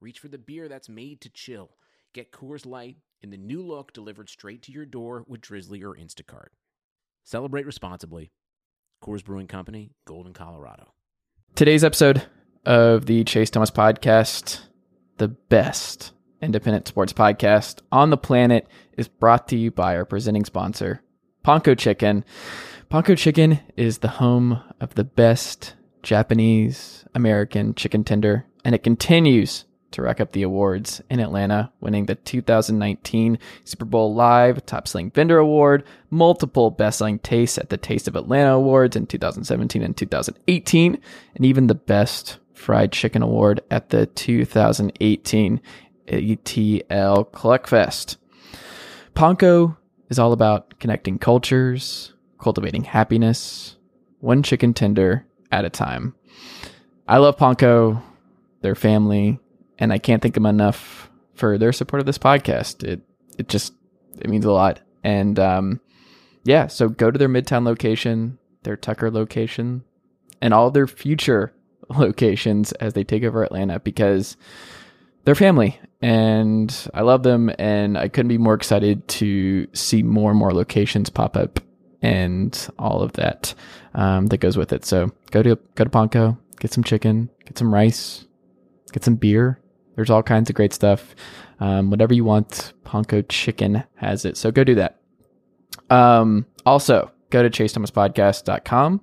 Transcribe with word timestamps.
reach 0.00 0.18
for 0.18 0.28
the 0.28 0.38
beer 0.38 0.68
that's 0.68 0.88
made 0.88 1.20
to 1.20 1.28
chill. 1.28 1.70
Get 2.14 2.32
Coors 2.32 2.66
Light 2.66 2.96
in 3.22 3.30
the 3.30 3.36
new 3.36 3.62
look 3.62 3.92
delivered 3.92 4.30
straight 4.30 4.62
to 4.62 4.72
your 4.72 4.86
door 4.86 5.24
with 5.28 5.42
Drizzly 5.42 5.82
or 5.82 5.94
Instacart. 5.94 6.48
Celebrate 7.24 7.66
responsibly. 7.66 8.32
Coors 9.04 9.24
Brewing 9.24 9.46
Company, 9.46 9.92
Golden, 10.06 10.32
Colorado. 10.32 10.94
Today's 11.54 11.84
episode 11.84 12.22
of 12.64 13.06
the 13.06 13.24
Chase 13.24 13.50
Thomas 13.50 13.70
podcast, 13.70 14.60
the 15.18 15.28
best 15.28 16.12
independent 16.42 16.88
sports 16.88 17.12
podcast 17.12 17.80
on 17.92 18.10
the 18.10 18.16
planet, 18.16 18.66
is 18.96 19.08
brought 19.08 19.48
to 19.48 19.56
you 19.56 19.70
by 19.70 19.96
our 19.96 20.04
presenting 20.04 20.44
sponsor, 20.44 21.02
Ponko 21.44 21.78
Chicken. 21.78 22.24
Ponko 22.90 23.16
Chicken 23.16 23.60
is 23.76 23.98
the 23.98 24.08
home 24.08 24.62
of 24.80 24.94
the 24.94 25.04
best 25.04 25.74
Japanese 26.02 27.04
American 27.14 27.74
chicken 27.74 28.04
tender, 28.04 28.46
and 28.64 28.74
it 28.74 28.82
continues 28.82 29.64
to 29.92 30.02
rack 30.02 30.20
up 30.20 30.32
the 30.32 30.42
awards 30.42 31.00
in 31.10 31.20
Atlanta, 31.20 31.72
winning 31.80 32.06
the 32.06 32.14
2019 32.14 33.38
Super 33.64 33.84
Bowl 33.84 34.14
Live 34.14 34.64
Top 34.66 34.86
Selling 34.86 35.10
Vendor 35.10 35.38
Award, 35.38 35.84
multiple 36.10 36.70
Best 36.70 36.98
Selling 36.98 37.18
Tastes 37.18 37.58
at 37.58 37.70
the 37.70 37.76
Taste 37.76 38.08
of 38.08 38.16
Atlanta 38.16 38.52
Awards 38.54 38.96
in 38.96 39.06
2017 39.06 39.82
and 39.82 39.96
2018, 39.96 40.98
and 41.34 41.44
even 41.44 41.66
the 41.66 41.74
Best 41.74 42.38
Fried 42.52 42.92
Chicken 42.92 43.22
Award 43.22 43.62
at 43.70 43.88
the 43.88 44.06
2018 44.06 45.60
ATL 46.08 47.32
Collect 47.32 47.68
Fest. 47.68 48.16
Ponko 49.14 49.76
is 50.08 50.18
all 50.18 50.32
about 50.32 50.78
connecting 50.78 51.18
cultures, 51.18 52.12
cultivating 52.38 52.84
happiness, 52.84 53.76
one 54.20 54.42
chicken 54.42 54.74
tender 54.74 55.26
at 55.50 55.64
a 55.64 55.70
time. 55.70 56.14
I 57.08 57.18
love 57.18 57.36
Ponko, 57.36 58.02
their 58.60 58.74
family, 58.74 59.40
and 59.80 59.92
I 59.92 59.98
can't 59.98 60.22
thank 60.22 60.34
them 60.34 60.46
enough 60.46 61.10
for 61.34 61.58
their 61.58 61.72
support 61.72 62.00
of 62.00 62.06
this 62.06 62.18
podcast. 62.18 62.84
It 62.84 63.00
it 63.38 63.48
just 63.48 63.72
it 64.18 64.28
means 64.28 64.44
a 64.44 64.52
lot. 64.52 64.80
And 65.02 65.38
um, 65.38 65.80
yeah, 66.44 66.66
so 66.66 66.88
go 66.88 67.10
to 67.10 67.18
their 67.18 67.28
Midtown 67.28 67.64
location, 67.64 68.38
their 68.62 68.76
Tucker 68.76 69.10
location, 69.10 69.82
and 70.40 70.54
all 70.54 70.70
their 70.70 70.86
future 70.86 71.52
locations 71.88 72.72
as 72.72 72.92
they 72.92 73.04
take 73.04 73.24
over 73.24 73.42
Atlanta 73.42 73.80
because 73.80 74.36
they're 75.24 75.34
family 75.34 75.78
and 76.00 76.88
I 76.94 77.02
love 77.02 77.22
them 77.22 77.50
and 77.58 77.98
I 77.98 78.08
couldn't 78.08 78.28
be 78.28 78.38
more 78.38 78.54
excited 78.54 79.06
to 79.08 79.66
see 79.74 80.02
more 80.02 80.30
and 80.30 80.38
more 80.38 80.52
locations 80.52 81.10
pop 81.10 81.36
up 81.36 81.60
and 82.02 82.68
all 82.78 83.02
of 83.02 83.12
that 83.12 83.54
um, 83.94 84.26
that 84.28 84.38
goes 84.38 84.56
with 84.56 84.72
it. 84.72 84.84
So 84.84 85.12
go 85.30 85.42
to 85.42 85.56
go 85.74 85.84
to 85.84 85.90
Ponko, 85.90 86.38
get 86.58 86.72
some 86.72 86.84
chicken, 86.84 87.28
get 87.44 87.58
some 87.58 87.72
rice, 87.72 88.26
get 88.92 89.04
some 89.04 89.16
beer. 89.16 89.59
There's 90.00 90.08
all 90.08 90.22
kinds 90.22 90.48
of 90.48 90.56
great 90.56 90.72
stuff. 90.72 91.14
Um, 91.58 91.90
whatever 91.90 92.14
you 92.14 92.24
want, 92.24 92.72
Ponko 92.86 93.22
Chicken 93.28 93.84
has 93.96 94.24
it. 94.24 94.38
So 94.38 94.50
go 94.50 94.64
do 94.64 94.76
that. 94.76 94.98
Um, 95.90 96.46
also, 96.64 97.10
go 97.28 97.42
to 97.42 97.50
chasethomaspodcast.com. 97.50 99.02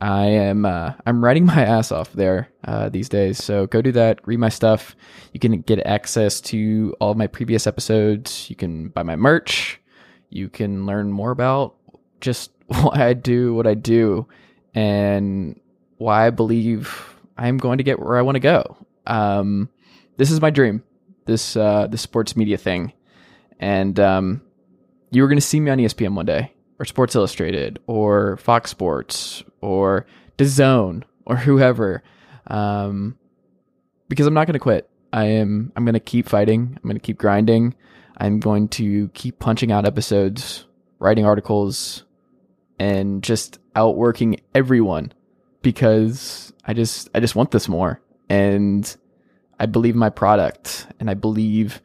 I 0.00 0.24
am 0.24 0.64
uh, 0.64 0.94
I'm 1.04 1.22
writing 1.22 1.44
my 1.54 1.62
ass 1.62 1.92
off 1.92 2.14
there 2.14 2.48
uh, 2.64 2.88
these 2.88 3.10
days. 3.10 3.44
So 3.44 3.66
go 3.66 3.82
do 3.82 3.92
that. 3.92 4.26
Read 4.26 4.38
my 4.38 4.48
stuff. 4.48 4.96
You 5.34 5.38
can 5.38 5.60
get 5.60 5.80
access 5.80 6.40
to 6.40 6.96
all 6.98 7.12
my 7.12 7.26
previous 7.26 7.66
episodes. 7.66 8.48
You 8.48 8.56
can 8.56 8.88
buy 8.88 9.02
my 9.02 9.16
merch. 9.16 9.82
You 10.30 10.48
can 10.48 10.86
learn 10.86 11.12
more 11.12 11.30
about 11.30 11.74
just 12.22 12.52
why 12.68 13.06
I 13.08 13.12
do 13.12 13.52
what 13.52 13.66
I 13.66 13.74
do 13.74 14.26
and 14.74 15.60
why 15.98 16.26
I 16.26 16.30
believe 16.30 17.18
I'm 17.36 17.58
going 17.58 17.76
to 17.76 17.84
get 17.84 18.00
where 18.00 18.16
I 18.16 18.22
want 18.22 18.36
to 18.36 18.40
go. 18.40 18.78
Um, 19.06 19.68
this 20.16 20.30
is 20.30 20.40
my 20.40 20.50
dream. 20.50 20.82
This 21.24 21.56
uh, 21.56 21.86
this 21.88 22.02
sports 22.02 22.36
media 22.36 22.56
thing, 22.56 22.92
and 23.58 23.98
um, 24.00 24.42
you 25.10 25.22
were 25.22 25.28
going 25.28 25.38
to 25.38 25.46
see 25.46 25.60
me 25.60 25.70
on 25.70 25.78
ESPN 25.78 26.14
one 26.14 26.26
day, 26.26 26.52
or 26.78 26.84
Sports 26.84 27.14
Illustrated, 27.14 27.78
or 27.86 28.36
Fox 28.38 28.70
Sports, 28.70 29.44
or 29.60 30.06
DAZN, 30.38 31.04
or 31.26 31.36
whoever, 31.36 32.02
um, 32.48 33.16
because 34.08 34.26
I'm 34.26 34.34
not 34.34 34.46
going 34.46 34.54
to 34.54 34.58
quit. 34.58 34.88
I 35.12 35.26
am. 35.26 35.72
I'm 35.76 35.84
going 35.84 35.94
to 35.94 36.00
keep 36.00 36.28
fighting. 36.28 36.76
I'm 36.76 36.82
going 36.82 36.96
to 36.96 37.00
keep 37.00 37.18
grinding. 37.18 37.74
I'm 38.16 38.40
going 38.40 38.68
to 38.68 39.08
keep 39.08 39.38
punching 39.38 39.70
out 39.70 39.86
episodes, 39.86 40.66
writing 40.98 41.24
articles, 41.24 42.04
and 42.78 43.22
just 43.22 43.58
outworking 43.76 44.40
everyone 44.54 45.12
because 45.62 46.52
I 46.64 46.74
just 46.74 47.08
I 47.14 47.20
just 47.20 47.36
want 47.36 47.52
this 47.52 47.68
more 47.68 48.00
and 48.28 48.96
I 49.62 49.66
believe 49.66 49.94
my 49.94 50.10
product 50.10 50.88
and 50.98 51.08
I 51.08 51.14
believe 51.14 51.80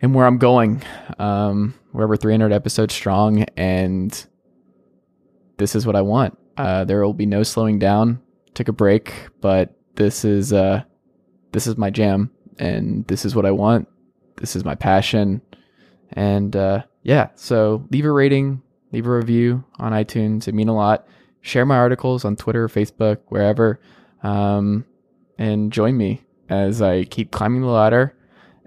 in 0.00 0.12
where 0.12 0.26
I'm 0.26 0.36
going. 0.36 0.82
Um, 1.18 1.72
we're 1.94 2.04
over 2.04 2.14
300 2.14 2.52
episodes 2.52 2.92
strong 2.92 3.44
and 3.56 4.26
this 5.56 5.74
is 5.74 5.86
what 5.86 5.96
I 5.96 6.02
want. 6.02 6.36
Uh, 6.58 6.84
there 6.84 7.02
will 7.02 7.14
be 7.14 7.24
no 7.24 7.42
slowing 7.42 7.78
down. 7.78 8.20
Took 8.52 8.68
a 8.68 8.74
break, 8.74 9.14
but 9.40 9.74
this 9.94 10.26
is 10.26 10.52
uh, 10.52 10.82
this 11.52 11.66
is 11.66 11.78
my 11.78 11.88
jam 11.88 12.30
and 12.58 13.06
this 13.06 13.24
is 13.24 13.34
what 13.34 13.46
I 13.46 13.50
want. 13.50 13.88
This 14.36 14.54
is 14.54 14.62
my 14.62 14.74
passion. 14.74 15.40
And 16.12 16.54
uh, 16.54 16.82
yeah, 17.02 17.30
so 17.34 17.88
leave 17.92 18.04
a 18.04 18.10
rating, 18.10 18.60
leave 18.92 19.06
a 19.06 19.16
review 19.16 19.64
on 19.78 19.92
iTunes. 19.92 20.48
It 20.48 20.54
mean 20.54 20.68
a 20.68 20.76
lot. 20.76 21.08
Share 21.40 21.64
my 21.64 21.76
articles 21.78 22.26
on 22.26 22.36
Twitter, 22.36 22.68
Facebook, 22.68 23.20
wherever, 23.28 23.80
um, 24.22 24.84
and 25.38 25.72
join 25.72 25.96
me 25.96 26.23
as 26.48 26.82
I 26.82 27.04
keep 27.04 27.30
climbing 27.30 27.62
the 27.62 27.68
ladder 27.68 28.16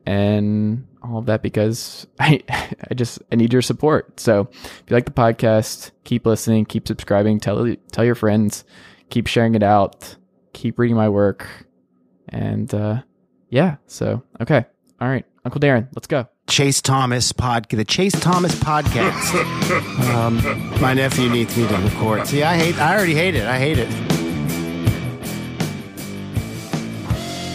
and 0.06 0.88
all 1.04 1.20
of 1.20 1.26
that 1.26 1.42
because 1.42 2.08
I 2.20 2.42
I 2.90 2.94
just 2.94 3.22
I 3.32 3.36
need 3.36 3.54
your 3.54 3.62
support. 3.62 4.20
So 4.20 4.50
if 4.52 4.84
you 4.88 4.96
like 4.96 5.06
the 5.06 5.12
podcast, 5.12 5.92
keep 6.04 6.26
listening, 6.26 6.66
keep 6.66 6.88
subscribing, 6.88 7.40
tell 7.40 7.76
tell 7.92 8.06
your 8.06 8.16
friends, 8.16 8.64
keep 9.10 9.28
sharing 9.28 9.56
it 9.56 9.64
out, 9.64 10.16
keep 10.54 10.80
reading 10.80 10.98
my 10.98 11.10
work, 11.10 11.48
and 12.30 12.74
uh, 12.74 13.02
yeah. 13.50 13.78
So 13.88 14.24
okay, 14.42 14.66
all 15.00 15.08
right, 15.08 15.26
Uncle 15.46 15.62
Darren, 15.62 15.88
let's 15.96 16.08
go. 16.08 16.28
Chase 16.48 16.82
Thomas 16.82 17.34
podcast, 17.34 17.76
the 17.76 17.86
Chase 17.86 18.14
Thomas 18.14 18.56
podcast. 18.56 20.10
um, 20.14 20.38
my 20.80 20.94
nephew 20.94 21.30
needs 21.30 21.58
me 21.58 21.68
to 21.68 21.78
record. 21.78 22.26
See, 22.26 22.42
I 22.42 22.58
hate. 22.58 22.78
I 22.80 22.96
already 22.96 23.16
hate 23.16 23.36
it. 23.36 23.46
I 23.46 23.60
hate 23.60 23.78
it. 23.78 24.17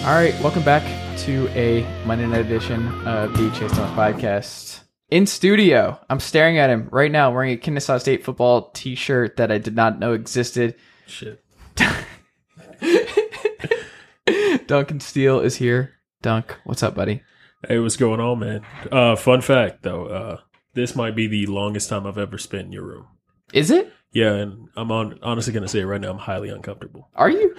All 0.02 0.14
right, 0.14 0.34
welcome 0.40 0.64
back 0.64 0.82
to 1.18 1.46
a 1.50 1.86
Monday 2.04 2.26
night 2.26 2.44
edition 2.44 2.88
of 3.06 3.32
the 3.34 3.48
Chase 3.52 3.70
Thomas 3.70 3.92
podcast. 3.92 4.80
In 5.10 5.26
studio, 5.26 5.96
I'm 6.10 6.18
staring 6.18 6.58
at 6.58 6.70
him 6.70 6.88
right 6.90 7.10
now 7.10 7.30
wearing 7.30 7.52
a 7.52 7.56
Kennesaw 7.56 7.98
State 7.98 8.24
football 8.24 8.70
T-shirt 8.70 9.36
that 9.36 9.52
I 9.52 9.58
did 9.58 9.76
not 9.76 10.00
know 10.00 10.12
existed. 10.12 10.74
Shit. 11.06 11.44
Duncan 14.66 14.98
Steele 14.98 15.38
is 15.38 15.54
here. 15.54 15.92
Dunk, 16.20 16.56
what's 16.64 16.82
up, 16.82 16.96
buddy? 16.96 17.22
Hey, 17.68 17.78
what's 17.78 17.96
going 17.96 18.18
on, 18.18 18.40
man? 18.40 18.62
Uh, 18.90 19.14
fun 19.14 19.40
fact 19.40 19.84
though, 19.84 20.06
uh, 20.06 20.40
this 20.74 20.96
might 20.96 21.14
be 21.14 21.28
the 21.28 21.46
longest 21.46 21.88
time 21.88 22.08
I've 22.08 22.18
ever 22.18 22.38
spent 22.38 22.66
in 22.66 22.72
your 22.72 22.84
room. 22.84 23.06
Is 23.52 23.70
it? 23.70 23.92
Yeah, 24.10 24.32
and 24.32 24.68
I'm 24.76 24.90
on, 24.90 25.20
honestly 25.22 25.52
gonna 25.52 25.68
say 25.68 25.78
it 25.78 25.86
right 25.86 26.00
now, 26.00 26.10
I'm 26.10 26.18
highly 26.18 26.48
uncomfortable. 26.48 27.08
Are 27.14 27.30
you? 27.30 27.54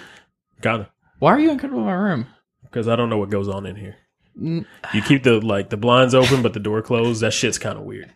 Kinda. 0.62 0.90
Why 1.20 1.32
are 1.32 1.40
you 1.40 1.52
uncomfortable 1.52 1.84
in 1.84 1.86
my 1.86 1.94
room? 1.94 2.28
Because 2.74 2.88
I 2.88 2.96
don't 2.96 3.10
know 3.12 3.20
what 3.20 3.30
goes 3.30 3.48
on 3.48 3.68
in 3.68 3.76
here. 3.76 3.98
You 4.36 5.02
keep 5.06 5.22
the 5.22 5.40
like 5.40 5.70
the 5.70 5.78
blinds 5.78 6.16
open 6.16 6.42
but 6.42 6.54
the 6.54 6.60
door 6.60 6.82
closed. 6.82 7.22
That 7.22 7.34
shit's 7.34 7.60
kinda 7.60 7.82
weird. 7.82 8.12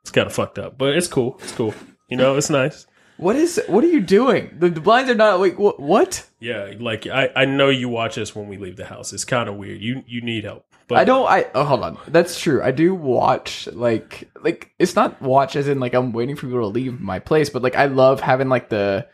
It's 0.00 0.10
kinda 0.10 0.30
fucked 0.30 0.58
up. 0.58 0.78
But 0.78 0.96
it's 0.96 1.06
cool. 1.06 1.38
It's 1.42 1.52
cool. 1.52 1.74
You 2.08 2.16
know, 2.16 2.34
it's 2.36 2.48
nice. 2.48 2.86
What 3.18 3.36
is? 3.36 3.60
What 3.66 3.84
are 3.84 3.88
you 3.88 4.00
doing? 4.00 4.56
The, 4.58 4.70
the 4.70 4.80
blinds 4.80 5.10
are 5.10 5.14
not. 5.14 5.38
like 5.38 5.58
what? 5.58 5.78
What? 5.78 6.26
Yeah, 6.40 6.72
like 6.80 7.06
I, 7.06 7.28
I 7.36 7.44
know 7.44 7.68
you 7.68 7.90
watch 7.90 8.16
us 8.16 8.34
when 8.34 8.48
we 8.48 8.56
leave 8.56 8.76
the 8.76 8.86
house. 8.86 9.12
It's 9.12 9.26
kinda 9.26 9.52
weird. 9.52 9.82
You 9.82 10.02
you 10.06 10.22
need 10.22 10.44
help. 10.44 10.64
But 10.88 10.96
I 10.96 11.04
don't. 11.04 11.28
I 11.28 11.46
oh, 11.54 11.64
hold 11.64 11.84
on. 11.84 11.98
That's 12.08 12.40
true. 12.40 12.62
I 12.62 12.70
do 12.70 12.94
watch 12.94 13.68
like 13.68 14.30
like 14.42 14.72
it's 14.78 14.96
not 14.96 15.20
watch 15.20 15.54
as 15.56 15.68
in 15.68 15.78
like 15.78 15.92
I'm 15.92 16.12
waiting 16.12 16.36
for 16.36 16.46
people 16.46 16.60
to 16.60 16.66
leave 16.66 16.98
my 16.98 17.18
place, 17.18 17.50
but 17.50 17.62
like 17.62 17.76
I 17.76 17.84
love 17.84 18.22
having 18.22 18.48
like 18.48 18.70
the 18.70 19.06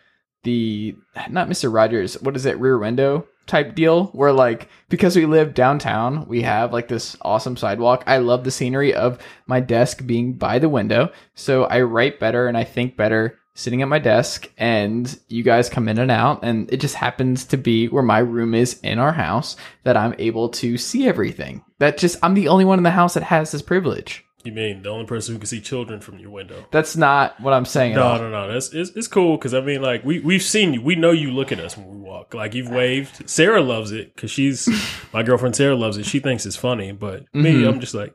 the 0.45 0.95
not 1.29 1.49
Mister 1.49 1.69
Rogers. 1.69 2.23
What 2.23 2.37
is 2.37 2.47
it? 2.47 2.61
Rear 2.61 2.79
window. 2.79 3.27
Type 3.47 3.75
deal 3.75 4.07
where 4.07 4.33
like 4.33 4.69
because 4.89 5.17
we 5.17 5.27
live 5.27 5.55
downtown, 5.55 6.27
we 6.27 6.43
have 6.43 6.73
like 6.73 6.89
this 6.89 7.17
awesome 7.23 7.57
sidewalk. 7.57 8.05
I 8.07 8.19
love 8.19 8.45
the 8.45 8.51
scenery 8.51 8.95
of 8.95 9.19
my 9.47 9.61
desk 9.61 10.07
being 10.07 10.35
by 10.35 10.59
the 10.59 10.69
window. 10.69 11.11
So 11.35 11.65
I 11.65 11.81
write 11.83 12.21
better 12.21 12.47
and 12.47 12.57
I 12.57 12.65
think 12.65 12.97
better 12.97 13.39
sitting 13.55 13.81
at 13.81 13.89
my 13.89 13.99
desk 13.99 14.51
and 14.59 15.19
you 15.29 15.43
guys 15.43 15.71
come 15.71 15.89
in 15.89 15.99
and 15.99 16.11
out 16.11 16.41
and 16.43 16.71
it 16.71 16.77
just 16.77 16.95
happens 16.95 17.47
to 17.47 17.57
be 17.57 17.89
where 17.89 18.03
my 18.03 18.19
room 18.19 18.55
is 18.55 18.79
in 18.83 18.99
our 18.99 19.13
house 19.13 19.57
that 19.85 19.97
I'm 19.97 20.15
able 20.19 20.51
to 20.51 20.77
see 20.77 21.09
everything. 21.09 21.65
That 21.79 21.97
just 21.97 22.19
I'm 22.23 22.35
the 22.35 22.49
only 22.49 22.67
one 22.67 22.79
in 22.79 22.85
the 22.85 22.91
house 22.91 23.15
that 23.15 23.23
has 23.23 23.53
this 23.53 23.63
privilege. 23.63 24.26
You 24.47 24.53
mean 24.53 24.83
the 24.83 24.89
only 24.91 25.07
person 25.07 25.35
who 25.35 25.39
can 25.41 25.47
see 25.47 25.61
children 25.61 26.01
from 26.01 26.19
your 26.19 26.31
window? 26.31 26.65
That's 26.71 26.97
not 26.97 27.41
what 27.41 27.53
I'm 27.53 27.65
saying 27.65 27.93
at 27.93 27.97
No, 27.97 28.03
all. 28.05 28.19
no, 28.19 28.31
no. 28.31 28.53
That's 28.53 28.73
it's, 28.73 28.91
it's 28.91 29.09
cool 29.09 29.37
because 29.37 29.53
I 29.55 29.61
mean, 29.61 29.83
like 29.83 30.05
we 30.05 30.21
we've 30.21 30.43
seen 30.43 30.73
you. 30.75 30.81
We 30.83 30.95
know 30.95 31.11
you 31.11 31.31
look 31.33 31.53
at 31.53 31.61
us 31.61 31.77
when 31.77 31.89
we 31.89 31.97
walk. 31.97 32.33
Like 32.35 32.55
you've 32.55 32.71
waved. 32.71 33.29
Sarah 33.29 33.61
loves 33.63 33.93
it 33.93 34.15
because 34.15 34.31
she's 34.31 34.69
my 35.13 35.23
girlfriend. 35.23 35.57
Sarah 35.57 35.77
loves 35.77 35.97
it. 35.99 36.07
She 36.07 36.21
thinks 36.21 36.47
it's 36.47 36.57
funny. 36.57 36.93
But 36.93 37.25
me, 37.35 37.55
Mhm. 37.55 37.69
I'm 37.69 37.81
just 37.81 37.95
like 37.95 38.15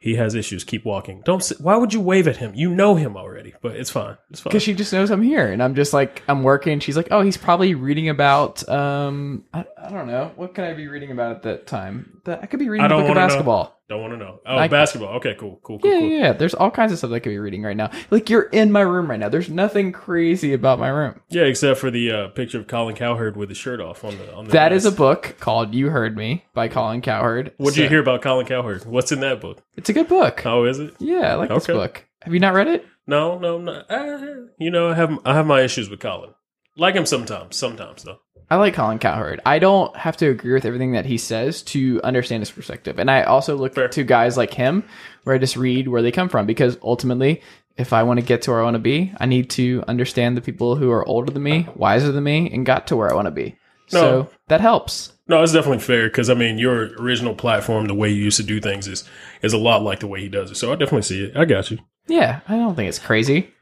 he 0.00 0.14
has 0.14 0.36
issues. 0.36 0.62
Keep 0.62 0.84
walking. 0.84 1.22
Don't. 1.24 1.42
Sit, 1.42 1.60
why 1.60 1.76
would 1.76 1.92
you 1.92 2.00
wave 2.00 2.28
at 2.28 2.36
him? 2.36 2.54
You 2.54 2.70
know 2.70 2.94
him 2.94 3.16
already. 3.16 3.54
But 3.60 3.74
it's 3.76 3.90
fine. 3.90 4.16
It's 4.30 4.40
fine. 4.40 4.50
because 4.50 4.62
she 4.62 4.72
just 4.74 4.92
knows 4.92 5.10
I'm 5.10 5.22
here, 5.22 5.50
and 5.50 5.60
I'm 5.62 5.74
just 5.74 5.92
like 5.92 6.22
I'm 6.28 6.44
working. 6.44 6.78
She's 6.80 6.96
like, 6.96 7.08
oh, 7.10 7.20
he's 7.22 7.36
probably 7.36 7.74
reading 7.74 8.08
about 8.08 8.66
um, 8.68 9.44
I, 9.52 9.64
I 9.76 9.90
don't 9.90 10.06
know, 10.06 10.30
what 10.36 10.54
can 10.54 10.64
I 10.64 10.74
be 10.74 10.86
reading 10.86 11.10
about 11.10 11.32
at 11.32 11.42
that 11.42 11.66
time? 11.66 12.20
That 12.26 12.40
I 12.42 12.46
could 12.46 12.60
be 12.60 12.68
reading 12.68 12.86
a 12.86 12.88
book 12.88 13.00
of 13.02 13.08
wanna 13.08 13.26
know. 13.28 13.72
Don't 13.88 14.02
want 14.02 14.12
to 14.12 14.18
know. 14.18 14.40
Oh, 14.44 14.68
basketball. 14.68 15.14
Okay, 15.16 15.34
cool, 15.34 15.60
cool, 15.62 15.78
cool, 15.78 15.90
Yeah, 15.90 15.98
cool. 16.00 16.08
yeah. 16.10 16.32
There's 16.34 16.52
all 16.52 16.70
kinds 16.70 16.92
of 16.92 16.98
stuff 16.98 17.10
I 17.10 17.20
could 17.20 17.30
be 17.30 17.38
reading 17.38 17.62
right 17.62 17.76
now. 17.76 17.90
Like 18.10 18.28
you're 18.28 18.42
in 18.42 18.70
my 18.70 18.82
room 18.82 19.08
right 19.10 19.18
now. 19.18 19.30
There's 19.30 19.48
nothing 19.48 19.92
crazy 19.92 20.52
about 20.52 20.78
my 20.78 20.88
room. 20.88 21.20
Yeah, 21.30 21.44
except 21.44 21.80
for 21.80 21.90
the 21.90 22.10
uh, 22.12 22.28
picture 22.28 22.58
of 22.58 22.66
Colin 22.66 22.94
Cowherd 22.96 23.34
with 23.36 23.48
his 23.48 23.56
shirt 23.56 23.80
off 23.80 24.04
on 24.04 24.18
the 24.18 24.34
on 24.34 24.44
the. 24.44 24.52
That 24.52 24.72
is 24.74 24.84
a 24.84 24.92
book 24.92 25.36
called 25.40 25.74
"You 25.74 25.88
Heard 25.88 26.18
Me" 26.18 26.44
by 26.52 26.68
Colin 26.68 27.00
Cowherd. 27.00 27.52
What 27.56 27.74
did 27.74 27.82
you 27.84 27.88
hear 27.88 28.00
about 28.00 28.20
Colin 28.20 28.44
Cowherd? 28.46 28.84
What's 28.84 29.10
in 29.10 29.20
that 29.20 29.40
book? 29.40 29.62
It's 29.76 29.88
a 29.88 29.94
good 29.94 30.08
book. 30.08 30.44
Oh, 30.44 30.64
is 30.64 30.78
it? 30.78 30.94
Yeah, 30.98 31.32
I 31.32 31.34
like 31.36 31.48
this 31.48 31.66
book. 31.66 32.04
Have 32.22 32.34
you 32.34 32.40
not 32.40 32.52
read 32.52 32.68
it? 32.68 32.84
No, 33.06 33.38
no, 33.38 33.56
I'm 33.56 33.64
not. 33.64 33.90
Uh, 33.90 34.18
you 34.58 34.70
know, 34.70 34.90
I 34.90 34.94
have 34.96 35.18
I 35.24 35.32
have 35.34 35.46
my 35.46 35.62
issues 35.62 35.88
with 35.88 36.00
Colin. 36.00 36.34
Like 36.78 36.94
him 36.94 37.06
sometimes, 37.06 37.56
sometimes 37.56 38.04
though. 38.04 38.20
I 38.50 38.56
like 38.56 38.74
Colin 38.74 38.98
Cowherd. 38.98 39.40
I 39.44 39.58
don't 39.58 39.94
have 39.94 40.16
to 40.18 40.30
agree 40.30 40.54
with 40.54 40.64
everything 40.64 40.92
that 40.92 41.04
he 41.04 41.18
says 41.18 41.62
to 41.64 42.00
understand 42.02 42.40
his 42.40 42.50
perspective. 42.50 42.98
And 42.98 43.10
I 43.10 43.24
also 43.24 43.56
look 43.56 43.74
Fair. 43.74 43.88
to 43.88 44.04
guys 44.04 44.38
like 44.38 44.54
him 44.54 44.84
where 45.24 45.34
I 45.34 45.38
just 45.38 45.56
read 45.56 45.88
where 45.88 46.00
they 46.00 46.12
come 46.12 46.30
from 46.30 46.46
because 46.46 46.78
ultimately, 46.82 47.42
if 47.76 47.92
I 47.92 48.04
want 48.04 48.20
to 48.20 48.26
get 48.26 48.42
to 48.42 48.50
where 48.52 48.60
I 48.60 48.64
want 48.64 48.74
to 48.74 48.80
be, 48.80 49.12
I 49.18 49.26
need 49.26 49.50
to 49.50 49.84
understand 49.86 50.36
the 50.36 50.40
people 50.40 50.76
who 50.76 50.90
are 50.90 51.06
older 51.06 51.30
than 51.30 51.42
me, 51.42 51.68
wiser 51.74 52.10
than 52.10 52.24
me, 52.24 52.50
and 52.50 52.64
got 52.64 52.86
to 52.86 52.96
where 52.96 53.10
I 53.10 53.14
want 53.14 53.26
to 53.26 53.32
be. 53.32 53.56
No. 53.92 54.00
So 54.00 54.30
that 54.48 54.60
helps. 54.62 55.12
No, 55.28 55.42
it's 55.42 55.52
definitely 55.52 55.80
fair 55.80 56.08
because 56.08 56.30
I 56.30 56.34
mean, 56.34 56.58
your 56.58 56.94
original 57.00 57.34
platform, 57.34 57.86
the 57.86 57.94
way 57.94 58.08
you 58.08 58.24
used 58.24 58.38
to 58.38 58.42
do 58.42 58.60
things, 58.60 58.88
is 58.88 59.04
is 59.42 59.52
a 59.52 59.58
lot 59.58 59.82
like 59.82 60.00
the 60.00 60.06
way 60.06 60.20
he 60.20 60.28
does 60.28 60.50
it. 60.50 60.56
So 60.56 60.72
I 60.72 60.76
definitely 60.76 61.02
see 61.02 61.24
it. 61.24 61.36
I 61.36 61.44
got 61.44 61.70
you. 61.70 61.78
Yeah, 62.06 62.40
I 62.48 62.56
don't 62.56 62.74
think 62.74 62.88
it's 62.88 62.98
crazy. 62.98 63.52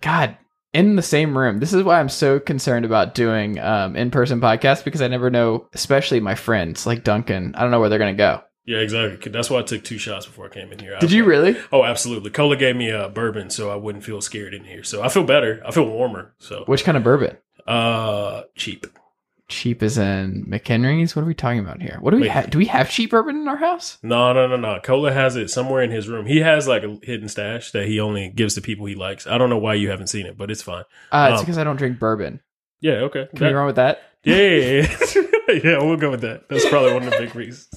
God, 0.00 0.36
in 0.76 0.94
the 0.96 1.02
same 1.02 1.36
room. 1.36 1.58
This 1.58 1.72
is 1.72 1.82
why 1.82 1.98
I'm 1.98 2.08
so 2.10 2.38
concerned 2.38 2.84
about 2.84 3.14
doing 3.14 3.58
um, 3.58 3.96
in-person 3.96 4.40
podcasts 4.40 4.84
because 4.84 5.00
I 5.00 5.08
never 5.08 5.30
know, 5.30 5.68
especially 5.72 6.20
my 6.20 6.34
friends 6.34 6.86
like 6.86 7.02
Duncan. 7.02 7.54
I 7.56 7.62
don't 7.62 7.70
know 7.70 7.80
where 7.80 7.88
they're 7.88 7.98
gonna 7.98 8.12
go. 8.14 8.42
Yeah, 8.66 8.78
exactly. 8.78 9.30
That's 9.32 9.48
why 9.48 9.60
I 9.60 9.62
took 9.62 9.84
two 9.84 9.96
shots 9.96 10.26
before 10.26 10.46
I 10.46 10.48
came 10.48 10.72
in 10.72 10.78
here. 10.80 10.98
Did 11.00 11.12
you 11.12 11.24
really? 11.24 11.56
Oh, 11.72 11.84
absolutely. 11.84 12.30
Cola 12.30 12.56
gave 12.56 12.76
me 12.76 12.90
a 12.90 13.08
bourbon, 13.08 13.48
so 13.48 13.70
I 13.70 13.76
wouldn't 13.76 14.04
feel 14.04 14.20
scared 14.20 14.54
in 14.54 14.64
here. 14.64 14.82
So 14.82 15.02
I 15.02 15.08
feel 15.08 15.24
better. 15.24 15.62
I 15.64 15.70
feel 15.70 15.86
warmer. 15.86 16.34
So 16.38 16.64
Which 16.66 16.84
kind 16.84 16.96
of 16.98 17.04
bourbon? 17.04 17.36
uh, 17.66 18.42
cheap. 18.56 18.86
Cheap 19.48 19.82
as 19.82 19.96
in 19.98 20.44
McHenry's? 20.48 21.14
What 21.14 21.22
are 21.22 21.26
we 21.26 21.34
talking 21.34 21.60
about 21.60 21.80
here? 21.80 21.98
What 22.00 22.10
do 22.10 22.16
we 22.16 22.22
Wait. 22.22 22.30
have? 22.30 22.50
Do 22.50 22.58
we 22.58 22.66
have 22.66 22.90
cheap 22.90 23.10
bourbon 23.10 23.36
in 23.36 23.48
our 23.48 23.56
house? 23.56 23.98
No, 24.02 24.32
no, 24.32 24.46
no, 24.46 24.56
no. 24.56 24.80
Cola 24.82 25.12
has 25.12 25.36
it 25.36 25.50
somewhere 25.50 25.82
in 25.82 25.90
his 25.90 26.08
room. 26.08 26.26
He 26.26 26.40
has 26.40 26.66
like 26.66 26.82
a 26.82 26.98
hidden 27.02 27.28
stash 27.28 27.70
that 27.72 27.86
he 27.86 28.00
only 28.00 28.28
gives 28.30 28.54
to 28.54 28.60
people 28.60 28.86
he 28.86 28.94
likes. 28.94 29.26
I 29.26 29.38
don't 29.38 29.50
know 29.50 29.58
why 29.58 29.74
you 29.74 29.90
haven't 29.90 30.08
seen 30.08 30.26
it, 30.26 30.36
but 30.36 30.50
it's 30.50 30.62
fine. 30.62 30.84
Uh, 31.12 31.28
it's 31.32 31.40
Um, 31.40 31.44
because 31.44 31.58
I 31.58 31.64
don't 31.64 31.76
drink 31.76 31.98
bourbon. 31.98 32.40
Yeah, 32.80 32.94
okay. 33.04 33.26
Can 33.34 33.38
you 33.46 33.50
That- 33.52 33.54
wrong 33.56 33.66
with 33.66 33.76
that? 33.76 34.02
yeah, 34.24 34.36
yeah, 34.36 34.96
yeah. 35.48 35.54
yeah, 35.64 35.78
we'll 35.78 35.96
go 35.96 36.10
with 36.10 36.22
that. 36.22 36.48
That's 36.48 36.68
probably 36.68 36.92
one 36.94 37.04
of 37.04 37.10
the 37.10 37.18
big 37.18 37.34
reasons. 37.36 37.68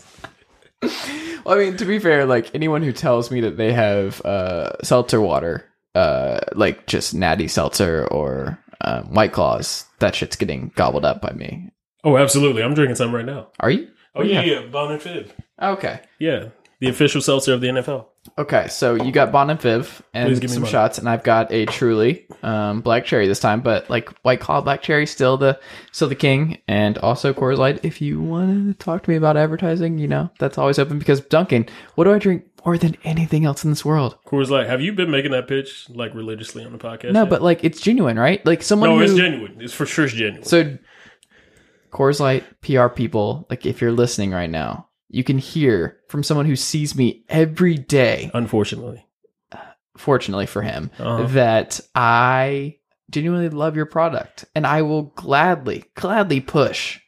Well, 1.46 1.56
I 1.56 1.58
mean, 1.58 1.78
to 1.78 1.86
be 1.86 2.00
fair, 2.00 2.26
like 2.26 2.54
anyone 2.56 2.84
who 2.84 2.92
tells 2.92 3.32
me 3.32 3.42
that 3.42 3.58
they 3.58 3.74
have 3.74 4.24
uh, 4.26 4.72
seltzer 4.84 5.20
water, 5.22 5.66
uh, 5.96 6.40
like 6.54 6.86
just 6.88 7.14
natty 7.14 7.48
seltzer 7.48 8.06
or 8.08 8.58
um, 8.82 9.14
White 9.14 9.34
Claws, 9.34 9.86
that 10.00 10.16
shit's 10.16 10.36
getting 10.36 10.72
gobbled 10.76 11.06
up 11.06 11.22
by 11.22 11.32
me. 11.32 11.72
Oh, 12.04 12.18
absolutely. 12.18 12.64
I'm 12.64 12.74
drinking 12.74 12.96
some 12.96 13.14
right 13.14 13.26
now. 13.26 13.50
Are 13.60 13.72
you? 13.72 13.90
Oh, 14.16 14.24
yeah, 14.24 14.42
yeah. 14.42 14.62
Bon 14.62 14.92
and 14.92 15.02
Viv. 15.02 15.34
Okay. 15.62 16.00
Yeah. 16.18 16.50
The 16.80 16.88
official 16.88 17.22
seltzer 17.22 17.54
of 17.54 17.62
the 17.62 17.68
NFL. 17.68 18.06
Okay, 18.38 18.68
so 18.68 18.96
you 18.96 19.12
got 19.12 19.32
Bon 19.32 19.50
and 19.50 19.60
Viv 19.60 20.02
and 20.14 20.30
Please 20.30 20.40
give 20.40 20.50
me 20.50 20.56
some 20.56 20.66
shots, 20.66 20.98
and 20.98 21.10
I've 21.10 21.24
got 21.24 21.52
a 21.52 21.66
truly 21.66 22.26
um, 22.44 22.82
black 22.82 23.06
cherry 23.06 23.28
this 23.28 23.40
time, 23.40 23.62
but 23.62 23.90
like 23.90 24.10
White 24.24 24.40
Claw 24.40 24.62
black 24.62 24.82
cherry 24.82 25.06
still 25.06 25.36
the 25.38 25.60
still 25.92 26.08
the 26.08 26.16
king, 26.16 26.60
and 26.68 26.98
also 27.00 27.34
Coors 27.34 27.58
Light. 27.58 27.84
If 27.84 28.02
you 28.02 28.22
want 28.22 28.78
to 28.78 28.84
talk 28.84 29.04
to 29.04 29.10
me 29.10 29.16
about 29.16 29.36
advertising, 29.36 29.98
you 29.98 30.08
know 30.08 30.30
that's 30.40 30.58
always 30.58 30.80
open 30.80 31.00
because 31.00 31.22
Duncan, 31.22 31.68
what 31.96 32.06
do 32.06 32.14
I 32.14 32.20
drink 32.20 32.44
more 32.66 32.78
than 32.78 32.96
anything 33.04 33.46
else 33.46 33.64
in 33.64 33.70
this 33.70 33.84
world? 33.86 34.18
Coors 34.26 34.50
Light. 34.50 34.68
Have 34.68 34.82
you 34.82 34.94
been 34.94 35.10
making 35.12 35.32
that 35.32 35.48
pitch 35.48 35.90
like 35.90 36.14
religiously 36.14 36.64
on 36.66 36.72
the 36.72 36.78
podcast? 36.78 37.12
No, 37.14 37.22
yet? 37.22 37.30
but 37.30 37.42
like 37.42 37.64
it's 37.64 37.82
genuine, 37.82 38.18
right? 38.20 38.46
Like 38.46 38.62
someone 38.64 38.90
no, 38.90 38.98
who 38.98 39.04
it's 39.04 39.14
genuine. 39.16 39.58
It's 39.60 39.74
for 39.74 39.86
sure 39.86 40.06
it's 40.06 40.14
genuine. 40.14 40.44
so 40.44 40.78
Coors 41.92 42.20
Light 42.20 42.44
PR 42.62 42.88
people, 42.88 43.48
like 43.50 43.66
if 43.66 43.82
you're 43.82 43.92
listening 43.92 44.32
right 44.32 44.50
now, 44.50 44.88
you 45.10 45.24
can 45.24 45.38
hear 45.40 45.98
from 46.08 46.22
someone 46.24 46.46
who 46.46 46.56
sees 46.56 46.96
me 46.96 47.24
every 47.30 47.76
day. 47.76 48.30
Unfortunately. 48.34 49.06
Fortunately 49.98 50.46
for 50.46 50.62
him, 50.62 50.92
Uh-huh. 51.00 51.28
that 51.30 51.80
I 51.94 52.78
genuinely 53.10 53.50
love 53.50 53.76
your 53.76 53.86
product, 53.88 54.46
and 54.56 54.66
I 54.68 54.84
will 54.84 55.02
gladly, 55.16 55.86
gladly 55.96 56.40
push 56.40 57.00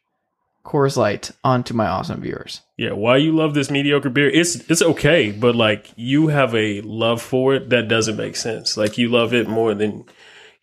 Coors 0.63 0.97
Light 0.97 1.31
onto 1.43 1.73
my 1.73 1.87
awesome 1.87 2.21
viewers. 2.21 2.61
Yeah, 2.77 2.91
why 2.91 3.17
you 3.17 3.31
love 3.35 3.53
this 3.53 3.71
mediocre 3.71 4.09
beer? 4.09 4.29
It's 4.29 4.55
it's 4.69 4.81
okay, 4.81 5.31
but 5.31 5.55
like 5.55 5.91
you 5.95 6.27
have 6.27 6.53
a 6.55 6.81
love 6.81 7.21
for 7.21 7.55
it 7.55 7.69
that 7.69 7.87
doesn't 7.87 8.17
make 8.17 8.35
sense. 8.35 8.77
Like 8.77 8.97
you 8.97 9.09
love 9.09 9.33
it 9.33 9.47
more 9.47 9.73
than 9.73 10.05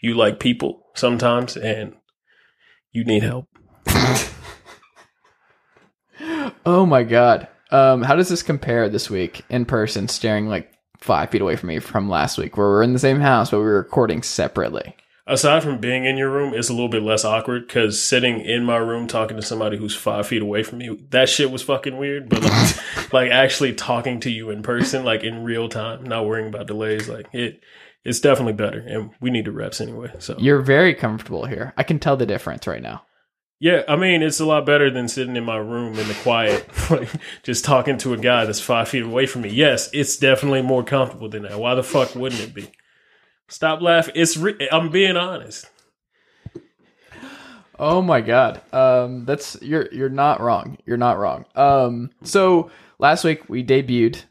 you 0.01 0.15
like 0.15 0.39
people 0.41 0.87
sometimes, 0.95 1.57
and 1.57 1.95
you 2.93 3.05
need 3.05 3.23
help. 3.23 3.49
Oh 6.67 6.85
my 6.85 7.03
god! 7.03 7.49
Um, 7.71 8.03
how 8.03 8.15
does 8.15 8.29
this 8.29 8.43
compare 8.43 8.91
this 8.91 9.09
week 9.09 9.43
in 9.49 9.65
person, 9.65 10.07
staring 10.09 10.49
like 10.49 10.71
five 10.99 11.31
feet 11.31 11.41
away 11.41 11.57
from 11.57 11.69
me 11.69 11.79
from 11.79 12.11
last 12.11 12.37
week, 12.37 12.57
where 12.57 12.67
we're 12.67 12.83
in 12.83 12.93
the 12.93 12.99
same 12.99 13.21
house 13.21 13.51
but 13.51 13.59
we 13.59 13.65
were 13.65 13.79
recording 13.79 14.23
separately? 14.23 14.95
Aside 15.29 15.63
from 15.63 15.77
being 15.77 16.07
in 16.07 16.17
your 16.17 16.31
room, 16.31 16.55
it's 16.55 16.71
a 16.71 16.73
little 16.73 16.89
bit 16.89 17.03
less 17.03 17.23
awkward 17.23 17.67
because 17.67 18.03
sitting 18.03 18.41
in 18.41 18.65
my 18.65 18.79
room 18.79 19.07
talking 19.07 19.37
to 19.37 19.43
somebody 19.43 19.77
who's 19.77 19.95
five 19.95 20.27
feet 20.27 20.41
away 20.41 20.63
from 20.63 20.79
me, 20.79 20.97
that 21.11 21.29
shit 21.29 21.51
was 21.51 21.63
fucking 21.63 21.99
weird. 21.99 22.31
But 22.31 22.45
like, 22.45 23.13
like 23.13 23.31
actually 23.31 23.75
talking 23.75 24.21
to 24.21 24.31
you 24.31 24.49
in 24.49 24.63
person, 24.63 25.05
like 25.05 25.25
in 25.25 25.45
real 25.45 25.69
time, 25.69 26.05
not 26.05 26.25
worrying 26.25 26.49
about 26.49 26.67
delays, 26.67 27.11
like 27.11 27.29
it, 27.35 27.61
it's 28.05 28.21
definitely 28.21 28.55
better. 28.55 28.79
And 28.81 29.11
we 29.21 29.29
need 29.29 29.45
the 29.45 29.53
reps 29.53 29.83
anyway. 29.83 30.11
So 30.19 30.35
You're 30.39 30.63
very 30.63 30.95
comfortable 30.95 31.45
here. 31.45 31.75
I 31.77 31.83
can 31.83 31.99
tell 31.99 32.17
the 32.17 32.25
difference 32.25 32.67
right 32.67 32.83
now. 32.83 33.03
Yeah, 33.61 33.83
I 33.89 33.97
mean, 33.97 34.23
it's 34.23 34.41
a 34.41 34.47
lot 34.47 34.65
better 34.65 34.89
than 34.89 35.09
sitting 35.09 35.37
in 35.37 35.45
my 35.45 35.57
room 35.57 35.99
in 35.99 36.09
the 36.09 36.17
quiet, 36.23 36.67
like 36.91 37.11
just 37.43 37.65
talking 37.65 37.99
to 37.99 38.15
a 38.15 38.17
guy 38.17 38.45
that's 38.45 38.61
five 38.61 38.89
feet 38.89 39.03
away 39.03 39.27
from 39.27 39.43
me. 39.43 39.51
Yes, 39.51 39.91
it's 39.93 40.17
definitely 40.17 40.63
more 40.63 40.85
comfortable 40.85 41.29
than 41.29 41.43
that. 41.43 41.59
Why 41.59 41.75
the 41.75 41.83
fuck 41.83 42.15
wouldn't 42.15 42.41
it 42.41 42.55
be? 42.55 42.71
Stop 43.49 43.81
laughing. 43.81 44.15
It's 44.17 44.37
re- 44.37 44.69
I'm 44.71 44.91
being 44.91 45.17
honest. 45.17 45.69
Oh 47.79 48.03
my 48.03 48.21
god. 48.21 48.61
Um 48.73 49.25
that's 49.25 49.57
you're 49.63 49.89
you're 49.93 50.09
not 50.09 50.41
wrong. 50.41 50.79
You're 50.85 50.97
not 50.97 51.19
wrong. 51.19 51.45
Um 51.55 52.11
so 52.25 52.71
last 52.99 53.25
week 53.25 53.49
we 53.49 53.65
debuted 53.65 54.23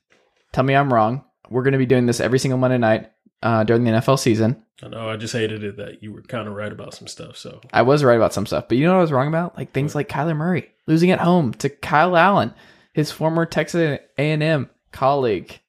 Tell 0.52 0.64
me 0.64 0.76
I'm 0.76 0.94
wrong. 0.94 1.24
We're 1.50 1.64
going 1.64 1.74
to 1.74 1.78
be 1.78 1.86
doing 1.86 2.08
this 2.08 2.20
every 2.20 2.40
single 2.40 2.58
Monday 2.58 2.78
night 2.78 3.12
uh 3.42 3.64
during 3.64 3.84
the 3.84 3.92
NFL 3.92 4.20
season. 4.20 4.64
I 4.84 4.90
know. 4.90 5.10
I 5.10 5.16
just 5.18 5.34
hated 5.34 5.64
it 5.64 5.78
that 5.78 6.04
you 6.04 6.14
were 6.14 6.22
kind 6.22 6.48
of 6.48 6.54
right 6.54 6.72
about 6.72 6.94
some 6.94 7.08
stuff. 7.08 7.38
So 7.38 7.62
I 7.74 7.82
was 7.82 8.04
right 8.04 8.18
about 8.18 8.34
some 8.34 8.46
stuff, 8.46 8.68
but 8.68 8.78
you 8.78 8.86
know 8.86 8.92
what 8.94 9.00
I 9.00 9.02
was 9.02 9.12
wrong 9.12 9.28
about? 9.28 9.58
Like 9.58 9.72
things 9.72 9.96
like 9.96 10.10
Kyler 10.10 10.36
Murray 10.36 10.70
losing 10.86 11.12
at 11.12 11.20
home 11.20 11.54
to 11.56 11.70
Kyle 11.70 12.16
Allen, 12.16 12.54
his 12.94 13.12
former 13.12 13.46
Texas 13.46 14.00
A&M 14.18 14.70
colleague, 14.92 15.60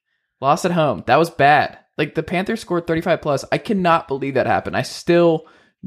lost 0.41 0.65
at 0.65 0.71
home. 0.71 1.03
That 1.07 1.17
was 1.17 1.29
bad. 1.29 1.79
Like 1.99 2.15
the 2.15 2.23
Panthers 2.23 2.61
scored 2.61 2.87
35 2.87 3.21
plus. 3.21 3.45
I 3.51 3.59
cannot 3.59 4.07
believe 4.07 4.33
that 4.33 4.47
happened. 4.47 4.75
I 4.75 4.81
still 4.81 5.45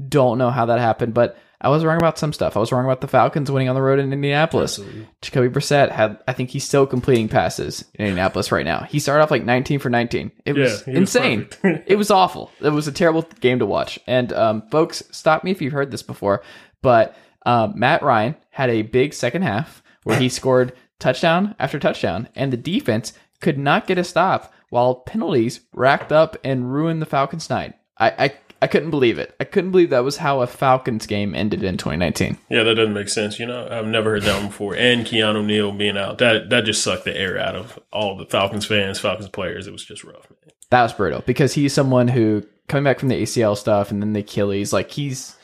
don't 0.08 0.38
know 0.38 0.50
how 0.50 0.66
that 0.66 0.78
happened, 0.78 1.14
but 1.14 1.36
I 1.60 1.68
was 1.68 1.84
wrong 1.84 1.96
about 1.96 2.18
some 2.18 2.32
stuff. 2.32 2.56
I 2.56 2.60
was 2.60 2.72
wrong 2.72 2.84
about 2.84 3.00
the 3.00 3.08
Falcons 3.08 3.50
winning 3.50 3.68
on 3.68 3.74
the 3.74 3.82
road 3.82 3.98
in 3.98 4.12
Indianapolis. 4.12 4.78
absolutely. 4.78 5.08
Jacoby 5.22 5.48
Brissett 5.48 5.90
had, 5.90 6.18
I 6.28 6.32
think 6.32 6.50
he's 6.50 6.64
still 6.64 6.86
completing 6.86 7.28
passes 7.28 7.84
in 7.94 8.06
Indianapolis 8.06 8.50
right 8.52 8.64
now. 8.64 8.80
He 8.84 8.98
started 8.98 9.22
off 9.22 9.30
like 9.30 9.44
19 9.44 9.78
for 9.78 9.88
19. 9.90 10.32
It 10.44 10.56
Yeah, 10.56 10.62
was 10.64 10.82
insane. 10.88 11.48
it 11.86 11.96
was 11.96 12.10
awful. 12.10 12.50
It 12.60 12.70
was 12.70 12.88
a 12.88 12.92
terrible 12.92 13.22
game 13.40 13.58
to 13.60 13.66
watch. 13.66 13.98
And 14.06 14.32
um, 14.32 14.62
folks, 14.70 15.02
stop 15.12 15.44
me 15.44 15.50
if 15.50 15.62
you've 15.62 15.72
heard 15.72 15.90
this 15.90 16.02
before, 16.02 16.42
but 16.82 17.16
Uh, 17.44 17.68
Matt 17.74 18.02
Ryan 18.04 18.36
had 18.50 18.70
a 18.70 18.82
big 18.82 19.12
second 19.14 19.42
half 19.42 19.82
where 20.04 20.18
he 20.18 20.28
scored 20.40 20.72
touchdown 21.00 21.54
after 21.58 21.78
touchdown, 21.78 22.28
and 22.36 22.52
the 22.52 22.56
defense 22.56 23.12
could 23.40 23.58
not 23.58 23.86
get 23.88 23.98
a 23.98 24.04
stop 24.04 24.52
while 24.72 24.94
penalties 24.94 25.60
racked 25.74 26.10
up 26.10 26.34
and 26.42 26.72
ruined 26.72 27.02
the 27.02 27.06
Falcons' 27.06 27.50
night. 27.50 27.74
I, 27.98 28.08
I 28.08 28.32
I 28.62 28.68
couldn't 28.68 28.90
believe 28.90 29.18
it. 29.18 29.34
I 29.38 29.44
couldn't 29.44 29.70
believe 29.72 29.90
that 29.90 30.04
was 30.04 30.16
how 30.16 30.40
a 30.40 30.46
Falcons 30.46 31.06
game 31.06 31.34
ended 31.34 31.62
in 31.62 31.76
2019. 31.76 32.38
Yeah, 32.48 32.62
that 32.62 32.76
doesn't 32.76 32.94
make 32.94 33.10
sense. 33.10 33.38
You 33.38 33.46
know, 33.46 33.68
I've 33.70 33.86
never 33.86 34.12
heard 34.12 34.22
that 34.22 34.38
one 34.38 34.46
before. 34.46 34.74
And 34.74 35.04
Keanu 35.04 35.44
Neal 35.44 35.72
being 35.72 35.98
out, 35.98 36.18
that 36.18 36.48
that 36.48 36.64
just 36.64 36.82
sucked 36.82 37.04
the 37.04 37.14
air 37.14 37.38
out 37.38 37.54
of 37.54 37.78
all 37.92 38.16
the 38.16 38.24
Falcons 38.24 38.64
fans, 38.64 38.98
Falcons 38.98 39.28
players. 39.28 39.66
It 39.66 39.72
was 39.72 39.84
just 39.84 40.04
rough. 40.04 40.30
Man. 40.30 40.54
That 40.70 40.84
was 40.84 40.94
brutal 40.94 41.22
because 41.26 41.52
he's 41.52 41.74
someone 41.74 42.08
who 42.08 42.46
coming 42.68 42.84
back 42.84 42.98
from 42.98 43.10
the 43.10 43.20
ACL 43.22 43.58
stuff 43.58 43.90
and 43.90 44.00
then 44.00 44.14
the 44.14 44.20
Achilles, 44.20 44.72
like 44.72 44.90
he's. 44.90 45.36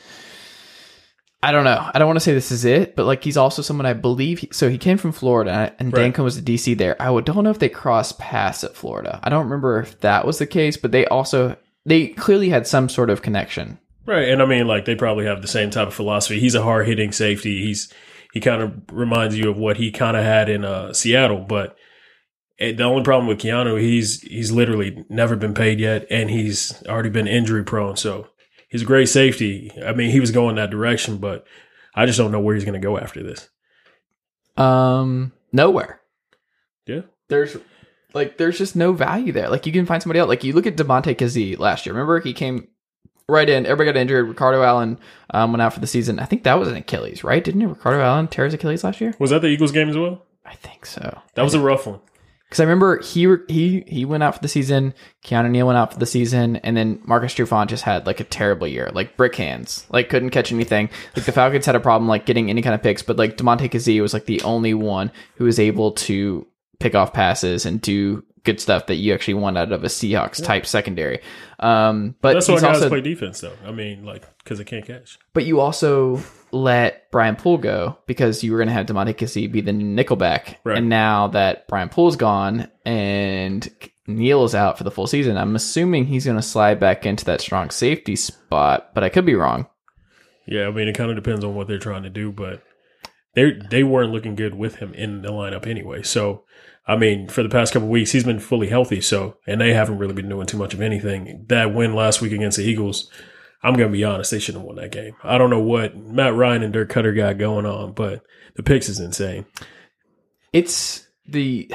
I 1.41 1.53
don't 1.53 1.63
know. 1.63 1.89
I 1.93 1.99
don't 1.99 2.07
want 2.07 2.17
to 2.17 2.21
say 2.21 2.33
this 2.33 2.51
is 2.51 2.65
it, 2.65 2.95
but 2.95 3.05
like 3.05 3.23
he's 3.23 3.37
also 3.37 3.61
someone 3.61 3.85
I 3.85 3.93
believe. 3.93 4.39
He, 4.39 4.49
so 4.51 4.69
he 4.69 4.77
came 4.77 4.97
from 4.97 5.13
Florida, 5.13 5.73
and 5.79 5.93
Right. 5.93 6.03
Dan 6.03 6.13
Quinn 6.13 6.25
was 6.25 6.37
a 6.37 6.41
DC 6.41 6.77
there. 6.77 7.01
I 7.01 7.05
don't 7.21 7.43
know 7.43 7.49
if 7.49 7.59
they 7.59 7.69
crossed 7.69 8.19
paths 8.19 8.63
at 8.63 8.75
Florida. 8.75 9.19
I 9.23 9.29
don't 9.29 9.45
remember 9.45 9.79
if 9.79 10.01
that 10.01 10.25
was 10.25 10.37
the 10.37 10.47
case, 10.47 10.75
but 10.75 10.91
they 10.91 11.05
also 11.05 11.55
they 11.85 12.07
clearly 12.07 12.49
had 12.49 12.67
some 12.67 12.89
sort 12.89 13.09
of 13.09 13.21
connection. 13.21 13.79
Right, 14.05 14.27
and 14.27 14.41
I 14.41 14.45
mean, 14.45 14.67
like 14.67 14.85
they 14.85 14.95
probably 14.95 15.25
have 15.25 15.41
the 15.41 15.47
same 15.47 15.69
type 15.69 15.87
of 15.87 15.93
philosophy. 15.93 16.39
He's 16.39 16.55
a 16.55 16.63
hard 16.63 16.87
hitting 16.87 17.11
safety. 17.11 17.63
He's 17.63 17.93
he 18.33 18.41
kind 18.41 18.61
of 18.61 18.73
reminds 18.91 19.37
you 19.37 19.49
of 19.49 19.57
what 19.57 19.77
he 19.77 19.91
kind 19.91 20.17
of 20.17 20.23
had 20.23 20.49
in 20.49 20.65
uh, 20.65 20.93
Seattle. 20.93 21.39
But 21.39 21.77
eh, 22.59 22.73
the 22.73 22.83
only 22.83 23.03
problem 23.03 23.27
with 23.27 23.39
Keanu, 23.39 23.79
he's 23.79 24.21
he's 24.21 24.51
literally 24.51 25.05
never 25.09 25.35
been 25.35 25.53
paid 25.53 25.79
yet, 25.79 26.05
and 26.09 26.29
he's 26.29 26.83
already 26.87 27.09
been 27.09 27.27
injury 27.27 27.63
prone. 27.63 27.95
So 27.95 28.27
he's 28.69 28.83
a 28.83 28.85
great 28.85 29.09
safety. 29.09 29.71
I 29.83 29.93
mean, 29.93 30.11
he 30.11 30.19
was 30.19 30.31
going 30.31 30.55
that 30.55 30.69
direction, 30.69 31.17
but 31.17 31.45
I 31.93 32.05
just 32.05 32.17
don't 32.17 32.31
know 32.31 32.39
where 32.39 32.55
he's 32.55 32.65
going 32.65 32.79
to 32.79 32.85
go 32.85 32.97
after 32.97 33.21
this. 33.21 33.49
Um, 34.55 35.33
nowhere. 35.51 36.01
Yeah. 36.85 37.01
There's 37.27 37.57
like 38.13 38.37
there's 38.37 38.57
just 38.57 38.75
no 38.75 38.93
value 38.93 39.31
there. 39.31 39.49
Like 39.49 39.65
you 39.65 39.71
can 39.71 39.85
find 39.85 40.01
somebody 40.01 40.19
else. 40.19 40.29
Like 40.29 40.43
you 40.43 40.53
look 40.53 40.65
at 40.65 40.75
Damontae 40.75 41.15
Kazee 41.15 41.57
last 41.59 41.85
year. 41.85 41.93
Remember 41.93 42.19
he 42.19 42.33
came 42.33 42.67
right 43.27 43.47
in. 43.47 43.65
Everybody 43.65 43.93
got 43.93 44.01
injured. 44.01 44.27
Ricardo 44.27 44.63
Allen 44.63 44.99
um, 45.31 45.51
went 45.51 45.61
out 45.61 45.73
for 45.73 45.79
the 45.79 45.87
season. 45.87 46.19
I 46.19 46.25
think 46.25 46.43
that 46.43 46.59
was 46.59 46.67
an 46.67 46.75
Achilles, 46.75 47.23
right? 47.23 47.43
Didn't 47.43 47.61
it? 47.61 47.67
Ricardo 47.67 48.01
Allen 48.01 48.27
tear 48.27 48.45
his 48.45 48.53
Achilles 48.53 48.83
last 48.83 48.99
year? 48.99 49.13
Was 49.19 49.29
that 49.29 49.41
the 49.41 49.47
Eagles 49.47 49.71
game 49.71 49.89
as 49.89 49.97
well? 49.97 50.25
I 50.45 50.55
think 50.55 50.85
so. 50.85 51.21
That 51.35 51.43
was 51.43 51.53
a 51.53 51.59
rough 51.59 51.85
one. 51.85 51.99
Because 52.49 52.61
I 52.61 52.63
remember 52.63 52.99
he 53.01 53.27
he 53.47 53.83
he 53.87 54.05
went 54.05 54.23
out 54.23 54.33
for 54.33 54.41
the 54.41 54.47
season. 54.47 54.95
Keanu 55.23 55.51
Neal 55.51 55.67
went 55.67 55.77
out 55.77 55.93
for 55.93 55.99
the 55.99 56.07
season, 56.07 56.55
and 56.57 56.75
then 56.75 56.99
Marcus 57.03 57.35
Trufant 57.35 57.67
just 57.67 57.83
had 57.83 58.07
like 58.07 58.19
a 58.19 58.23
terrible 58.23 58.65
year, 58.67 58.89
like 58.91 59.15
brick 59.15 59.35
hands, 59.35 59.85
like 59.89 60.09
couldn't 60.09 60.31
catch 60.31 60.51
anything. 60.51 60.89
Like 61.15 61.25
the 61.25 61.31
Falcons 61.31 61.67
had 61.67 61.75
a 61.75 61.79
problem 61.79 62.07
like 62.07 62.25
getting 62.25 62.49
any 62.49 62.63
kind 62.63 62.73
of 62.73 62.81
picks, 62.81 63.03
but 63.03 63.17
like 63.17 63.37
Damontae 63.37 63.69
Kazee 63.69 64.01
was 64.01 64.13
like 64.13 64.25
the 64.25 64.41
only 64.41 64.73
one 64.73 65.11
who 65.35 65.45
was 65.45 65.59
able 65.59 65.91
to 65.91 66.47
pick 66.79 66.95
off 66.95 67.13
passes 67.13 67.67
and 67.67 67.79
do 67.81 68.23
good 68.43 68.59
stuff 68.59 68.87
that 68.87 68.95
you 68.95 69.13
actually 69.13 69.33
want 69.35 69.57
out 69.57 69.71
of 69.71 69.83
a 69.83 69.87
Seahawks 69.87 70.43
type 70.43 70.65
secondary. 70.65 71.19
Um, 71.59 72.15
but 72.21 72.33
That's 72.33 72.47
why 72.47 72.55
guys 72.55 72.77
also 72.77 72.89
play 72.89 73.01
defense, 73.01 73.41
though. 73.41 73.53
I 73.65 73.71
mean, 73.71 74.05
like 74.05 74.25
because 74.43 74.57
they 74.57 74.63
can't 74.63 74.85
catch. 74.85 75.19
but 75.33 75.45
you 75.45 75.59
also 75.59 76.19
let 76.51 77.11
Brian 77.11 77.35
Poole 77.35 77.57
go 77.57 77.97
because 78.05 78.43
you 78.43 78.51
were 78.51 78.57
going 78.57 78.67
to 78.67 78.73
have 78.73 78.85
Damontae 78.85 79.15
Kazee 79.15 79.51
be 79.51 79.61
the 79.61 79.71
nickelback. 79.71 80.55
Right. 80.63 80.77
And 80.77 80.89
now 80.89 81.27
that 81.27 81.67
Brian 81.67 81.89
Poole's 81.89 82.15
gone 82.15 82.69
and 82.85 83.67
Neil 84.07 84.43
is 84.43 84.55
out 84.55 84.77
for 84.77 84.83
the 84.83 84.91
full 84.91 85.07
season, 85.07 85.37
I'm 85.37 85.55
assuming 85.55 86.05
he's 86.05 86.25
going 86.25 86.37
to 86.37 86.43
slide 86.43 86.79
back 86.79 87.05
into 87.05 87.25
that 87.25 87.41
strong 87.41 87.69
safety 87.69 88.15
spot, 88.15 88.93
but 88.93 89.03
I 89.03 89.09
could 89.09 89.25
be 89.25 89.35
wrong. 89.35 89.67
Yeah, 90.47 90.67
I 90.67 90.71
mean, 90.71 90.87
it 90.87 90.97
kind 90.97 91.11
of 91.11 91.15
depends 91.15 91.45
on 91.45 91.53
what 91.53 91.67
they're 91.67 91.77
trying 91.77 92.03
to 92.03 92.09
do, 92.09 92.31
but 92.31 92.63
they 93.35 93.51
they 93.69 93.83
weren't 93.83 94.11
looking 94.11 94.35
good 94.35 94.55
with 94.55 94.77
him 94.77 94.93
in 94.95 95.21
the 95.21 95.29
lineup 95.29 95.67
anyway. 95.67 96.01
So, 96.01 96.43
I 96.87 96.95
mean, 96.95 97.27
for 97.27 97.43
the 97.43 97.49
past 97.49 97.71
couple 97.71 97.87
weeks, 97.87 98.11
he's 98.11 98.23
been 98.23 98.39
fully 98.39 98.67
healthy. 98.67 98.99
So, 99.01 99.37
and 99.45 99.61
they 99.61 99.73
haven't 99.73 99.99
really 99.99 100.13
been 100.13 100.29
doing 100.29 100.47
too 100.47 100.57
much 100.57 100.73
of 100.73 100.81
anything. 100.81 101.45
That 101.49 101.73
win 101.73 101.93
last 101.93 102.19
week 102.19 102.31
against 102.31 102.57
the 102.57 102.63
Eagles, 102.63 103.11
I'm 103.61 103.73
gonna 103.73 103.89
be 103.89 104.03
honest, 104.03 104.31
they 104.31 104.39
shouldn't 104.39 104.63
have 104.63 104.67
won 104.67 104.77
that 104.77 104.91
game. 104.91 105.15
I 105.23 105.37
don't 105.37 105.49
know 105.49 105.59
what 105.59 105.97
Matt 105.97 106.35
Ryan 106.35 106.63
and 106.63 106.73
Dirk 106.73 106.89
Koetter 106.89 107.15
got 107.15 107.37
going 107.37 107.65
on, 107.65 107.93
but 107.93 108.23
the 108.55 108.63
picks 108.63 108.89
is 108.89 108.99
insane. 108.99 109.45
It's 110.53 111.07
the. 111.27 111.71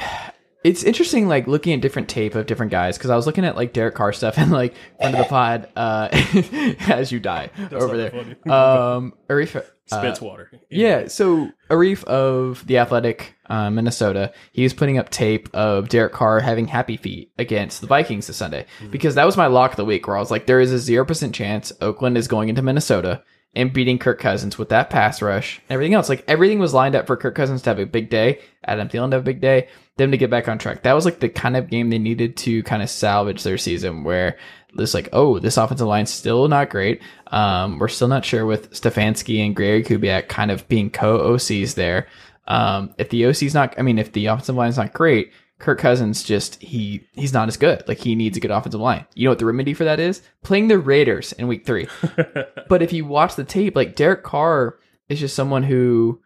It's 0.65 0.81
interesting, 0.83 1.27
like 1.27 1.45
looking 1.45 1.73
at 1.73 1.81
different 1.81 2.09
tape 2.09 2.33
of 2.33 2.47
different 2.47 2.71
guys, 2.71 2.97
because 2.97 3.11
I 3.11 3.15
was 3.15 3.27
looking 3.27 3.45
at 3.45 3.55
like 3.55 3.71
Derek 3.71 3.93
Carr 3.93 4.11
stuff 4.11 4.35
and 4.39 4.49
like 4.51 4.73
friend 4.99 5.13
of 5.13 5.19
the 5.19 5.29
pod, 5.29 5.69
uh, 5.75 6.09
as 6.91 7.11
you 7.11 7.19
die 7.19 7.51
over 7.71 7.95
there. 7.95 8.09
funny. 8.09 8.35
Um, 8.51 9.13
Arif, 9.29 9.55
uh, 9.55 9.61
Spits 9.85 10.19
water. 10.19 10.49
Yeah, 10.71 11.07
so 11.07 11.51
Arif 11.69 12.03
of 12.05 12.65
the 12.65 12.79
Athletic, 12.79 13.35
uh, 13.45 13.69
Minnesota, 13.69 14.33
he 14.53 14.63
was 14.63 14.73
putting 14.73 14.97
up 14.97 15.11
tape 15.11 15.49
of 15.53 15.87
Derek 15.89 16.13
Carr 16.13 16.39
having 16.39 16.67
happy 16.67 16.97
feet 16.97 17.31
against 17.37 17.81
the 17.81 17.87
Vikings 17.87 18.25
this 18.25 18.37
Sunday 18.37 18.65
because 18.89 19.13
that 19.13 19.25
was 19.27 19.37
my 19.37 19.45
lock 19.45 19.71
of 19.71 19.77
the 19.77 19.85
week 19.85 20.07
where 20.07 20.17
I 20.17 20.19
was 20.19 20.31
like, 20.31 20.47
there 20.47 20.59
is 20.59 20.71
a 20.71 20.79
zero 20.79 21.05
percent 21.05 21.35
chance 21.35 21.71
Oakland 21.79 22.17
is 22.17 22.27
going 22.27 22.49
into 22.49 22.63
Minnesota 22.63 23.21
and 23.55 23.73
beating 23.73 23.97
Kirk 23.97 24.19
Cousins 24.19 24.57
with 24.57 24.69
that 24.69 24.89
pass 24.89 25.21
rush 25.21 25.57
and 25.57 25.73
everything 25.73 25.93
else. 25.93 26.09
Like 26.09 26.23
everything 26.27 26.59
was 26.59 26.73
lined 26.73 26.95
up 26.95 27.07
for 27.07 27.15
Kirk 27.15 27.35
Cousins 27.35 27.61
to 27.63 27.69
have 27.69 27.79
a 27.79 27.85
big 27.85 28.09
day, 28.09 28.39
Adam 28.63 28.89
Thielen 28.89 29.11
to 29.11 29.17
have 29.17 29.23
a 29.23 29.31
big 29.31 29.41
day, 29.41 29.69
them 29.97 30.11
to 30.11 30.17
get 30.17 30.29
back 30.29 30.47
on 30.47 30.57
track. 30.57 30.83
That 30.83 30.93
was 30.93 31.05
like 31.05 31.19
the 31.19 31.29
kind 31.29 31.55
of 31.55 31.69
game 31.69 31.89
they 31.89 31.99
needed 31.99 32.37
to 32.37 32.63
kind 32.63 32.83
of 32.83 32.89
salvage 32.89 33.43
their 33.43 33.57
season 33.57 34.03
where 34.03 34.37
it's 34.77 34.93
like, 34.93 35.09
oh, 35.13 35.39
this 35.39 35.57
offensive 35.57 35.87
line's 35.87 36.11
still 36.11 36.47
not 36.47 36.69
great. 36.69 37.01
Um, 37.27 37.79
we're 37.79 37.87
still 37.87 38.09
not 38.09 38.25
sure 38.25 38.45
with 38.45 38.71
Stefanski 38.71 39.45
and 39.45 39.55
Gary 39.55 39.83
Kubiak 39.83 40.27
kind 40.27 40.51
of 40.51 40.67
being 40.67 40.89
co 40.89 41.19
OCs 41.19 41.75
there. 41.75 42.07
Um, 42.47 42.93
if 42.97 43.09
the 43.09 43.25
OC's 43.25 43.53
not, 43.53 43.73
I 43.79 43.81
mean, 43.81 43.97
if 43.97 44.11
the 44.11 44.27
offensive 44.27 44.55
line's 44.55 44.77
not 44.77 44.93
great, 44.93 45.31
Kirk 45.57 45.79
Cousins 45.79 46.23
just 46.23 46.61
he 46.61 47.07
he's 47.13 47.33
not 47.33 47.47
as 47.47 47.57
good. 47.57 47.87
Like 47.87 47.99
he 47.99 48.15
needs 48.15 48.37
a 48.37 48.41
good 48.41 48.51
offensive 48.51 48.81
line. 48.81 49.05
You 49.15 49.25
know 49.25 49.31
what 49.31 49.39
the 49.39 49.45
remedy 49.45 49.73
for 49.73 49.85
that 49.85 49.99
is? 49.99 50.21
Playing 50.43 50.67
the 50.67 50.77
Raiders 50.77 51.31
in 51.33 51.47
week 51.47 51.65
three. 51.65 51.87
but 52.69 52.81
if 52.81 52.91
you 52.91 53.05
watch 53.05 53.35
the 53.35 53.43
tape, 53.43 53.75
like 53.75 53.95
Derek 53.95 54.23
Carr 54.23 54.77
is 55.07 55.19
just 55.19 55.35
someone 55.35 55.63
who 55.63 56.21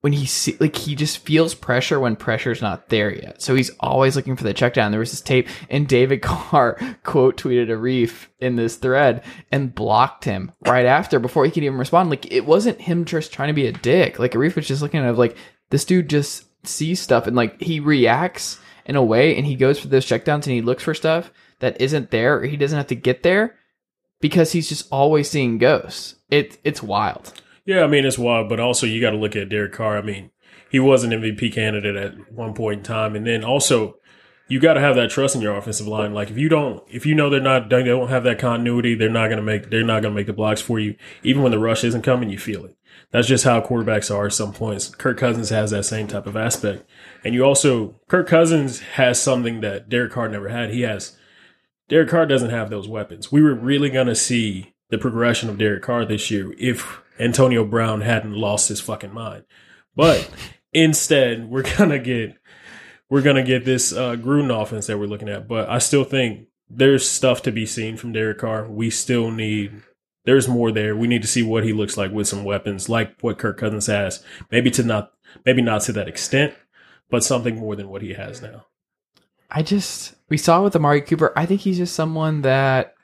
when 0.00 0.12
he 0.12 0.26
see, 0.26 0.56
like 0.58 0.74
he 0.74 0.96
just 0.96 1.18
feels 1.18 1.54
pressure 1.54 2.00
when 2.00 2.16
pressure's 2.16 2.60
not 2.60 2.88
there 2.88 3.14
yet. 3.14 3.40
So 3.40 3.54
he's 3.54 3.70
always 3.78 4.16
looking 4.16 4.34
for 4.34 4.42
the 4.42 4.52
check 4.52 4.74
down. 4.74 4.90
There 4.90 4.98
was 4.98 5.12
this 5.12 5.20
tape 5.20 5.48
and 5.70 5.86
David 5.86 6.22
Carr 6.22 6.76
quote 7.04 7.36
tweeted 7.36 7.68
Arif 7.68 8.26
in 8.40 8.56
this 8.56 8.74
thread 8.76 9.22
and 9.52 9.72
blocked 9.72 10.24
him 10.24 10.50
right 10.66 10.86
after 10.86 11.20
before 11.20 11.44
he 11.44 11.52
could 11.52 11.62
even 11.62 11.78
respond. 11.78 12.10
Like 12.10 12.32
it 12.32 12.44
wasn't 12.44 12.80
him 12.80 13.04
just 13.04 13.32
trying 13.32 13.48
to 13.48 13.54
be 13.54 13.68
a 13.68 13.72
dick. 13.72 14.18
Like 14.18 14.32
Arif 14.32 14.56
was 14.56 14.66
just 14.66 14.82
looking 14.82 15.00
at 15.00 15.08
it 15.08 15.18
like 15.18 15.36
this 15.70 15.84
dude 15.84 16.10
just 16.10 16.46
sees 16.66 17.00
stuff 17.00 17.28
and 17.28 17.36
like 17.36 17.60
he 17.60 17.78
reacts 17.78 18.58
in 18.86 18.96
a 18.96 19.02
way 19.02 19.36
and 19.36 19.46
he 19.46 19.54
goes 19.54 19.78
for 19.78 19.88
those 19.88 20.06
checkdowns 20.06 20.44
and 20.44 20.52
he 20.52 20.62
looks 20.62 20.82
for 20.82 20.94
stuff 20.94 21.30
that 21.60 21.80
isn't 21.80 22.10
there 22.10 22.38
or 22.38 22.44
he 22.44 22.56
doesn't 22.56 22.76
have 22.76 22.86
to 22.88 22.94
get 22.94 23.22
there 23.22 23.56
because 24.20 24.52
he's 24.52 24.68
just 24.68 24.88
always 24.90 25.28
seeing 25.28 25.58
ghosts. 25.58 26.16
It 26.30 26.58
it's 26.64 26.82
wild. 26.82 27.34
Yeah, 27.64 27.84
I 27.84 27.86
mean 27.86 28.04
it's 28.04 28.18
wild, 28.18 28.48
but 28.48 28.60
also 28.60 28.86
you 28.86 29.00
got 29.00 29.10
to 29.10 29.16
look 29.16 29.36
at 29.36 29.48
Derek 29.48 29.72
Carr. 29.72 29.98
I 29.98 30.02
mean, 30.02 30.30
he 30.70 30.80
was 30.80 31.04
an 31.04 31.10
MVP 31.10 31.52
candidate 31.52 31.96
at 31.96 32.32
one 32.32 32.54
point 32.54 32.78
in 32.78 32.84
time, 32.84 33.14
and 33.14 33.26
then 33.26 33.44
also 33.44 33.96
you 34.52 34.60
got 34.60 34.74
to 34.74 34.80
have 34.80 34.96
that 34.96 35.08
trust 35.08 35.34
in 35.34 35.40
your 35.40 35.56
offensive 35.56 35.88
line. 35.88 36.12
Like 36.12 36.30
if 36.30 36.36
you 36.36 36.50
don't, 36.50 36.84
if 36.86 37.06
you 37.06 37.14
know 37.14 37.30
they're 37.30 37.40
not, 37.40 37.70
they 37.70 37.82
don't 37.84 38.10
have 38.10 38.22
that 38.24 38.38
continuity, 38.38 38.94
they're 38.94 39.08
not 39.08 39.30
gonna 39.30 39.40
make, 39.40 39.70
they're 39.70 39.82
not 39.82 40.02
gonna 40.02 40.14
make 40.14 40.26
the 40.26 40.34
blocks 40.34 40.60
for 40.60 40.78
you. 40.78 40.94
Even 41.22 41.42
when 41.42 41.52
the 41.52 41.58
rush 41.58 41.84
isn't 41.84 42.02
coming, 42.02 42.28
you 42.28 42.38
feel 42.38 42.66
it. 42.66 42.76
That's 43.12 43.26
just 43.26 43.44
how 43.44 43.62
quarterbacks 43.62 44.14
are 44.14 44.26
at 44.26 44.34
some 44.34 44.52
points. 44.52 44.90
Kirk 44.90 45.16
Cousins 45.16 45.48
has 45.48 45.70
that 45.70 45.84
same 45.84 46.06
type 46.06 46.26
of 46.26 46.36
aspect, 46.36 46.84
and 47.24 47.34
you 47.34 47.42
also 47.44 47.98
Kirk 48.08 48.28
Cousins 48.28 48.80
has 48.80 49.18
something 49.18 49.62
that 49.62 49.88
Derek 49.88 50.12
Carr 50.12 50.28
never 50.28 50.50
had. 50.50 50.68
He 50.68 50.82
has 50.82 51.16
Derek 51.88 52.10
Carr 52.10 52.26
doesn't 52.26 52.50
have 52.50 52.68
those 52.68 52.86
weapons. 52.86 53.32
We 53.32 53.40
were 53.40 53.54
really 53.54 53.88
gonna 53.88 54.14
see 54.14 54.74
the 54.90 54.98
progression 54.98 55.48
of 55.48 55.56
Derek 55.56 55.82
Carr 55.82 56.04
this 56.04 56.30
year 56.30 56.54
if 56.58 57.00
Antonio 57.18 57.64
Brown 57.64 58.02
hadn't 58.02 58.34
lost 58.34 58.68
his 58.68 58.82
fucking 58.82 59.14
mind. 59.14 59.44
But 59.96 60.28
instead, 60.74 61.48
we're 61.48 61.62
gonna 61.78 61.98
get 61.98 62.36
we're 63.12 63.20
gonna 63.20 63.42
get 63.42 63.66
this 63.66 63.92
uh, 63.92 64.16
Gruden 64.16 64.50
offense 64.50 64.86
that 64.86 64.96
we're 64.96 65.04
looking 65.04 65.28
at. 65.28 65.46
But 65.46 65.68
I 65.68 65.80
still 65.80 66.02
think 66.02 66.46
there's 66.70 67.06
stuff 67.06 67.42
to 67.42 67.52
be 67.52 67.66
seen 67.66 67.98
from 67.98 68.12
Derek 68.12 68.38
Carr. 68.38 68.66
We 68.66 68.88
still 68.88 69.30
need 69.30 69.82
there's 70.24 70.48
more 70.48 70.72
there. 70.72 70.96
We 70.96 71.08
need 71.08 71.20
to 71.20 71.28
see 71.28 71.42
what 71.42 71.62
he 71.62 71.74
looks 71.74 71.98
like 71.98 72.10
with 72.10 72.26
some 72.26 72.42
weapons, 72.42 72.88
like 72.88 73.20
what 73.20 73.38
Kirk 73.38 73.58
Cousins 73.58 73.86
has. 73.88 74.24
Maybe 74.50 74.70
to 74.70 74.82
not 74.82 75.12
maybe 75.44 75.60
not 75.60 75.82
to 75.82 75.92
that 75.92 76.08
extent, 76.08 76.54
but 77.10 77.22
something 77.22 77.56
more 77.56 77.76
than 77.76 77.90
what 77.90 78.00
he 78.00 78.14
has 78.14 78.40
now. 78.40 78.64
I 79.50 79.62
just 79.62 80.14
we 80.30 80.38
saw 80.38 80.62
with 80.62 80.74
Amari 80.74 81.02
Cooper. 81.02 81.34
I 81.36 81.44
think 81.44 81.60
he's 81.60 81.76
just 81.76 81.94
someone 81.94 82.40
that 82.42 82.94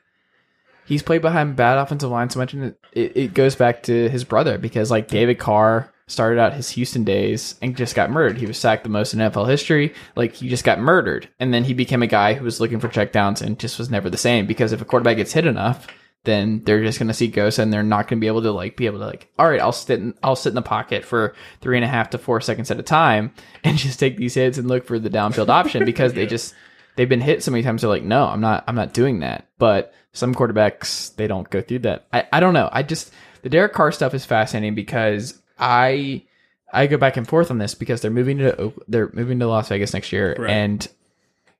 he's 0.87 1.03
played 1.03 1.21
behind 1.21 1.55
bad 1.55 1.77
offensive 1.77 2.09
line 2.09 2.31
so 2.31 2.39
much, 2.39 2.55
and 2.55 2.75
it, 2.93 3.15
it 3.15 3.33
goes 3.35 3.55
back 3.55 3.83
to 3.83 4.09
his 4.09 4.23
brother 4.23 4.57
because 4.57 4.89
like 4.89 5.07
David 5.07 5.37
Carr 5.37 5.93
started 6.09 6.39
out 6.39 6.53
his 6.53 6.71
Houston 6.71 7.03
days 7.03 7.55
and 7.61 7.77
just 7.77 7.95
got 7.95 8.09
murdered. 8.09 8.37
He 8.37 8.45
was 8.45 8.57
sacked 8.57 8.83
the 8.83 8.89
most 8.89 9.13
in 9.13 9.19
NFL 9.19 9.47
history. 9.47 9.93
Like 10.15 10.33
he 10.33 10.49
just 10.49 10.63
got 10.63 10.79
murdered, 10.79 11.29
and 11.39 11.53
then 11.53 11.63
he 11.63 11.73
became 11.73 12.03
a 12.03 12.07
guy 12.07 12.33
who 12.33 12.43
was 12.43 12.59
looking 12.59 12.79
for 12.79 12.89
checkdowns 12.89 13.41
and 13.41 13.59
just 13.59 13.79
was 13.79 13.89
never 13.89 14.09
the 14.09 14.17
same 14.17 14.45
because 14.45 14.71
if 14.71 14.81
a 14.81 14.85
quarterback 14.85 15.17
gets 15.17 15.33
hit 15.33 15.45
enough, 15.45 15.87
then 16.25 16.61
they're 16.65 16.83
just 16.83 16.99
going 16.99 17.07
to 17.07 17.13
see 17.13 17.27
ghosts 17.27 17.59
and 17.59 17.71
they're 17.71 17.83
not 17.83 18.07
going 18.07 18.19
to 18.19 18.21
be 18.21 18.27
able 18.27 18.41
to 18.41 18.51
like 18.51 18.75
be 18.75 18.87
able 18.87 18.99
to 18.99 19.05
like, 19.05 19.31
all 19.39 19.49
right, 19.49 19.61
I'll 19.61 19.71
sit 19.71 19.99
in, 19.99 20.13
I'll 20.21 20.35
sit 20.35 20.49
in 20.49 20.55
the 20.55 20.61
pocket 20.61 21.05
for 21.05 21.33
three 21.61 21.77
and 21.77 21.85
a 21.85 21.87
half 21.87 22.09
to 22.11 22.17
four 22.17 22.41
seconds 22.41 22.69
at 22.71 22.79
a 22.79 22.83
time 22.83 23.31
and 23.63 23.77
just 23.77 23.99
take 23.99 24.17
these 24.17 24.33
hits 24.33 24.57
and 24.57 24.67
look 24.67 24.85
for 24.85 24.99
the 24.99 25.09
downfield 25.09 25.49
option 25.49 25.85
because 25.85 26.13
they 26.13 26.25
just 26.27 26.53
they've 26.95 27.09
been 27.09 27.21
hit 27.21 27.43
so 27.43 27.51
many 27.51 27.63
times. 27.63 27.81
They're 27.81 27.89
like, 27.89 28.03
no, 28.03 28.25
I'm 28.25 28.41
not, 28.41 28.63
I'm 28.67 28.75
not 28.75 28.93
doing 28.93 29.19
that. 29.19 29.47
But 29.57 29.93
some 30.11 30.35
quarterbacks 30.35 31.15
they 31.15 31.27
don't 31.27 31.49
go 31.49 31.61
through 31.61 31.79
that. 31.79 32.07
I, 32.11 32.27
I 32.33 32.39
don't 32.39 32.53
know. 32.53 32.69
I 32.71 32.83
just 32.83 33.13
the 33.41 33.49
Derek 33.49 33.73
Carr 33.73 33.91
stuff 33.91 34.13
is 34.13 34.25
fascinating 34.25 34.75
because 34.75 35.41
I 35.59 36.23
I 36.71 36.87
go 36.87 36.97
back 36.97 37.17
and 37.17 37.27
forth 37.27 37.51
on 37.51 37.57
this 37.57 37.75
because 37.75 38.01
they're 38.01 38.11
moving 38.11 38.37
to 38.39 38.73
they're 38.87 39.09
moving 39.13 39.39
to 39.39 39.47
Las 39.47 39.69
Vegas 39.69 39.93
next 39.93 40.11
year 40.11 40.35
Right. 40.37 40.49
and 40.49 40.87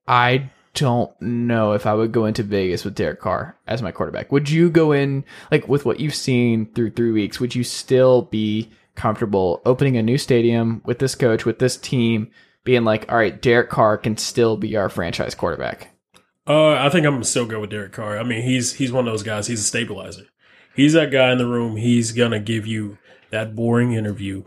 I 0.08 0.50
don't 0.76 1.12
know 1.22 1.74
if 1.74 1.86
I 1.86 1.94
would 1.94 2.12
go 2.12 2.26
into 2.26 2.44
Vegas 2.44 2.86
with 2.86 2.96
Derek 2.96 3.20
Carr 3.20 3.56
as 3.68 3.82
my 3.82 3.92
quarterback. 3.92 4.32
Would 4.32 4.50
you 4.50 4.70
go 4.70 4.92
in 4.92 5.24
like 5.52 5.68
with 5.68 5.86
what 5.86 6.00
you've 6.00 6.16
seen 6.16 6.68
through 6.74 6.92
3 6.92 7.12
weeks, 7.12 7.40
would 7.40 7.56
you 7.56 7.64
still 7.64 8.24
be 8.24 8.70
comfortable 8.96 9.62
opening 9.66 9.98
a 9.98 10.04
new 10.04 10.18
stadium 10.18 10.82
with 10.86 11.00
this 11.00 11.16
coach, 11.16 11.46
with 11.46 11.60
this 11.60 11.76
team 11.78 12.30
being 12.64 12.84
like, 12.84 13.12
"All 13.12 13.18
right, 13.18 13.42
Derek 13.42 13.70
Carr 13.70 13.98
can 13.98 14.18
still 14.18 14.58
be 14.58 14.76
our 14.76 14.90
franchise 14.90 15.34
quarterback." 15.36 15.90
Uh, 16.48 16.72
I 16.74 16.90
think 16.90 17.06
I'm 17.06 17.24
still 17.24 17.46
go 17.46 17.62
with 17.62 17.70
Derek 17.70 17.92
Carr. 17.94 18.18
I 18.20 18.24
mean, 18.24 18.42
he's 18.44 18.74
he's 18.74 18.92
one 18.92 19.08
of 19.08 19.12
those 19.14 19.24
guys. 19.24 19.48
He's 19.48 19.62
a 19.62 19.64
stabilizer. 19.64 20.26
He's 20.76 20.94
that 20.94 21.12
guy 21.12 21.32
in 21.32 21.38
the 21.38 21.48
room. 21.48 21.78
He's 21.78 22.12
gonna 22.12 22.40
give 22.40 22.66
you 22.68 22.98
that 23.32 23.56
boring 23.56 23.94
interview 23.94 24.44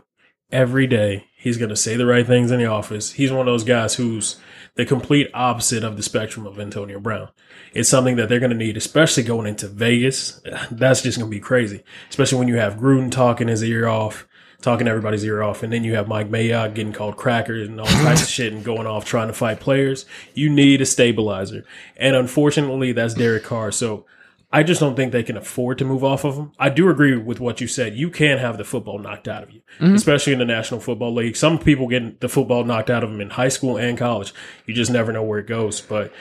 every 0.51 0.87
day. 0.87 1.25
He's 1.35 1.57
gonna 1.57 1.75
say 1.75 1.97
the 1.97 2.05
right 2.05 2.25
things 2.25 2.51
in 2.51 2.59
the 2.59 2.67
office. 2.67 3.13
He's 3.13 3.31
one 3.31 3.41
of 3.41 3.45
those 3.47 3.63
guys 3.63 3.95
who's 3.95 4.37
the 4.75 4.85
complete 4.85 5.29
opposite 5.33 5.83
of 5.83 5.97
the 5.97 6.03
spectrum 6.03 6.47
of 6.47 6.59
Antonio 6.59 6.99
Brown. 6.99 7.29
It's 7.73 7.89
something 7.89 8.15
that 8.15 8.29
they're 8.29 8.39
gonna 8.39 8.53
need, 8.53 8.77
especially 8.77 9.23
going 9.23 9.47
into 9.47 9.67
Vegas. 9.67 10.41
That's 10.71 11.01
just 11.01 11.17
gonna 11.17 11.29
be 11.29 11.39
crazy, 11.39 11.83
especially 12.09 12.37
when 12.37 12.47
you 12.47 12.57
have 12.57 12.75
Gruden 12.75 13.11
talking 13.11 13.47
his 13.47 13.63
ear 13.63 13.87
off. 13.87 14.27
Talking 14.61 14.87
everybody's 14.87 15.25
ear 15.25 15.43
off, 15.43 15.61
and 15.61 15.73
then 15.73 15.83
you 15.83 15.95
have 15.95 16.07
Mike 16.07 16.31
Mayock 16.31 16.73
getting 16.73 16.93
called 16.93 17.17
crackers 17.17 17.67
and 17.67 17.81
all 17.81 17.85
types 17.85 18.21
of 18.21 18.29
shit 18.29 18.53
and 18.53 18.63
going 18.63 18.87
off 18.87 19.03
trying 19.03 19.27
to 19.27 19.33
fight 19.33 19.59
players. 19.59 20.05
You 20.33 20.49
need 20.49 20.79
a 20.79 20.85
stabilizer. 20.85 21.65
And 21.97 22.15
unfortunately, 22.15 22.93
that's 22.93 23.13
Derek 23.13 23.43
Carr. 23.43 23.73
So 23.73 24.05
I 24.53 24.61
just 24.61 24.79
don't 24.79 24.95
think 24.95 25.11
they 25.11 25.23
can 25.23 25.35
afford 25.35 25.79
to 25.79 25.85
move 25.85 26.03
off 26.03 26.23
of 26.23 26.35
him. 26.37 26.51
I 26.59 26.69
do 26.69 26.87
agree 26.89 27.17
with 27.17 27.39
what 27.39 27.59
you 27.59 27.67
said. 27.67 27.95
You 27.95 28.11
can 28.11 28.37
have 28.37 28.59
the 28.59 28.63
football 28.63 28.99
knocked 28.99 29.27
out 29.27 29.41
of 29.41 29.49
you, 29.51 29.61
especially 29.95 30.31
in 30.31 30.39
the 30.39 30.45
National 30.45 30.79
Football 30.79 31.15
League. 31.15 31.35
Some 31.35 31.57
people 31.57 31.87
get 31.87 32.21
the 32.21 32.29
football 32.29 32.63
knocked 32.63 32.91
out 32.91 33.03
of 33.03 33.09
them 33.09 33.19
in 33.19 33.31
high 33.31 33.47
school 33.49 33.77
and 33.77 33.97
college. 33.97 34.31
You 34.67 34.75
just 34.75 34.91
never 34.91 35.11
know 35.11 35.23
where 35.23 35.39
it 35.39 35.47
goes. 35.47 35.81
But 35.81 36.13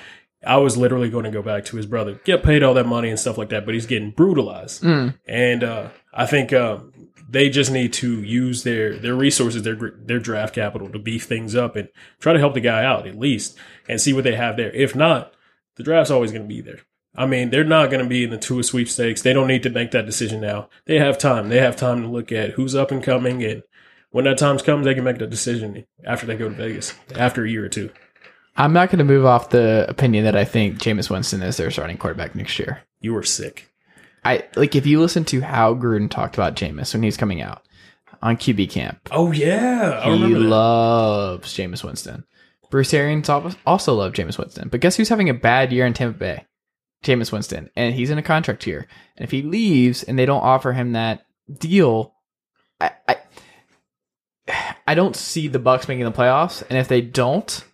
I 0.47 0.57
was 0.57 0.79
literally 0.79 1.11
going 1.11 1.25
to 1.25 1.31
go 1.31 1.43
back 1.43 1.67
to 1.67 1.77
his 1.77 1.85
brother, 1.85 2.21
get 2.25 2.43
paid 2.43 2.63
all 2.63 2.73
that 2.75 2.87
money 2.87 3.11
and 3.11 3.21
stuff 3.21 3.37
like 3.37 3.51
that, 3.51 3.67
but 3.67 3.75
he's 3.75 3.87
getting 3.87 4.11
brutalized. 4.13 4.83
And 5.29 5.63
uh, 5.63 5.91
I 6.15 6.25
think 6.25 6.55
um, 6.55 6.91
they 7.29 7.51
just 7.51 7.71
need 7.71 7.93
to 7.95 8.23
use 8.23 8.63
their 8.63 8.97
their 8.99 9.15
resources, 9.15 9.63
their 9.63 9.77
their 9.99 10.19
draft 10.19 10.55
capital 10.55 10.89
to 10.89 10.99
beef 10.99 11.25
things 11.25 11.55
up 11.55 11.77
and 11.77 11.89
try 12.19 12.33
to 12.33 12.39
help 12.39 12.55
the 12.55 12.61
guy 12.61 12.83
out 12.83 13.07
at 13.07 13.19
least 13.19 13.59
and 13.89 14.01
see 14.01 14.15
what 14.15 14.25
they 14.25 14.37
have 14.37 14.57
there. 14.57 14.71
If 14.73 14.97
not, 14.97 15.35
the 15.77 15.83
draft's 15.83 16.11
always 16.11 16.33
going 16.33 16.45
to 16.45 16.49
be 16.49 16.63
there. 16.63 16.81
I 17.15 17.27
mean, 17.27 17.51
they're 17.51 17.65
not 17.65 17.91
going 17.91 18.03
to 18.03 18.09
be 18.09 18.25
in 18.25 18.31
the 18.31 18.39
Tua 18.39 18.63
sweepstakes. 18.63 19.23
They 19.23 19.33
don't 19.33 19.49
need 19.49 19.63
to 19.65 19.71
make 19.71 19.91
that 19.91 20.07
decision 20.07 20.41
now. 20.41 20.69
They 20.87 20.99
have 20.99 21.19
time. 21.19 21.51
They 21.51 21.59
have 21.59 21.77
time 21.77 22.03
to 22.03 22.09
look 22.09 22.33
at 22.33 22.53
who's 22.53 22.75
up 22.75 22.91
and 22.91 23.03
coming, 23.03 23.45
and 23.45 23.63
when 24.11 24.25
that 24.25 24.39
time 24.39 24.59
comes, 24.59 24.85
they 24.85 24.95
can 24.95 25.05
make 25.05 25.19
that 25.19 25.31
decision 25.31 25.85
after 26.05 26.27
they 26.27 26.37
go 26.37 26.49
to 26.49 26.55
Vegas 26.55 26.95
after 27.15 27.45
a 27.45 27.51
year 27.51 27.65
or 27.65 27.69
two. 27.69 27.91
I'm 28.57 28.73
not 28.73 28.91
going 28.91 28.99
to 28.99 29.05
move 29.05 29.25
off 29.25 29.51
the 29.51 29.87
opinion 29.89 30.25
that 30.25 30.37
I 30.37 30.45
think 30.45 30.79
Jameis 30.79 31.09
Winston 31.09 31.43
is 31.43 31.57
their 31.57 31.71
starting 31.71 31.97
quarterback 31.97 32.35
next 32.35 32.59
year. 32.59 32.83
You 33.01 33.15
were 33.15 33.23
sick. 33.23 33.71
I 34.25 34.45
like 34.57 34.77
if 34.77 34.87
you 34.87 35.01
listen 35.01 35.25
to 35.27 35.41
how 35.41 35.75
Gruden 35.75 36.11
talked 36.11 36.35
about 36.35 36.55
Jameis 36.55 36.93
when 36.93 37.03
he's 37.03 37.17
coming 37.17 37.41
out 37.43 37.63
on 38.23 38.37
QB 38.37 38.71
camp. 38.71 39.09
Oh 39.11 39.33
yeah, 39.33 40.01
I 40.05 40.15
he 40.17 40.35
loves 40.35 41.53
Jameis 41.55 41.83
Winston. 41.83 42.25
Bruce 42.71 42.95
Arians 42.95 43.29
also 43.29 43.95
loved 43.95 44.17
Jameis 44.17 44.39
Winston, 44.39 44.69
but 44.69 44.81
guess 44.81 44.97
who's 44.97 45.09
having 45.09 45.29
a 45.29 45.35
bad 45.35 45.73
year 45.73 45.85
in 45.87 45.93
Tampa 45.93 46.19
Bay? 46.19 46.47
Jameis 47.03 47.33
Winston, 47.33 47.71
and 47.77 47.95
he's 47.95 48.11
in 48.11 48.19
a 48.19 48.23
contract 48.23 48.65
here. 48.65 48.87
And 49.17 49.25
if 49.25 49.31
he 49.31 49.43
leaves 49.43 50.03
and 50.03 50.19
they 50.19 50.27
don't 50.27 50.43
offer 50.43 50.73
him 50.73 50.93
that 50.93 51.27
deal, 51.59 52.15
I 52.81 52.93
I, 53.09 53.17
I 54.87 54.95
don't 54.95 55.17
see 55.17 55.49
the 55.49 55.59
Bucs 55.61 55.89
making 55.89 56.05
the 56.05 56.13
playoffs. 56.13 56.63
And 56.69 56.79
if 56.79 56.89
they 56.89 57.01
don't, 57.01 57.65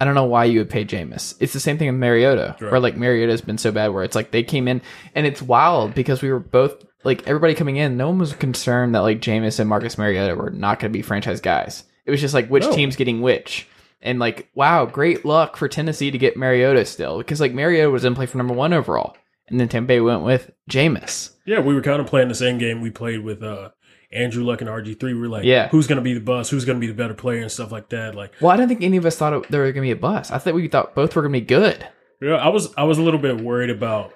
I 0.00 0.04
don't 0.04 0.14
know 0.14 0.24
why 0.24 0.44
you 0.44 0.58
would 0.60 0.70
pay 0.70 0.84
Jameis. 0.84 1.34
It's 1.40 1.52
the 1.52 1.60
same 1.60 1.78
thing 1.78 1.88
with 1.88 1.96
Mariota, 2.00 2.56
Right. 2.60 2.70
where 2.70 2.80
like 2.80 2.96
Mariota's 2.96 3.40
been 3.40 3.58
so 3.58 3.72
bad, 3.72 3.88
where 3.88 4.04
it's 4.04 4.16
like 4.16 4.30
they 4.30 4.42
came 4.42 4.68
in, 4.68 4.82
and 5.14 5.26
it's 5.26 5.40
wild 5.42 5.94
because 5.94 6.22
we 6.22 6.30
were 6.30 6.40
both 6.40 6.84
like 7.04 7.26
everybody 7.26 7.54
coming 7.54 7.76
in. 7.76 7.96
No 7.96 8.08
one 8.08 8.18
was 8.18 8.32
concerned 8.34 8.94
that 8.94 9.00
like 9.00 9.20
Jameis 9.20 9.60
and 9.60 9.68
Marcus 9.68 9.96
Mariota 9.98 10.34
were 10.34 10.50
not 10.50 10.80
going 10.80 10.92
to 10.92 10.96
be 10.96 11.02
franchise 11.02 11.40
guys. 11.40 11.84
It 12.04 12.10
was 12.10 12.20
just 12.20 12.34
like 12.34 12.48
which 12.48 12.64
No. 12.64 12.72
team's 12.72 12.96
getting 12.96 13.20
which. 13.22 13.68
And 14.06 14.18
like, 14.18 14.48
wow, 14.54 14.86
great 14.86 15.24
luck 15.24 15.56
for 15.56 15.68
Tennessee 15.68 16.10
to 16.10 16.16
get 16.18 16.36
Mariota 16.36 16.84
still, 16.86 17.18
because 17.18 17.40
like 17.40 17.52
Mariota 17.52 17.90
was 17.90 18.04
in 18.04 18.14
play 18.14 18.26
for 18.26 18.38
number 18.38 18.54
one 18.54 18.72
overall, 18.72 19.16
and 19.48 19.60
then 19.60 19.68
Tampa 19.68 19.88
Bay 19.88 20.00
went 20.00 20.22
with 20.22 20.50
Jameis. 20.70 21.34
Yeah, 21.44 21.60
we 21.60 21.74
were 21.74 21.82
kind 21.82 22.00
of 22.00 22.06
playing 22.06 22.28
the 22.28 22.34
same 22.34 22.56
game 22.58 22.80
we 22.80 22.90
played 22.90 23.22
with 23.24 23.42
uh, 23.42 23.70
Andrew 24.12 24.44
Luck 24.44 24.60
and 24.60 24.70
RG 24.70 24.98
three. 24.98 25.12
We 25.12 25.20
were 25.20 25.28
like, 25.28 25.44
Yeah. 25.44 25.68
who's 25.68 25.86
going 25.86 25.96
to 25.96 26.02
be 26.02 26.14
the 26.14 26.20
bus? 26.20 26.48
Who's 26.48 26.64
going 26.64 26.76
to 26.76 26.80
be 26.80 26.86
the 26.86 26.96
better 26.96 27.14
player 27.14 27.42
and 27.42 27.50
stuff 27.50 27.72
like 27.72 27.88
that. 27.90 28.14
Like, 28.14 28.32
Well, 28.40 28.50
I 28.52 28.56
don't 28.56 28.68
think 28.68 28.82
any 28.82 28.96
of 28.96 29.04
us 29.04 29.16
thought 29.16 29.32
it, 29.32 29.50
they 29.50 29.58
were 29.58 29.64
going 29.72 29.74
to 29.74 29.80
be 29.82 29.90
a 29.90 29.96
bus. 29.96 30.30
I 30.30 30.38
thought 30.38 30.54
we 30.54 30.68
thought 30.68 30.94
both 30.94 31.14
were 31.16 31.22
going 31.22 31.32
to 31.34 31.40
be 31.40 31.44
good. 31.46 31.86
Yeah, 32.22 32.36
I 32.36 32.48
was 32.48 32.72
I 32.76 32.84
was 32.84 32.98
a 32.98 33.02
little 33.02 33.20
bit 33.20 33.40
worried 33.40 33.70
about 33.70 34.12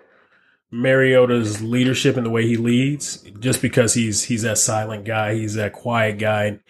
Mariota's 0.71 1.61
leadership 1.63 2.17
and 2.17 2.25
the 2.25 2.31
way 2.31 2.47
he 2.47 2.57
leads, 2.57 3.19
just 3.41 3.61
because 3.61 3.95
he's 3.95 4.25
he's 4.25 4.43
that 4.43 4.59
silent 4.59 5.05
guy, 5.05 5.35
he's 5.35 5.55
that 5.55 5.73
quiet 5.73 6.19
guy. 6.19 6.61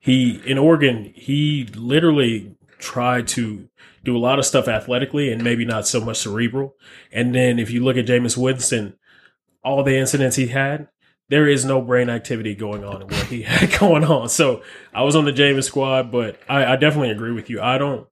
He 0.00 0.40
in 0.46 0.58
Oregon, 0.58 1.12
he 1.14 1.68
literally 1.74 2.54
tried 2.78 3.28
to 3.28 3.68
do 4.04 4.16
a 4.16 4.18
lot 4.18 4.38
of 4.38 4.46
stuff 4.46 4.68
athletically 4.68 5.32
and 5.32 5.42
maybe 5.42 5.64
not 5.64 5.86
so 5.86 6.00
much 6.00 6.18
cerebral. 6.18 6.76
And 7.12 7.34
then 7.34 7.58
if 7.58 7.70
you 7.70 7.84
look 7.84 7.96
at 7.96 8.06
Jameis 8.06 8.36
Winston, 8.36 8.96
all 9.64 9.82
the 9.82 9.96
incidents 9.96 10.36
he 10.36 10.48
had, 10.48 10.88
there 11.28 11.46
is 11.46 11.64
no 11.64 11.82
brain 11.82 12.08
activity 12.08 12.54
going 12.54 12.84
on 12.84 13.02
in 13.02 13.08
what 13.08 13.26
he 13.26 13.42
had 13.42 13.78
going 13.78 14.04
on. 14.04 14.28
So 14.28 14.62
I 14.94 15.02
was 15.02 15.16
on 15.16 15.24
the 15.24 15.32
Jameis 15.32 15.64
squad, 15.64 16.10
but 16.10 16.38
I, 16.48 16.64
I 16.72 16.76
definitely 16.76 17.10
agree 17.10 17.32
with 17.32 17.50
you. 17.50 17.60
I 17.60 17.78
don't 17.78 18.06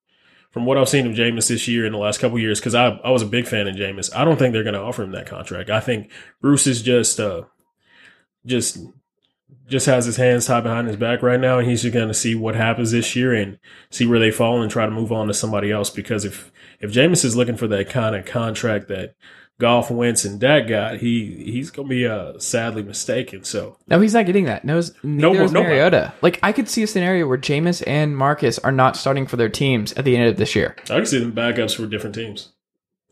from 0.57 0.65
what 0.65 0.79
I've 0.79 0.89
seen 0.89 1.07
of 1.07 1.13
Jameis 1.13 1.49
this 1.49 1.69
year 1.69 1.85
in 1.85 1.93
the 1.93 1.99
last 1.99 2.19
couple 2.19 2.39
years, 2.39 2.59
because 2.59 2.75
I, 2.75 2.87
I 2.87 3.11
was 3.11 3.21
a 3.21 3.27
big 3.27 3.47
fan 3.47 3.69
of 3.69 3.77
Jameis, 3.77 4.15
I 4.17 4.25
don't 4.25 4.39
think 4.39 4.55
they're 4.55 4.63
going 4.63 4.75
to 4.75 4.81
offer 4.81 5.03
him 5.03 5.13
that 5.13 5.27
contract. 5.27 5.69
I 5.69 5.81
think 5.81 6.11
Bruce 6.41 6.67
is 6.67 6.81
just 6.81 7.21
uh, 7.21 7.43
just 8.47 8.79
just 9.69 9.87
has 9.87 10.07
his 10.07 10.17
hands 10.17 10.47
tied 10.47 10.63
behind 10.63 10.87
his 10.87 10.97
back 10.97 11.23
right 11.23 11.41
now, 11.41 11.59
and 11.59 11.69
he's 11.69 11.83
just 11.83 11.95
going 11.95 12.09
to 12.09 12.15
see 12.15 12.35
what 12.35 12.55
happens 12.55 12.93
this 12.93 13.17
year 13.17 13.35
and 13.35 13.59
see 13.91 14.07
where 14.07 14.19
they 14.19 14.31
fall 14.31 14.63
and 14.63 14.71
try 14.71 14.85
to 14.85 14.93
move 14.93 15.13
on 15.13 15.27
to 15.27 15.35
somebody 15.35 15.71
else. 15.71 15.91
Because 15.91 16.25
if 16.25 16.53
if 16.81 16.93
Jameis 16.93 17.25
is 17.25 17.37
looking 17.37 17.57
for 17.57 17.67
that 17.69 17.89
kind 17.89 18.15
of 18.15 18.25
contract 18.25 18.89
that 18.89 19.15
Goff 19.59 19.91
Wentz 19.91 20.25
and 20.25 20.39
Dak 20.39 20.69
got, 20.69 20.99
he 20.99 21.45
he's 21.47 21.71
going 21.71 21.89
to 21.89 21.95
be 21.95 22.07
uh, 22.07 22.39
sadly 22.39 22.83
mistaken. 22.83 23.43
So 23.43 23.79
No, 23.89 24.01
he's 24.01 24.15
not 24.15 24.27
getting 24.27 24.45
that. 24.45 24.65
No, 24.65 24.75
no, 25.03 25.33
is 25.33 25.53
nobody. 25.53 25.53
Mariota. 25.53 26.13
Like 26.23 26.39
I 26.43 26.53
could 26.53 26.69
see 26.69 26.83
a 26.83 26.87
scenario 26.87 27.27
where 27.27 27.39
Jameis 27.39 27.83
and 27.87 28.17
Marcus 28.17 28.59
are 28.61 28.73
not 28.73 28.97
starting 28.97 29.27
for 29.27 29.37
their 29.37 29.49
teams 29.49 29.93
at 29.95 30.05
the 30.05 30.17
end 30.17 30.29
of 30.29 30.37
this 30.37 30.55
year. 30.55 30.77
I 30.85 30.97
can 30.97 31.07
see 31.07 31.19
them 31.19 31.33
backups 31.33 31.75
for 31.75 31.87
different 31.87 32.15
teams. 32.15 32.53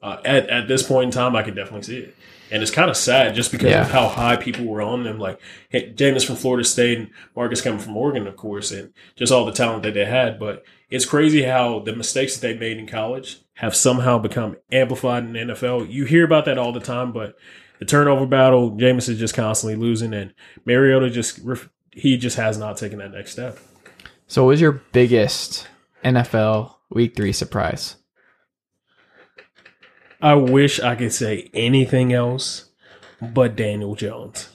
Uh, 0.03 0.21
at 0.25 0.49
at 0.51 0.69
this 0.69 0.83
point 0.83 1.07
in 1.07 1.11
time, 1.11 1.35
I 1.35 1.43
can 1.43 1.55
definitely 1.55 1.83
see 1.83 1.99
it, 1.99 2.17
and 2.55 2.63
it's 2.63 2.71
kind 2.71 2.89
of 2.89 2.97
sad 2.97 3.35
just 3.35 3.51
because 3.53 3.71
Yeah. 3.71 3.83
of 3.83 3.91
how 3.91 4.07
high 4.09 4.37
people 4.37 4.65
were 4.65 4.81
on 4.81 5.03
them. 5.03 5.19
Like 5.19 5.41
hey, 5.69 5.93
Jameis 5.93 6.25
from 6.25 6.37
Florida 6.37 6.65
State 6.65 6.97
and 6.99 7.11
Marcus 7.37 7.61
coming 7.61 7.81
from 7.81 7.97
Oregon, 7.97 8.27
of 8.27 8.37
course, 8.37 8.71
and 8.71 8.93
just 9.17 9.33
all 9.33 9.45
the 9.45 9.53
talent 9.53 9.83
that 9.83 9.95
they 9.95 10.05
had. 10.07 10.39
But 10.39 10.63
it's 10.89 11.05
crazy 11.05 11.43
how 11.43 11.81
the 11.81 11.95
mistakes 11.97 12.37
that 12.37 12.47
they 12.47 12.57
made 12.57 12.79
in 12.79 12.87
college 12.87 13.41
have 13.55 13.75
somehow 13.75 14.19
become 14.19 14.57
amplified 14.73 15.25
in 15.25 15.33
the 15.33 15.41
NFL. 15.55 15.91
You 15.91 16.05
hear 16.05 16.25
about 16.25 16.45
that 16.45 16.57
all 16.59 16.73
the 16.73 16.81
time, 16.81 17.13
but 17.13 17.35
the 17.81 17.85
turnover 17.85 18.25
battle, 18.27 18.71
Jameis 18.71 19.09
is 19.09 19.19
just 19.19 19.35
constantly 19.35 19.77
losing, 19.77 20.15
and 20.15 20.33
Mariota 20.65 21.11
just 21.11 21.41
he 21.93 22.17
just 22.17 22.37
has 22.37 22.57
not 22.57 22.77
taken 22.77 22.99
that 23.01 23.13
next 23.13 23.33
step. 23.33 23.59
So, 24.29 24.45
what 24.45 24.49
was 24.51 24.61
your 24.61 24.81
biggest 24.93 25.67
NFL 26.05 26.77
Week 26.91 27.17
Three 27.17 27.33
surprise? 27.33 27.97
I 30.25 30.37
wish 30.37 30.81
I 30.81 30.95
could 30.95 31.13
say 31.13 31.51
anything 31.53 32.15
else 32.15 32.71
but 33.21 33.57
Daniel 33.57 33.95
Jones. 33.95 34.49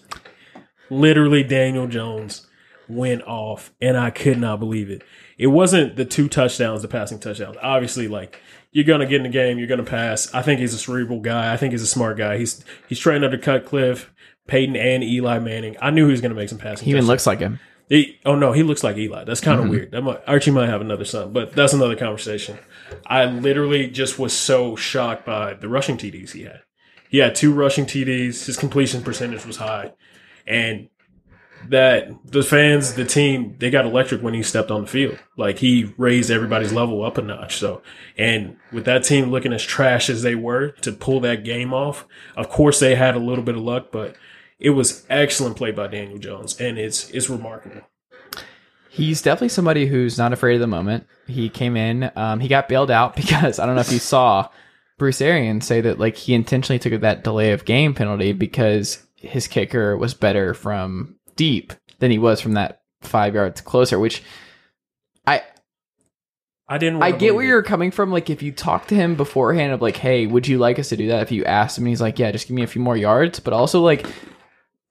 Literally, 0.89 1.43
Daniel 1.43 1.85
Jones 1.85 2.47
went 2.87 3.21
off, 3.21 3.71
and 3.79 3.95
I 3.95 4.09
could 4.09 4.39
not 4.39 4.59
believe 4.59 4.89
it. 4.89 5.03
It 5.37 5.45
wasn't 5.45 5.95
the 5.95 6.05
two 6.05 6.27
touchdowns, 6.27 6.81
the 6.81 6.87
passing 6.87 7.19
touchdowns. 7.19 7.55
Obviously, 7.61 8.07
like 8.07 8.41
you're 8.71 8.83
gonna 8.83 9.05
get 9.05 9.17
in 9.17 9.23
the 9.23 9.29
game, 9.29 9.59
you're 9.59 9.67
gonna 9.67 9.83
pass. 9.83 10.33
I 10.33 10.41
think 10.41 10.59
he's 10.59 10.73
a 10.73 10.79
cerebral 10.79 11.19
guy. 11.19 11.53
I 11.53 11.57
think 11.57 11.73
he's 11.73 11.83
a 11.83 11.87
smart 11.87 12.17
guy. 12.17 12.39
He's 12.39 12.65
he's 12.87 12.97
trained 12.97 13.23
under 13.23 13.37
Cutcliffe, 13.37 14.11
Peyton, 14.47 14.75
and 14.75 15.03
Eli 15.03 15.37
Manning. 15.37 15.77
I 15.79 15.91
knew 15.91 16.07
he 16.07 16.11
was 16.11 16.21
gonna 16.21 16.33
make 16.33 16.49
some 16.49 16.57
passing. 16.57 16.85
He 16.85 16.89
even 16.89 17.01
touchdowns. 17.01 17.09
looks 17.09 17.27
like 17.27 17.39
him. 17.41 17.59
He, 17.89 18.19
oh 18.23 18.35
no, 18.35 18.51
he 18.51 18.61
looks 18.61 18.83
like 18.83 18.97
Eli. 18.97 19.23
That's 19.23 19.41
kind 19.41 19.59
of 19.59 19.63
mm-hmm. 19.65 19.71
weird. 19.71 19.91
That 19.91 20.03
might, 20.03 20.21
Archie 20.27 20.51
might 20.51 20.69
have 20.69 20.81
another 20.81 21.05
son, 21.05 21.33
but 21.33 21.53
that's 21.53 21.73
another 21.73 21.95
conversation. 21.95 22.59
I 23.05 23.25
literally 23.25 23.87
just 23.87 24.19
was 24.19 24.31
so 24.31 24.75
shocked 24.75 25.25
by 25.25 25.55
the 25.55 25.67
rushing 25.67 25.97
TDs 25.97 26.31
he 26.31 26.43
had. 26.43 26.61
He 27.09 27.17
had 27.17 27.33
two 27.33 27.51
rushing 27.51 27.87
TDs. 27.87 28.45
His 28.45 28.57
completion 28.57 29.01
percentage 29.01 29.43
was 29.43 29.57
high, 29.57 29.93
and 30.45 30.89
that 31.67 32.09
the 32.25 32.43
fans, 32.43 32.93
the 32.93 33.05
team, 33.05 33.55
they 33.57 33.71
got 33.71 33.85
electric 33.85 34.21
when 34.21 34.35
he 34.35 34.43
stepped 34.43 34.71
on 34.71 34.81
the 34.81 34.87
field. 34.87 35.17
Like 35.35 35.57
he 35.57 35.93
raised 35.97 36.29
everybody's 36.29 36.71
level 36.71 37.03
up 37.03 37.17
a 37.17 37.23
notch. 37.23 37.57
So, 37.57 37.81
and 38.17 38.57
with 38.71 38.85
that 38.85 39.03
team 39.03 39.31
looking 39.31 39.51
as 39.51 39.63
trash 39.63 40.09
as 40.09 40.21
they 40.21 40.35
were 40.35 40.69
to 40.81 40.91
pull 40.91 41.19
that 41.21 41.43
game 41.43 41.73
off, 41.73 42.05
of 42.37 42.49
course 42.49 42.79
they 42.79 42.95
had 42.95 43.15
a 43.15 43.19
little 43.19 43.43
bit 43.43 43.57
of 43.57 43.63
luck, 43.63 43.87
but 43.91 44.15
it 44.59 44.71
was 44.71 45.05
excellent 45.09 45.55
play 45.55 45.71
by 45.71 45.87
Daniel 45.87 46.17
Jones, 46.17 46.59
and 46.59 46.77
it's 46.77 47.09
it's 47.11 47.29
remarkable. 47.29 47.81
He's 48.89 49.21
definitely 49.21 49.49
somebody 49.49 49.85
who's 49.85 50.17
not 50.17 50.33
afraid 50.33 50.55
of 50.55 50.61
the 50.61 50.67
moment. 50.67 51.07
He 51.27 51.47
came 51.47 51.77
in, 51.77 52.11
um, 52.15 52.39
he 52.39 52.47
got 52.47 52.67
bailed 52.67 52.91
out 52.91 53.15
because 53.17 53.59
I 53.59 53.65
don't 53.65 53.75
know 53.75 53.81
if 53.81 53.91
you 53.91 53.99
saw 53.99 54.49
Bruce 54.97 55.21
Arians 55.21 55.65
say 55.65 55.81
that 55.81 55.99
like 55.99 56.17
he 56.17 56.33
intentionally 56.33 56.79
took 56.79 56.99
that 57.01 57.23
delay 57.23 57.51
of 57.53 57.65
game 57.65 57.93
penalty 57.93 58.33
because 58.33 59.01
his 59.15 59.47
kicker 59.47 59.97
was 59.97 60.13
better 60.13 60.53
from 60.53 61.15
deep 61.35 61.73
than 61.99 62.11
he 62.11 62.17
was 62.17 62.41
from 62.41 62.53
that 62.53 62.81
five 63.01 63.35
yards 63.35 63.61
closer, 63.61 63.97
which 63.97 64.21
I 65.25 65.43
I 66.67 66.77
didn't. 66.77 67.01
I 67.01 67.11
get 67.11 67.33
where 67.33 67.45
it. 67.45 67.47
you're 67.47 67.63
coming 67.63 67.91
from. 67.91 68.11
Like 68.11 68.29
if 68.29 68.43
you 68.43 68.51
talk 68.51 68.87
to 68.87 68.95
him 68.95 69.15
beforehand 69.15 69.71
of 69.71 69.81
like, 69.81 69.97
hey, 69.97 70.27
would 70.27 70.47
you 70.47 70.57
like 70.57 70.77
us 70.77 70.89
to 70.89 70.97
do 70.97 71.07
that? 71.07 71.23
If 71.23 71.31
you 71.31 71.45
asked 71.45 71.77
him, 71.77 71.85
he's 71.85 72.01
like, 72.01 72.19
yeah, 72.19 72.31
just 72.31 72.47
give 72.47 72.55
me 72.55 72.63
a 72.63 72.67
few 72.67 72.81
more 72.81 72.97
yards. 72.97 73.39
But 73.39 73.53
also 73.53 73.81
like, 73.81 74.05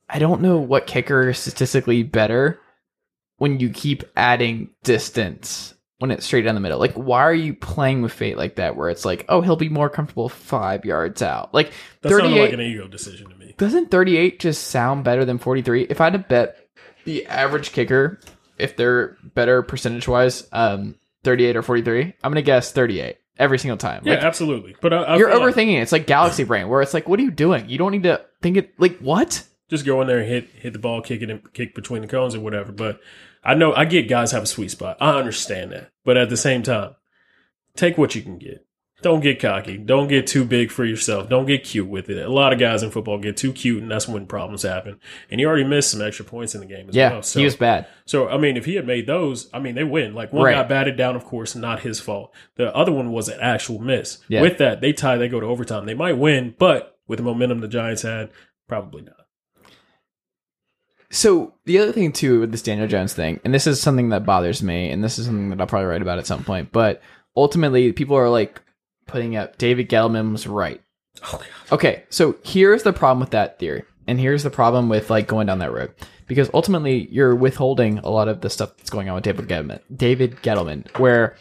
I 0.08 0.18
don't 0.18 0.40
know 0.40 0.58
what 0.58 0.86
kicker 0.86 1.28
is 1.28 1.38
statistically 1.38 2.02
better 2.02 2.60
when 3.36 3.60
you 3.60 3.70
keep 3.70 4.04
adding 4.16 4.70
distance 4.82 5.74
when 5.98 6.10
it's 6.12 6.24
straight 6.24 6.42
down 6.42 6.54
the 6.54 6.60
middle. 6.60 6.78
Like, 6.78 6.94
why 6.94 7.22
are 7.22 7.34
you 7.34 7.54
playing 7.54 8.02
with 8.02 8.12
fate 8.12 8.36
like 8.36 8.56
that? 8.56 8.76
Where 8.76 8.88
it's 8.88 9.04
like, 9.04 9.24
oh, 9.28 9.40
he'll 9.40 9.56
be 9.56 9.68
more 9.68 9.90
comfortable 9.90 10.28
five 10.28 10.84
yards 10.84 11.22
out. 11.22 11.52
Like 11.52 11.72
That 12.02 12.10
sounded 12.10 12.40
like 12.40 12.52
an 12.52 12.60
ego 12.60 12.86
decision 12.86 13.28
to 13.28 13.36
me. 13.36 13.54
doesn't 13.58 13.90
38 13.90 14.38
just 14.40 14.68
sound 14.68 15.04
better 15.04 15.24
than 15.24 15.38
43? 15.38 15.82
If 15.90 16.00
I 16.00 16.04
had 16.04 16.12
to 16.12 16.18
bet 16.20 16.56
the 17.04 17.26
average 17.26 17.72
kicker, 17.72 18.20
if 18.58 18.76
they're 18.76 19.16
better 19.34 19.62
percentage 19.62 20.06
wise, 20.06 20.46
um, 20.52 20.94
38 21.24 21.56
or 21.56 21.62
43, 21.62 22.14
I'm 22.22 22.30
gonna 22.30 22.42
guess 22.42 22.70
38 22.72 23.16
every 23.36 23.58
single 23.58 23.76
time. 23.76 24.02
Yeah, 24.04 24.14
Like, 24.14 24.22
absolutely. 24.22 24.76
But 24.80 24.92
I, 24.92 25.02
I 25.02 25.16
you're 25.16 25.36
like 25.36 25.54
overthinking 25.54 25.78
it. 25.78 25.82
It's 25.82 25.92
like 25.92 26.06
galaxy 26.06 26.44
brain, 26.44 26.68
where 26.68 26.80
it's 26.80 26.94
like, 26.94 27.08
what 27.08 27.18
are 27.18 27.24
you 27.24 27.30
doing? 27.30 27.68
You 27.68 27.78
don't 27.78 27.92
need 27.92 28.04
to 28.04 28.24
think 28.40 28.56
it. 28.56 28.78
Like 28.78 28.98
what? 28.98 29.44
Just 29.68 29.84
go 29.86 30.00
in 30.00 30.06
there 30.08 30.18
and 30.18 30.28
hit 30.28 30.48
hit 30.50 30.72
the 30.72 30.78
ball, 30.78 31.00
kick 31.02 31.22
it, 31.22 31.30
and 31.30 31.52
kick 31.52 31.74
between 31.74 32.02
the 32.02 32.08
cones 32.08 32.34
or 32.34 32.40
whatever. 32.40 32.72
But 32.72 33.00
I 33.44 33.54
know 33.54 33.72
I 33.74 33.84
get 33.84 34.08
guys 34.08 34.32
have 34.32 34.42
a 34.42 34.46
sweet 34.46 34.70
spot. 34.70 34.96
I 35.00 35.10
understand 35.18 35.72
that, 35.72 35.90
but 36.04 36.16
at 36.16 36.28
the 36.30 36.36
same 36.36 36.62
time, 36.62 36.94
take 37.76 37.98
what 37.98 38.14
you 38.14 38.22
can 38.22 38.38
get. 38.38 38.64
Don't 39.00 39.20
get 39.20 39.38
cocky. 39.40 39.78
Don't 39.78 40.08
get 40.08 40.26
too 40.26 40.44
big 40.44 40.72
for 40.72 40.84
yourself. 40.84 41.28
Don't 41.28 41.46
get 41.46 41.62
cute 41.62 41.86
with 41.86 42.10
it. 42.10 42.18
A 42.18 42.28
lot 42.28 42.52
of 42.52 42.58
guys 42.58 42.82
in 42.82 42.90
football 42.90 43.16
get 43.18 43.36
too 43.36 43.52
cute, 43.52 43.80
and 43.80 43.88
that's 43.88 44.08
when 44.08 44.26
problems 44.26 44.62
happen. 44.62 44.98
And 45.30 45.38
he 45.38 45.46
already 45.46 45.62
missed 45.62 45.92
some 45.92 46.02
extra 46.02 46.24
points 46.24 46.56
in 46.56 46.60
the 46.60 46.66
game 46.66 46.88
as 46.88 46.96
Yeah, 46.96 47.12
well. 47.12 47.22
So, 47.22 47.38
he 47.38 47.44
was 47.44 47.54
bad. 47.54 47.86
so 48.06 48.28
I 48.28 48.38
mean, 48.38 48.56
if 48.56 48.64
he 48.64 48.74
had 48.74 48.88
made 48.88 49.06
those, 49.06 49.48
I 49.54 49.60
mean, 49.60 49.76
they 49.76 49.84
win. 49.84 50.14
Like 50.14 50.32
one 50.32 50.46
Right. 50.46 50.54
got 50.54 50.68
batted 50.68 50.96
down, 50.96 51.14
of 51.14 51.24
course, 51.24 51.54
not 51.54 51.78
his 51.82 52.00
fault. 52.00 52.34
The 52.56 52.74
other 52.74 52.90
one 52.90 53.12
was 53.12 53.28
an 53.28 53.38
actual 53.40 53.78
miss. 53.78 54.18
Yeah. 54.26 54.42
With 54.42 54.58
that, 54.58 54.80
they 54.80 54.92
tie. 54.92 55.16
They 55.16 55.28
go 55.28 55.38
to 55.38 55.46
overtime. 55.46 55.86
They 55.86 55.94
might 55.94 56.18
win, 56.18 56.56
but 56.58 56.98
with 57.06 57.18
the 57.18 57.22
momentum 57.22 57.60
the 57.60 57.68
Giants 57.68 58.02
had, 58.02 58.30
probably 58.66 59.02
not. 59.02 59.14
So 61.10 61.54
the 61.64 61.78
other 61.78 61.92
thing 61.92 62.12
too 62.12 62.40
with 62.40 62.52
this 62.52 62.62
Daniel 62.62 62.86
Jones 62.86 63.14
thing, 63.14 63.40
and 63.44 63.54
this 63.54 63.66
is 63.66 63.80
something 63.80 64.10
that 64.10 64.26
bothers 64.26 64.62
me, 64.62 64.90
and 64.90 65.02
this 65.02 65.18
is 65.18 65.26
something 65.26 65.50
that 65.50 65.60
I'll 65.60 65.66
probably 65.66 65.86
write 65.86 66.02
about 66.02 66.18
at 66.18 66.26
some 66.26 66.44
point, 66.44 66.70
but 66.70 67.00
ultimately 67.36 67.92
people 67.92 68.16
are 68.16 68.28
like 68.28 68.60
putting 69.06 69.36
up 69.36 69.56
David 69.58 69.88
Gettleman 69.88 70.32
was 70.32 70.46
right. 70.46 70.80
Oh, 71.24 71.42
Okay, 71.72 72.04
so 72.10 72.36
here's 72.44 72.82
the 72.82 72.92
problem 72.92 73.20
with 73.20 73.30
that 73.30 73.58
theory, 73.58 73.84
and 74.06 74.20
here's 74.20 74.42
the 74.42 74.50
problem 74.50 74.88
with 74.88 75.08
like 75.10 75.26
going 75.26 75.46
down 75.46 75.60
that 75.60 75.72
road, 75.72 75.94
because 76.26 76.50
ultimately 76.52 77.08
you're 77.10 77.34
withholding 77.34 77.98
a 77.98 78.10
lot 78.10 78.28
of 78.28 78.42
the 78.42 78.50
stuff 78.50 78.76
that's 78.76 78.90
going 78.90 79.08
on 79.08 79.14
with 79.14 79.24
David 79.24 79.48
Gettleman, 79.48 79.80
David 79.94 80.36
Gettleman, 80.42 80.86
where 80.98 81.36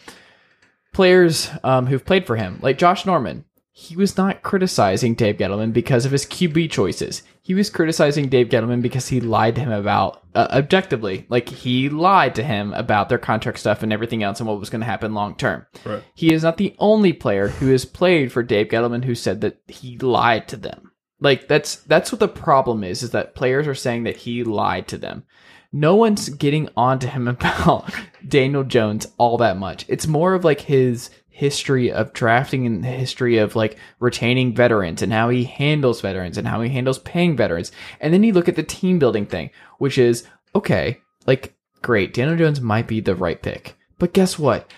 players 0.93 1.49
um, 1.63 1.87
who've 1.87 2.05
played 2.05 2.25
for 2.25 2.37
him, 2.37 2.59
like 2.61 2.77
Josh 2.77 3.05
Norman, 3.05 3.43
he 3.79 3.95
was 3.95 4.17
not 4.17 4.41
criticizing 4.41 5.13
Dave 5.13 5.37
Gettleman 5.37 5.71
because 5.71 6.03
of 6.03 6.11
his 6.11 6.25
QB 6.25 6.71
choices. 6.71 7.21
He 7.43 7.53
was 7.53 7.69
criticizing 7.69 8.27
Dave 8.27 8.49
Gettleman 8.49 8.81
because 8.81 9.07
he 9.07 9.21
lied 9.21 9.53
to 9.53 9.61
him 9.61 9.71
about, 9.71 10.23
uh, 10.33 10.47
objectively, 10.49 11.27
like 11.29 11.47
he 11.47 11.87
lied 11.87 12.33
to 12.35 12.43
him 12.43 12.73
about 12.73 13.07
their 13.07 13.19
contract 13.19 13.59
stuff 13.59 13.83
and 13.83 13.93
everything 13.93 14.23
else 14.23 14.39
and 14.39 14.49
what 14.49 14.59
was 14.59 14.71
going 14.71 14.81
to 14.81 14.87
happen 14.87 15.13
long 15.13 15.35
term. 15.35 15.67
Right. 15.85 16.01
He 16.15 16.33
is 16.33 16.41
not 16.41 16.57
the 16.57 16.75
only 16.79 17.13
player 17.13 17.49
who 17.49 17.67
has 17.67 17.85
played 17.85 18.31
for 18.31 18.41
Dave 18.41 18.69
Gettleman 18.69 19.05
who 19.05 19.13
said 19.13 19.41
that 19.41 19.61
he 19.67 19.95
lied 19.99 20.47
to 20.47 20.57
them. 20.57 20.91
Like 21.19 21.47
that's 21.47 21.75
that's 21.75 22.11
what 22.11 22.19
the 22.19 22.27
problem 22.27 22.83
is 22.83 23.03
is 23.03 23.11
that 23.11 23.35
players 23.35 23.67
are 23.67 23.75
saying 23.75 24.05
that 24.05 24.17
he 24.17 24.43
lied 24.43 24.87
to 24.87 24.97
them. 24.97 25.23
No 25.71 25.95
one's 25.95 26.29
getting 26.29 26.67
on 26.75 26.97
to 26.97 27.07
him 27.07 27.27
about 27.27 27.93
Daniel 28.27 28.63
Jones 28.63 29.05
all 29.19 29.37
that 29.37 29.57
much. 29.57 29.85
It's 29.87 30.07
more 30.07 30.33
of 30.33 30.43
like 30.43 30.61
his 30.61 31.11
history 31.37 31.91
of 31.91 32.13
drafting 32.13 32.65
and 32.65 32.83
the 32.83 32.87
history 32.87 33.37
of 33.37 33.55
like 33.55 33.77
retaining 33.99 34.55
veterans 34.55 35.03
and 35.03 35.13
how 35.13 35.29
he 35.29 35.43
handles 35.43 36.01
veterans 36.01 36.35
and 36.35 36.47
how 36.47 36.61
he 36.61 36.69
handles 36.69 36.97
paying 36.97 37.37
veterans. 37.37 37.71
And 37.99 38.11
then 38.11 38.23
you 38.23 38.33
look 38.33 38.49
at 38.49 38.55
the 38.55 38.63
team 38.63 38.97
building 38.97 39.27
thing, 39.27 39.51
which 39.77 39.99
is 39.99 40.25
okay, 40.55 40.99
like 41.27 41.53
great, 41.83 42.11
Daniel 42.11 42.37
Jones 42.37 42.59
might 42.59 42.87
be 42.87 43.01
the 43.01 43.13
right 43.13 43.39
pick. 43.39 43.77
But 43.99 44.13
guess 44.13 44.39
what? 44.39 44.71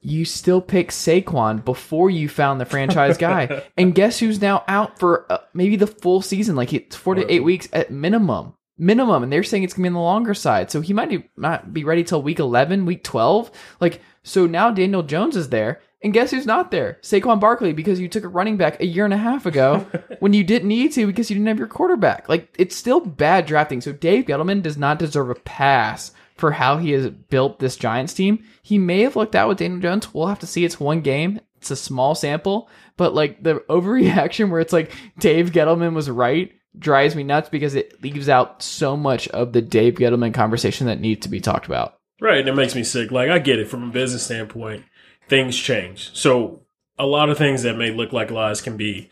You 0.00 0.24
still 0.24 0.62
pick 0.62 0.88
Saquon 0.88 1.62
before 1.62 2.08
you 2.08 2.26
found 2.26 2.58
the 2.58 2.64
franchise 2.64 3.18
guy. 3.18 3.62
and 3.76 3.94
guess 3.94 4.18
who's 4.18 4.40
now 4.40 4.64
out 4.68 4.98
for 4.98 5.30
uh, 5.30 5.40
maybe 5.52 5.76
the 5.76 5.86
full 5.86 6.22
season? 6.22 6.56
Like 6.56 6.72
it's 6.72 6.96
four 6.96 7.16
to 7.16 7.30
eight 7.30 7.44
weeks 7.44 7.68
at 7.70 7.90
minimum. 7.90 8.54
Minimum. 8.78 9.24
And 9.24 9.30
they're 9.30 9.44
saying 9.44 9.62
it's 9.62 9.74
going 9.74 9.82
to 9.82 9.90
be 9.90 9.94
on 9.94 10.00
the 10.00 10.00
longer 10.00 10.32
side. 10.32 10.70
So 10.70 10.80
he 10.80 10.94
might 10.94 11.10
be, 11.10 11.28
not 11.36 11.74
be 11.74 11.84
ready 11.84 12.02
till 12.02 12.22
week 12.22 12.38
11, 12.38 12.86
week 12.86 13.04
12. 13.04 13.50
Like, 13.78 14.00
so 14.22 14.46
now 14.46 14.70
Daniel 14.70 15.02
Jones 15.02 15.36
is 15.36 15.48
there. 15.48 15.80
And 16.04 16.12
guess 16.12 16.32
who's 16.32 16.46
not 16.46 16.72
there? 16.72 16.98
Saquon 17.02 17.38
Barkley, 17.38 17.72
because 17.72 18.00
you 18.00 18.08
took 18.08 18.24
a 18.24 18.28
running 18.28 18.56
back 18.56 18.80
a 18.80 18.86
year 18.86 19.04
and 19.04 19.14
a 19.14 19.18
half 19.18 19.46
ago 19.46 19.86
when 20.18 20.32
you 20.32 20.42
didn't 20.42 20.66
need 20.66 20.92
to 20.92 21.06
because 21.06 21.30
you 21.30 21.36
didn't 21.36 21.46
have 21.46 21.60
your 21.60 21.68
quarterback. 21.68 22.28
Like, 22.28 22.52
it's 22.58 22.74
still 22.74 22.98
bad 22.98 23.46
drafting. 23.46 23.80
So 23.80 23.92
Dave 23.92 24.24
Gettleman 24.24 24.62
does 24.62 24.76
not 24.76 24.98
deserve 24.98 25.30
a 25.30 25.36
pass 25.36 26.10
for 26.34 26.50
how 26.50 26.78
he 26.78 26.90
has 26.90 27.08
built 27.08 27.60
this 27.60 27.76
Giants 27.76 28.14
team. 28.14 28.44
He 28.62 28.78
may 28.78 29.02
have 29.02 29.14
looked 29.14 29.36
out 29.36 29.48
with 29.48 29.58
Daniel 29.58 29.80
Jones. 29.80 30.12
We'll 30.12 30.26
have 30.26 30.40
to 30.40 30.46
see. 30.46 30.64
It's 30.64 30.80
one 30.80 31.02
game. 31.02 31.40
It's 31.58 31.70
a 31.70 31.76
small 31.76 32.16
sample, 32.16 32.68
but 32.96 33.14
like 33.14 33.40
the 33.40 33.54
overreaction 33.68 34.50
where 34.50 34.60
it's 34.60 34.72
like 34.72 34.92
Dave 35.18 35.52
Gettleman 35.52 35.94
was 35.94 36.10
right 36.10 36.52
drives 36.76 37.14
me 37.14 37.22
nuts 37.22 37.48
because 37.48 37.74
it 37.74 38.02
leaves 38.02 38.28
out 38.28 38.62
so 38.62 38.96
much 38.96 39.28
of 39.28 39.52
the 39.52 39.62
Dave 39.62 39.94
Gettleman 39.94 40.34
conversation 40.34 40.88
that 40.88 41.00
needs 41.00 41.20
to 41.20 41.28
be 41.28 41.40
talked 41.40 41.66
about. 41.66 41.98
Right, 42.22 42.38
and 42.38 42.48
it 42.48 42.54
makes 42.54 42.76
me 42.76 42.84
sick. 42.84 43.10
Like 43.10 43.30
I 43.30 43.40
get 43.40 43.58
it 43.58 43.68
from 43.68 43.82
a 43.82 43.92
business 43.92 44.22
standpoint, 44.22 44.84
things 45.28 45.58
change. 45.58 46.16
So 46.16 46.62
a 46.96 47.04
lot 47.04 47.30
of 47.30 47.36
things 47.36 47.64
that 47.64 47.76
may 47.76 47.90
look 47.90 48.12
like 48.12 48.30
lies 48.30 48.60
can 48.60 48.76
be 48.76 49.10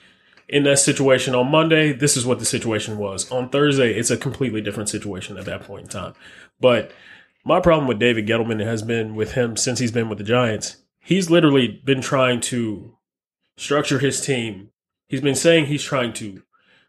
in 0.48 0.62
that 0.62 0.78
situation 0.78 1.34
on 1.34 1.50
Monday, 1.50 1.92
this 1.92 2.16
is 2.16 2.24
what 2.24 2.38
the 2.38 2.44
situation 2.44 2.98
was. 2.98 3.28
On 3.32 3.48
Thursday, 3.48 3.94
it's 3.94 4.12
a 4.12 4.16
completely 4.16 4.60
different 4.60 4.88
situation 4.88 5.36
at 5.38 5.44
that 5.46 5.64
point 5.64 5.82
in 5.82 5.88
time. 5.88 6.14
But 6.60 6.92
my 7.44 7.58
problem 7.58 7.88
with 7.88 7.98
David 7.98 8.28
Gettleman 8.28 8.64
has 8.64 8.82
been 8.82 9.16
with 9.16 9.32
him 9.32 9.56
since 9.56 9.80
he's 9.80 9.90
been 9.90 10.08
with 10.08 10.18
the 10.18 10.24
Giants. 10.24 10.76
He's 11.00 11.30
literally 11.30 11.82
been 11.84 12.00
trying 12.00 12.40
to 12.42 12.96
structure 13.56 13.98
his 13.98 14.20
team. 14.20 14.70
He's 15.08 15.20
been 15.20 15.34
saying 15.34 15.66
he's 15.66 15.82
trying 15.82 16.12
to 16.12 16.44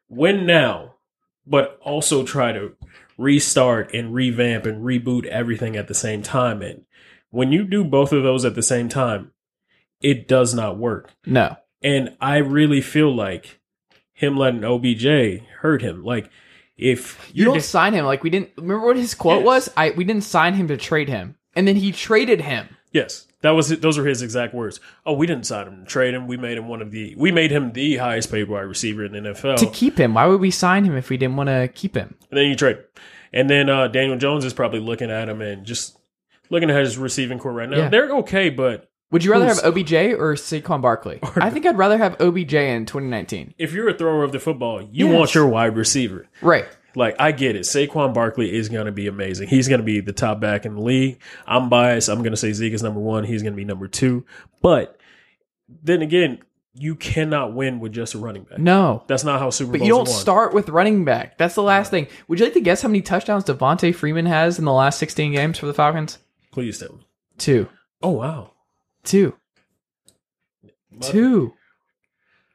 win 0.08 0.46
now, 0.46 0.98
but 1.48 1.80
also 1.82 2.24
try 2.24 2.52
to 2.52 2.76
restart 3.22 3.94
and 3.94 4.14
revamp 4.14 4.66
and 4.66 4.84
reboot 4.84 5.26
everything 5.26 5.76
at 5.76 5.88
the 5.88 5.94
same 5.94 6.22
time. 6.22 6.62
And 6.62 6.84
when 7.30 7.52
you 7.52 7.64
do 7.64 7.84
both 7.84 8.12
of 8.12 8.24
those 8.24 8.44
at 8.46 8.56
the 8.56 8.64
same 8.64 8.90
time, 8.90 9.32
it 10.02 10.28
does 10.28 10.54
not 10.54 10.78
work. 10.78 11.12
No. 11.26 11.56
And 11.82 12.16
I 12.20 12.38
really 12.38 12.82
feel 12.82 13.14
like 13.16 13.60
him 14.14 14.36
letting 14.38 14.64
OBJ 14.64 15.42
hurt 15.60 15.82
him. 15.82 16.04
Like 16.04 16.30
if 16.78 17.30
You 17.34 17.46
don't 17.46 17.62
sign 17.62 17.94
him. 17.94 18.06
Like 18.06 18.24
we 18.24 18.30
didn't 18.30 18.50
remember 18.58 18.88
what 18.88 18.98
his 18.98 19.14
quote 19.14 19.40
Yes. 19.40 19.46
was? 19.46 19.70
I 19.78 19.92
we 19.92 20.04
didn't 20.04 20.24
sign 20.24 20.56
him 20.56 20.68
to 20.68 20.78
trade 20.78 21.10
him. 21.10 21.36
And 21.56 21.68
then 21.68 21.76
he 21.76 21.92
traded 21.92 22.42
him. 22.42 22.68
Yes, 22.92 23.28
that 23.42 23.52
was 23.52 23.72
it. 23.72 23.82
Those 23.82 23.98
are 23.98 24.06
his 24.06 24.22
exact 24.22 24.54
words. 24.54 24.80
Oh, 25.06 25.14
we 25.14 25.28
didn't 25.28 25.46
sign 25.46 25.68
him 25.68 25.80
to 25.84 25.86
trade 25.90 26.14
him. 26.14 26.28
We 26.28 26.38
made 26.38 26.58
him 26.58 26.68
one 26.68 26.82
of 26.82 26.92
the. 26.92 27.16
We 27.18 27.32
made 27.32 27.52
him 27.52 27.72
the 27.74 27.98
highest 27.98 28.32
paid 28.32 28.48
wide 28.50 28.62
receiver 28.62 29.04
in 29.06 29.12
the 29.14 29.20
NFL. 29.32 29.58
To 29.58 29.66
keep 29.72 29.98
him. 30.00 30.14
Why 30.14 30.26
would 30.28 30.40
we 30.42 30.52
sign 30.52 30.86
him 30.86 30.96
if 30.96 31.10
we 31.10 31.18
didn't 31.18 31.36
want 31.38 31.50
to 31.50 31.68
keep 31.74 31.96
him? 31.96 32.16
and 32.30 32.38
then 32.38 32.48
you 32.48 32.56
trade. 32.56 32.80
And 33.34 33.50
then 33.50 33.70
uh, 33.70 33.88
Daniel 33.88 34.18
Jones 34.18 34.44
is 34.46 34.54
probably 34.54 34.80
looking 34.80 35.10
at 35.10 35.30
him 35.30 35.42
and 35.42 35.66
just 35.66 35.98
looking 36.50 36.70
at 36.70 36.80
his 36.80 36.98
receiving 36.98 37.40
corps 37.40 37.54
right 37.54 37.70
now. 37.70 37.78
Yeah. 37.78 37.90
They're 37.90 38.10
okay, 38.18 38.50
but 38.50 38.90
Would 39.12 39.24
you 39.24 39.32
rather 39.32 39.46
have 39.46 39.60
OBJ 39.64 39.94
or 39.94 40.36
Saquon 40.36 40.82
Barkley? 40.82 41.20
I 41.38 41.50
think 41.50 41.66
I'd 41.66 41.78
rather 41.78 41.98
have 41.98 42.20
OBJ 42.20 42.54
in 42.54 42.86
2019. 42.86 43.54
if 43.58 43.72
you're 43.72 43.88
a 43.88 43.94
thrower 43.94 44.24
of 44.24 44.34
the 44.34 44.40
football, 44.40 44.82
you 44.82 45.08
Yes. 45.08 45.16
want 45.18 45.34
your 45.36 45.48
wide 45.48 45.78
receiver. 45.78 46.28
Right. 46.42 46.66
Like 46.96 47.16
I 47.20 47.32
get 47.32 47.56
it. 47.56 47.62
Saquon 47.62 48.14
Barkley 48.14 48.54
is 48.56 48.70
going 48.70 48.86
to 48.86 48.92
be 48.92 49.08
amazing. 49.08 49.48
He's 49.48 49.68
going 49.68 49.80
to 49.80 49.86
be 49.86 50.00
the 50.02 50.12
top 50.14 50.40
back 50.40 50.66
in 50.66 50.76
the 50.76 50.82
league. 50.82 51.20
I'm 51.48 51.70
biased. 51.70 52.10
I'm 52.10 52.20
going 52.20 52.32
to 52.32 52.38
say 52.38 52.52
Zeke 52.54 52.74
is 52.74 52.84
number 52.84 53.00
one. 53.00 53.24
He's 53.24 53.42
going 53.44 53.54
to 53.54 53.58
be 53.58 53.66
number 53.66 53.88
two. 53.88 54.26
But 54.62 54.98
then 55.84 56.02
again, 56.02 56.40
you 56.74 56.96
cannot 56.96 57.54
win 57.54 57.80
with 57.80 57.92
just 57.94 58.14
a 58.14 58.18
running 58.18 58.44
back. 58.44 58.60
No. 58.60 59.04
That's 59.08 59.24
not 59.24 59.40
how 59.40 59.50
Super 59.50 59.72
Bowl 59.72 59.80
But 59.80 59.86
you 59.86 59.92
don't 59.92 60.08
won. 60.08 60.18
start 60.20 60.54
with 60.54 60.70
running 60.70 61.04
back. 61.06 61.38
That's 61.38 61.56
the 61.56 61.64
last 61.64 61.92
thing. 61.92 62.08
Would 62.28 62.40
you 62.40 62.46
like 62.46 62.54
to 62.54 62.62
guess 62.62 62.82
how 62.82 62.88
many 62.90 63.02
touchdowns 63.02 63.44
Devonta 63.46 63.94
Freeman 63.94 64.26
has 64.26 64.58
in 64.60 64.66
the 64.66 64.72
last 64.74 64.98
16 65.00 65.34
games 65.34 65.58
for 65.58 65.66
the 65.66 65.74
Falcons? 65.74 66.18
Please 66.52 66.80
tell 66.80 66.94
me. 66.94 67.08
Two. 67.38 67.68
Oh 68.02 68.12
wow. 68.12 68.52
Two. 69.04 69.36
My, 70.92 71.08
Two. 71.08 71.54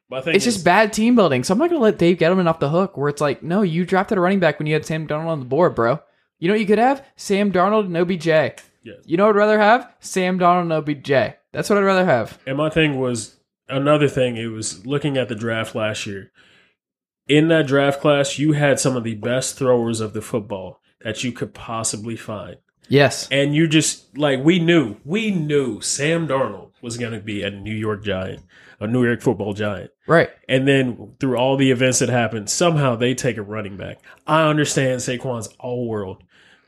My 0.09 0.21
thing 0.21 0.35
It's 0.35 0.45
just 0.45 0.65
bad 0.65 0.93
team 0.93 1.17
building. 1.17 1.43
So 1.43 1.53
I'm 1.53 1.59
not 1.59 1.71
going 1.71 1.81
to 1.81 1.85
let 1.85 1.99
Dave 1.99 2.19
Gettleman 2.19 2.47
off 2.47 2.61
the 2.61 2.69
hook 2.69 2.97
where 2.97 3.09
it's 3.09 3.21
like, 3.21 3.43
no, 3.43 3.63
you 3.63 3.85
drafted 3.85 4.19
a 4.19 4.21
running 4.21 4.41
back 4.41 4.59
when 4.59 4.67
you 4.67 4.75
had 4.75 4.87
Sam 4.87 5.07
Darnold 5.07 5.27
on 5.27 5.41
the 5.41 5.47
board, 5.47 5.75
bro. 5.75 6.01
You 6.39 6.49
know 6.49 6.55
what 6.55 6.61
you 6.61 6.67
could 6.67 6.79
have? 6.79 7.05
Sam 7.17 7.51
Darnold 7.51 7.87
and 7.87 7.97
OBJ. 7.97 8.27
Yes. 8.27 8.99
You 9.05 9.17
know 9.17 9.27
what 9.27 9.35
I'd 9.35 9.39
rather 9.39 9.59
have? 9.59 9.93
Sam 10.01 10.39
Darnold 10.39 10.63
and 10.63 10.73
OBJ. 10.73 11.37
That's 11.53 11.69
what 11.69 11.79
I'd 11.79 11.85
rather 11.85 12.05
have. 12.05 12.39
And 12.47 12.57
my 12.57 12.71
thing 12.71 13.01
was 13.01 13.37
another 13.69 14.09
thing. 14.09 14.37
It 14.37 14.47
was 14.47 14.87
looking 14.87 15.17
at 15.17 15.29
the 15.29 15.35
draft 15.35 15.75
last 15.75 16.07
year. 16.07 16.31
In 17.27 17.49
that 17.49 17.67
draft 17.67 18.01
class, 18.01 18.39
you 18.39 18.53
had 18.53 18.79
some 18.79 18.97
of 18.97 19.03
the 19.03 19.17
best 19.17 19.59
throwers 19.59 20.01
of 20.01 20.13
the 20.13 20.23
football 20.23 20.81
that 21.01 21.25
you 21.25 21.33
could 21.33 21.53
possibly 21.55 22.15
find. 22.15 22.57
Yes. 22.89 23.27
And 23.31 23.55
you 23.55 23.67
just 23.67 24.17
like 24.17 24.45
we 24.45 24.61
knew, 24.61 24.97
we 25.05 25.33
knew 25.33 25.81
Sam 25.81 26.29
Darnold 26.29 26.71
was 26.81 26.97
going 26.97 27.13
to 27.13 27.21
be 27.21 27.43
a 27.43 27.51
New 27.51 27.75
York 27.75 28.05
Giant, 28.05 28.43
a 28.81 28.87
New 28.87 29.05
York 29.05 29.23
football 29.23 29.53
giant. 29.55 29.91
Right. 30.07 30.31
And 30.49 30.67
then 30.69 31.15
through 31.21 31.37
all 31.37 31.57
the 31.57 31.71
events 31.71 31.99
that 32.01 32.09
happened, 32.09 32.51
somehow 32.51 32.97
they 32.97 33.15
take 33.15 33.37
a 33.37 33.43
running 33.43 33.77
back. 33.77 33.99
I 34.27 34.49
understand 34.49 35.01
Saquon's 35.01 35.49
all 35.59 35.89
world, 35.89 36.23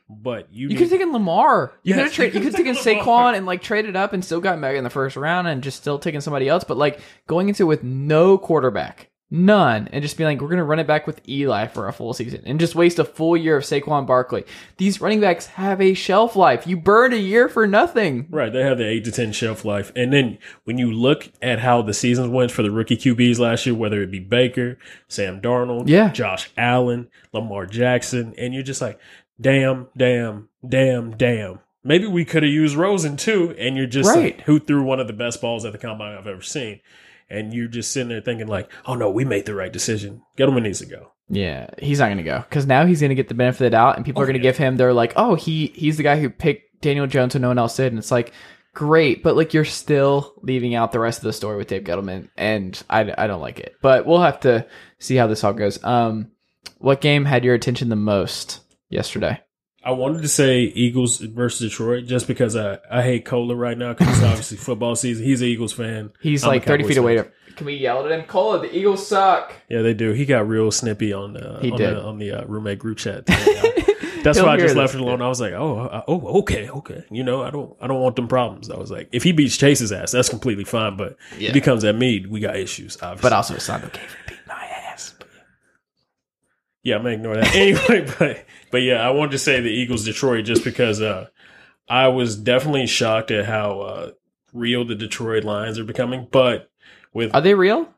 but 0.08 0.52
you, 0.52 0.68
You 0.68 0.76
could 0.76 0.88
have 0.88 0.90
taken 0.90 1.12
Lamar. 1.12 1.72
You 1.82 1.94
Yes, 1.94 1.96
could 1.96 2.02
have 2.02 2.34
you 2.34 2.40
tra- 2.40 2.40
you 2.40 2.50
could 2.50 2.56
taken 2.82 2.96
Lamar. 2.98 3.04
Saquon 3.32 3.36
and 3.36 3.46
like 3.46 3.62
traded 3.62 3.94
up 3.96 4.12
and 4.12 4.24
still 4.24 4.40
gotten 4.40 4.60
back 4.60 4.76
in 4.76 4.84
the 4.84 4.90
first 4.90 5.16
round 5.16 5.48
and 5.48 5.62
just 5.62 5.76
still 5.78 5.98
taking 5.98 6.20
somebody 6.20 6.48
else. 6.48 6.64
But 6.64 6.76
like 6.78 7.00
going 7.26 7.48
into 7.48 7.64
it 7.64 7.66
with 7.66 7.82
no 7.84 8.38
quarterback, 8.38 9.10
none, 9.30 9.88
and 9.92 10.02
just 10.02 10.16
be 10.16 10.24
like, 10.24 10.40
we're 10.40 10.48
gonna 10.48 10.64
run 10.64 10.78
it 10.78 10.86
back 10.86 11.06
with 11.06 11.20
Eli 11.28 11.66
for 11.66 11.86
a 11.88 11.92
full 11.92 12.14
season 12.14 12.42
and 12.46 12.58
just 12.58 12.74
waste 12.74 12.98
a 12.98 13.04
full 13.04 13.36
year 13.36 13.56
of 13.58 13.64
Saquon 13.64 14.06
Barkley. 14.06 14.44
These 14.78 15.00
running 15.00 15.20
backs 15.20 15.46
have 15.46 15.80
a 15.80 15.94
shelf 15.94 16.34
life. 16.36 16.66
You 16.66 16.76
burned 16.76 17.12
a 17.14 17.18
year 17.18 17.48
for 17.48 17.66
nothing. 17.66 18.26
Right, 18.30 18.52
they 18.52 18.62
have 18.62 18.78
the 18.78 18.86
eight 18.88 19.04
to 19.04 19.12
ten 19.12 19.32
shelf 19.32 19.64
life, 19.64 19.92
and 19.94 20.12
then 20.12 20.38
when 20.64 20.78
you 20.78 20.90
look 20.90 21.30
at 21.42 21.58
how 21.58 21.82
the 21.82 21.94
seasons 21.94 22.28
went 22.28 22.50
for 22.50 22.62
the 22.62 22.70
rookie 22.70 22.96
QBs 22.96 23.38
last 23.38 23.66
year, 23.66 23.74
whether 23.74 24.00
it 24.02 24.10
be 24.10 24.20
Baker, 24.20 24.78
Sam 25.08 25.40
Darnold, 25.40 25.88
Yeah. 25.88 26.10
Josh 26.10 26.50
Allen, 26.56 27.08
Lamar 27.32 27.66
Jackson, 27.66 28.34
and 28.38 28.54
you're 28.54 28.62
just 28.62 28.80
like, 28.80 28.98
damn, 29.40 29.88
damn, 29.96 30.48
damn, 30.66 31.16
damn. 31.16 31.60
Maybe 31.84 32.06
we 32.06 32.24
could 32.24 32.42
have 32.42 32.52
used 32.52 32.74
Rosen 32.76 33.16
too, 33.16 33.54
and 33.58 33.76
you're 33.76 33.86
just 33.86 34.08
Right. 34.08 34.36
like, 34.36 34.40
who 34.46 34.58
threw 34.58 34.82
one 34.82 35.00
of 35.00 35.06
the 35.06 35.12
best 35.12 35.40
balls 35.40 35.64
at 35.64 35.72
the 35.72 35.78
combine 35.78 36.16
I've 36.18 36.26
ever 36.26 36.42
seen, 36.42 36.80
and 37.30 37.52
you're 37.52 37.68
just 37.68 37.92
sitting 37.92 38.08
there 38.08 38.20
thinking 38.20 38.46
like, 38.46 38.70
oh 38.86 38.94
no, 38.94 39.10
we 39.10 39.24
made 39.24 39.46
the 39.46 39.54
right 39.54 39.72
decision. 39.72 40.22
Gettleman 40.36 40.62
needs 40.62 40.78
to 40.80 40.86
go. 40.86 41.12
Yeah, 41.30 41.68
he's 41.78 41.98
not 41.98 42.06
going 42.06 42.16
to 42.18 42.22
go 42.22 42.38
because 42.48 42.66
now 42.66 42.86
he's 42.86 43.00
going 43.00 43.10
to 43.10 43.14
get 43.14 43.28
the 43.28 43.34
benefit 43.34 43.60
of 43.60 43.66
the 43.66 43.70
doubt, 43.76 43.96
and 43.96 44.04
people 44.06 44.20
Oh, 44.20 44.22
are 44.22 44.26
going 44.26 44.38
to 44.38 44.44
yeah. 44.44 44.50
give 44.50 44.56
him. 44.56 44.76
They're 44.76 44.94
like, 44.94 45.12
"Oh, 45.16 45.34
he 45.34 45.66
he's 45.68 45.96
the 45.98 46.02
guy 46.02 46.18
who 46.18 46.30
picked 46.30 46.80
Daniel 46.80 47.06
Jones 47.06 47.34
when 47.34 47.42
no 47.42 47.48
one 47.48 47.58
else 47.58 47.76
did," 47.76 47.92
and 47.92 47.98
it's 47.98 48.10
like, 48.10 48.32
great, 48.74 49.22
but 49.22 49.36
like 49.36 49.52
you're 49.52 49.64
still 49.66 50.32
leaving 50.42 50.74
out 50.74 50.90
the 50.92 51.00
rest 51.00 51.18
of 51.18 51.24
the 51.24 51.32
story 51.34 51.58
with 51.58 51.68
Dave 51.68 51.84
Gettleman, 51.84 52.30
and 52.38 52.82
I 52.88 53.12
I 53.18 53.26
don't 53.26 53.42
like 53.42 53.60
it. 53.60 53.74
But 53.82 54.06
we'll 54.06 54.22
have 54.22 54.40
to 54.40 54.66
see 54.98 55.16
how 55.16 55.26
this 55.26 55.44
all 55.44 55.52
goes. 55.52 55.82
Um, 55.84 56.30
what 56.78 57.02
game 57.02 57.26
had 57.26 57.44
your 57.44 57.54
attention 57.54 57.90
the 57.90 57.96
most 57.96 58.60
yesterday? 58.88 59.38
I 59.88 59.92
wanted 59.92 60.20
to 60.20 60.28
say 60.28 60.60
Eagles 60.64 61.16
versus 61.16 61.70
Detroit 61.70 62.04
just 62.04 62.26
because 62.26 62.54
I, 62.56 62.76
I 62.90 63.00
hate 63.02 63.24
Cola 63.24 63.56
right 63.56 63.76
now 63.78 63.94
because 63.94 64.08
it's 64.18 64.22
obviously 64.22 64.58
football 64.58 64.94
season. 64.94 65.24
He's 65.24 65.40
an 65.40 65.48
Eagles 65.48 65.72
fan. 65.72 66.12
He's 66.20 66.44
I'm 66.44 66.50
like 66.50 66.66
30 66.66 66.82
Cowboys 66.82 66.88
feet 66.94 66.98
away. 66.98 67.16
fan. 67.16 67.24
To, 67.46 67.52
can 67.54 67.66
we 67.66 67.72
yell 67.76 68.04
at 68.04 68.12
him? 68.12 68.26
Cola, 68.26 68.60
the 68.60 68.76
Eagles 68.76 69.06
suck. 69.06 69.54
Yeah, 69.70 69.80
they 69.80 69.94
do. 69.94 70.12
He 70.12 70.26
got 70.26 70.46
real 70.46 70.70
snippy 70.70 71.14
on 71.14 71.32
the 71.32 71.58
He 71.62 71.70
on 71.70 71.78
did. 71.78 71.96
the, 71.96 72.02
on 72.02 72.18
the 72.18 72.32
uh, 72.32 72.44
roommate 72.44 72.78
group 72.78 72.98
chat. 72.98 73.24
That's 74.22 74.38
why 74.42 74.48
I 74.48 74.56
just 74.58 74.76
left 74.76 74.94
it 74.94 75.00
alone. 75.00 75.22
I 75.22 75.28
was 75.28 75.40
like, 75.40 75.54
oh, 75.54 75.78
uh, 75.78 76.02
oh, 76.06 76.40
okay, 76.40 76.68
okay. 76.68 77.04
You 77.10 77.24
know, 77.24 77.42
I 77.42 77.48
don't, 77.48 77.74
I 77.80 77.86
don't 77.86 78.02
want 78.02 78.16
them 78.16 78.28
problems. 78.28 78.68
I 78.70 78.76
was 78.76 78.90
like, 78.90 79.08
if 79.12 79.22
he 79.22 79.32
beats 79.32 79.56
Chase's 79.56 79.90
ass, 79.90 80.12
that's 80.12 80.28
completely 80.28 80.64
fine. 80.64 80.98
But 80.98 81.16
Yeah. 81.38 81.48
if 81.48 81.54
he 81.54 81.62
comes 81.62 81.82
at 81.84 81.94
me, 81.94 82.26
we 82.28 82.40
got 82.40 82.56
issues. 82.56 82.98
Obviously. 83.00 83.22
But 83.22 83.32
also, 83.32 83.54
it's 83.54 83.68
not 83.68 83.82
okay 83.84 84.02
for 84.06 84.18
beating 84.28 84.44
my 84.48 84.64
ass. 84.66 85.14
Yeah, 86.88 86.96
I'm 86.96 87.02
gonna 87.02 87.14
ignore 87.14 87.34
that 87.36 87.54
anyway. 87.54 88.12
But 88.18 88.44
but 88.70 88.78
yeah, 88.82 88.96
I 89.06 89.10
wanted 89.10 89.32
to 89.32 89.38
say 89.38 89.60
the 89.60 89.70
Eagles 89.70 90.04
Detroit 90.04 90.44
just 90.44 90.64
because 90.64 91.00
uh, 91.00 91.26
I 91.88 92.08
was 92.08 92.36
definitely 92.36 92.86
shocked 92.86 93.30
at 93.30 93.44
how 93.46 93.80
uh, 93.80 94.10
real 94.52 94.84
the 94.84 94.94
Detroit 94.94 95.44
Lions 95.44 95.78
are 95.78 95.84
becoming. 95.84 96.28
But 96.30 96.70
with 97.12 97.34
Are 97.34 97.40
they 97.40 97.54
real? 97.54 97.88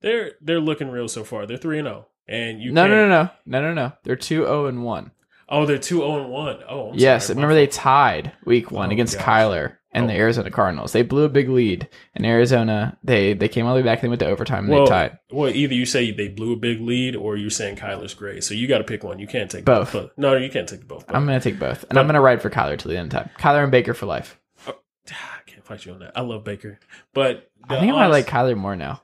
they're 0.00 0.32
they're 0.40 0.60
looking 0.60 0.88
real 0.88 1.08
so 1.08 1.24
far. 1.24 1.46
They're 1.46 1.56
three 1.56 1.78
and 1.78 1.86
zero, 1.86 2.08
and 2.28 2.60
you 2.60 2.72
No, 2.72 2.86
no, 2.88 3.06
no, 3.06 3.08
no, 3.08 3.30
no, 3.46 3.60
no, 3.62 3.74
no. 3.74 3.92
They're 4.04 4.16
two 4.16 4.42
zero 4.44 4.66
and 4.66 4.82
one. 4.84 5.10
Oh, 5.48 5.66
they're 5.66 5.78
two 5.78 5.98
zero 5.98 6.22
and 6.22 6.30
one. 6.30 6.58
Oh, 6.68 6.90
I'm 6.90 6.94
yes, 6.98 7.26
sorry. 7.26 7.34
remember 7.36 7.54
they 7.54 7.66
tied 7.66 8.32
week 8.44 8.70
one 8.70 8.90
Oh, 8.90 8.92
against 8.92 9.16
gosh. 9.18 9.26
Kyler 9.26 9.76
and 9.92 10.08
the 10.08 10.14
Oh. 10.14 10.16
Arizona 10.18 10.50
Cardinals. 10.50 10.92
They 10.92 11.02
blew 11.02 11.24
a 11.24 11.28
big 11.28 11.48
lead, 11.48 11.88
and 12.14 12.24
Arizona 12.26 12.96
they 13.02 13.32
they 13.34 13.48
came 13.48 13.66
all 13.66 13.74
the 13.74 13.80
way 13.80 13.84
back. 13.84 14.00
They 14.00 14.08
went 14.08 14.20
to 14.20 14.26
overtime 14.26 14.64
and 14.64 14.72
well, 14.72 14.84
they 14.84 14.90
tied. 14.90 15.18
well, 15.32 15.50
either 15.50 15.74
you 15.74 15.86
say 15.86 16.10
they 16.10 16.28
blew 16.28 16.52
a 16.52 16.56
big 16.56 16.80
lead, 16.80 17.16
or 17.16 17.36
you're 17.36 17.50
saying 17.50 17.76
Kyler's 17.76 18.14
great. 18.14 18.44
So 18.44 18.54
you 18.54 18.66
got 18.68 18.78
to 18.78 18.84
pick 18.84 19.02
one. 19.04 19.18
You 19.18 19.26
can't 19.26 19.50
take 19.50 19.64
Both. 19.64 19.92
But 19.92 20.16
no, 20.18 20.36
you 20.36 20.50
can't 20.50 20.68
take 20.68 20.86
both. 20.86 21.04
I'm 21.08 21.26
gonna 21.26 21.40
take 21.40 21.58
both, 21.58 21.82
and 21.84 21.90
But- 21.94 21.98
I'm 21.98 22.06
gonna 22.06 22.20
ride 22.20 22.40
for 22.42 22.50
Kyler 22.50 22.78
till 22.78 22.90
the 22.90 22.98
end 22.98 23.12
of 23.12 23.20
time. 23.20 23.30
Kyler 23.38 23.62
and 23.62 23.72
Baker 23.72 23.94
for 23.94 24.06
life. 24.06 24.38
Oh, 24.66 24.74
ah, 25.12 25.38
I 25.38 25.50
can't 25.50 25.64
fight 25.64 25.84
you 25.84 25.92
on 25.92 25.98
that. 26.00 26.12
I 26.14 26.20
love 26.20 26.44
Baker, 26.44 26.78
but 27.14 27.50
I 27.68 27.74
the 27.74 27.80
think 27.80 27.92
I 27.94 28.06
like 28.06 28.26
Kyler 28.26 28.56
more 28.56 28.76
now. 28.76 29.02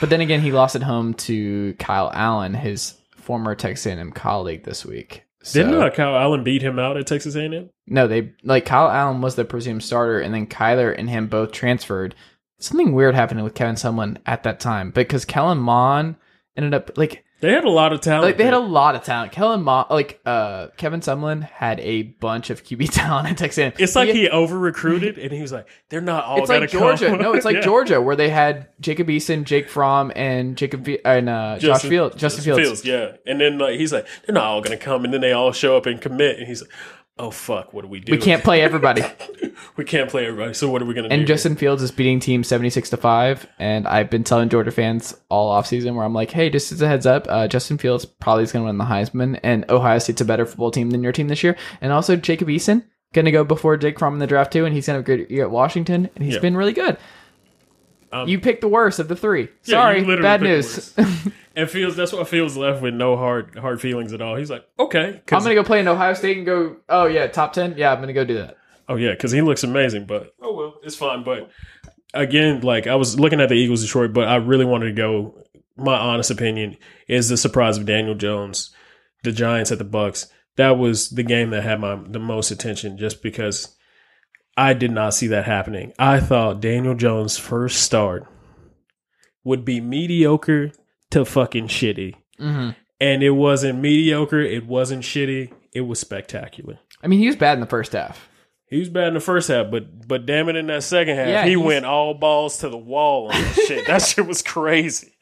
But 0.00 0.08
then 0.10 0.20
again, 0.22 0.40
he 0.40 0.52
lost 0.52 0.74
at 0.74 0.82
home 0.82 1.14
to 1.14 1.74
Kyle 1.74 2.10
Allen, 2.12 2.54
his 2.54 2.94
former 3.16 3.54
Texas 3.54 3.86
A&M 3.86 4.10
colleague, 4.12 4.64
this 4.64 4.84
week. 4.86 5.24
So, 5.46 5.62
Didn't 5.62 5.80
uh, 5.80 5.90
Kyle 5.90 6.16
Allen 6.16 6.42
beat 6.42 6.60
him 6.60 6.80
out 6.80 6.96
at 6.96 7.06
Texas 7.06 7.36
A&M? 7.36 7.70
No, 7.86 8.08
they 8.08 8.32
like 8.42 8.66
Kyle 8.66 8.90
Allen 8.90 9.20
was 9.20 9.36
the 9.36 9.44
presumed 9.44 9.84
starter, 9.84 10.18
and 10.18 10.34
then 10.34 10.48
Kyler 10.48 10.92
and 10.98 11.08
him 11.08 11.28
both 11.28 11.52
transferred. 11.52 12.16
Something 12.58 12.92
weird 12.92 13.14
happened 13.14 13.44
with 13.44 13.54
Kevin 13.54 13.76
Sumlin 13.76 14.16
at 14.26 14.42
that 14.42 14.58
time 14.58 14.90
because 14.90 15.24
Kellen 15.24 15.58
Mond 15.58 16.16
ended 16.56 16.74
up 16.74 16.98
like 16.98 17.24
They 17.40 17.52
had 17.52 17.64
a 17.64 17.70
lot 17.70 17.92
of 17.92 18.00
talent. 18.00 18.24
like 18.24 18.38
they 18.38 18.44
had 18.44 18.54
a 18.54 18.58
lot 18.58 18.94
of 18.94 19.02
talent. 19.04 19.30
Kellen 19.30 19.62
Mond, 19.62 19.88
like 19.90 20.20
uh, 20.24 20.68
Kevin 20.78 21.00
Sumlin 21.00 21.42
had 21.42 21.78
a 21.80 22.02
bunch 22.02 22.48
of 22.48 22.64
QB 22.64 22.88
talent 22.92 23.28
at 23.28 23.36
Texas. 23.36 23.74
It's 23.78 23.94
like 23.94 24.08
he 24.08 24.28
over 24.30 24.58
recruited, 24.58 25.18
and 25.18 25.30
he 25.30 25.42
was 25.42 25.52
like, 25.52 25.68
"They're 25.90 26.00
not 26.00 26.24
all." 26.24 26.38
It's 26.38 26.48
like 26.48 26.70
Georgia. 26.70 27.08
come. 27.08 27.18
No, 27.20 27.34
it's 27.34 27.44
like 27.44 27.56
Yeah. 27.56 27.60
Georgia 27.60 28.00
where 28.00 28.16
they 28.16 28.30
had 28.30 28.68
Jacob 28.80 29.08
Eason, 29.08 29.44
Jake 29.44 29.68
Fromm, 29.68 30.12
and 30.16 30.56
Jacob 30.56 30.88
and 31.04 31.28
uh, 31.28 31.58
Josh 31.58 31.82
Field, 31.82 32.16
Justin 32.16 32.56
Fields. 32.56 32.84
yeah. 32.86 33.12
And 33.26 33.38
then 33.40 33.58
like 33.58 33.78
he's 33.78 33.92
like, 33.92 34.06
"They're 34.24 34.34
not 34.34 34.44
all 34.44 34.62
gonna 34.62 34.78
come," 34.78 35.04
and 35.04 35.12
then 35.12 35.20
they 35.20 35.32
all 35.32 35.52
show 35.52 35.76
up 35.76 35.84
and 35.84 36.00
commit, 36.00 36.38
and 36.38 36.46
he's 36.48 36.62
like, 36.62 36.70
"Oh 37.18 37.30
fuck, 37.30 37.72
what 37.72 37.82
do 37.82 37.88
we 37.88 38.00
do? 38.00 38.12
We 38.12 38.18
can't 38.18 38.42
play 38.44 38.60
everybody. 38.60 39.02
we 39.76 39.84
can't 39.84 40.10
play 40.10 40.26
everybody. 40.26 40.54
So 40.54 40.68
what 40.68 40.82
are 40.82 40.84
we 40.84 40.94
gonna 40.94 41.08
do?" 41.08 41.12
And 41.12 41.20
here?" 41.20 41.26
Justin 41.26 41.56
Fields 41.56 41.82
is 41.82 41.90
beating 41.90 42.20
team 42.20 42.44
76 42.44 42.90
to 42.90 42.96
5. 42.96 43.46
And 43.58 43.86
I've 43.88 44.10
been 44.10 44.24
telling 44.24 44.48
Georgia 44.48 44.70
fans 44.70 45.16
all 45.28 45.52
offseason 45.54 45.94
where 45.94 46.04
I'm 46.04 46.12
like, 46.14 46.30
hey, 46.30 46.50
just 46.50 46.72
as 46.72 46.82
a 46.82 46.88
heads 46.88 47.06
up, 47.06 47.26
uh, 47.28 47.48
Justin 47.48 47.78
Fields 47.78 48.04
probably 48.04 48.44
is 48.44 48.52
going 48.52 48.64
to 48.64 48.66
win 48.66 48.78
the 48.78 48.84
Heisman. 48.84 49.40
And 49.42 49.64
Ohio 49.70 49.98
State's 49.98 50.20
a 50.20 50.24
better 50.24 50.46
football 50.46 50.70
team 50.70 50.90
than 50.90 51.02
your 51.02 51.12
team 51.12 51.28
this 51.28 51.42
year. 51.42 51.56
And 51.80 51.92
also, 51.92 52.16
Jacob 52.16 52.48
Eason 52.48 52.84
going 53.12 53.24
to 53.24 53.30
go 53.30 53.44
before 53.44 53.76
Jake 53.76 53.98
Fromm 53.98 54.12
in 54.14 54.18
the 54.18 54.26
draft, 54.26 54.52
too. 54.52 54.64
And 54.64 54.74
he's 54.74 54.86
going 54.86 55.02
to 55.02 55.10
have 55.12 55.20
a 55.20 55.24
good 55.24 55.30
year 55.30 55.44
at 55.44 55.50
Washington. 55.50 56.10
And 56.14 56.24
he's 56.24 56.34
Yeah. 56.34 56.40
been 56.40 56.56
really 56.56 56.72
good. 56.72 56.96
Um, 58.12 58.28
you 58.28 58.38
picked 58.38 58.60
the 58.60 58.68
worst 58.68 58.98
of 58.98 59.08
the 59.08 59.16
three. 59.16 59.42
Yeah, 59.64 59.76
Sorry, 59.80 60.04
bad 60.22 60.40
news. 60.42 60.94
the 61.56 61.62
and 61.62 61.70
Fields, 61.70 61.96
that's 61.96 62.12
why 62.12 62.22
Fields 62.24 62.56
left 62.56 62.82
with 62.82 62.94
no 62.94 63.16
hard 63.16 63.56
hard 63.58 63.80
feelings 63.80 64.12
at 64.12 64.20
all. 64.22 64.36
He's 64.36 64.50
like, 64.50 64.64
okay, 64.78 65.22
I'm 65.32 65.42
going 65.42 65.44
to 65.44 65.54
go 65.54 65.64
play 65.64 65.80
in 65.80 65.88
Ohio 65.88 66.14
State 66.14 66.36
and 66.36 66.46
go, 66.46 66.76
oh, 66.88 67.06
yeah, 67.06 67.26
top 67.26 67.52
10? 67.52 67.74
Yeah, 67.76 67.90
I'm 67.90 67.98
going 67.98 68.08
to 68.08 68.14
go 68.14 68.24
do 68.24 68.34
that. 68.34 68.56
Oh 68.88 68.96
yeah, 68.96 69.10
because 69.10 69.32
he 69.32 69.42
looks 69.42 69.64
amazing. 69.64 70.06
But 70.06 70.34
oh 70.40 70.54
well, 70.54 70.74
it's 70.82 70.96
fine. 70.96 71.24
But 71.24 71.50
again, 72.14 72.60
like 72.60 72.86
I 72.86 72.94
was 72.94 73.18
looking 73.18 73.40
at 73.40 73.48
the 73.48 73.54
Eagles 73.54 73.82
Detroit, 73.82 74.12
but 74.12 74.28
I 74.28 74.36
really 74.36 74.64
wanted 74.64 74.86
to 74.86 74.92
go. 74.92 75.42
My 75.76 75.98
honest 75.98 76.30
opinion 76.30 76.76
is 77.06 77.28
the 77.28 77.36
surprise 77.36 77.76
of 77.76 77.84
Daniel 77.84 78.14
Jones, 78.14 78.74
the 79.24 79.32
Giants 79.32 79.72
at 79.72 79.78
the 79.78 79.84
Bucs. 79.84 80.26
That 80.56 80.78
was 80.78 81.10
the 81.10 81.22
game 81.22 81.50
that 81.50 81.64
had 81.64 81.80
my 81.80 81.96
the 81.96 82.18
most 82.18 82.50
attention, 82.50 82.96
just 82.96 83.22
because 83.22 83.76
I 84.56 84.72
did 84.72 84.90
not 84.90 85.14
see 85.14 85.26
that 85.28 85.44
happening. 85.44 85.92
I 85.98 86.20
thought 86.20 86.60
Daniel 86.60 86.94
Jones' 86.94 87.36
first 87.36 87.82
start 87.82 88.26
would 89.44 89.64
be 89.64 89.80
mediocre 89.80 90.72
to 91.10 91.24
fucking 91.24 91.68
shitty, 91.68 92.14
hmm 92.38 92.70
and 92.98 93.22
it 93.22 93.30
wasn't 93.32 93.78
mediocre. 93.78 94.40
It 94.40 94.66
wasn't 94.66 95.02
shitty. 95.02 95.52
It 95.74 95.82
was 95.82 96.00
spectacular. 96.00 96.78
I 97.02 97.08
mean, 97.08 97.18
he 97.18 97.26
was 97.26 97.36
bad 97.36 97.52
in 97.54 97.60
the 97.60 97.66
first 97.66 97.92
half. 97.92 98.26
He 98.68 98.78
was 98.78 98.88
bad 98.88 99.08
in 99.08 99.14
the 99.14 99.20
first 99.20 99.48
half, 99.48 99.70
but 99.70 100.08
but 100.08 100.24
damn 100.26 100.48
it, 100.48 100.56
in 100.56 100.66
that 100.68 100.82
second 100.82 101.16
half, 101.16 101.28
Yeah, 101.28 101.44
he 101.44 101.50
he's- 101.50 101.62
went 101.62 101.84
all 101.84 102.14
balls 102.14 102.58
to 102.58 102.68
the 102.70 102.78
wall 102.78 103.26
on 103.26 103.32
that 103.40 103.54
shit. 103.66 103.86
That 103.86 104.00
shit 104.06 104.26
was 104.26 104.40
crazy. 104.42 105.12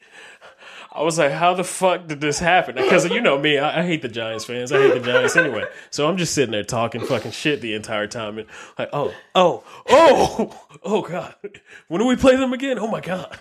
I 0.93 1.03
was 1.03 1.17
like, 1.17 1.33
how 1.33 1.53
the 1.53 1.65
fuck 1.65 2.07
did 2.07 2.21
this 2.21 2.39
happen? 2.39 2.75
Because 2.75 3.09
you 3.09 3.19
know 3.19 3.37
me, 3.37 3.57
I, 3.57 3.81
I 3.81 3.85
hate 3.85 4.01
the 4.01 4.07
Giants 4.07 4.45
fans. 4.45 4.71
I 4.71 4.77
hate 4.81 4.93
the 4.93 5.01
Giants 5.01 5.35
anyway. 5.35 5.65
So 5.89 6.07
I'm 6.07 6.15
just 6.15 6.33
sitting 6.33 6.53
there 6.53 6.63
talking 6.63 7.01
fucking 7.01 7.31
shit 7.31 7.59
the 7.59 7.73
entire 7.73 8.07
time, 8.07 8.37
and 8.37 8.47
like, 8.79 8.87
oh, 8.93 9.13
oh, 9.35 9.63
oh, 9.89 10.61
oh 10.83 11.01
god, 11.01 11.35
when 11.89 11.99
do 11.99 12.07
we 12.07 12.15
play 12.15 12.37
them 12.37 12.53
again? 12.53 12.79
Oh 12.79 12.87
my 12.87 13.01
god. 13.01 13.37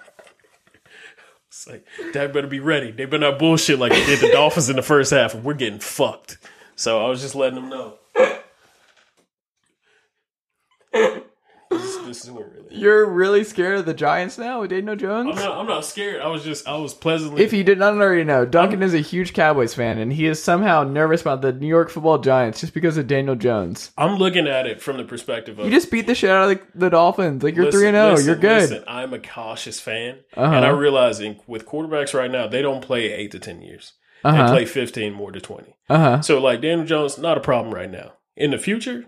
It's 1.54 1.68
like, 1.68 1.86
Dad 2.12 2.32
better 2.32 2.48
be 2.48 2.58
ready. 2.58 2.90
They 2.90 3.04
better 3.04 3.30
not 3.30 3.38
bullshit 3.38 3.78
like 3.78 3.92
they 3.92 4.04
did 4.04 4.18
the 4.18 4.32
Dolphins 4.32 4.68
in 4.68 4.74
the 4.74 4.82
first 4.82 5.12
half, 5.12 5.34
and 5.34 5.44
we're 5.44 5.54
getting 5.54 5.78
fucked. 5.78 6.36
So 6.74 7.04
I 7.04 7.08
was 7.08 7.20
just 7.20 7.36
letting 7.36 7.54
them 7.54 7.68
know. 7.68 7.94
This, 12.26 12.34
this 12.34 12.44
is 12.44 12.52
what 12.52 12.52
really. 12.54 12.76
You're 12.76 13.06
really 13.08 13.44
scared 13.44 13.78
of 13.78 13.86
the 13.86 13.94
Giants 13.94 14.36
now 14.38 14.60
with 14.60 14.70
Daniel 14.70 14.96
Jones? 14.96 15.30
I'm 15.38 15.44
not. 15.44 15.58
I'm 15.58 15.66
not 15.66 15.84
scared. 15.84 16.20
I 16.20 16.26
was 16.28 16.42
just. 16.44 16.66
I 16.66 16.76
was 16.76 16.92
pleasantly. 16.94 17.42
If 17.42 17.52
you 17.52 17.62
did 17.64 17.78
not 17.78 17.94
already 17.94 18.24
know, 18.24 18.44
Duncan 18.44 18.82
is 18.82 18.94
a 18.94 18.98
huge 18.98 19.32
Cowboys 19.32 19.74
fan, 19.74 19.98
and 19.98 20.12
he 20.12 20.26
is 20.26 20.42
somehow 20.42 20.82
nervous 20.84 21.20
about 21.20 21.42
the 21.42 21.52
New 21.52 21.66
York 21.68 21.90
Football 21.90 22.18
Giants 22.18 22.60
just 22.60 22.74
because 22.74 22.96
of 22.96 23.06
Daniel 23.06 23.36
Jones. 23.36 23.92
I'm 23.96 24.16
looking 24.16 24.46
at 24.48 24.66
it 24.66 24.82
from 24.82 24.96
the 24.96 25.04
perspective 25.04 25.58
of 25.58 25.66
You 25.66 25.70
just 25.70 25.90
beat 25.90 26.06
the 26.06 26.14
shit 26.14 26.30
out 26.30 26.50
of 26.50 26.58
the, 26.58 26.78
the 26.78 26.90
Dolphins. 26.90 27.42
Like 27.42 27.54
you're 27.56 27.70
three 27.70 27.86
and 27.88 27.94
zero. 27.94 28.10
listen, 28.12 28.26
You're 28.26 28.36
good. 28.36 28.70
Listen, 28.70 28.84
I'm 28.88 29.12
a 29.14 29.18
cautious 29.20 29.80
fan, 29.80 30.18
Uh-huh. 30.36 30.54
and 30.54 30.64
I 30.64 30.70
realize 30.70 31.20
in, 31.20 31.38
with 31.46 31.66
quarterbacks 31.66 32.14
right 32.14 32.30
now, 32.30 32.46
they 32.46 32.62
don't 32.62 32.82
play 32.82 33.12
eight 33.12 33.30
to 33.32 33.38
ten 33.38 33.62
years. 33.62 33.92
Uh-huh. 34.24 34.46
They 34.46 34.50
play 34.52 34.64
fifteen 34.64 35.12
more 35.12 35.30
to 35.32 35.40
twenty. 35.40 35.76
Uh 35.88 35.98
huh. 35.98 36.22
So 36.22 36.40
like 36.40 36.62
Daniel 36.62 36.86
Jones, 36.86 37.18
not 37.18 37.36
a 37.36 37.40
problem 37.40 37.74
right 37.74 37.90
now. 37.90 38.14
In 38.36 38.50
the 38.50 38.58
future, 38.58 39.04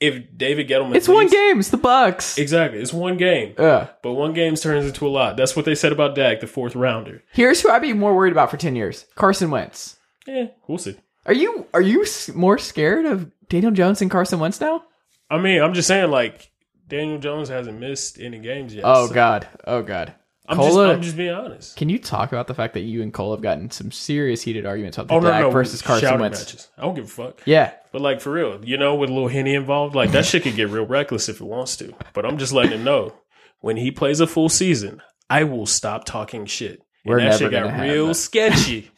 if 0.00 0.36
David 0.36 0.68
Gettleman, 0.68 0.94
It's 0.96 1.08
one 1.08 1.28
game. 1.28 1.58
It's 1.58 1.70
the 1.70 1.78
Bucs. 1.78 2.38
Exactly, 2.38 2.80
it's 2.80 2.92
one 2.92 3.16
game, 3.16 3.54
Yeah. 3.58 3.88
but 4.02 4.12
one 4.12 4.32
game 4.34 4.54
turns 4.56 4.86
into 4.86 5.06
a 5.06 5.10
lot. 5.10 5.36
That's 5.36 5.56
what 5.56 5.64
they 5.64 5.74
said 5.74 5.92
about 5.92 6.14
Dak, 6.14 6.40
the 6.40 6.46
fourth 6.46 6.74
rounder. 6.76 7.22
Here's 7.32 7.60
who 7.60 7.70
I'd 7.70 7.82
be 7.82 7.92
more 7.92 8.14
worried 8.14 8.32
about 8.32 8.50
for 8.50 8.56
ten 8.56 8.76
years: 8.76 9.06
Carson 9.14 9.50
Wentz. 9.50 9.96
Yeah, 10.26 10.46
we'll 10.66 10.78
see. 10.78 10.96
Are 11.24 11.32
you 11.34 11.66
are 11.74 11.80
you 11.80 12.04
more 12.34 12.58
scared 12.58 13.06
of 13.06 13.30
Daniel 13.48 13.72
Jones 13.72 14.02
and 14.02 14.10
Carson 14.10 14.38
Wentz 14.38 14.60
now? 14.60 14.82
I 15.30 15.38
mean, 15.38 15.60
I'm 15.62 15.74
just 15.74 15.88
saying, 15.88 16.10
like 16.10 16.50
Daniel 16.88 17.18
Jones 17.18 17.48
hasn't 17.48 17.80
missed 17.80 18.20
any 18.20 18.38
games 18.38 18.74
yet. 18.74 18.84
Oh 18.86 19.06
so 19.08 19.14
God. 19.14 19.48
Oh 19.66 19.82
God. 19.82 20.14
I'm 20.48 20.56
just, 20.56 20.68
Cola- 20.70 20.92
I'm 20.92 21.02
just 21.02 21.16
being 21.16 21.32
honest. 21.34 21.76
Can 21.76 21.88
you 21.88 21.98
talk 21.98 22.30
about 22.32 22.46
the 22.46 22.54
fact 22.54 22.74
that 22.74 22.80
you 22.80 23.02
and 23.02 23.12
Cole 23.12 23.32
have 23.34 23.42
gotten 23.42 23.70
some 23.70 23.90
serious 23.90 24.42
heated 24.42 24.64
arguments 24.66 24.96
about 24.98 25.14
Oh 25.16 25.20
the 25.20 25.26
no, 25.26 25.32
Dak 25.32 25.40
no, 25.42 25.50
versus 25.50 25.82
Carson 25.82 26.20
Wentz? 26.20 26.40
matches. 26.40 26.68
I 26.78 26.82
don't 26.82 26.94
give 26.94 27.04
a 27.04 27.08
fuck. 27.08 27.40
Yeah. 27.44 27.72
But 27.92 28.00
like 28.02 28.20
for 28.20 28.30
real, 28.32 28.64
you 28.64 28.76
know, 28.76 28.94
with 28.94 29.10
a 29.10 29.12
little 29.12 29.28
henny 29.28 29.54
involved, 29.54 29.94
like 29.94 30.12
that 30.12 30.24
shit 30.24 30.42
could 30.44 30.54
get 30.56 30.68
real 30.70 30.86
reckless 30.86 31.28
if 31.28 31.40
it 31.40 31.44
wants 31.46 31.76
to. 31.78 31.94
But 32.14 32.24
I'm 32.26 32.38
just 32.38 32.52
letting 32.52 32.72
him 32.72 32.84
know 32.84 33.12
when 33.60 33.76
he 33.76 33.90
plays 33.90 34.20
a 34.20 34.26
full 34.26 34.48
season, 34.48 35.02
I 35.28 35.44
will 35.44 35.66
stop 35.66 36.04
talking 36.04 36.46
shit. 36.46 36.82
We're 37.04 37.18
that 37.18 37.24
never 37.24 37.38
shit 37.38 37.50
got 37.50 37.80
real 37.80 38.08
that. 38.08 38.14
sketchy. 38.14 38.90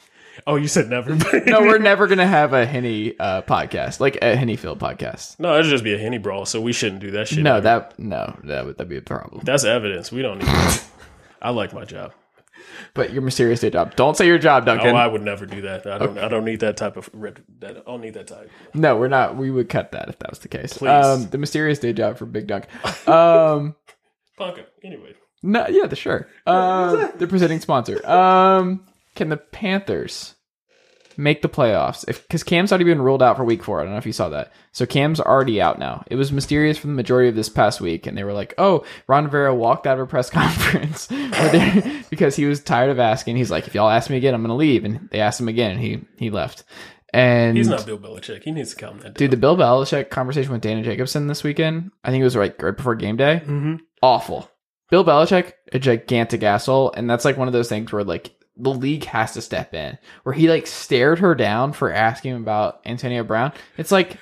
oh, 0.47 0.57
you 0.57 0.69
said 0.69 0.89
never. 0.91 1.15
No, 1.47 1.61
we're 1.61 1.79
never 1.79 2.07
gonna 2.07 2.27
have 2.27 2.53
a 2.53 2.67
Henny 2.67 3.19
uh, 3.19 3.43
podcast, 3.43 4.01
like 4.01 4.17
a 4.17 4.37
Hennyfield 4.37 4.79
podcast. 4.79 5.39
no, 5.39 5.55
it'd 5.59 5.71
just 5.71 5.85
be 5.85 5.95
a 5.95 5.99
henny 5.99 6.19
brawl, 6.19 6.45
so 6.47 6.61
we 6.61 6.73
shouldn't 6.73 7.01
do 7.01 7.13
that 7.13 7.29
shit. 7.29 7.39
No, 7.43 7.61
that 7.61 7.99
no, 7.99 8.39
that 8.45 8.67
would 8.67 8.77
that'd 8.79 8.89
be 8.89 8.97
a 8.99 9.03
problem. 9.03 9.43
that's 9.45 9.65
evidence. 9.65 10.11
We 10.13 10.21
don't 10.23 10.39
need 10.39 10.47
that. 10.49 10.85
I 11.41 11.51
like 11.51 11.73
my 11.73 11.85
job. 11.85 12.13
But 12.93 13.13
your 13.13 13.23
mysterious 13.23 13.61
day 13.61 13.71
job. 13.71 13.95
Don't 13.95 14.17
say 14.17 14.27
your 14.27 14.39
job, 14.39 14.67
Duncan. 14.67 14.89
Oh, 14.95 14.99
I 14.99 15.07
would 15.07 15.23
never 15.23 15.47
do 15.47 15.61
that. 15.63 15.87
I 15.87 15.97
don't. 15.99 16.19
I 16.19 16.27
don't 16.29 16.45
need 16.45 16.61
that 16.61 16.77
type 16.77 16.97
of. 16.97 17.09
red- 17.13 17.43
That, 17.61 17.77
I 17.77 17.81
don't 17.91 18.01
need 18.01 18.15
that 18.15 18.27
type. 18.27 18.51
no, 18.75 18.97
we're 18.97 19.07
not. 19.09 19.37
We 19.37 19.51
would 19.53 19.69
cut 19.69 19.93
that 19.93 20.09
if 20.09 20.19
that 20.19 20.31
was 20.31 20.41
the 20.41 20.49
case. 20.49 20.73
Please. 20.73 20.89
Um, 20.89 21.29
the 21.31 21.39
mysterious 21.39 21.79
day 21.79 21.93
job 21.93 22.19
for 22.19 22.27
Big 22.27 22.49
Dunc. 22.49 22.65
Um, 23.09 23.77
Punka. 24.39 24.65
Anyway, 24.83 25.15
no, 25.43 25.67
yeah, 25.69 25.87
the 25.87 25.95
sure. 25.97 26.27
Um, 26.47 27.13
the 27.19 27.29
presenting 27.29 27.61
sponsor. 27.61 28.05
Um, 28.09 28.85
can 29.15 29.29
the 29.29 29.37
Panthers 29.37 30.35
make 31.19 31.43
the 31.43 31.49
playoffs? 31.49 32.05
If 32.09 32.23
because 32.23 32.43
Cam's 32.43 32.73
already 32.73 32.85
been 32.85 33.03
ruled 33.03 33.23
out 33.23 33.37
for 33.37 33.45
Week 33.45 33.63
Four. 33.63 33.81
I 33.81 33.83
don't 33.83 33.93
know 33.93 33.99
if 33.99 34.07
you 34.07 34.13
saw 34.13 34.31
that. 34.31 34.53
So 34.73 34.87
Cam's 34.87 35.21
already 35.21 35.61
out 35.61 35.79
now. 35.79 36.05
It 36.07 36.17
was 36.17 36.33
mysterious 36.33 36.79
for 36.79 36.87
the 36.87 36.95
majority 36.95 37.29
of 37.29 37.35
this 37.35 37.51
past 37.51 37.81
week, 37.81 38.07
and 38.07 38.17
they 38.17 38.25
were 38.25 38.33
like, 38.33 38.55
"Oh, 38.57 38.85
Ron 39.09 39.25
Rivera 39.25 39.55
walked 39.55 39.87
out 39.87 39.99
of 39.99 40.05
a 40.05 40.07
press 40.07 40.31
conference 40.31 41.07
because 42.11 42.37
he 42.37 42.47
was 42.47 42.63
tired 42.63 42.91
of 42.91 42.99
asking. 42.99 43.37
He's 43.37 43.51
like, 43.51 43.67
if 43.67 43.75
y'all 43.75 43.91
ask 43.91 44.09
me 44.09 44.17
again, 44.17 44.33
I'm 44.33 44.43
going 44.43 44.49
to 44.49 44.55
leave." 44.55 44.85
And 44.85 45.09
they 45.11 45.21
asked 45.21 45.41
him 45.41 45.49
again, 45.49 45.73
and 45.73 45.81
he 45.81 46.01
he 46.17 46.31
left. 46.31 46.65
And 47.13 47.57
he's 47.57 47.69
not 47.69 47.87
Bill 47.87 47.99
Belichick. 47.99 48.43
He 48.43 48.53
needs 48.53 48.75
to 48.75 48.77
calm 48.77 48.99
that 48.99 49.05
down. 49.05 49.13
Dude, 49.15 49.31
the 49.31 49.37
Bill 49.37 49.57
Belichick 49.57 50.11
conversation 50.11 50.53
with 50.53 50.61
Dana 50.61 50.83
Jacobson 50.83 51.27
this 51.27 51.43
weekend, 51.43 51.91
I 52.05 52.11
think 52.11 52.21
it 52.21 52.25
was 52.25 52.37
like 52.37 52.63
right 52.63 52.77
before 52.77 52.95
game 52.95 53.17
day. 53.17 53.43
Mm-hmm. 53.45 53.77
Awful. 54.03 54.51
Bill 54.91 55.05
Belichick, 55.05 55.53
a 55.73 55.79
gigantic 55.79 56.43
asshole, 56.43 56.93
and 56.93 57.09
that's 57.09 57.25
like 57.25 57.37
one 57.37 57.49
of 57.49 57.53
those 57.53 57.69
things 57.69 57.93
where 57.93 58.05
like 58.05 58.35
the 58.59 58.73
league 58.73 59.05
has 59.05 59.33
to 59.33 59.43
step 59.43 59.75
in. 59.75 59.99
Where 60.25 60.35
he 60.35 60.49
like 60.49 60.67
stared 60.67 61.21
her 61.21 61.35
down 61.35 61.73
for 61.73 61.93
asking 61.93 62.35
about 62.35 62.81
Antonio 62.85 63.25
Brown. 63.25 63.53
It's 63.77 63.93
like, 63.93 64.17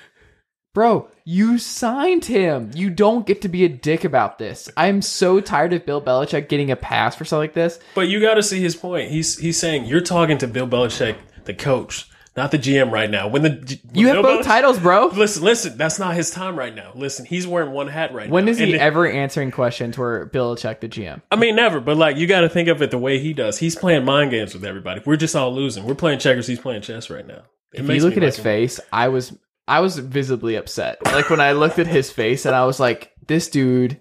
bro, 0.73 1.09
you 1.25 1.57
signed 1.57 2.25
him. 2.25 2.71
You 2.75 2.89
don't 2.89 3.25
get 3.25 3.41
to 3.41 3.49
be 3.49 3.65
a 3.65 3.69
dick 3.69 4.03
about 4.03 4.37
this. 4.37 4.69
I'm 4.77 5.01
so 5.01 5.39
tired 5.39 5.73
of 5.73 5.85
Bill 5.85 6.01
Belichick 6.01 6.49
getting 6.49 6.71
a 6.71 6.75
pass 6.75 7.15
for 7.15 7.25
something 7.25 7.43
like 7.43 7.53
this. 7.53 7.79
But 7.95 8.07
you 8.07 8.21
got 8.21 8.35
to 8.35 8.43
see 8.43 8.61
his 8.61 8.75
point. 8.75 9.09
He's 9.09 9.37
he's 9.37 9.59
saying 9.59 9.85
you're 9.85 10.01
talking 10.01 10.37
to 10.37 10.47
Bill 10.47 10.67
Belichick, 10.67 11.17
the 11.45 11.53
coach, 11.53 12.09
not 12.37 12.51
the 12.51 12.59
GM 12.59 12.91
right 12.91 13.09
now. 13.09 13.27
When 13.27 13.41
the 13.41 13.49
when 13.49 13.95
You 13.95 14.07
have 14.07 14.15
Bill 14.17 14.37
both 14.37 14.45
titles, 14.45 14.79
bro. 14.79 15.07
Listen, 15.07 15.43
listen. 15.43 15.77
That's 15.77 15.97
not 15.97 16.15
his 16.15 16.29
time 16.29 16.57
right 16.57 16.73
now. 16.73 16.91
Listen, 16.93 17.25
he's 17.25 17.47
wearing 17.47 17.71
one 17.71 17.87
hat 17.87 18.13
right 18.13 18.29
When 18.29 18.45
now. 18.45 18.47
When 18.47 18.47
is 18.47 18.59
he 18.59 18.73
And 18.73 18.81
ever 18.81 19.07
answering 19.07 19.49
questions 19.51 19.97
where 19.97 20.27
Belichick 20.27 20.79
the 20.79 20.87
GM? 20.87 21.21
I 21.31 21.35
mean, 21.35 21.55
never. 21.55 21.79
But 21.79 21.97
like, 21.97 22.15
you 22.17 22.27
got 22.27 22.41
to 22.41 22.49
think 22.49 22.69
of 22.69 22.81
it 22.81 22.91
the 22.91 22.97
way 22.99 23.19
he 23.19 23.33
does. 23.33 23.57
He's 23.57 23.75
playing 23.75 24.05
mind 24.05 24.31
games 24.31 24.53
with 24.53 24.63
everybody. 24.63 25.01
We're 25.05 25.17
just 25.17 25.35
all 25.35 25.53
losing. 25.53 25.83
We're 25.83 25.95
playing 25.95 26.19
checkers. 26.19 26.47
He's 26.47 26.59
playing 26.59 26.83
chess 26.83 27.09
right 27.09 27.25
now. 27.25 27.41
It 27.73 27.81
if 27.81 27.89
you 27.89 28.01
look 28.01 28.15
at 28.15 28.23
his 28.23 28.37
him. 28.37 28.43
face, 28.43 28.79
I 28.93 29.09
was 29.09 29.35
I 29.67 29.79
was 29.81 29.97
visibly 29.97 30.55
upset. 30.55 31.03
Like 31.05 31.29
when 31.29 31.41
I 31.41 31.51
looked 31.51 31.79
at 31.79 31.87
his 31.87 32.11
face 32.11 32.45
and 32.45 32.55
I 32.55 32.65
was 32.65 32.79
like, 32.79 33.11
this 33.25 33.49
dude 33.49 33.99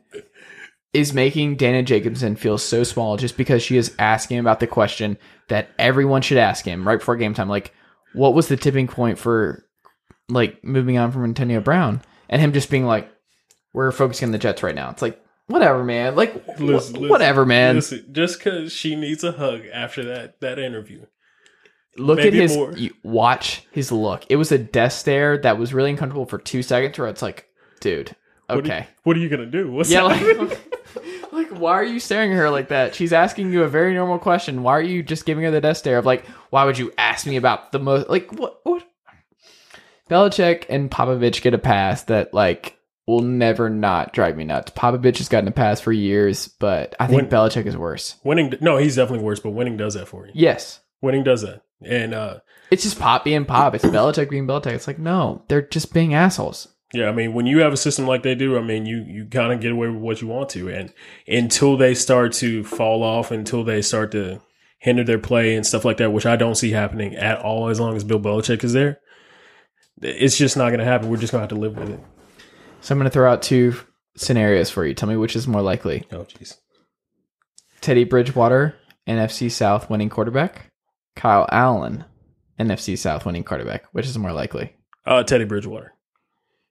is 0.92 1.12
making 1.12 1.56
Dana 1.56 1.82
Jacobson 1.82 2.36
feel 2.36 2.56
so 2.58 2.82
small 2.84 3.16
just 3.16 3.36
because 3.36 3.62
she 3.62 3.76
is 3.76 3.94
asking 3.98 4.38
about 4.38 4.60
the 4.60 4.66
question 4.66 5.18
that 5.48 5.68
everyone 5.78 6.22
should 6.22 6.38
ask 6.38 6.64
him 6.64 6.86
right 6.86 6.98
before 6.98 7.16
game 7.16 7.34
time. 7.34 7.48
Like, 7.48 7.74
what 8.16 8.34
was 8.34 8.48
the 8.48 8.56
tipping 8.56 8.88
point 8.88 9.18
for 9.18 9.64
like 10.28 10.62
moving 10.64 10.98
on 10.98 11.12
from 11.12 11.24
Antonio 11.24 11.60
Brown? 11.60 12.02
And 12.28 12.42
him 12.42 12.52
just 12.52 12.70
being 12.70 12.84
like, 12.86 13.08
We're 13.72 13.92
focusing 13.92 14.26
on 14.26 14.32
the 14.32 14.38
Jets 14.38 14.62
right 14.62 14.74
now. 14.74 14.90
It's 14.90 15.02
like, 15.02 15.22
whatever, 15.46 15.84
man. 15.84 16.16
Like 16.16 16.44
wh- 16.56 16.60
Listen, 16.60 17.08
whatever, 17.08 17.46
man. 17.46 17.76
Listen, 17.76 18.06
just 18.12 18.38
because 18.38 18.72
she 18.72 18.96
needs 18.96 19.22
a 19.22 19.32
hug 19.32 19.62
after 19.72 20.04
that 20.04 20.40
that 20.40 20.58
interview. 20.58 21.06
Look 21.98 22.18
Maybe 22.18 22.28
at 22.38 22.42
his 22.42 22.56
more. 22.56 22.74
watch 23.04 23.66
his 23.70 23.90
look. 23.90 24.24
It 24.28 24.36
was 24.36 24.52
a 24.52 24.58
death 24.58 24.92
stare 24.92 25.38
that 25.38 25.58
was 25.58 25.72
really 25.72 25.90
uncomfortable 25.90 26.26
for 26.26 26.38
two 26.38 26.62
seconds. 26.62 26.98
Where 26.98 27.08
it's 27.08 27.22
like, 27.22 27.48
dude, 27.80 28.14
What 28.46 28.58
are 28.58 28.66
you- 28.68 28.72
okay, 28.72 28.86
what 29.02 29.16
are 29.16 29.20
you 29.20 29.28
gonna 29.28 29.46
do? 29.46 29.70
What's 29.72 29.90
yeah, 29.90 30.02
like, 30.02 30.22
like 31.32 31.48
why 31.48 31.72
are 31.72 31.84
you 31.84 31.98
staring 32.00 32.32
at 32.32 32.36
her 32.36 32.50
like 32.50 32.68
that? 32.68 32.94
She's 32.94 33.12
asking 33.12 33.52
you 33.52 33.62
a 33.64 33.68
very 33.68 33.92
normal 33.94 34.18
question. 34.18 34.62
Why 34.62 34.72
are 34.72 34.82
you 34.82 35.02
just 35.02 35.26
giving 35.26 35.44
her 35.44 35.50
the 35.50 35.60
death 35.60 35.78
stare 35.78 35.98
of 35.98 36.06
like, 36.06 36.24
why 36.50 36.64
would 36.64 36.78
you 36.78 36.92
ask 36.98 37.26
me 37.26 37.36
about 37.36 37.72
the 37.72 37.78
most 37.78 38.08
like 38.08 38.32
what 38.32 38.60
what? 38.64 38.84
Belichick 40.08 40.66
and 40.68 40.90
Popovich 40.90 41.42
get 41.42 41.54
a 41.54 41.58
pass 41.58 42.04
that 42.04 42.32
like 42.32 42.76
will 43.06 43.22
never 43.22 43.68
not 43.70 44.12
drive 44.12 44.36
me 44.36 44.44
nuts. 44.44 44.70
Popovich 44.72 45.18
has 45.18 45.28
gotten 45.28 45.48
a 45.48 45.52
pass 45.52 45.80
for 45.80 45.92
years, 45.92 46.48
but 46.48 46.94
I 47.00 47.06
think 47.06 47.22
When- 47.22 47.30
Belichick 47.30 47.66
is 47.66 47.76
worse. 47.76 48.16
winning. 48.24 48.54
No, 48.60 48.76
he's 48.76 48.96
definitely 48.96 49.24
worse. 49.24 49.40
But 49.40 49.50
winning 49.50 49.76
does 49.76 49.94
that 49.94 50.08
for 50.08 50.26
you. 50.26 50.32
Yes, 50.34 50.80
Winning 51.02 51.24
does 51.24 51.42
that. 51.42 51.62
And 51.82 52.14
uh, 52.14 52.38
it's 52.70 52.82
just 52.84 52.98
Pop 52.98 53.24
being 53.24 53.44
Pop. 53.44 53.74
It's 53.74 53.84
Belichick 53.84 54.30
being 54.30 54.46
Belichick. 54.46 54.72
It's 54.72 54.86
like 54.86 54.98
no, 54.98 55.42
they're 55.48 55.62
just 55.62 55.92
being 55.92 56.14
assholes. 56.14 56.68
Yeah, 56.92 57.08
I 57.08 57.12
mean, 57.12 57.34
when 57.34 57.46
you 57.46 57.60
have 57.60 57.72
a 57.72 57.76
system 57.76 58.06
like 58.06 58.22
they 58.22 58.34
do, 58.34 58.56
I 58.56 58.62
mean, 58.62 58.86
you 58.86 59.04
you 59.06 59.26
kind 59.26 59.52
of 59.52 59.60
get 59.60 59.72
away 59.72 59.88
with 59.88 60.00
what 60.00 60.22
you 60.22 60.28
want 60.28 60.48
to, 60.50 60.68
and 60.68 60.92
until 61.26 61.76
they 61.76 61.94
start 61.94 62.32
to 62.34 62.62
fall 62.62 63.02
off, 63.02 63.30
until 63.30 63.64
they 63.64 63.82
start 63.82 64.12
to 64.12 64.40
hinder 64.78 65.02
their 65.02 65.18
play 65.18 65.56
and 65.56 65.66
stuff 65.66 65.84
like 65.84 65.96
that, 65.96 66.12
which 66.12 66.26
I 66.26 66.36
don't 66.36 66.54
see 66.54 66.70
happening 66.70 67.16
at 67.16 67.40
all, 67.40 67.68
as 67.68 67.80
long 67.80 67.96
as 67.96 68.04
Bill 68.04 68.20
Belichick 68.20 68.62
is 68.62 68.72
there, 68.72 69.00
it's 70.00 70.38
just 70.38 70.56
not 70.56 70.68
going 70.68 70.78
to 70.78 70.84
happen. 70.84 71.08
We're 71.08 71.16
just 71.16 71.32
going 71.32 71.40
to 71.40 71.42
have 71.42 71.58
to 71.58 71.60
live 71.60 71.76
with 71.76 71.90
it. 71.90 72.00
So 72.80 72.92
I'm 72.92 72.98
going 72.98 73.06
to 73.06 73.10
throw 73.10 73.30
out 73.30 73.42
two 73.42 73.74
scenarios 74.16 74.70
for 74.70 74.84
you. 74.86 74.94
Tell 74.94 75.08
me 75.08 75.16
which 75.16 75.34
is 75.34 75.48
more 75.48 75.62
likely. 75.62 76.06
Oh, 76.12 76.24
jeez. 76.24 76.56
Teddy 77.80 78.04
Bridgewater, 78.04 78.76
NFC 79.08 79.50
South 79.50 79.90
winning 79.90 80.08
quarterback. 80.08 80.70
Kyle 81.14 81.48
Allen, 81.50 82.04
NFC 82.60 82.96
South 82.96 83.24
winning 83.24 83.44
quarterback. 83.44 83.86
Which 83.92 84.06
is 84.06 84.18
more 84.18 84.32
likely? 84.32 84.76
Uh, 85.04 85.22
Teddy 85.22 85.44
Bridgewater. 85.44 85.94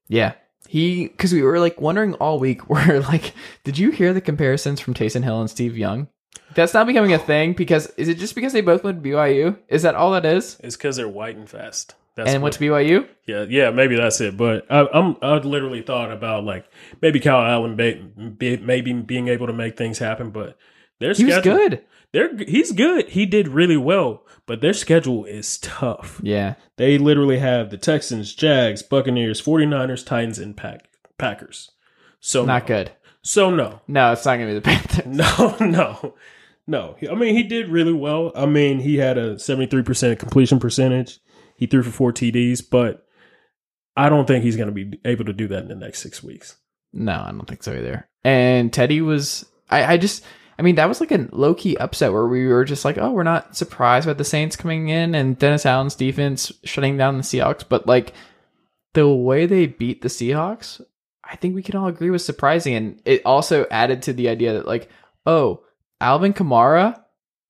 Yeah. 0.08 0.34
He, 0.68 1.08
because 1.08 1.32
we 1.32 1.42
were 1.42 1.60
like 1.60 1.80
wondering 1.80 2.16
all 2.16 2.40
week, 2.40 2.70
where 2.70 3.02
like, 3.02 3.34
did 3.64 3.78
you 3.78 3.92
hear 3.92 4.14
the 4.14 4.22
comparisons 4.22 4.80
from 4.80 4.94
Taysom 4.94 5.24
Hill 5.24 5.42
and 5.42 5.50
Steve 5.50 5.78
Young? 5.78 6.08
That's 6.54 6.74
not 6.74 6.88
becoming 6.88 7.14
a 7.14 7.20
thing 7.20 7.54
because 7.54 7.88
is 7.98 8.08
it 8.08 8.18
just 8.18 8.36
because 8.36 8.54
they 8.54 8.62
both 8.62 8.84
went 8.84 9.04
to 9.04 9.10
BYU? 9.10 9.58
Is 9.68 9.84
that 9.84 9.96
all 9.96 10.12
that 10.12 10.26
is? 10.26 10.58
It's 10.64 10.76
because 10.76 10.96
they're 10.96 11.08
white 11.08 11.36
and 11.36 11.50
fast. 11.50 11.96
That's 12.16 12.30
and 12.30 12.42
what, 12.42 12.60
went 12.60 12.86
to 12.88 13.04
BYU? 13.04 13.10
yeah, 13.26 13.46
yeah, 13.50 13.72
maybe 13.72 13.98
that's 13.98 14.22
it. 14.22 14.38
But 14.38 14.66
I, 14.70 14.88
I'm 14.94 15.18
I 15.22 15.36
literally 15.40 15.82
thought 15.82 16.12
about 16.12 16.46
like 16.46 16.66
maybe 17.02 17.20
Kyle 17.20 17.46
Allen 17.46 17.76
be, 17.76 17.94
be, 18.38 18.58
maybe 18.58 18.94
being 18.94 19.28
able 19.28 19.48
to 19.48 19.54
make 19.54 19.78
things 19.78 19.98
happen, 19.98 20.30
but 20.30 20.58
Their 21.00 21.14
He 21.14 21.26
was 21.26 21.40
good. 21.40 21.84
They're 22.16 22.38
he's 22.38 22.72
good. 22.72 23.10
He 23.10 23.26
did 23.26 23.50
really 23.50 23.76
well, 23.76 24.24
but 24.46 24.62
their 24.62 24.72
schedule 24.72 25.26
is 25.26 25.58
tough. 25.58 26.22
Yeah. 26.24 26.56
They 26.78 26.98
literally 26.98 27.40
have 27.40 27.72
the 27.72 27.78
Texans, 27.78 28.34
Jags, 28.34 28.82
Buccaneers, 28.82 29.42
49ers, 29.42 30.06
Titans, 30.06 30.40
and 30.40 30.56
Pack 30.56 30.88
Packers. 31.18 31.72
So 32.22 32.46
Not 32.46 32.64
no. 32.64 32.68
good. 32.68 32.92
So 33.22 33.50
no. 33.50 33.82
No, 33.90 34.14
it's 34.14 34.24
not 34.24 34.38
going 34.38 34.48
to 34.48 34.54
be 34.54 34.60
the 34.60 34.62
Panthers. 34.80 35.06
No, 35.08 35.58
no. 35.68 36.16
No. 36.66 36.96
I 37.12 37.16
mean, 37.16 37.36
he 37.36 37.44
did 37.44 37.68
really 37.68 37.92
well. 37.92 38.32
I 38.34 38.46
mean, 38.46 38.80
he 38.80 38.96
had 38.96 39.18
a 39.18 39.36
73% 39.36 40.18
completion 40.18 40.58
percentage. 40.58 41.20
He 41.58 41.66
threw 41.68 41.84
for 41.84 41.92
4 41.92 42.14
TDs, 42.14 42.64
but 42.72 43.06
I 43.98 44.08
don't 44.08 44.26
think 44.26 44.46
he's 44.46 44.56
going 44.56 44.74
to 44.74 44.86
be 44.86 45.00
able 45.04 45.26
to 45.26 45.34
do 45.34 45.50
that 45.50 45.64
in 45.64 45.68
the 45.68 45.76
next 45.76 46.00
6 46.00 46.24
weeks. 46.24 46.56
No, 46.94 47.26
I 47.28 47.32
don't 47.32 47.46
think 47.46 47.62
so 47.62 47.74
either. 47.74 48.08
And 48.24 48.72
Teddy 48.72 49.02
was, 49.02 49.46
I, 49.70 49.84
I 49.96 49.98
just, 49.98 50.24
I 50.58 50.62
mean, 50.62 50.76
that 50.76 50.88
was 50.88 51.02
like 51.02 51.12
a 51.12 51.28
low 51.32 51.54
key 51.54 51.76
upset 51.78 52.14
where 52.14 52.28
we 52.28 52.48
were 52.48 52.64
just 52.64 52.86
like, 52.86 52.98
oh, 52.98 53.12
we're 53.12 53.24
not 53.24 53.58
surprised 53.58 54.08
by 54.08 54.14
the 54.14 54.24
Saints 54.24 54.56
coming 54.56 54.90
in 54.90 55.14
and 55.14 55.38
Dennis 55.38 55.66
Allen's 55.66 55.96
defense 55.96 56.52
shutting 56.64 56.98
down 56.98 57.18
the 57.18 57.24
Seahawks. 57.24 57.64
But 57.68 57.86
like 57.88 58.14
the 58.94 59.08
way 59.08 59.46
they 59.46 59.68
beat 59.68 60.02
the 60.02 60.08
Seahawks, 60.08 60.82
I 61.24 61.36
think 61.36 61.56
we 61.56 61.64
can 61.64 61.76
all 61.76 61.88
agree 61.88 62.10
was 62.10 62.26
surprising. 62.26 62.76
And 62.76 63.02
it 63.04 63.22
also 63.26 63.66
added 63.70 64.04
to 64.04 64.14
the 64.14 64.30
idea 64.30 64.54
that, 64.54 64.68
like, 64.68 64.90
oh, 65.26 65.64
Alvin 66.00 66.34
Kamara 66.34 67.02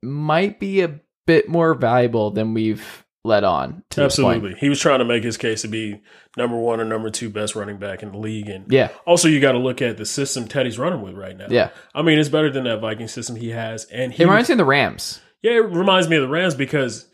might 0.02 0.60
be 0.60 0.82
a 0.82 1.00
bit 1.28 1.48
more 1.48 1.76
valuable 1.76 2.32
than 2.32 2.54
we've 2.54 3.05
let 3.26 3.44
on. 3.44 3.84
To. 3.92 4.04
Absolutely. 4.04 4.54
He 4.60 4.70
was 4.70 4.80
trying 4.80 5.00
to 5.00 5.06
make 5.06 5.24
his 5.24 5.36
case 5.38 5.64
to 5.64 5.68
be 5.68 6.02
number 6.38 6.56
1 6.56 6.80
or 6.80 6.86
number 6.86 7.10
2 7.10 7.30
best 7.30 7.56
running 7.56 7.78
back 7.78 8.04
in 8.04 8.12
the 8.12 8.18
league 8.18 8.48
and 8.50 8.72
Yeah. 8.72 8.90
also 9.06 9.28
you 9.28 9.40
got 9.42 9.54
to 9.54 9.58
look 9.58 9.82
at 9.82 9.98
the 9.98 10.06
system 10.06 10.48
Teddy's 10.48 10.78
running 10.78 11.02
with 11.02 11.16
right 11.16 11.36
now. 11.36 11.48
Yeah. 11.50 11.70
I 11.94 12.02
mean, 12.04 12.20
it's 12.20 12.30
better 12.30 12.52
than 12.52 12.66
that 12.66 12.80
Viking 12.82 13.08
system 13.08 13.36
he 13.36 13.50
has 13.50 13.86
and 13.86 14.14
he 14.14 14.24
It 14.24 14.26
reminds 14.28 14.50
me 14.50 14.54
of 14.54 14.58
the 14.60 14.66
Rams. 14.66 15.22
Yeah, 15.42 15.54
it 15.54 15.66
reminds 15.66 16.08
me 16.08 16.16
of 16.18 16.22
the 16.24 16.30
Rams 16.30 16.56
because 16.56 17.08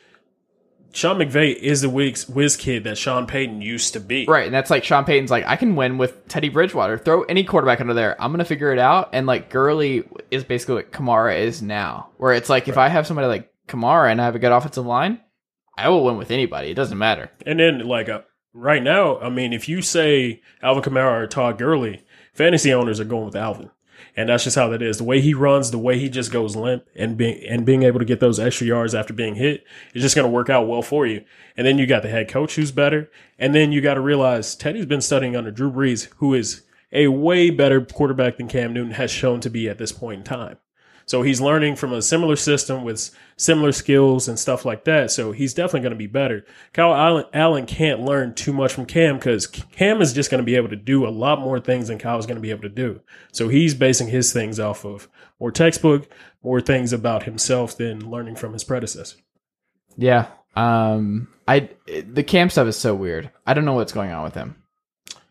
Sean 0.93 1.17
McVay 1.17 1.55
is 1.55 1.81
the 1.81 1.89
whiz, 1.89 2.27
whiz 2.27 2.57
kid 2.57 2.83
that 2.83 2.97
Sean 2.97 3.25
Payton 3.25 3.61
used 3.61 3.93
to 3.93 4.01
be. 4.01 4.25
Right, 4.25 4.45
and 4.45 4.53
that's 4.53 4.69
like 4.69 4.83
Sean 4.83 5.05
Payton's 5.05 5.31
like, 5.31 5.45
I 5.47 5.55
can 5.55 5.75
win 5.77 5.97
with 5.97 6.27
Teddy 6.27 6.49
Bridgewater. 6.49 6.97
Throw 6.97 7.23
any 7.23 7.45
quarterback 7.45 7.79
under 7.79 7.93
there. 7.93 8.21
I'm 8.21 8.31
gonna 8.31 8.43
figure 8.43 8.73
it 8.73 8.79
out. 8.79 9.09
And 9.13 9.25
like 9.25 9.49
Gurley 9.49 10.03
is 10.29 10.43
basically 10.43 10.75
what 10.75 10.91
Kamara 10.91 11.39
is 11.39 11.61
now. 11.61 12.09
Where 12.17 12.33
it's 12.33 12.49
like 12.49 12.67
if 12.67 12.77
I 12.77 12.89
have 12.89 13.07
somebody 13.07 13.27
like 13.27 13.49
Kamara 13.67 14.11
and 14.11 14.19
I 14.19 14.25
have 14.25 14.35
a 14.35 14.39
good 14.39 14.51
offensive 14.51 14.85
line, 14.85 15.21
I 15.77 15.89
will 15.89 16.03
win 16.03 16.17
with 16.17 16.31
anybody. 16.31 16.69
It 16.69 16.75
doesn't 16.75 16.97
matter. 16.97 17.31
And 17.45 17.59
then, 17.59 17.87
like, 17.87 18.09
uh, 18.09 18.21
right 18.53 18.83
now, 18.83 19.19
I 19.19 19.29
mean, 19.29 19.53
if 19.53 19.69
you 19.69 19.81
say 19.81 20.41
Alvin 20.61 20.83
Kamara 20.83 21.23
or 21.23 21.27
Todd 21.27 21.57
Gurley, 21.57 22.03
fantasy 22.33 22.73
owners 22.73 22.99
are 22.99 23.05
going 23.05 23.25
with 23.25 23.35
Alvin. 23.35 23.69
And 24.15 24.29
that's 24.29 24.43
just 24.43 24.57
how 24.57 24.67
that 24.69 24.81
is. 24.81 24.97
The 24.97 25.03
way 25.03 25.21
he 25.21 25.33
runs, 25.33 25.71
the 25.71 25.77
way 25.77 25.97
he 25.97 26.09
just 26.09 26.31
goes 26.31 26.55
limp 26.55 26.83
and 26.95 27.15
being, 27.17 27.43
and 27.47 27.65
being 27.65 27.83
able 27.83 27.99
to 27.99 28.05
get 28.05 28.19
those 28.19 28.39
extra 28.39 28.67
yards 28.67 28.93
after 28.93 29.13
being 29.13 29.35
hit 29.35 29.63
is 29.93 30.01
just 30.01 30.15
going 30.15 30.25
to 30.25 30.31
work 30.31 30.49
out 30.49 30.67
well 30.67 30.81
for 30.81 31.05
you. 31.07 31.23
And 31.55 31.65
then 31.65 31.77
you 31.77 31.85
got 31.85 32.01
the 32.03 32.09
head 32.09 32.27
coach 32.27 32.55
who's 32.55 32.71
better. 32.71 33.09
And 33.39 33.55
then 33.55 33.71
you 33.71 33.79
got 33.79 33.93
to 33.93 34.01
realize 34.01 34.55
Teddy's 34.55 34.85
been 34.85 35.01
studying 35.01 35.35
under 35.35 35.51
Drew 35.51 35.71
Brees, 35.71 36.09
who 36.17 36.33
is 36.33 36.63
a 36.91 37.07
way 37.07 37.49
better 37.49 37.79
quarterback 37.79 38.37
than 38.37 38.49
Cam 38.49 38.73
Newton 38.73 38.93
has 38.93 39.11
shown 39.11 39.39
to 39.41 39.49
be 39.49 39.69
at 39.69 39.77
this 39.77 39.93
point 39.93 40.19
in 40.19 40.23
time. 40.25 40.57
So 41.11 41.23
he's 41.23 41.41
learning 41.41 41.75
from 41.75 41.91
a 41.91 42.01
similar 42.01 42.37
system 42.37 42.85
with 42.85 43.09
similar 43.35 43.73
skills 43.73 44.29
and 44.29 44.39
stuff 44.39 44.63
like 44.63 44.85
that. 44.85 45.11
So 45.11 45.33
he's 45.33 45.53
definitely 45.53 45.81
going 45.81 45.91
to 45.91 45.97
be 45.97 46.07
better. 46.07 46.45
Kyle 46.71 46.93
Allen, 46.93 47.25
Allen 47.33 47.65
can't 47.65 47.99
learn 47.99 48.33
too 48.33 48.53
much 48.53 48.71
from 48.71 48.85
Cam 48.85 49.17
because 49.17 49.45
Cam 49.45 50.01
is 50.01 50.13
just 50.13 50.31
going 50.31 50.39
to 50.39 50.45
be 50.45 50.55
able 50.55 50.69
to 50.69 50.77
do 50.77 51.05
a 51.05 51.11
lot 51.11 51.41
more 51.41 51.59
things 51.59 51.89
than 51.89 51.99
Kyle's 51.99 52.25
going 52.25 52.37
to 52.37 52.41
be 52.41 52.49
able 52.49 52.61
to 52.61 52.69
do. 52.69 53.01
So 53.33 53.49
he's 53.49 53.75
basing 53.75 54.07
his 54.07 54.31
things 54.31 54.57
off 54.57 54.85
of 54.85 55.09
more 55.37 55.51
textbook, 55.51 56.07
more 56.43 56.61
things 56.61 56.93
about 56.93 57.23
himself 57.23 57.75
than 57.75 58.09
learning 58.09 58.37
from 58.37 58.53
his 58.53 58.63
predecessor. 58.63 59.17
Yeah. 59.97 60.27
Um. 60.55 61.27
I 61.45 61.71
the 61.87 62.23
Cam 62.23 62.49
stuff 62.49 62.69
is 62.69 62.77
so 62.77 62.95
weird. 62.95 63.29
I 63.45 63.53
don't 63.53 63.65
know 63.65 63.73
what's 63.73 63.91
going 63.91 64.13
on 64.13 64.23
with 64.23 64.35
him. 64.35 64.55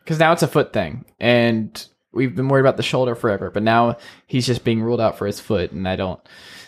Because 0.04 0.18
now 0.18 0.32
it's 0.32 0.42
a 0.42 0.46
foot 0.46 0.74
thing, 0.74 1.06
and 1.18 1.88
we've 2.12 2.34
been 2.34 2.48
worried 2.48 2.62
about 2.62 2.76
the 2.76 2.82
shoulder 2.82 3.14
forever, 3.14 3.50
but 3.50 3.62
now 3.62 3.96
he's 4.26 4.46
just 4.46 4.64
being 4.64 4.82
ruled 4.82 5.00
out 5.00 5.18
for 5.18 5.26
his 5.26 5.40
foot, 5.40 5.72
and 5.72 5.86
I 5.88 5.96
don't. 5.96 6.20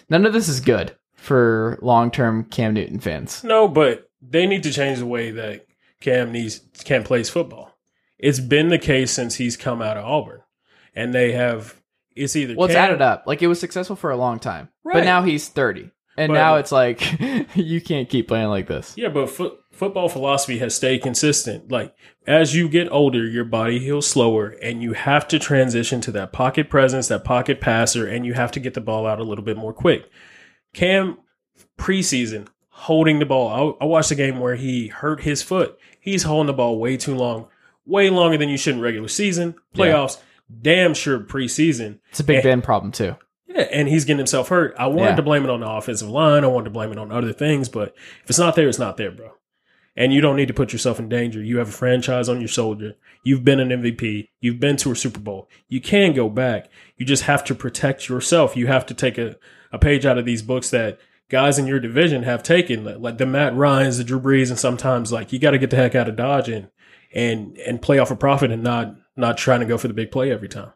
None 0.09 0.27
of 0.27 0.33
this 0.33 0.49
is 0.49 0.61
good 0.61 0.97
for 1.15 1.79
long 1.83 2.11
term 2.11 2.45
Cam 2.45 2.75
Newton 2.75 2.99
fans. 3.01 3.43
No, 3.45 3.69
but 3.69 4.11
they 4.21 4.47
need 4.47 4.63
to 4.65 4.73
change 4.73 4.99
the 4.99 5.07
way 5.07 5.31
that 5.33 5.67
Cam 6.01 6.33
needs 6.33 6.61
Cam 6.85 7.03
plays 7.05 7.31
football. 7.31 7.77
It's 8.19 8.41
been 8.41 8.69
the 8.69 8.79
case 8.79 9.11
since 9.11 9.37
he's 9.37 9.57
come 9.57 9.83
out 9.83 9.97
of 9.97 10.05
Auburn, 10.05 10.43
and 10.95 11.15
they 11.15 11.33
have. 11.33 11.77
It's 12.15 12.37
either 12.37 12.55
Well, 12.55 12.67
it's 12.67 12.75
added 12.77 13.01
up. 13.01 13.25
Like 13.27 13.41
it 13.43 13.47
was 13.47 13.59
successful 13.59 13.97
for 13.97 14.11
a 14.11 14.17
long 14.17 14.39
time, 14.39 14.69
but 14.85 15.05
now 15.05 15.23
he's 15.23 15.49
thirty, 15.49 15.91
and 16.17 16.29
But- 16.29 16.35
now 16.35 16.57
it's 16.57 16.71
like 16.71 17.01
you 17.57 17.81
can't 17.81 18.09
keep 18.09 18.29
playing 18.29 18.49
like 18.49 18.67
this. 18.67 18.95
Yeah, 18.99 19.09
but 19.09 19.31
foot, 19.31 19.59
football 19.73 20.09
philosophy 20.09 20.59
has 20.59 20.75
stayed 20.75 21.03
consistent. 21.03 21.71
Like 21.73 21.95
as 22.27 22.55
you 22.55 22.69
get 22.69 22.91
older, 22.93 23.27
your 23.27 23.45
body 23.45 23.79
heals 23.81 24.07
slower, 24.07 24.49
and 24.63 24.83
you 24.83 24.93
have 24.93 25.27
to 25.29 25.39
transition 25.39 26.01
to 26.03 26.13
that 26.13 26.33
pocket 26.33 26.71
presence, 26.71 27.09
that 27.09 27.25
pocket 27.25 27.61
passer, 27.61 28.07
and 28.07 28.25
you 28.25 28.35
have 28.35 28.53
to 28.53 28.61
get 28.61 28.75
the 28.75 28.81
ball 28.81 29.07
out 29.07 29.19
a 29.21 29.25
little 29.25 29.45
bit 29.45 29.57
more 29.57 29.73
quick. 29.73 30.09
Cam 30.75 31.19
preseason 31.79 32.47
holding 32.69 33.19
the 33.19 33.27
ball. 33.27 33.77
I, 33.81 33.85
I 33.85 33.87
watched 33.87 34.11
a 34.11 34.15
game 34.17 34.39
where 34.41 34.55
he 34.57 34.89
hurt 34.89 35.23
his 35.23 35.43
foot. 35.43 35.79
He's 36.01 36.23
holding 36.25 36.47
the 36.47 36.53
ball 36.53 36.79
way 36.79 36.97
too 36.97 37.15
long, 37.15 37.49
way 37.87 38.11
longer 38.11 38.39
than 38.39 38.49
you 38.49 38.57
should 38.57 38.75
in 38.75 38.81
regular 38.81 39.09
season, 39.09 39.55
playoffs. 39.75 40.19
Damn 40.61 40.93
sure 40.95 41.19
preseason. 41.21 41.99
It's 42.11 42.21
a 42.21 42.25
Big 42.25 42.39
Eh. 42.39 42.43
Ben 42.43 42.61
problem 42.63 42.93
too. 42.93 43.17
Yeah, 43.47 43.63
and 43.73 43.89
he's 43.89 44.05
getting 44.05 44.19
himself 44.19 44.49
hurt. 44.49 44.75
I 44.79 44.87
wanted 44.87 45.11
Yeah. 45.11 45.17
to 45.17 45.23
blame 45.23 45.45
it 45.45 45.51
on 45.51 45.61
the 45.61 45.69
offensive 45.69 46.09
line. 46.11 46.45
I 46.45 46.49
wanted 46.49 46.65
to 46.65 46.71
blame 46.71 46.93
it 46.93 46.99
on 46.99 47.11
other 47.13 47.33
things, 47.33 47.69
but 47.69 47.95
if 48.23 48.31
it's 48.31 48.39
not 48.39 48.55
there, 48.55 48.69
it's 48.69 48.79
not 48.79 48.97
there, 48.97 49.11
bro. 49.11 49.33
And 49.95 50.13
you 50.13 50.23
don't 50.23 50.37
need 50.37 50.49
to 50.49 50.55
put 50.55 50.73
yourself 50.73 50.99
in 50.99 51.09
danger. 51.11 51.43
You 51.43 51.59
have 51.59 51.69
a 51.69 51.73
franchise 51.73 52.29
on 52.29 52.41
your 52.41 52.49
shoulder. 52.49 52.95
You've 53.25 53.45
been 53.45 53.61
an 53.61 53.69
MVP. 53.69 54.29
You've 54.41 54.59
been 54.59 54.77
to 54.79 54.91
a 54.93 54.97
Super 54.97 55.21
Bowl. 55.21 55.51
You 55.69 55.83
can 55.83 56.15
go 56.15 56.31
back. 56.31 56.71
You 56.97 57.05
just 57.05 57.25
have 57.25 57.45
to 57.45 57.55
protect 57.55 58.09
yourself. 58.09 58.57
You 58.57 58.69
have 58.69 58.87
to 58.87 58.95
take 58.95 59.19
a, 59.19 59.37
a 59.71 59.79
page 59.79 60.07
out 60.07 60.17
of 60.17 60.25
these 60.25 60.41
books 60.41 60.71
that 60.71 60.99
guys 61.29 61.59
in 61.59 61.67
your 61.67 61.79
division 61.79 62.23
have 62.23 62.43
taken, 62.43 62.85
like- 62.85 63.19
the 63.19 63.27
Matt 63.27 63.55
Ryans, 63.55 63.99
the 63.99 64.05
Drew 64.05 64.21
Brees, 64.21 64.49
and 64.49 64.59
sometimes 64.59 65.13
like 65.13 65.31
you 65.33 65.39
got 65.39 65.51
to 65.51 65.59
get 65.59 65.69
the 65.71 65.77
heck 65.77 65.95
out 65.95 66.09
of 66.09 66.17
Dodge 66.17 66.49
and 66.49 66.69
and 67.15 67.59
and 67.59 67.83
play 67.83 67.99
off 67.99 68.11
a 68.11 68.17
profit 68.17 68.51
and 68.51 68.63
not 68.63 68.95
not 69.17 69.37
trying 69.37 69.61
to 69.61 69.67
go 69.67 69.77
for 69.77 69.89
the 69.89 69.95
big 69.95 70.11
play 70.11 70.31
every 70.31 70.49
time. 70.49 70.73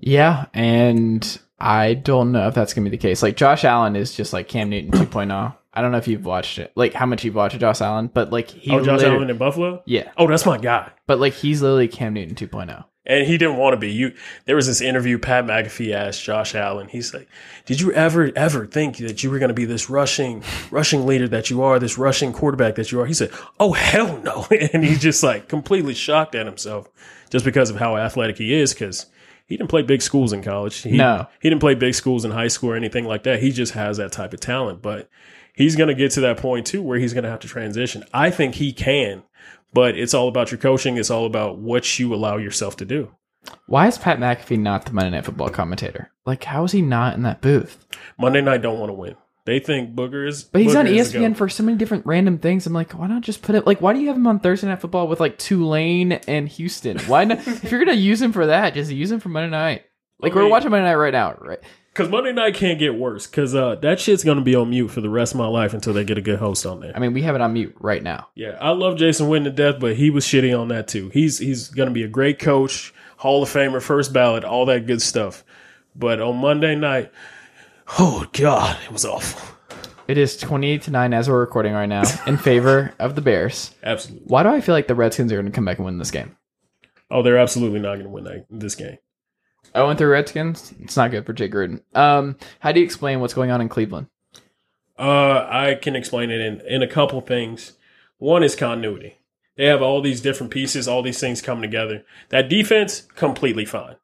Yeah, 0.00 0.46
and 0.52 1.40
I 1.58 1.94
don't 1.94 2.32
know 2.32 2.48
if 2.48 2.54
that's 2.54 2.74
gonna 2.74 2.84
be 2.84 2.90
the 2.90 2.98
case. 2.98 3.22
Like 3.22 3.36
Josh 3.36 3.64
Allen 3.64 3.96
is 3.96 4.14
just 4.14 4.32
like 4.34 4.48
Cam 4.48 4.68
Newton 4.68 4.90
2.0. 4.90 5.56
I 5.74 5.82
don't 5.82 5.90
know 5.92 5.98
if 5.98 6.06
you've 6.08 6.24
watched 6.24 6.58
it, 6.58 6.72
like 6.76 6.94
how 6.94 7.04
much 7.06 7.24
you've 7.24 7.34
watched 7.34 7.58
Josh 7.58 7.80
Allen, 7.80 8.08
but 8.12 8.30
like 8.32 8.48
he, 8.48 8.70
oh, 8.70 8.82
Josh 8.84 9.02
Allen 9.02 9.28
in 9.28 9.36
Buffalo. 9.36 9.82
yeah, 9.86 10.12
Oh, 10.16 10.26
that's 10.28 10.46
my 10.46 10.56
guy. 10.56 10.90
but 11.06 11.18
like 11.18 11.32
he's 11.34 11.60
literally 11.62 11.88
Cam 11.88 12.14
Newton 12.14 12.36
oh. 12.40 12.46
2.0. 12.64 12.84
And 13.06 13.26
he 13.26 13.36
didn't 13.36 13.58
want 13.58 13.74
to 13.74 13.76
be. 13.78 13.92
You 13.92 14.14
there 14.46 14.56
was 14.56 14.66
this 14.66 14.80
interview 14.80 15.18
Pat 15.18 15.44
McAfee 15.44 15.92
asked 15.92 16.22
Josh 16.24 16.54
Allen. 16.54 16.88
He's 16.88 17.12
like, 17.12 17.28
"Did 17.66 17.78
you 17.78 17.92
ever 17.92 18.30
ever 18.34 18.66
think 18.66 18.96
that 18.96 19.22
you 19.22 19.30
were 19.30 19.38
going 19.38 19.50
to 19.50 19.54
be 19.54 19.66
this 19.66 19.90
rushing 19.90 20.42
rushing 20.70 21.04
leader 21.04 21.28
that 21.28 21.50
you 21.50 21.62
are, 21.62 21.78
this 21.78 21.98
rushing 21.98 22.32
quarterback 22.32 22.76
that 22.76 22.90
you 22.90 23.00
are?" 23.02 23.04
He 23.06 23.12
said, 23.12 23.30
"Oh 23.60 23.74
hell 23.74 24.16
no!" 24.22 24.46
And 24.72 24.82
he's 24.82 25.02
just 25.02 25.22
like 25.22 25.48
completely 25.48 25.92
shocked 25.92 26.34
at 26.34 26.46
himself 26.46 26.88
just 27.28 27.44
because 27.44 27.68
of 27.68 27.76
how 27.76 27.98
athletic 27.98 28.38
he 28.38 28.54
is. 28.54 28.72
Because 28.72 29.04
he 29.46 29.58
didn't 29.58 29.68
play 29.68 29.82
big 29.82 30.00
schools 30.00 30.32
in 30.32 30.42
college. 30.42 30.78
He, 30.80 30.92
No. 30.96 31.26
he 31.42 31.50
didn't 31.50 31.60
play 31.60 31.74
big 31.74 31.92
schools 31.92 32.24
in 32.24 32.30
high 32.30 32.48
school 32.48 32.70
or 32.70 32.76
anything 32.76 33.04
like 33.04 33.24
that. 33.24 33.42
He 33.42 33.50
just 33.52 33.74
has 33.74 33.98
that 33.98 34.12
type 34.12 34.32
of 34.32 34.40
talent. 34.40 34.80
But 34.80 35.10
he's 35.54 35.76
going 35.76 35.88
to 35.88 35.94
get 35.94 36.12
to 36.12 36.20
that 36.22 36.36
point 36.36 36.66
too 36.66 36.82
where 36.82 36.98
he's 36.98 37.14
going 37.14 37.24
to 37.24 37.30
have 37.30 37.40
to 37.40 37.48
transition. 37.48 38.04
I 38.12 38.30
think 38.30 38.56
he 38.56 38.72
can. 38.72 39.22
But 39.72 39.98
it's 39.98 40.14
all 40.14 40.28
about 40.28 40.52
your 40.52 40.58
coaching. 40.58 40.98
It's 40.98 41.10
all 41.10 41.26
about 41.26 41.58
what 41.58 41.98
you 41.98 42.14
allow 42.14 42.36
yourself 42.36 42.76
to 42.76 42.84
do. 42.84 43.10
Why 43.66 43.88
is 43.88 43.98
Pat 43.98 44.18
McAfee 44.18 44.58
not 44.58 44.86
the 44.86 44.92
Monday 44.92 45.10
Night 45.10 45.24
Football 45.24 45.50
commentator? 45.50 46.10
Like, 46.24 46.44
how 46.44 46.64
is 46.64 46.72
he 46.72 46.80
not 46.80 47.14
in 47.14 47.22
that 47.22 47.40
booth? 47.40 47.84
Monday 48.18 48.40
night 48.40 48.62
don't 48.62 48.78
want 48.78 48.90
to 48.90 48.94
win. 48.94 49.16
They 49.46 49.58
think 49.58 49.94
Booger 49.94 50.26
is. 50.26 50.44
But 50.44 50.62
he's 50.62 50.74
Booger 50.74 50.78
on 50.78 50.86
ESPN 50.86 51.36
for 51.36 51.50
so 51.50 51.62
many 51.62 51.76
different 51.76 52.06
random 52.06 52.38
things. 52.38 52.66
I'm 52.66 52.72
like, 52.72 52.92
why 52.92 53.06
not 53.06 53.22
just 53.22 53.42
put 53.42 53.54
it? 53.54 53.66
Like, 53.66 53.82
why 53.82 53.92
do 53.92 54.00
you 54.00 54.08
have 54.08 54.16
him 54.16 54.26
on 54.26 54.40
Thursday 54.40 54.68
Night 54.68 54.80
Football 54.80 55.06
with 55.06 55.20
like 55.20 55.38
Tulane 55.38 56.12
and 56.12 56.48
Houston? 56.48 56.98
Why 57.00 57.24
not? 57.24 57.38
if 57.46 57.70
you're 57.70 57.84
gonna 57.84 57.96
use 57.96 58.22
him 58.22 58.32
for 58.32 58.46
that, 58.46 58.72
just 58.72 58.90
use 58.90 59.12
him 59.12 59.20
for 59.20 59.28
Monday 59.28 59.50
Night. 59.50 59.84
Like 60.18 60.32
I 60.32 60.36
we're 60.36 60.48
watching 60.48 60.70
Monday 60.70 60.88
Night 60.88 60.94
right 60.94 61.12
now, 61.12 61.36
right? 61.38 61.60
Because 61.94 62.10
Monday 62.10 62.32
night 62.32 62.54
can't 62.54 62.76
get 62.76 62.96
worse. 62.96 63.28
Because 63.28 63.54
uh, 63.54 63.76
that 63.76 64.00
shit's 64.00 64.24
going 64.24 64.38
to 64.38 64.42
be 64.42 64.56
on 64.56 64.70
mute 64.70 64.88
for 64.88 65.00
the 65.00 65.08
rest 65.08 65.32
of 65.32 65.38
my 65.38 65.46
life 65.46 65.72
until 65.74 65.92
they 65.92 66.02
get 66.02 66.18
a 66.18 66.22
good 66.22 66.40
host 66.40 66.66
on 66.66 66.80
there. 66.80 66.92
I 66.92 66.98
mean, 66.98 67.12
we 67.12 67.22
have 67.22 67.36
it 67.36 67.40
on 67.40 67.52
mute 67.52 67.76
right 67.78 68.02
now. 68.02 68.28
Yeah, 68.34 68.58
I 68.60 68.70
love 68.70 68.96
Jason 68.96 69.28
Witten 69.28 69.44
to 69.44 69.50
death, 69.50 69.76
but 69.78 69.94
he 69.94 70.10
was 70.10 70.24
shitty 70.24 70.58
on 70.58 70.68
that 70.68 70.88
too. 70.88 71.10
He's 71.10 71.38
he's 71.38 71.68
going 71.68 71.88
to 71.88 71.94
be 71.94 72.02
a 72.02 72.08
great 72.08 72.40
coach, 72.40 72.92
Hall 73.18 73.44
of 73.44 73.48
Famer, 73.48 73.80
first 73.80 74.12
ballot, 74.12 74.44
all 74.44 74.66
that 74.66 74.86
good 74.86 75.00
stuff. 75.00 75.44
But 75.94 76.20
on 76.20 76.38
Monday 76.38 76.74
night, 76.74 77.12
oh 78.00 78.26
god, 78.32 78.76
it 78.84 78.90
was 78.90 79.04
awful. 79.04 79.54
It 80.08 80.18
is 80.18 80.36
28 80.36 80.82
to 80.82 80.90
9 80.90 81.14
as 81.14 81.30
we're 81.30 81.40
recording 81.40 81.72
right 81.72 81.86
now 81.86 82.02
in 82.26 82.36
favor 82.36 82.92
of 82.98 83.14
the 83.14 83.22
Bears. 83.22 83.74
Absolutely. 83.82 84.26
Why 84.26 84.42
do 84.42 84.50
I 84.50 84.60
feel 84.60 84.74
like 84.74 84.86
the 84.88 84.94
Redskins 84.94 85.32
are 85.32 85.36
going 85.36 85.46
to 85.46 85.52
come 85.52 85.64
back 85.64 85.78
and 85.78 85.86
win 85.86 85.96
this 85.96 86.10
game? 86.10 86.36
Oh, 87.10 87.22
they're 87.22 87.38
absolutely 87.38 87.80
not 87.80 87.94
going 87.94 88.04
to 88.04 88.10
win 88.10 88.24
that, 88.24 88.46
this 88.50 88.74
game. 88.74 88.98
Oh, 89.74 89.88
and 89.88 89.98
through 89.98 90.10
Redskins, 90.10 90.72
it's 90.80 90.96
not 90.96 91.10
good 91.10 91.26
for 91.26 91.32
Jay 91.32 91.48
Gruden. 91.48 91.82
Um, 91.96 92.36
how 92.60 92.72
do 92.72 92.80
you 92.80 92.86
explain 92.86 93.20
what's 93.20 93.34
going 93.34 93.50
on 93.50 93.60
in 93.60 93.68
Cleveland? 93.68 94.06
Uh, 94.96 95.46
I 95.50 95.74
can 95.80 95.96
explain 95.96 96.30
it 96.30 96.40
in, 96.40 96.60
in 96.60 96.82
a 96.82 96.86
couple 96.88 97.20
things. 97.20 97.72
One 98.18 98.44
is 98.44 98.54
continuity. 98.54 99.18
They 99.56 99.66
have 99.66 99.82
all 99.82 100.00
these 100.00 100.20
different 100.20 100.52
pieces, 100.52 100.86
all 100.86 101.02
these 101.02 101.20
things 101.20 101.42
come 101.42 101.60
together. 101.60 102.04
That 102.28 102.48
defense, 102.48 103.02
completely 103.02 103.64
fine. 103.64 103.96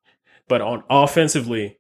But 0.49 0.61
on 0.61 0.83
offensively, 0.91 1.79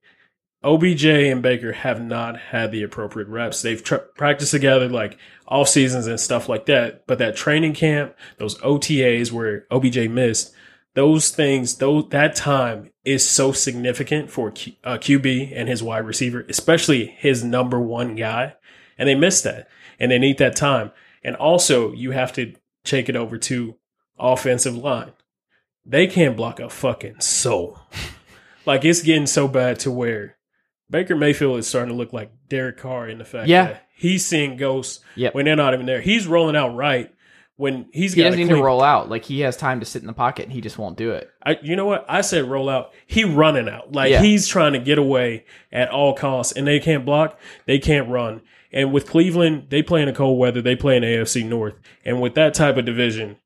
OBJ 0.62 1.04
and 1.04 1.42
Baker 1.42 1.72
have 1.72 2.00
not 2.00 2.38
had 2.38 2.70
the 2.70 2.82
appropriate 2.82 3.28
reps. 3.28 3.62
They've 3.62 3.82
tr- 3.82 3.96
practiced 4.16 4.50
together 4.50 4.88
like 4.88 5.18
off 5.48 5.68
seasons 5.68 6.06
and 6.06 6.20
stuff 6.20 6.48
like 6.48 6.66
that. 6.66 7.06
But 7.06 7.18
that 7.18 7.36
training 7.36 7.74
camp, 7.74 8.14
those 8.38 8.58
OTAs 8.58 9.32
where 9.32 9.66
OBJ 9.70 10.08
missed, 10.08 10.52
those 10.94 11.30
things, 11.30 11.76
those, 11.76 12.08
that 12.10 12.36
time 12.36 12.90
is 13.04 13.26
so 13.28 13.52
significant 13.52 14.30
for 14.30 14.50
Q, 14.50 14.74
uh, 14.84 14.98
QB 14.98 15.52
and 15.54 15.68
his 15.68 15.82
wide 15.82 16.04
receiver, 16.06 16.44
especially 16.48 17.06
his 17.06 17.42
number 17.42 17.80
one 17.80 18.14
guy. 18.14 18.54
And 18.98 19.08
they 19.08 19.14
missed 19.14 19.44
that 19.44 19.68
and 19.98 20.10
they 20.10 20.18
need 20.18 20.38
that 20.38 20.56
time. 20.56 20.90
And 21.24 21.34
also 21.36 21.92
you 21.92 22.10
have 22.10 22.32
to 22.34 22.54
take 22.84 23.08
it 23.08 23.16
over 23.16 23.38
to 23.38 23.76
offensive 24.18 24.76
line. 24.76 25.12
They 25.86 26.06
can't 26.06 26.36
block 26.36 26.60
a 26.60 26.68
fucking 26.68 27.20
soul. 27.20 27.78
like 28.66 28.84
it's 28.84 29.02
getting 29.02 29.26
so 29.26 29.48
bad 29.48 29.78
to 29.80 29.90
where 29.90 30.36
Baker 30.90 31.16
Mayfield 31.16 31.58
is 31.58 31.66
starting 31.68 31.90
to 31.92 31.96
look 31.96 32.12
like 32.12 32.30
Derek 32.48 32.76
Carr 32.76 33.08
in 33.08 33.18
the 33.18 33.24
fact 33.24 33.48
Yeah. 33.48 33.64
that 33.66 33.86
he's 33.94 34.26
seeing 34.26 34.56
ghosts 34.56 35.00
Yep. 35.16 35.34
when 35.34 35.44
they're 35.46 35.56
not 35.56 35.72
even 35.72 35.86
there. 35.86 36.00
He's 36.02 36.26
rolling 36.26 36.56
out 36.56 36.74
right 36.76 37.10
when 37.60 37.86
he's 37.92 38.14
He 38.14 38.22
doesn't 38.22 38.40
need 38.40 38.48
to 38.48 38.62
roll 38.62 38.82
out. 38.82 39.10
Like 39.10 39.24
he 39.24 39.40
has 39.40 39.54
time 39.56 39.80
to 39.80 39.86
sit 39.86 40.00
in 40.00 40.06
the 40.06 40.14
pocket, 40.14 40.44
and 40.44 40.52
he 40.52 40.62
just 40.62 40.78
won't 40.78 40.96
do 40.96 41.10
it. 41.10 41.30
I, 41.44 41.58
you 41.62 41.76
know 41.76 41.84
what? 41.84 42.06
I 42.08 42.22
said 42.22 42.46
roll 42.46 42.70
out. 42.70 42.92
He 43.06 43.22
running 43.24 43.68
out. 43.68 43.92
Like 43.92 44.10
Yeah. 44.10 44.22
he's 44.22 44.48
trying 44.48 44.72
to 44.72 44.78
get 44.78 44.98
away 44.98 45.44
at 45.70 45.90
all 45.90 46.14
costs 46.14 46.52
and 46.54 46.66
they 46.66 46.80
can't 46.80 47.04
block. 47.04 47.38
They 47.66 47.78
can't 47.78 48.08
run. 48.08 48.40
And 48.72 48.92
with 48.92 49.06
Cleveland, 49.08 49.66
they 49.68 49.82
play 49.82 50.00
in 50.00 50.06
the 50.06 50.12
cold 50.14 50.38
weather. 50.38 50.62
They 50.62 50.74
play 50.76 50.96
in 50.96 51.02
AFC 51.02 51.44
North. 51.46 51.74
And 52.04 52.20
with 52.20 52.34
that 52.36 52.54
type 52.54 52.76
of 52.78 52.84
division, 52.86 53.36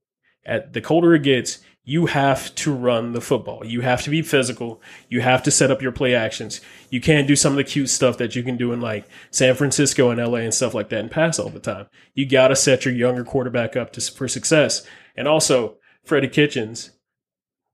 at 0.46 0.74
the 0.74 0.80
colder 0.80 1.14
it 1.14 1.22
gets, 1.22 1.58
you 1.84 2.06
have 2.06 2.54
to 2.54 2.72
run 2.72 3.12
the 3.12 3.20
football. 3.20 3.64
You 3.64 3.82
have 3.82 4.02
to 4.02 4.10
be 4.10 4.22
physical. 4.22 4.80
You 5.10 5.20
have 5.20 5.42
to 5.42 5.50
set 5.50 5.70
up 5.70 5.82
your 5.82 5.92
play 5.92 6.14
actions. 6.14 6.62
You 6.88 7.00
can't 7.00 7.28
do 7.28 7.36
some 7.36 7.52
of 7.52 7.56
the 7.58 7.64
cute 7.64 7.90
stuff 7.90 8.16
that 8.18 8.34
you 8.34 8.42
can 8.42 8.56
do 8.56 8.72
in 8.72 8.80
like 8.80 9.06
San 9.30 9.54
Francisco 9.54 10.08
and 10.08 10.18
LA 10.18 10.38
and 10.38 10.54
stuff 10.54 10.72
like 10.72 10.88
that 10.88 11.00
and 11.00 11.10
pass 11.10 11.38
all 11.38 11.50
the 11.50 11.60
time. 11.60 11.86
You 12.14 12.26
got 12.26 12.48
to 12.48 12.56
set 12.56 12.86
your 12.86 12.94
younger 12.94 13.22
quarterback 13.22 13.76
up 13.76 13.92
to, 13.92 14.00
for 14.00 14.26
success. 14.28 14.86
And 15.14 15.28
also, 15.28 15.76
Freddie 16.04 16.28
Kitchens, 16.28 16.92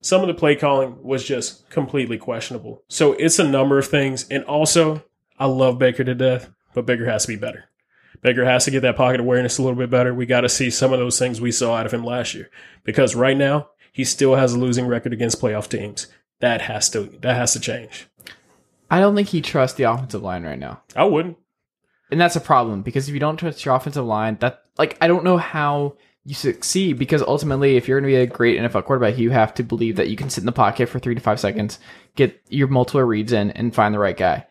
some 0.02 0.22
of 0.22 0.26
the 0.26 0.34
play 0.34 0.56
calling 0.56 1.00
was 1.02 1.24
just 1.24 1.70
completely 1.70 2.18
questionable. 2.18 2.82
So 2.88 3.12
it's 3.12 3.38
a 3.38 3.48
number 3.48 3.78
of 3.78 3.86
things. 3.86 4.26
And 4.28 4.42
also, 4.44 5.04
I 5.38 5.46
love 5.46 5.78
Baker 5.78 6.02
to 6.02 6.16
death, 6.16 6.50
but 6.74 6.84
Baker 6.84 7.06
has 7.06 7.22
to 7.26 7.28
be 7.28 7.36
better. 7.36 7.66
Baker 8.22 8.44
has 8.44 8.64
to 8.64 8.70
get 8.72 8.80
that 8.80 8.96
pocket 8.96 9.20
awareness 9.20 9.58
a 9.58 9.62
little 9.62 9.78
bit 9.78 9.88
better. 9.88 10.12
We 10.12 10.26
got 10.26 10.42
to 10.42 10.48
see 10.48 10.68
some 10.68 10.92
of 10.92 10.98
those 10.98 11.18
things 11.18 11.40
we 11.40 11.52
saw 11.52 11.76
out 11.76 11.86
of 11.86 11.94
him 11.94 12.04
last 12.04 12.34
year 12.34 12.50
because 12.84 13.14
right 13.14 13.36
now 13.36 13.70
he 13.92 14.04
still 14.04 14.34
has 14.36 14.52
a 14.54 14.58
losing 14.58 14.86
record 14.86 15.12
against 15.12 15.40
playoff 15.40 15.68
teams. 15.68 16.06
That 16.40 16.62
has 16.62 16.88
to 16.90 17.04
that 17.20 17.36
has 17.36 17.52
to 17.52 17.60
change. 17.60 18.06
I 18.90 19.00
don't 19.00 19.14
think 19.14 19.28
he 19.28 19.40
trusts 19.40 19.76
the 19.76 19.84
offensive 19.84 20.22
line 20.22 20.44
right 20.44 20.58
now. 20.58 20.82
I 20.96 21.04
wouldn't. 21.04 21.36
And 22.10 22.20
that's 22.20 22.36
a 22.36 22.40
problem 22.40 22.82
because 22.82 23.08
if 23.08 23.14
you 23.14 23.20
don't 23.20 23.36
trust 23.36 23.64
your 23.64 23.74
offensive 23.76 24.04
line, 24.04 24.36
that 24.40 24.62
like 24.78 24.96
I 25.00 25.06
don't 25.06 25.24
know 25.24 25.36
how 25.36 25.96
you 26.24 26.34
succeed 26.34 26.98
because 26.98 27.22
ultimately 27.22 27.76
if 27.76 27.86
you're 27.88 28.00
going 28.00 28.10
to 28.10 28.16
be 28.16 28.22
a 28.22 28.26
great 28.26 28.58
NFL 28.58 28.84
quarterback, 28.84 29.16
you 29.18 29.30
have 29.30 29.54
to 29.54 29.62
believe 29.62 29.96
that 29.96 30.08
you 30.08 30.16
can 30.16 30.28
sit 30.28 30.42
in 30.42 30.46
the 30.46 30.52
pocket 30.52 30.88
for 30.88 30.98
3 30.98 31.14
to 31.14 31.20
5 31.20 31.40
seconds, 31.40 31.78
get 32.16 32.40
your 32.48 32.68
multiple 32.68 33.02
reads 33.02 33.32
in 33.32 33.50
and 33.52 33.74
find 33.74 33.94
the 33.94 33.98
right 33.98 34.16
guy. 34.16 34.46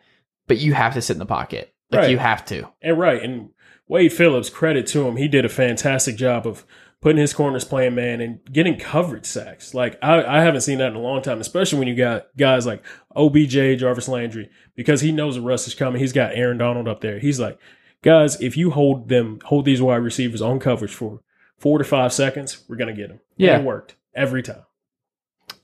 But 0.48 0.58
you 0.58 0.74
have 0.74 0.94
to 0.94 1.02
sit 1.02 1.12
in 1.14 1.18
the 1.20 1.26
pocket. 1.26 1.72
Like 1.90 2.02
Right. 2.02 2.10
you 2.10 2.18
have 2.18 2.44
to. 2.46 2.68
And 2.82 2.98
right, 2.98 3.22
and 3.22 3.50
Wade 3.88 4.12
Phillips, 4.12 4.48
credit 4.48 4.86
to 4.88 5.06
him, 5.06 5.16
he 5.16 5.28
did 5.28 5.44
a 5.44 5.48
fantastic 5.48 6.16
job 6.16 6.46
of 6.46 6.64
putting 7.00 7.20
his 7.20 7.32
corners 7.32 7.64
playing 7.64 7.94
man 7.94 8.20
and 8.20 8.40
getting 8.52 8.78
coverage 8.78 9.24
sacks. 9.24 9.74
Like 9.74 9.98
I, 10.02 10.22
I 10.22 10.40
haven't 10.42 10.60
seen 10.60 10.78
that 10.78 10.90
in 10.90 10.96
a 10.96 11.00
long 11.00 11.22
time, 11.22 11.40
especially 11.40 11.78
when 11.78 11.88
you 11.88 11.94
got 11.94 12.26
guys 12.36 12.66
like 12.66 12.84
OBJ, 13.16 13.78
Jarvis 13.78 14.08
Landry, 14.08 14.50
because 14.74 15.00
he 15.00 15.12
knows 15.12 15.36
the 15.36 15.40
rust 15.40 15.66
is 15.66 15.74
coming. 15.74 16.00
He's 16.00 16.12
got 16.12 16.34
Aaron 16.34 16.58
Donald 16.58 16.88
up 16.88 17.00
there. 17.00 17.18
He's 17.18 17.40
like, 17.40 17.58
guys, 18.02 18.40
if 18.40 18.56
you 18.56 18.70
hold 18.70 19.08
them, 19.08 19.40
hold 19.44 19.64
these 19.64 19.80
wide 19.80 19.96
receivers 19.96 20.42
on 20.42 20.60
coverage 20.60 20.94
for 20.94 21.20
four 21.56 21.78
to 21.78 21.84
five 21.84 22.12
seconds, 22.12 22.64
we're 22.68 22.76
gonna 22.76 22.92
get 22.92 23.08
them. 23.08 23.20
Yeah. 23.36 23.58
it 23.58 23.64
worked 23.64 23.96
every 24.14 24.42
time. 24.42 24.64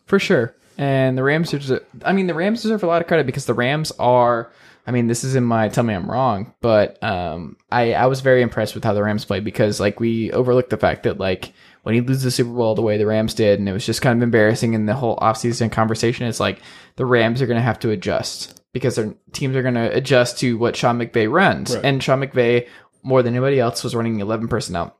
For 0.06 0.18
sure. 0.18 0.54
And 0.78 1.16
the 1.16 1.22
Rams 1.22 1.50
deserve, 1.50 1.84
I 2.04 2.12
mean, 2.12 2.26
the 2.26 2.34
Rams 2.34 2.62
deserve 2.62 2.82
a 2.82 2.86
lot 2.86 3.00
of 3.00 3.08
credit 3.08 3.26
because 3.26 3.46
the 3.46 3.54
Rams 3.54 3.92
are, 3.98 4.52
I 4.86 4.92
mean, 4.92 5.08
this 5.08 5.24
is 5.24 5.34
in 5.34 5.44
my, 5.44 5.68
tell 5.68 5.82
me 5.82 5.94
I'm 5.94 6.10
wrong, 6.10 6.54
but 6.60 7.02
um, 7.02 7.56
I, 7.72 7.94
I 7.94 8.06
was 8.06 8.20
very 8.20 8.42
impressed 8.42 8.74
with 8.74 8.84
how 8.84 8.94
the 8.94 9.02
Rams 9.02 9.24
played 9.24 9.42
because, 9.42 9.80
like, 9.80 9.98
we 9.98 10.30
overlooked 10.30 10.70
the 10.70 10.76
fact 10.76 11.02
that, 11.02 11.18
like, 11.18 11.52
when 11.82 11.94
he 11.94 12.00
loses 12.00 12.22
the 12.22 12.30
Super 12.30 12.50
Bowl 12.50 12.74
the 12.76 12.82
way 12.82 12.96
the 12.96 13.06
Rams 13.06 13.34
did, 13.34 13.58
and 13.58 13.68
it 13.68 13.72
was 13.72 13.84
just 13.84 14.00
kind 14.02 14.16
of 14.16 14.22
embarrassing 14.22 14.74
in 14.74 14.86
the 14.86 14.94
whole 14.94 15.16
offseason 15.16 15.72
conversation, 15.72 16.26
it's 16.26 16.40
like 16.40 16.60
the 16.94 17.06
Rams 17.06 17.42
are 17.42 17.46
going 17.46 17.58
to 17.58 17.62
have 17.62 17.80
to 17.80 17.90
adjust 17.90 18.62
because 18.72 18.94
their 18.94 19.14
teams 19.32 19.56
are 19.56 19.62
going 19.62 19.74
to 19.74 19.92
adjust 19.94 20.38
to 20.38 20.56
what 20.56 20.76
Sean 20.76 20.98
McVay 20.98 21.30
runs. 21.30 21.74
Right. 21.74 21.84
And 21.84 22.02
Sean 22.02 22.20
McVay, 22.20 22.68
more 23.02 23.22
than 23.22 23.34
anybody 23.34 23.58
else, 23.58 23.82
was 23.82 23.94
running 23.94 24.20
11 24.20 24.48
personnel. 24.48 24.96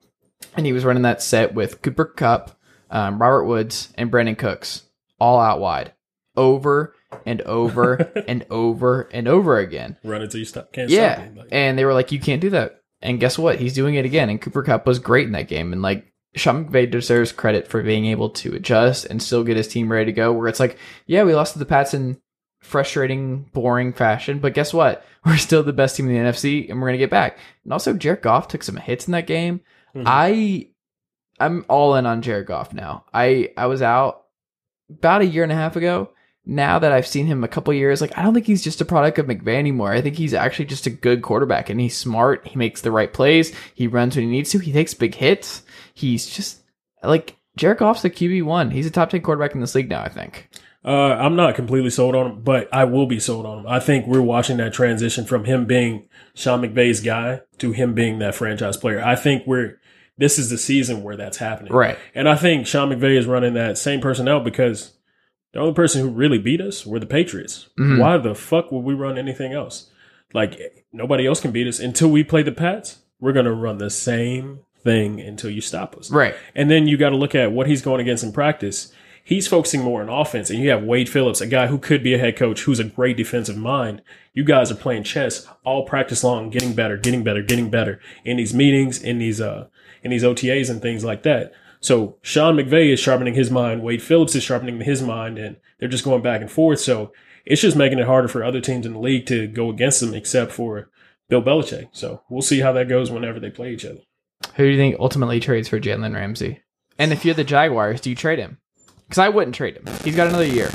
And 0.57 0.67
he 0.67 0.73
was 0.73 0.85
running 0.85 1.03
that 1.03 1.23
set 1.23 1.55
with 1.55 1.83
Cooper 1.83 2.07
Kupp, 2.07 2.59
um, 2.91 3.21
Robert 3.21 3.45
Woods, 3.45 3.93
and 3.97 4.11
Brandin 4.11 4.39
Cooks 4.39 4.83
all 5.21 5.39
out 5.39 5.61
wide 5.61 5.93
over 6.37 6.95
and 7.25 7.41
over 7.43 7.95
and 8.29 8.45
over 8.51 9.03
and 9.13 9.29
over 9.29 9.59
again. 9.59 9.97
Run 10.05 10.23
until 10.23 10.39
you 10.41 10.45
stop. 10.47 10.73
Can't 10.73 10.91
Yeah. 10.91 11.25
stop. 11.27 11.37
Like, 11.37 11.49
And 11.53 11.79
they 11.79 11.85
were 11.85 11.95
like, 11.95 12.13
you 12.13 12.21
can't 12.21 12.41
do 12.41 12.51
that. 12.51 12.81
And 13.03 13.21
guess 13.21 13.39
what? 13.39 13.59
He's 13.61 13.75
doing 13.75 13.95
it 13.95 14.05
again. 14.05 14.29
And 14.31 14.41
Cooper 14.41 14.63
Kupp 14.63 14.87
was 14.87 14.99
great 14.99 15.27
in 15.27 15.33
that 15.33 15.49
game. 15.49 15.73
And 15.73 15.83
like, 15.83 16.13
Sean 16.35 16.67
McVay 16.67 16.91
deserves 16.91 17.33
credit 17.33 17.67
for 17.69 17.83
being 17.83 18.07
able 18.07 18.31
to 18.31 18.55
adjust 18.55 19.07
and 19.07 19.23
still 19.23 19.45
get 19.45 19.57
his 19.57 19.69
team 19.69 19.91
ready 19.91 20.07
to 20.07 20.13
go. 20.13 20.33
Where 20.33 20.49
it's 20.49 20.61
like, 20.61 20.79
yeah, 21.07 21.23
we 21.25 21.35
lost 21.35 21.55
to 21.55 21.59
the 21.59 21.65
Pats 21.67 21.95
in 21.95 22.19
frustrating, 22.61 23.45
boring 23.53 23.93
fashion, 23.93 24.39
but 24.39 24.53
guess 24.55 24.75
what? 24.75 25.05
We're 25.25 25.37
still 25.37 25.63
the 25.63 25.73
best 25.73 25.97
team 25.97 26.09
in 26.09 26.13
the 26.15 26.31
NFC, 26.31 26.71
and 26.71 26.81
we're 26.81 26.87
gonna 26.89 26.99
get 26.99 27.11
back. 27.11 27.39
And 27.65 27.73
also, 27.73 27.93
Jared 27.95 28.23
Goff 28.23 28.47
took 28.47 28.63
some 28.63 28.77
hits 28.77 29.09
in 29.09 29.13
that 29.13 29.27
game. 29.27 29.61
Mhm. 29.95 30.05
I, 30.07 30.69
I'm 31.41 31.65
all 31.69 31.97
in 31.97 32.07
on 32.07 32.23
Jared 32.23 32.47
Goff 32.47 32.73
now. 32.73 33.05
I 33.13 33.51
I 33.57 33.67
was 33.67 33.83
out 33.83 34.23
about 34.89 35.23
a 35.23 35.27
year 35.27 35.43
and 35.43 35.51
a 35.51 35.57
half 35.57 35.75
ago. 35.75 36.11
Now 36.49 36.79
that 36.79 36.93
I've 36.93 37.07
seen 37.07 37.27
him 37.27 37.43
a 37.43 37.49
couple 37.49 37.75
years, 37.75 38.01
like 38.01 38.17
I 38.17 38.23
don't 38.23 38.33
think 38.33 38.47
he's 38.47 38.63
just 38.63 38.81
a 38.81 38.85
product 38.85 39.19
of 39.19 39.27
McVay 39.27 39.57
anymore. 39.57 39.93
I 39.93 40.01
think 40.01 40.17
he's 40.17 40.33
actually 40.33 40.67
just 40.67 40.87
a 40.87 40.91
good 40.91 41.23
quarterback, 41.23 41.69
and 41.69 41.81
he's 41.81 41.97
smart. 41.97 42.47
He 42.47 42.57
makes 42.57 42.83
the 42.83 42.93
right 42.93 43.13
plays. 43.13 43.53
He 43.75 43.89
runs 43.89 44.15
when 44.15 44.27
he 44.27 44.31
needs 44.31 44.51
to. 44.51 44.59
He 44.59 44.73
takes 44.73 44.95
big 44.95 45.17
hits. 45.17 45.63
He's 45.93 46.27
just 46.27 46.61
like 47.03 47.37
Jared 47.57 47.79
Goff's 47.79 48.05
a 48.05 48.11
QB 48.11 48.45
one. 48.45 48.71
He's 48.71 48.87
a 48.87 48.91
top 48.91 49.11
ten 49.11 49.23
quarterback 49.23 49.55
in 49.55 49.61
this 49.61 49.75
league 49.75 49.91
now. 49.91 50.03
I 50.03 50.09
think. 50.09 50.49
Uh, 50.85 51.17
I'm 51.19 51.35
not 51.35 51.57
completely 51.57 51.91
sold 51.91 52.15
on 52.15 52.31
him, 52.31 52.41
but 52.43 52.73
I 52.73 52.85
will 52.85 53.07
be 53.07 53.19
sold 53.19 53.45
on 53.45 53.59
him. 53.59 53.67
I 53.67 53.81
think 53.81 54.07
we're 54.07 54.23
watching 54.23 54.59
that 54.59 54.73
transition 54.73 55.25
from 55.25 55.45
him 55.45 55.65
being 55.65 56.09
Sean 56.33 56.63
McVay's 56.63 57.01
guy 57.01 57.41
to 57.59 57.73
him 57.73 57.93
being 57.93 58.21
that 58.21 58.37
franchise 58.37 58.77
player. 58.77 59.03
I 59.05 59.17
think 59.17 59.45
we're 59.49 59.81
this 60.17 60.39
is 60.39 60.49
the 60.49 60.59
season 60.59 61.03
where 61.03 61.17
that's 61.17 61.39
happening. 61.39 61.73
Right. 61.73 61.99
And 62.15 62.29
I 62.29 62.37
think 62.37 62.69
Sean 62.69 62.91
McVay 62.91 63.19
is 63.19 63.27
running 63.27 63.55
that 63.55 63.79
same 63.79 64.01
personnel 64.01 64.41
because 64.41 64.93
the 65.57 65.63
only 65.63 65.75
person 65.75 66.03
who 66.03 66.09
really 66.09 66.39
beat 66.39 66.61
us 66.61 66.85
were 66.87 66.99
the 67.01 67.07
Patriots. 67.07 67.69
Mhm. 67.79 67.99
Why 67.99 68.19
the 68.19 68.35
fuck 68.35 68.71
would 68.71 68.85
we 68.85 68.95
run 68.95 69.17
anything 69.19 69.53
else? 69.53 69.91
Like 70.35 70.85
nobody 70.93 71.27
else 71.27 71.41
can 71.41 71.51
beat 71.51 71.67
us 71.67 71.81
until 71.81 72.09
we 72.11 72.23
play 72.23 72.43
the 72.43 72.53
Pats. 72.53 72.99
We're 73.21 73.33
gonna 73.33 73.53
run 73.53 73.79
the 73.79 73.91
same 73.91 74.61
thing 74.85 75.21
until 75.21 75.51
you 75.51 75.61
stop 75.61 75.97
us. 75.97 76.11
Right. 76.11 76.35
And 76.55 76.71
then 76.71 76.87
you 76.87 76.97
got 76.97 77.11
to 77.11 77.17
look 77.17 77.35
at 77.35 77.51
what 77.53 77.67
he's 77.67 77.83
going 77.83 78.01
against 78.01 78.23
in 78.23 78.33
practice. 78.33 78.93
He's 79.25 79.49
focusing 79.49 79.83
more 79.83 80.01
on 80.01 80.09
offense, 80.09 80.51
and 80.51 80.61
you 80.61 80.71
have 80.71 80.85
Wade 80.85 81.09
Phillips, 81.09 81.41
a 81.41 81.47
guy 81.49 81.67
who 81.67 81.79
could 81.79 82.05
be 82.05 82.15
a 82.15 82.19
head 82.19 82.37
coach, 82.37 82.63
who's 82.63 82.79
a 82.79 82.85
great 82.85 83.17
defensive 83.17 83.57
mind. 83.57 84.01
You 84.35 84.45
guys 84.45 84.71
are 84.71 84.77
playing 84.77 85.03
chess 85.03 85.49
all 85.65 85.85
practice 85.85 86.23
long, 86.23 86.51
getting 86.51 86.75
better, 86.75 86.97
getting 86.97 87.25
better, 87.25 87.43
getting 87.43 87.69
better 87.69 87.99
in 88.25 88.37
these 88.37 88.55
meetings, 88.55 89.03
in 89.03 89.19
these 89.19 89.41
uh, 89.41 89.67
in 90.05 90.11
these 90.13 90.23
OTAs 90.23 90.71
and 90.71 90.81
things 90.81 91.03
like 91.05 91.23
that. 91.25 91.53
So 91.87 92.19
Sean 92.21 92.57
McVay 92.57 92.93
is 92.93 92.99
sharpening 92.99 93.35
his 93.35 93.49
mind, 93.49 93.81
Wade 93.81 94.03
Phillips 94.03 94.35
is 94.35 94.43
sharpening 94.43 94.81
his 94.81 95.03
mind, 95.03 95.39
and 95.39 95.57
they're 95.79 95.89
just 95.89 96.03
going 96.05 96.21
back 96.21 96.41
and 96.41 96.51
forth. 96.51 96.81
So 96.81 97.13
it's 97.45 97.63
just 97.63 97.77
making 97.77 98.01
it 98.01 98.07
harder 98.07 98.27
for 98.27 98.43
other 98.43 98.61
teams 98.61 98.87
in 98.87 98.95
the 98.95 98.99
league 98.99 99.27
to 99.27 99.47
go 99.47 99.71
against 99.71 100.01
them, 100.01 100.13
except 100.13 100.51
for 100.51 100.91
Bill 101.29 101.41
Belichick. 101.41 101.91
So 101.93 102.25
we'll 102.29 102.43
see 102.43 102.59
how 102.59 102.73
that 102.73 102.89
goes 102.89 103.13
whenever 103.13 103.39
they 103.39 103.51
play 103.51 103.73
each 103.73 103.85
other. 103.85 104.01
Who 104.57 104.65
do 104.65 104.71
you 104.71 104.77
think 104.77 104.97
ultimately 104.99 105.39
trades 105.39 105.69
for 105.69 105.79
Jalen 105.79 106.13
Ramsey? 106.13 106.61
And 106.99 107.13
if 107.13 107.25
you're 107.25 107.37
the 107.37 107.45
Jaguars, 107.45 108.01
do 108.01 108.11
you 108.11 108.17
trade 108.17 108.41
him? 108.41 108.59
Because 109.07 109.19
I 109.19 109.29
wouldn't 109.29 109.55
trade 109.55 109.77
him. 109.77 109.87
He's 110.03 110.17
got 110.17 110.27
another 110.27 110.45
year. 110.45 110.71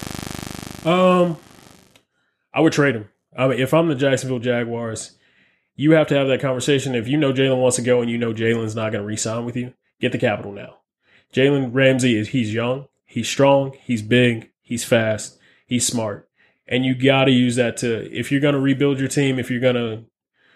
Um, 0.86 1.36
I 2.54 2.62
would 2.62 2.72
trade 2.72 2.96
him. 2.96 3.10
I 3.38 3.50
mean, 3.50 3.60
if 3.60 3.74
I'm 3.74 3.90
the 3.90 3.96
Jacksonville 3.96 4.40
Jaguars, 4.40 5.18
you 5.76 5.92
have 5.92 6.08
to 6.08 6.16
have 6.16 6.30
that 6.30 6.40
conversation. 6.40 6.96
If 6.96 7.10
you 7.10 7.18
know 7.18 7.34
Jalen 7.34 7.60
wants 7.60 7.76
to 7.76 7.82
go 7.82 8.00
and 8.00 8.10
you 8.10 8.18
know 8.18 8.32
Jalen's 8.34 8.78
not 8.78 8.94
going 8.94 9.02
to 9.02 9.08
re-sign 9.08 9.44
with 9.44 9.58
you, 9.58 9.74
get 10.00 10.14
the 10.14 10.18
capital 10.18 10.54
now. 10.54 10.78
Jalen 11.34 11.70
Ramsey 11.74 12.18
is 12.18 12.30
he's 12.30 12.54
young, 12.54 12.88
he's 13.06 13.30
strong, 13.30 13.74
he's 13.84 14.02
big, 14.02 14.52
he's 14.62 14.84
fast, 14.84 15.40
he's 15.66 15.86
smart. 15.88 16.30
and 16.68 16.86
you 16.86 16.96
got 16.96 17.26
to 17.26 17.32
use 17.32 17.58
that 17.58 17.76
to 17.78 18.10
if 18.18 18.32
you're 18.32 18.42
going 18.42 18.56
to 18.56 18.60
rebuild 18.60 18.98
your 18.98 19.10
team, 19.10 19.38
if 19.38 19.52
you're 19.52 19.60
going 19.60 19.76
to 19.76 20.06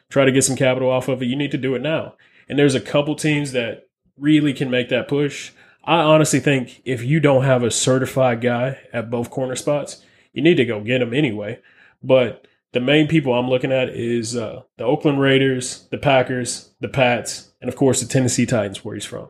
try 0.09 0.23
to 0.23 0.31
get 0.31 0.43
some 0.43 0.55
capital 0.55 0.89
off 0.89 1.09
of 1.09 1.21
it, 1.21 1.25
you 1.25 1.35
need 1.35 1.51
to 1.51 1.57
do 1.57 1.75
it 1.75 1.81
now. 1.81 2.15
And 2.47 2.57
there's 2.57 2.75
a 2.75 2.81
couple 2.81 3.15
teams 3.15 3.51
that 3.51 3.87
really 4.17 4.53
can 4.53 4.69
make 4.69 4.89
that 4.89 5.07
push. 5.07 5.51
I 5.83 5.97
honestly 5.97 6.39
think 6.39 6.81
if 6.85 7.03
you 7.03 7.19
don't 7.19 7.43
have 7.43 7.63
a 7.63 7.69
certified 7.71 8.41
guy 8.41 8.79
at 8.93 9.09
both 9.09 9.29
corner 9.29 9.55
spots, 9.55 10.03
you 10.31 10.41
need 10.41 10.55
to 10.55 10.65
go 10.65 10.79
get 10.81 11.01
him 11.01 11.13
anyway. 11.13 11.59
But 12.01 12.47
the 12.71 12.79
main 12.79 13.07
people 13.07 13.33
I'm 13.33 13.49
looking 13.49 13.71
at 13.71 13.89
is 13.89 14.35
uh, 14.35 14.61
the 14.77 14.83
Oakland 14.85 15.19
Raiders, 15.19 15.87
the 15.91 15.97
Packers, 15.97 16.71
the 16.79 16.87
Pats, 16.87 17.51
and 17.61 17.69
of 17.69 17.75
course 17.75 17.99
the 17.99 18.07
Tennessee 18.07 18.45
Titans, 18.45 18.85
where 18.85 18.95
he's 18.95 19.05
from. 19.05 19.29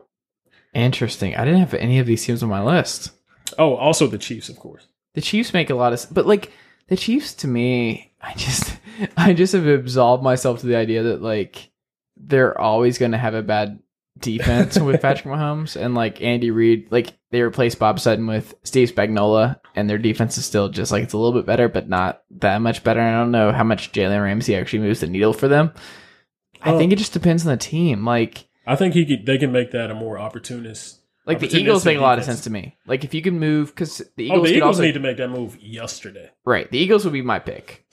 Interesting. 0.76 1.34
I 1.34 1.44
didn't 1.44 1.60
have 1.60 1.74
any 1.74 1.98
of 1.98 2.06
these 2.06 2.24
teams 2.24 2.42
on 2.42 2.48
my 2.50 2.62
list. 2.62 3.12
Oh, 3.58 3.74
also 3.76 4.06
the 4.06 4.18
Chiefs, 4.18 4.48
of 4.48 4.56
course. 4.58 4.86
The 5.14 5.20
Chiefs 5.22 5.54
make 5.54 5.70
a 5.70 5.74
lot 5.74 5.92
of, 5.92 6.06
but 6.12 6.26
like 6.26 6.52
the 6.88 6.96
Chiefs 6.96 7.32
to 7.36 7.48
me, 7.48 8.12
I 8.20 8.34
just, 8.34 8.76
I 9.16 9.32
just 9.32 9.54
have 9.54 9.66
absolved 9.66 10.22
myself 10.22 10.60
to 10.60 10.66
the 10.66 10.76
idea 10.76 11.02
that 11.04 11.22
like 11.22 11.70
they're 12.16 12.60
always 12.60 12.98
going 12.98 13.12
to 13.12 13.18
have 13.18 13.34
a 13.34 13.42
bad 13.42 13.78
defense 14.18 14.78
with 14.80 15.00
Patrick 15.00 15.24
Mahomes 15.34 15.76
and 15.80 15.94
like 15.94 16.20
Andy 16.20 16.50
Reid. 16.50 16.88
Like 16.92 17.14
they 17.30 17.40
replaced 17.40 17.78
Bob 17.78 17.98
Sutton 17.98 18.26
with 18.26 18.54
Steve 18.62 18.92
Spagnuolo, 18.92 19.58
and 19.74 19.88
their 19.88 19.98
defense 19.98 20.36
is 20.36 20.44
still 20.44 20.68
just 20.68 20.92
like 20.92 21.04
it's 21.04 21.14
a 21.14 21.18
little 21.18 21.38
bit 21.38 21.46
better, 21.46 21.68
but 21.68 21.88
not 21.88 22.22
that 22.32 22.58
much 22.60 22.84
better. 22.84 23.00
I 23.00 23.12
don't 23.12 23.30
know 23.30 23.50
how 23.52 23.64
much 23.64 23.92
Jalen 23.92 24.22
Ramsey 24.22 24.54
actually 24.54 24.80
moves 24.80 25.00
the 25.00 25.06
needle 25.06 25.32
for 25.32 25.48
them. 25.48 25.72
I 26.60 26.72
Oh. 26.72 26.78
think 26.78 26.92
it 26.92 26.96
just 26.98 27.14
depends 27.14 27.46
on 27.46 27.52
the 27.52 27.56
team. 27.56 28.04
Like. 28.04 28.45
I 28.66 28.76
think 28.76 28.94
he 28.94 29.06
could, 29.06 29.26
they 29.26 29.38
can 29.38 29.52
make 29.52 29.70
that 29.72 29.90
a 29.90 29.94
more 29.94 30.18
opportunist. 30.18 31.00
Like 31.24 31.40
the 31.40 31.54
Eagles 31.56 31.84
make 31.84 31.98
a 31.98 32.00
lot 32.00 32.18
of 32.18 32.24
sense 32.24 32.42
to 32.42 32.50
me. 32.50 32.76
Like 32.86 33.02
if 33.04 33.12
you 33.14 33.20
can 33.22 33.38
move, 33.40 33.68
because 33.74 33.98
the 34.16 34.30
Oh, 34.30 34.34
Eagles 34.34 34.48
the 34.48 34.54
Eagles 34.56 34.66
also 34.76 34.82
need 34.82 34.94
to 34.94 35.00
make 35.00 35.16
that 35.16 35.28
move 35.28 35.56
yesterday. 35.60 36.30
right. 36.44 36.70
The 36.70 36.78
Eagles 36.78 37.04
would 37.04 37.12
be 37.12 37.22
my 37.22 37.38
pick. 37.40 37.84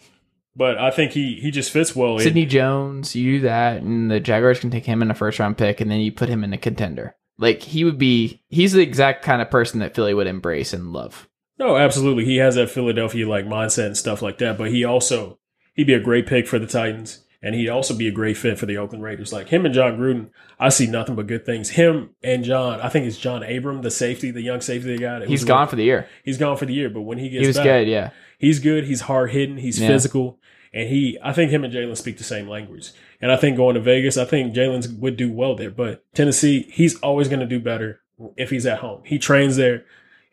But 0.55 0.78
I 0.78 0.91
think 0.91 1.13
he 1.13 1.39
he 1.41 1.49
just 1.49 1.71
fits 1.71 1.95
well. 1.95 2.17
in- 2.17 2.24
Sidney 2.24 2.45
Jones, 2.45 3.15
you 3.15 3.38
do 3.38 3.39
that, 3.47 3.82
and 3.82 4.11
the 4.11 4.19
Jaguars 4.19 4.59
can 4.59 4.69
take 4.69 4.86
him 4.86 5.01
in 5.01 5.09
a 5.09 5.15
first 5.15 5.39
round 5.39 5.57
pick, 5.57 5.82
and 5.82 5.89
then 5.89 5.99
you 5.99 6.11
put 6.11 6.30
him 6.30 6.43
in 6.43 6.53
a 6.53 6.59
contender. 6.59 7.15
Like 7.39 7.63
he 7.63 7.84
would 7.84 7.97
be, 7.97 8.43
he's 8.49 8.74
the 8.74 8.82
exact 8.84 9.24
kind 9.26 9.41
of 9.41 9.49
person 9.49 9.80
that 9.80 9.95
Philly 9.95 10.13
would 10.13 10.28
embrace 10.28 10.71
and 10.71 10.93
love. 10.93 11.28
No, 11.57 11.76
absolutely. 11.78 12.26
He 12.26 12.38
has 12.38 12.53
that 12.55 12.69
Philadelphia 12.69 13.28
like 13.28 13.45
mindset 13.45 13.88
and 13.88 13.97
stuff 13.97 14.21
like 14.21 14.38
that. 14.38 14.59
But 14.59 14.69
he 14.69 14.84
also 14.84 15.39
he'd 15.74 15.88
be 15.88 15.95
a 15.95 15.99
great 15.99 16.28
pick 16.28 16.47
for 16.47 16.59
the 16.59 16.67
Titans, 16.67 17.22
and 17.43 17.53
he'd 17.53 17.69
also 17.69 17.93
be 17.93 18.07
a 18.07 18.11
great 18.11 18.37
fit 18.37 18.57
for 18.57 18.65
the 18.65 18.77
Oakland 18.77 19.03
Raiders. 19.03 19.33
Like 19.33 19.49
him 19.49 19.65
and 19.65 19.75
Jon 19.75 19.97
Gruden, 19.97 20.29
I 20.57 20.69
see 20.69 20.87
nothing 20.87 21.15
but 21.15 21.27
good 21.27 21.45
things. 21.45 21.69
Him 21.71 22.11
and 22.23 22.43
John, 22.43 22.79
I 22.81 22.87
think 22.89 23.05
it's 23.05 23.17
John 23.17 23.43
Abram, 23.43 23.81
the 23.81 23.91
safety, 23.91 24.31
the 24.31 24.41
young 24.41 24.61
safety 24.61 24.95
they 24.95 24.97
got. 24.97 25.27
He's 25.27 25.43
gone 25.43 25.67
for 25.67 25.75
the 25.75 25.83
year. 25.83 26.07
He's 26.23 26.37
gone 26.37 26.55
for 26.57 26.65
the 26.65 26.73
year, 26.73 26.89
but 26.89 27.01
when 27.01 27.17
he 27.17 27.29
gets 27.29 27.41
He 27.41 27.47
was 27.47 27.57
back, 27.57 27.65
good, 27.65 27.87
yeah. 27.89 28.11
he's 28.39 28.59
good. 28.59 28.85
He's 28.85 29.01
hard 29.01 29.31
hitting. 29.31 29.57
He's 29.57 29.79
Yeah. 29.79 29.89
physical, 29.89 30.39
and 30.73 30.87
he. 30.89 31.19
I 31.21 31.33
think 31.33 31.51
him 31.51 31.65
and 31.65 31.73
Jalen 31.73 31.97
speak 31.97 32.17
the 32.17 32.23
same 32.23 32.47
language. 32.47 32.91
And 33.21 33.29
I 33.31 33.35
think 33.35 33.57
going 33.57 33.75
to 33.75 33.81
Vegas, 33.81 34.17
I 34.17 34.23
think 34.25 34.55
Jalen 34.55 34.99
would 34.99 35.17
do 35.17 35.31
well 35.31 35.55
there. 35.55 35.69
But 35.69 36.03
Tennessee, 36.13 36.65
he's 36.71 36.97
always 37.01 37.27
going 37.27 37.41
to 37.41 37.45
do 37.45 37.59
better 37.59 37.99
if 38.37 38.49
he's 38.51 38.65
at 38.65 38.79
home. 38.79 39.01
He 39.05 39.19
trains 39.19 39.57
there, 39.57 39.83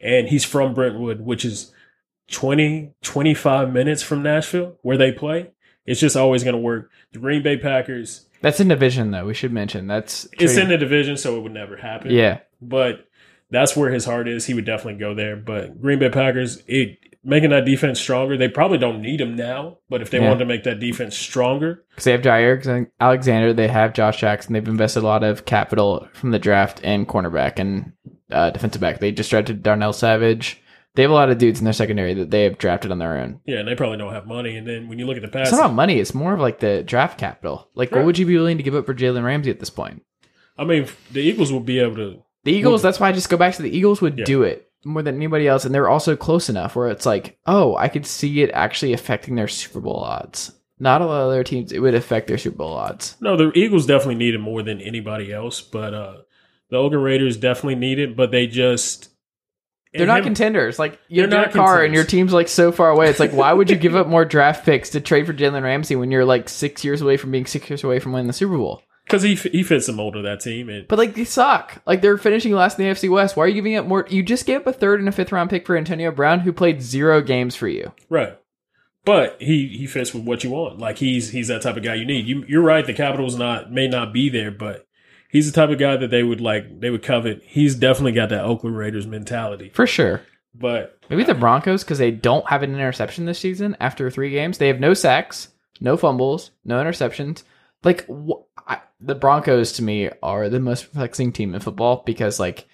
and 0.00 0.28
he's 0.28 0.44
from 0.44 0.74
Brentwood, 0.74 1.20
which 1.22 1.44
is 1.44 1.72
20, 2.30 2.92
25 3.02 3.72
minutes 3.72 4.02
from 4.02 4.22
Nashville, 4.22 4.76
where 4.82 4.96
they 4.96 5.11
play. 5.12 5.50
It's 5.87 6.01
just 6.01 6.16
always 6.16 6.45
going 6.45 6.55
to 6.57 6.61
work. 6.61 6.91
The 7.12 7.18
Green 7.18 7.43
Bay 7.43 7.57
Packers, 7.57 8.26
That's 8.43 8.61
in 8.61 8.68
division 8.68 9.11
though. 9.11 9.26
We 9.26 9.35
should 9.35 9.53
mention 9.53 9.87
that's 9.87 10.28
it's 10.39 10.57
in 10.57 10.68
the 10.68 10.78
division, 10.78 11.16
so 11.16 11.37
it 11.37 11.43
would 11.43 11.53
never 11.53 11.76
happen 11.76 12.11
yeah. 12.11 12.41
but 12.61 13.07
that's 13.51 13.76
where 13.76 13.91
his 13.91 14.05
heart 14.05 14.28
is. 14.28 14.47
He 14.47 14.55
would 14.55 14.64
definitely 14.64 15.01
go 15.01 15.14
there. 15.14 15.37
But 15.37 15.81
Green 15.81 15.99
Bay 15.99 16.09
Packers, 16.09 16.62
it 16.66 16.99
making 17.22 17.51
that 17.51 17.64
defense 17.64 18.01
stronger. 18.01 18.37
They 18.37 18.49
probably 18.49 18.78
don't 18.78 19.03
need 19.03 19.20
him 19.20 19.37
now, 19.37 19.78
but 19.89 20.01
if 20.01 20.11
they 20.11 20.18
Yeah. 20.18 20.28
wanted 20.28 20.39
to 20.41 20.47
make 20.47 20.64
that 20.64 20.81
defense 20.81 21.16
stronger, 21.16 21.85
Because 21.91 22.05
they 22.05 22.12
have 22.12 22.22
Jaire 22.22 22.87
Alexander, 22.99 23.53
they 23.53 23.68
have 23.68 23.93
Josh 23.93 24.20
Jackson. 24.20 24.55
They've 24.55 24.66
invested 24.66 25.03
a 25.03 25.07
lot 25.07 25.22
of 25.22 25.45
capital 25.45 26.09
from 26.12 26.31
the 26.31 26.39
draft 26.39 26.81
and 26.83 27.07
cornerback 27.07 27.59
and 27.59 27.93
uh, 28.31 28.51
defensive 28.51 28.81
back. 28.81 29.01
They 29.01 29.12
just 29.12 29.31
drafted 29.31 29.62
Darnell 29.62 29.93
Savage. 29.93 30.62
They 30.95 31.03
have 31.03 31.11
a 31.11 31.14
lot 31.14 31.30
of 31.30 31.38
dudes 31.38 31.61
in 31.61 31.64
their 31.64 31.72
secondary 31.72 32.14
that 32.14 32.30
they 32.30 32.43
have 32.45 32.59
drafted 32.59 32.91
on 32.91 32.99
their 32.99 33.16
own. 33.18 33.41
yeah, 33.47 33.59
and 33.59 33.68
they 33.68 33.74
probably 33.76 33.99
don't 33.99 34.12
have 34.12 34.26
money. 34.26 34.57
And 34.57 34.66
then 34.66 34.88
when 34.88 34.99
you 34.99 35.07
look 35.07 35.16
at 35.16 35.22
the 35.22 35.28
past, 35.28 35.49
It's 35.49 35.53
not 35.57 35.66
about 35.66 35.74
money. 35.74 35.99
It's 36.01 36.14
more 36.14 36.34
of 36.34 36.41
like 36.41 36.59
the 36.59 36.82
draft 36.82 37.18
capital. 37.18 37.68
Like, 37.74 37.93
what 37.93 38.05
would 38.05 38.18
you 38.18 38.26
be 38.26 38.36
willing 38.36 38.57
to 38.57 38.62
give 38.64 38.74
up 38.74 38.86
for 38.86 38.95
Jalen 38.95 39.22
Ramsey 39.24 39.51
at 39.51 39.61
this 39.61 39.70
point? 39.70 40.03
I 40.59 40.64
mean, 40.64 40.86
the 41.12 41.20
Eagles 41.20 41.53
would 41.53 41.64
be 41.64 41.78
able 41.78 41.97
to. 41.97 42.22
The 42.45 42.53
Eagles. 42.53 42.82
That's 42.82 42.99
why 42.99 43.09
I 43.09 43.12
just 43.12 43.28
go 43.30 43.36
back 43.36 43.55
to 43.55 43.62
the 43.62 43.74
Eagles 43.76 44.01
would 44.01 44.18
Yeah. 44.18 44.24
do 44.24 44.43
it 44.43 44.68
more 44.84 45.03
than 45.03 45.14
anybody 45.16 45.47
else, 45.47 45.64
and 45.64 45.74
they're 45.74 45.88
also 45.91 46.16
close 46.16 46.49
enough 46.49 46.74
where 46.74 46.88
it's 46.88 47.07
like, 47.07 47.38
oh, 47.47 47.76
I 47.76 47.88
could 47.88 48.07
see 48.07 48.43
it 48.43 48.51
actually 48.53 48.93
affecting 48.93 49.34
their 49.36 49.47
Super 49.49 49.78
Bowl 49.80 49.99
odds. 50.01 50.53
Not 50.78 51.03
a 51.03 51.07
lot 51.07 51.20
of 51.20 51.28
other 51.28 51.45
teams, 51.45 51.70
it 51.70 51.80
would 51.80 51.95
affect 51.95 52.26
their 52.28 52.38
Super 52.38 52.57
Bowl 52.57 52.72
odds. 52.72 53.14
No, 53.20 53.36
the 53.36 53.53
Eagles 53.55 53.84
definitely 53.86 54.14
need 54.14 54.34
it 54.34 54.38
more 54.38 54.62
than 54.62 54.80
anybody 54.80 55.30
else, 55.32 55.61
but 55.61 55.93
uh 55.95 56.14
the 56.70 56.76
Oakland 56.78 57.05
Raiders 57.05 57.36
definitely 57.36 57.74
need 57.74 57.99
it, 57.99 58.16
but 58.16 58.30
they 58.30 58.47
just. 58.47 59.09
They're 59.93 60.07
not 60.07 60.18
him- 60.18 60.24
contenders. 60.24 60.78
Like 60.78 61.01
you're 61.09 61.24
in 61.24 61.30
not 61.30 61.49
a 61.49 61.53
car 61.53 61.82
and 61.82 61.93
your 61.95 62.05
team's 62.05 62.32
like 62.32 62.49
so 62.49 62.70
far 62.70 62.91
away. 62.91 63.09
It's 63.11 63.20
like 63.20 63.32
why 63.32 63.53
would 63.53 63.70
you 63.70 63.76
give 63.76 63.97
up 63.97 64.07
more 64.09 64.24
draft 64.24 64.64
picks 64.64 64.91
to 64.91 65.01
trade 65.01 65.26
for 65.26 65.34
Jalen 65.34 65.62
Ramsey 65.62 65.97
when 65.97 66.11
you're 66.11 66.24
like 66.24 66.49
six 66.49 66.84
years 66.84 67.01
away 67.01 67.16
from 67.16 67.30
being 67.30 67.47
six 67.47 67.68
years 67.68 67.82
away 67.82 67.99
from 67.99 68.12
winning 68.12 68.26
the 68.28 68.32
Super 68.32 68.57
Bowl? 68.57 68.82
because 69.05 69.22
he 69.22 69.34
he 69.34 69.64
fits 69.64 69.86
the 69.86 69.93
mold 69.93 70.14
of 70.14 70.22
that 70.22 70.38
team, 70.38 70.68
and 70.68 70.86
But 70.86 70.99
like 71.01 71.14
they 71.14 71.24
suck. 71.24 71.82
Like 71.84 72.01
they're 72.01 72.16
finishing 72.16 72.53
last 72.53 72.78
in 72.78 72.84
the 72.84 72.91
AFC 72.93 73.11
West. 73.11 73.36
Why 73.36 73.45
are 73.45 73.49
you 73.49 73.55
giving 73.55 73.74
up 73.74 73.86
more? 73.86 74.07
You 74.09 74.22
just 74.22 74.47
gave 74.47 74.61
up 74.61 74.66
a 74.68 74.72
third 74.72 75.01
and 75.01 75.09
a 75.09 75.12
fifth 75.12 75.32
round 75.32 75.51
pick 75.51 75.66
for 75.66 75.76
Antonio 75.76 76.12
Brown, 76.12 76.41
who 76.41 76.53
played 76.53 76.80
zero 76.80 77.20
games 77.20 77.57
for 77.57 77.66
you. 77.66 77.93
Right. 78.09 78.38
But 79.05 79.36
he 79.41 79.66
he 79.66 79.86
fits 79.88 80.14
with 80.14 80.24
what 80.24 80.45
you 80.45 80.51
want. 80.51 80.78
Like 80.78 80.99
he's 80.99 81.30
he's 81.30 81.49
that 81.49 81.62
type 81.62 81.76
of 81.76 81.82
guy 81.82 81.95
you 81.95 82.05
need. 82.05 82.26
You 82.26 82.45
you're 82.47 82.62
right. 82.62 82.86
The 82.86 82.95
capital's 82.95 83.36
not 83.36 83.72
may 83.72 83.88
not 83.88 84.12
be 84.12 84.28
there, 84.28 84.53
but 84.53 84.86
he's 85.31 85.51
the 85.51 85.59
type 85.59 85.70
of 85.70 85.78
guy 85.78 85.97
that 85.97 86.11
they 86.11 86.22
would 86.22 86.41
like. 86.41 86.81
They 86.81 86.91
would 86.91 87.03
covet. 87.03 87.43
He's 87.45 87.74
definitely 87.74 88.12
got 88.12 88.28
that 88.31 88.45
Oakland 88.45 88.76
Raiders 88.76 89.07
mentality. 89.07 89.70
For 89.74 89.87
sure. 89.87 90.22
But 90.55 90.99
Maybe 91.09 91.24
the 91.24 91.35
Broncos 91.35 91.85
because 91.85 91.99
they 91.99 92.11
don't 92.11 92.49
have 92.49 92.62
an 92.62 92.74
interception 92.74 93.24
this 93.24 93.39
season 93.39 93.76
after 93.81 94.11
three 94.11 94.31
games. 94.31 94.59
They 94.59 94.68
have 94.68 94.81
no 94.81 94.95
sacks, 94.95 95.49
no 95.81 95.97
fumbles, 95.97 96.51
no 96.64 96.83
interceptions. 96.83 97.45
Like 97.85 98.07
wh- 98.09 98.43
I, 98.66 98.81
the 99.01 99.14
Broncos 99.14 99.72
to 99.74 99.83
me 99.83 100.11
are 100.22 100.49
the 100.49 100.61
most 100.61 100.93
perplexing 100.93 101.33
team 101.33 101.55
in 101.55 101.61
football 101.61 102.03
because 102.05 102.41
like 102.41 102.66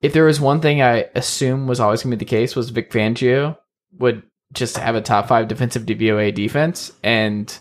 if 0.00 0.12
there 0.12 0.24
was 0.24 0.40
one 0.40 0.60
thing 0.60 0.82
I 0.82 1.08
assume 1.14 1.66
was 1.66 1.80
always 1.80 2.02
going 2.02 2.10
to 2.12 2.16
be 2.16 2.24
the 2.24 2.30
case 2.30 2.56
was 2.56 2.70
Vic 2.70 2.90
Fangio 2.90 3.58
would 3.98 4.22
just 4.52 4.76
have 4.78 4.94
a 4.94 5.00
top 5.00 5.28
five 5.28 5.48
defensive 5.48 5.84
DVOA 5.84 6.34
defense 6.34 6.92
and 7.02 7.56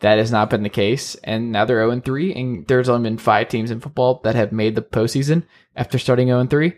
that 0.00 0.18
has 0.18 0.32
not 0.32 0.50
been 0.50 0.62
the 0.62 0.68
case. 0.68 1.14
And 1.16 1.52
now 1.52 1.64
they're 1.64 1.88
0 1.88 2.00
3 2.00 2.34
and 2.34 2.66
there's 2.66 2.88
only 2.88 3.08
been 3.08 3.18
five 3.18 3.48
teams 3.48 3.70
in 3.70 3.80
football 3.80 4.20
that 4.24 4.34
have 4.34 4.52
made 4.52 4.74
the 4.74 4.82
postseason 4.82 5.44
after 5.76 5.98
starting 5.98 6.28
0 6.28 6.46
3 6.46 6.72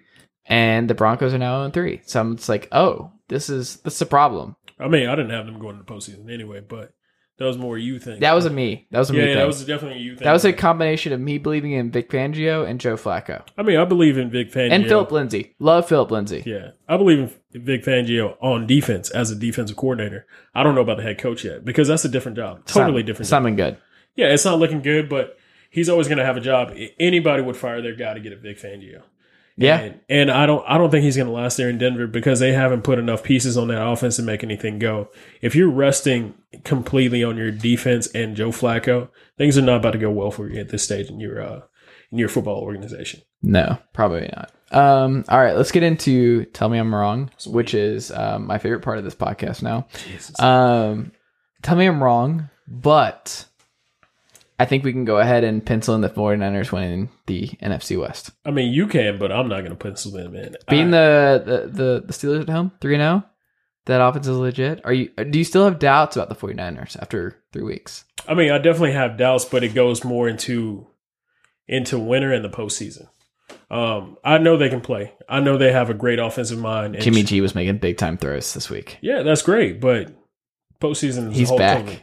and 0.46 0.90
the 0.90 0.94
Broncos 0.94 1.34
are 1.34 1.38
now 1.38 1.60
0 1.62 1.70
3. 1.70 2.00
So 2.04 2.20
I'm 2.20 2.36
just 2.36 2.48
like, 2.48 2.68
oh, 2.72 3.10
this 3.28 3.48
is 3.48 3.76
this 3.78 3.96
is 3.96 4.02
a 4.02 4.06
problem. 4.06 4.56
I 4.78 4.88
mean, 4.88 5.08
I 5.08 5.14
didn't 5.14 5.30
have 5.30 5.46
them 5.46 5.58
going 5.58 5.78
to 5.78 5.84
the 5.84 5.92
postseason 5.92 6.32
anyway. 6.32 6.60
But 6.60 6.92
that 7.38 7.46
was 7.46 7.58
more 7.58 7.78
you 7.78 7.98
thing. 7.98 8.20
That 8.20 8.34
was 8.34 8.44
a 8.44 8.50
me. 8.50 8.86
That 8.90 8.98
was 8.98 9.10
a 9.10 9.14
yeah, 9.14 9.20
me. 9.20 9.24
yeah, 9.24 9.34
thing. 9.34 9.38
that 9.40 9.46
was 9.46 9.64
definitely 9.64 9.98
a 9.98 10.02
you 10.02 10.16
thing. 10.16 10.24
That 10.24 10.32
was 10.32 10.44
a 10.44 10.52
combination 10.52 11.12
of 11.12 11.20
me 11.20 11.38
believing 11.38 11.72
in 11.72 11.90
Vic 11.90 12.10
Fangio 12.10 12.68
and 12.68 12.78
Joe 12.78 12.96
Flacco 12.96 13.42
I 13.56 13.62
mean, 13.62 13.78
I 13.78 13.84
believe 13.84 14.18
in 14.18 14.30
Vic 14.30 14.52
Fangio 14.52 14.72
and 14.72 14.86
Philip 14.86 15.10
Lindsay. 15.10 15.54
Love 15.58 15.88
Philip 15.88 16.10
Lindsay. 16.10 16.42
Yeah, 16.44 16.72
I 16.88 16.96
believe 16.96 17.38
in 17.52 17.64
Vic 17.64 17.84
Fangio 17.84 18.36
on 18.40 18.66
defense 18.66 19.10
as 19.10 19.30
a 19.30 19.34
defensive 19.34 19.76
coordinator. 19.76 20.26
I 20.54 20.62
don't 20.62 20.74
know 20.74 20.82
about 20.82 20.98
the 20.98 21.02
head 21.02 21.18
coach 21.18 21.44
yet 21.44 21.64
because 21.64 21.88
that's 21.88 22.04
a 22.04 22.08
different 22.08 22.36
job, 22.36 22.66
totally 22.66 23.02
different. 23.02 23.26
job. 23.26 23.30
Something 23.30 23.56
good. 23.56 23.78
Yeah, 24.14 24.26
it's 24.26 24.44
not 24.44 24.58
looking 24.58 24.82
good, 24.82 25.08
but 25.08 25.38
he's 25.70 25.88
always 25.88 26.06
going 26.06 26.18
to 26.18 26.24
have 26.24 26.36
a 26.36 26.40
job. 26.40 26.76
Anybody 27.00 27.42
would 27.42 27.56
fire 27.56 27.80
their 27.80 27.96
guy 27.96 28.14
to 28.14 28.20
get 28.20 28.32
a 28.32 28.36
Vic 28.36 28.60
Fangio. 28.60 29.02
Yeah. 29.56 29.78
And, 29.80 30.00
and 30.08 30.30
I 30.30 30.46
don't 30.46 30.64
I 30.66 30.78
don't 30.78 30.90
think 30.90 31.04
he's 31.04 31.16
going 31.16 31.28
to 31.28 31.32
last 31.32 31.56
there 31.56 31.68
in 31.68 31.78
Denver 31.78 32.06
because 32.06 32.40
they 32.40 32.52
haven't 32.52 32.82
put 32.82 32.98
enough 32.98 33.22
pieces 33.22 33.56
on 33.56 33.68
that 33.68 33.86
offense 33.86 34.16
to 34.16 34.22
make 34.22 34.42
anything 34.42 34.78
go. 34.78 35.08
If 35.40 35.54
you're 35.54 35.70
resting 35.70 36.34
completely 36.64 37.22
on 37.22 37.36
your 37.36 37.50
defense 37.50 38.06
and 38.08 38.36
Joe 38.36 38.50
Flacco, 38.50 39.08
things 39.36 39.58
are 39.58 39.62
not 39.62 39.76
about 39.76 39.92
to 39.92 39.98
go 39.98 40.10
well 40.10 40.30
for 40.30 40.48
you 40.48 40.60
at 40.60 40.70
this 40.70 40.82
stage 40.82 41.08
in 41.08 41.20
your 41.20 41.42
uh, 41.42 41.60
in 42.10 42.18
your 42.18 42.28
football 42.28 42.60
organization. 42.60 43.20
No, 43.42 43.78
probably 43.92 44.30
not. 44.34 44.52
Um, 44.70 45.24
all 45.28 45.38
right, 45.38 45.56
let's 45.56 45.72
get 45.72 45.82
into 45.82 46.46
Tell 46.46 46.68
Me 46.68 46.78
I'm 46.78 46.94
Wrong, 46.94 47.30
which 47.46 47.74
is 47.74 48.10
um, 48.10 48.46
my 48.46 48.58
favorite 48.58 48.80
part 48.80 48.98
of 48.98 49.04
this 49.04 49.14
podcast 49.14 49.62
now. 49.62 49.86
Um, 50.38 51.12
tell 51.62 51.76
me 51.76 51.86
I'm 51.86 52.02
wrong, 52.02 52.48
but 52.66 53.44
I 54.62 54.64
think 54.64 54.84
we 54.84 54.92
can 54.92 55.04
go 55.04 55.18
ahead 55.18 55.42
and 55.42 55.66
pencil 55.66 55.96
in 55.96 56.02
the 56.02 56.08
49ers 56.08 56.70
winning 56.70 57.08
the 57.26 57.48
NFC 57.60 58.00
West. 58.00 58.30
I 58.44 58.52
mean, 58.52 58.72
you 58.72 58.86
can, 58.86 59.18
but 59.18 59.32
I'm 59.32 59.48
not 59.48 59.58
going 59.58 59.70
to 59.70 59.74
pencil 59.74 60.12
them 60.12 60.36
in. 60.36 60.54
Being 60.68 60.94
I- 60.94 61.38
the, 61.38 61.68
the, 61.72 62.02
the, 62.06 62.12
Steelers 62.12 62.42
at 62.42 62.48
home, 62.48 62.70
3 62.80 62.96
0, 62.96 63.24
that 63.86 64.00
offense 64.00 64.28
is 64.28 64.36
legit. 64.36 64.80
Are 64.84 64.92
you 64.92 65.08
do 65.08 65.36
you 65.36 65.44
still 65.44 65.64
have 65.64 65.80
doubts 65.80 66.14
about 66.14 66.28
the 66.28 66.36
49ers 66.36 66.96
after 66.96 67.42
three 67.52 67.64
weeks? 67.64 68.04
I 68.28 68.34
mean, 68.34 68.52
I 68.52 68.58
definitely 68.58 68.92
have 68.92 69.16
doubts, 69.16 69.44
but 69.44 69.64
it 69.64 69.74
goes 69.74 70.04
more 70.04 70.28
into 70.28 70.86
into 71.66 71.98
winter 71.98 72.32
and 72.32 72.44
the 72.44 72.48
postseason. 72.48 73.08
Um, 73.68 74.16
I 74.22 74.38
know 74.38 74.56
they 74.56 74.68
can 74.68 74.80
play. 74.80 75.12
I 75.28 75.40
know 75.40 75.58
they 75.58 75.72
have 75.72 75.90
a 75.90 75.94
great 75.94 76.20
offensive 76.20 76.60
mind. 76.60 77.00
Jimmy 77.00 77.24
G 77.24 77.40
was 77.40 77.56
making 77.56 77.78
big 77.78 77.98
time 77.98 78.16
throws 78.16 78.54
this 78.54 78.70
week. 78.70 78.98
Yeah, 79.00 79.22
that's 79.22 79.42
great, 79.42 79.80
but 79.80 80.12
postseason 80.80 81.32
is 81.32 81.36
He's 81.36 81.48
a 81.48 81.50
whole 81.50 81.58
back. 81.58 81.84
total. 81.84 82.00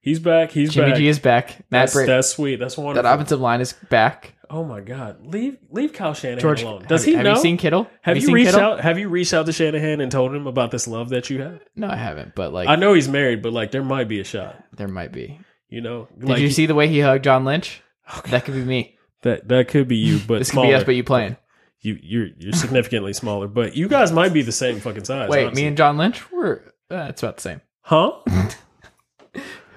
He's 0.00 0.18
back. 0.18 0.50
He's 0.50 0.72
Jimmy 0.72 0.90
back. 0.92 0.98
G 0.98 1.08
is 1.08 1.18
back. 1.18 1.48
Matt 1.70 1.82
that's, 1.82 1.92
Bra- 1.94 2.06
that's 2.06 2.28
sweet. 2.30 2.56
That's 2.56 2.76
one 2.76 2.94
that 2.94 3.04
wonderful. 3.04 3.14
offensive 3.14 3.40
line 3.40 3.60
is 3.60 3.74
back. 3.90 4.34
oh 4.48 4.64
my 4.64 4.80
god, 4.80 5.26
leave 5.26 5.58
leave 5.70 5.92
Kyle 5.92 6.14
Shanahan 6.14 6.40
George, 6.40 6.62
alone. 6.62 6.84
Does 6.88 7.02
have, 7.02 7.06
he 7.06 7.14
have 7.14 7.24
know? 7.24 7.34
you 7.34 7.40
seen 7.40 7.56
Kittle? 7.58 7.86
have 8.02 8.16
you 8.16 8.22
seen 8.22 8.34
reached 8.34 8.52
Kittle? 8.52 8.72
out? 8.72 8.80
Have 8.80 8.98
you 8.98 9.08
reached 9.08 9.34
out 9.34 9.46
to 9.46 9.52
Shanahan 9.52 10.00
and 10.00 10.10
told 10.10 10.34
him 10.34 10.46
about 10.46 10.70
this 10.70 10.88
love 10.88 11.10
that 11.10 11.28
you 11.28 11.42
have? 11.42 11.60
No, 11.76 11.88
I 11.88 11.96
haven't. 11.96 12.34
But 12.34 12.52
like, 12.52 12.68
I 12.68 12.76
know 12.76 12.94
he's 12.94 13.08
married, 13.08 13.42
but 13.42 13.52
like 13.52 13.70
there 13.72 13.84
might 13.84 14.08
be 14.08 14.20
a 14.20 14.24
shot. 14.24 14.56
there 14.76 14.88
might 14.88 15.12
be. 15.12 15.38
You 15.68 15.82
know, 15.82 16.08
Did 16.18 16.28
like 16.28 16.40
you 16.40 16.50
see 16.50 16.66
the 16.66 16.74
way 16.74 16.88
he 16.88 17.00
hugged 17.00 17.22
John 17.24 17.44
Lynch? 17.44 17.82
Okay. 18.18 18.30
That 18.32 18.44
could 18.44 18.54
be 18.54 18.64
me. 18.64 18.96
that? 19.22 19.46
That 19.48 19.68
could 19.68 19.86
be 19.86 19.96
you, 19.98 20.18
but 20.26 20.38
This 20.40 20.50
could 20.50 20.62
be 20.62 20.74
us, 20.74 20.82
but 20.82 20.96
you 20.96 21.04
playing. 21.04 21.36
you 21.80 21.96
you're 22.02 22.28
you're 22.38 22.52
significantly 22.54 23.12
smaller, 23.12 23.46
but 23.46 23.76
you 23.76 23.86
guys 23.86 24.10
might 24.10 24.32
be 24.32 24.42
the 24.42 24.50
same 24.50 24.80
fucking 24.80 25.04
size. 25.04 25.28
Wait, 25.28 25.44
honestly. 25.44 25.62
me 25.62 25.68
and 25.68 25.76
John 25.76 25.96
Lynch, 25.98 26.28
we're 26.32 26.62
uh, 26.90 27.06
it's 27.10 27.22
about 27.22 27.36
the 27.36 27.42
same. 27.42 27.60
huh? 27.82 28.12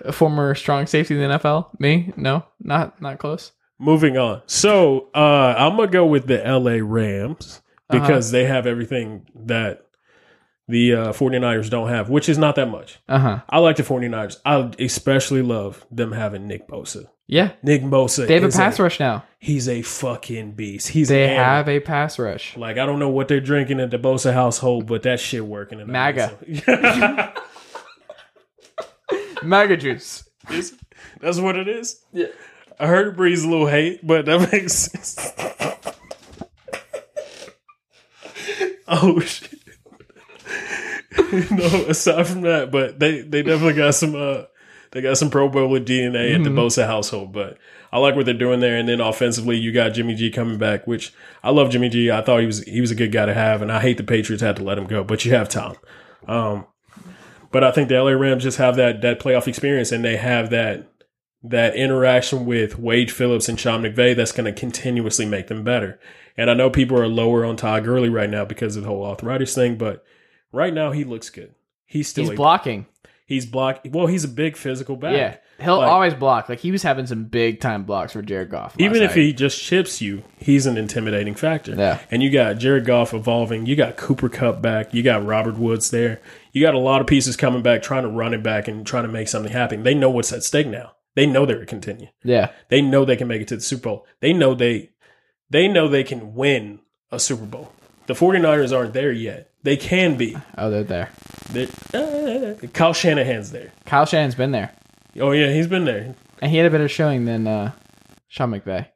A 0.06 0.12
former 0.12 0.54
strong 0.56 0.86
safety 0.88 1.16
in 1.16 1.30
the 1.30 1.38
NFL. 1.40 1.80
Me? 1.80 2.12
No, 2.18 2.44
not 2.60 3.02
not 3.02 3.20
close. 3.20 3.52
Moving 3.80 4.18
on. 4.18 4.42
So 4.46 5.10
uh, 5.16 5.56
I'm 5.58 5.76
gonna 5.76 5.92
go 5.92 6.06
with 6.06 6.28
the 6.28 6.38
LA 6.38 6.78
Rams 6.82 7.62
Uh-huh. 7.90 8.00
because 8.00 8.32
they 8.32 8.46
have 8.46 8.66
everything 8.68 9.26
that 9.46 9.86
the 10.70 10.94
uh, 10.96 11.12
49ers 11.14 11.70
don't 11.70 11.90
have, 11.90 12.10
which 12.10 12.30
is 12.30 12.38
not 12.38 12.56
that 12.56 12.70
much. 12.70 13.00
Uh 13.10 13.20
huh. 13.20 13.40
I 13.50 13.60
like 13.60 13.76
the 13.76 13.84
49ers. 13.84 14.38
I 14.46 14.72
especially 14.80 15.42
love 15.42 15.86
them 15.92 16.12
having 16.14 16.48
Nick 16.48 16.68
Bosa. 16.70 17.06
Yeah, 17.28 17.52
Nick 17.64 17.82
Bosa. 17.84 18.28
they 18.28 18.36
have 18.36 18.44
a 18.44 18.50
pass 18.50 18.80
rush 18.80 19.00
now. 19.00 19.24
He's 19.40 19.68
a 19.70 19.82
fucking 19.82 20.52
beast. 20.54 20.90
He's 20.90 21.08
They 21.10 21.30
have 21.36 21.68
a 21.70 21.80
pass 21.80 22.20
rush. 22.20 22.56
like 22.58 22.78
I 22.78 22.86
don't 22.86 23.00
know 23.00 23.10
what 23.10 23.28
they're 23.28 23.40
drinking 23.42 23.80
at 23.80 23.92
the 23.92 23.98
Bosa 24.00 24.34
household, 24.34 24.86
but 24.88 25.04
that 25.04 25.20
shit 25.20 25.46
working. 25.46 25.80
In 25.80 25.92
MAGA. 25.92 27.34
household. 29.44 29.50
Maga 29.70 29.78
juice. 29.78 30.28
Is- 30.50 30.74
That's 31.22 31.40
what 31.40 31.56
it 31.58 31.68
is. 31.68 32.02
Yeah. 32.12 32.28
I 32.80 32.88
heard 32.88 33.08
it 33.08 33.16
breeds 33.16 33.44
a 33.44 33.50
little 33.50 33.68
hate, 33.68 34.06
but 34.06 34.26
that 34.26 34.52
makes 34.52 34.74
sense. 34.74 35.32
oh 38.88 39.20
shit. 39.20 39.50
no, 41.52 41.66
aside 41.88 42.28
from 42.28 42.42
that, 42.42 42.72
but 42.72 43.00
they 43.00 43.22
they 43.22 43.44
definitely 43.44 43.74
got 43.76 43.94
some 43.96 44.16
uh 44.16 44.44
they 44.92 45.02
got 45.02 45.18
some 45.18 45.30
Pro 45.30 45.48
Bowler 45.50 45.80
DNA 45.80 46.36
at 46.36 46.44
the 46.44 46.50
Bosa 46.50 46.86
household, 46.86 47.32
but 47.34 47.58
I 47.92 47.98
like 48.00 48.16
what 48.16 48.26
they're 48.26 48.34
doing 48.34 48.60
there. 48.60 48.78
And 48.78 48.88
then 48.90 49.00
offensively, 49.00 49.58
you 49.58 49.72
got 49.72 49.90
Jimmy 49.90 50.14
G 50.16 50.30
coming 50.30 50.58
back, 50.58 50.86
which 50.86 51.14
I 51.44 51.50
love 51.52 51.70
Jimmy 51.72 51.90
G. 51.90 52.12
I 52.12 52.22
thought 52.22 52.40
he 52.42 52.46
was 52.46 52.64
he 52.64 52.82
was 52.82 52.92
a 52.92 52.96
good 52.96 53.12
guy 53.12 53.26
to 53.26 53.34
have, 53.34 53.62
and 53.62 53.72
I 53.72 53.80
hate 53.80 53.98
the 53.98 54.04
Patriots 54.04 54.42
had 54.44 54.56
to 54.58 54.64
let 54.64 54.78
him 54.78 54.86
go, 54.86 55.04
but 55.04 55.24
you 55.26 55.34
have 55.34 55.50
Tom. 55.50 55.76
Um, 56.28 56.66
but 57.54 57.64
I 57.64 57.72
think 57.72 57.88
the 57.88 57.96
LA 58.04 58.12
Rams 58.12 58.44
just 58.44 58.58
have 58.58 58.76
that 58.76 59.02
that 59.02 59.22
playoff 59.22 59.48
experience, 59.48 59.94
and 59.94 60.04
they 60.04 60.18
have 60.18 60.50
that 60.50 60.90
that 61.44 61.76
interaction 61.76 62.46
with 62.46 62.78
Wade 62.80 63.12
Phillips 63.12 63.48
and 63.50 63.60
Sean 63.60 63.82
McVay 63.84 64.16
that's 64.16 64.32
going 64.32 64.54
to 64.54 64.58
continuously 64.60 65.26
make 65.26 65.48
them 65.48 65.64
better. 65.64 66.00
And 66.38 66.50
I 66.50 66.54
know 66.54 66.70
people 66.70 66.98
are 66.98 67.08
lower 67.08 67.44
on 67.46 67.58
Todd 67.58 67.84
Gurley 67.84 68.10
right 68.10 68.30
now 68.30 68.44
because 68.46 68.76
of 68.76 68.84
the 68.84 68.90
whole 68.90 69.06
arthritis 69.06 69.54
thing, 69.54 69.78
but 69.78 70.04
right 70.52 70.74
now 70.74 70.92
he 70.92 71.04
looks 71.04 71.30
good. 71.30 71.54
He's 71.86 72.08
still 72.08 72.30
He's 72.30 72.36
blocking. 72.38 72.86
he's 73.26 73.46
block. 73.46 73.82
Well, 73.90 74.08
he's 74.08 74.24
a 74.24 74.30
big 74.30 74.56
physical 74.58 74.96
back. 74.96 75.14
Yeah, 75.18 75.36
he'll 75.64 75.78
Like- 75.80 75.92
always 75.92 76.14
block. 76.14 76.48
Like 76.50 76.60
he 76.60 76.72
was 76.72 76.82
having 76.82 77.06
some 77.08 77.26
big 77.26 77.60
time 77.60 77.84
blocks 77.84 78.14
for 78.14 78.22
Jared 78.22 78.50
Goff. 78.50 78.74
Even 78.80 79.02
if 79.04 79.12
night. 79.12 79.18
he 79.18 79.34
just 79.34 79.62
chips 79.62 80.02
you, 80.02 80.24
he's 80.40 80.66
an 80.66 80.78
intimidating 80.78 81.36
factor. 81.36 81.76
Yeah. 81.76 82.00
And 82.10 82.24
you 82.24 82.32
got 82.32 82.58
Jared 82.58 82.86
Goff 82.86 83.14
evolving. 83.14 83.66
You 83.66 83.76
got 83.76 83.98
Cooper 83.98 84.30
Kupp 84.30 84.62
back. 84.62 84.94
You 84.94 85.04
got 85.04 85.26
Robert 85.26 85.58
Woods 85.58 85.92
there. 85.92 86.22
You 86.54 86.62
got 86.62 86.74
a 86.76 86.80
lot 86.80 87.02
of 87.02 87.08
pieces 87.08 87.36
coming 87.36 87.62
back, 87.64 87.82
trying 87.82 88.04
to 88.04 88.10
run 88.10 88.34
it 88.34 88.42
back 88.44 88.68
and 88.70 88.86
trying 88.88 89.04
to 89.04 89.10
make 89.12 89.28
something 89.28 89.52
happen. 89.52 89.84
They 89.84 89.94
know 89.96 90.10
what's 90.10 90.32
at 90.32 90.44
stake 90.44 90.68
now. 90.68 90.94
They 91.16 91.26
know 91.26 91.46
they're 91.46 91.60
to 91.60 91.66
continue. 91.66 92.08
yeah, 92.24 92.52
They 92.70 92.82
know 92.82 93.04
they 93.06 93.16
can 93.18 93.28
make 93.28 93.42
it 93.42 93.48
to 93.50 93.56
the 93.56 93.62
Super 93.62 93.84
Bowl. 93.90 94.06
They 94.22 94.34
know 94.34 94.54
they 94.56 94.92
they 95.50 95.68
know 95.68 95.88
they 95.88 96.04
can 96.04 96.34
win 96.34 96.80
a 97.12 97.20
Super 97.20 97.46
Bowl. 97.46 97.72
The 98.08 98.14
49ers 98.14 98.76
aren't 98.76 98.94
there 98.94 99.12
yet. 99.12 99.52
They 99.64 99.78
can 99.78 100.16
be. 100.18 100.36
oh 100.58 100.70
they're 100.72 100.84
there. 100.84 101.10
They're- 101.52 101.68
uh, 101.94 102.68
Kyle 102.74 102.94
Shanahan's 102.94 103.52
there. 103.52 103.72
Kyle 103.86 104.06
Shanahan's 104.06 104.36
been 104.36 104.52
there, 104.52 104.72
Oh 105.20 105.32
yeah, 105.32 105.52
he's 105.54 105.68
been 105.68 105.86
there. 105.86 106.16
and 106.42 106.50
he 106.52 106.58
had 106.58 106.66
a 106.66 106.70
better 106.72 106.88
showing 106.90 107.26
than 107.26 107.46
uh, 107.48 107.72
Sean 108.28 108.52
McVay. 108.52 108.88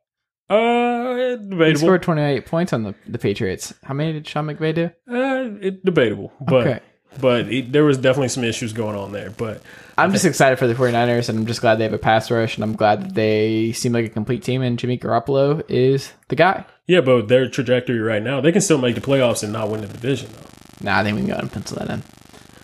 Uh, 0.49 1.35
debatable. 1.35 1.65
He 1.65 1.75
scored 1.75 2.03
28 2.03 2.45
points 2.45 2.73
on 2.73 2.83
the, 2.83 2.95
the 3.07 3.17
Patriots. 3.19 3.73
How 3.83 3.93
many 3.93 4.13
did 4.13 4.27
Sean 4.27 4.47
McVay 4.47 4.73
do? 4.73 4.85
Uh, 5.09 5.57
it, 5.61 5.83
debatable, 5.85 6.31
but 6.41 6.67
Okay. 6.67 6.79
But 7.19 7.51
it, 7.51 7.71
there 7.71 7.83
was 7.83 7.97
definitely 7.97 8.29
some 8.29 8.43
issues 8.43 8.73
going 8.73 8.95
on 8.95 9.11
there. 9.11 9.29
But 9.29 9.61
I'm 9.97 10.11
just 10.11 10.25
excited 10.25 10.59
for 10.59 10.67
the 10.67 10.73
49ers, 10.75 11.29
and 11.29 11.39
I'm 11.39 11.45
just 11.45 11.61
glad 11.61 11.75
they 11.75 11.83
have 11.83 11.93
a 11.93 11.97
pass 11.97 12.29
rush, 12.31 12.55
and 12.55 12.63
I'm 12.63 12.75
glad 12.75 13.01
that 13.01 13.13
they 13.15 13.71
seem 13.73 13.93
like 13.93 14.05
a 14.05 14.09
complete 14.09 14.43
team, 14.43 14.61
and 14.61 14.77
Jimmy 14.79 14.97
Garoppolo 14.97 15.63
is 15.69 16.13
the 16.29 16.35
guy. 16.35 16.65
yeah, 16.87 17.01
but 17.01 17.27
their 17.27 17.49
trajectory 17.49 17.99
right 17.99 18.21
now, 18.23 18.41
they 18.41 18.51
can 18.51 18.61
still 18.61 18.77
make 18.77 18.95
the 18.95 19.01
playoffs 19.01 19.43
and 19.43 19.51
not 19.53 19.69
win 19.69 19.81
the 19.81 19.87
division. 19.87 20.29
Though. 20.33 20.85
Nah, 20.89 20.99
I 20.99 21.03
think 21.03 21.15
we 21.15 21.21
can 21.21 21.27
go 21.27 21.33
ahead 21.33 21.43
and 21.43 21.51
pencil 21.51 21.77
that 21.77 21.89
in. 21.89 22.03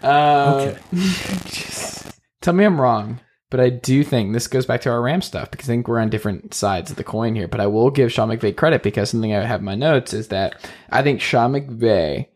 Uh, 0.08 0.76
Okay, 0.94 2.12
Tell 2.42 2.54
me 2.54 2.66
I'm 2.66 2.80
wrong, 2.80 3.20
but 3.50 3.60
I 3.60 3.70
do 3.70 4.04
think 4.04 4.34
this 4.34 4.48
goes 4.48 4.66
back 4.66 4.82
to 4.82 4.90
our 4.92 5.02
Ram 5.02 5.22
stuff 5.22 5.50
because 5.50 5.70
I 5.70 5.74
think 5.74 5.88
we're 5.88 6.00
on 6.00 6.10
different 6.10 6.54
sides 6.54 6.92
of 6.92 6.98
the 6.98 7.04
coin 7.06 7.36
here. 7.36 7.48
But 7.48 7.62
I 7.62 7.68
will 7.68 7.90
give 7.90 8.12
Sean 8.12 8.30
McVay 8.30 8.56
credit 8.56 8.84
because 8.84 9.10
something 9.12 9.34
I 9.34 9.46
have 9.46 9.62
in 9.62 9.66
my 9.66 9.76
notes 9.76 10.14
is 10.14 10.28
that 10.28 10.56
I 10.90 11.02
think 11.04 11.22
Sean 11.22 11.54
McVay 11.54 12.28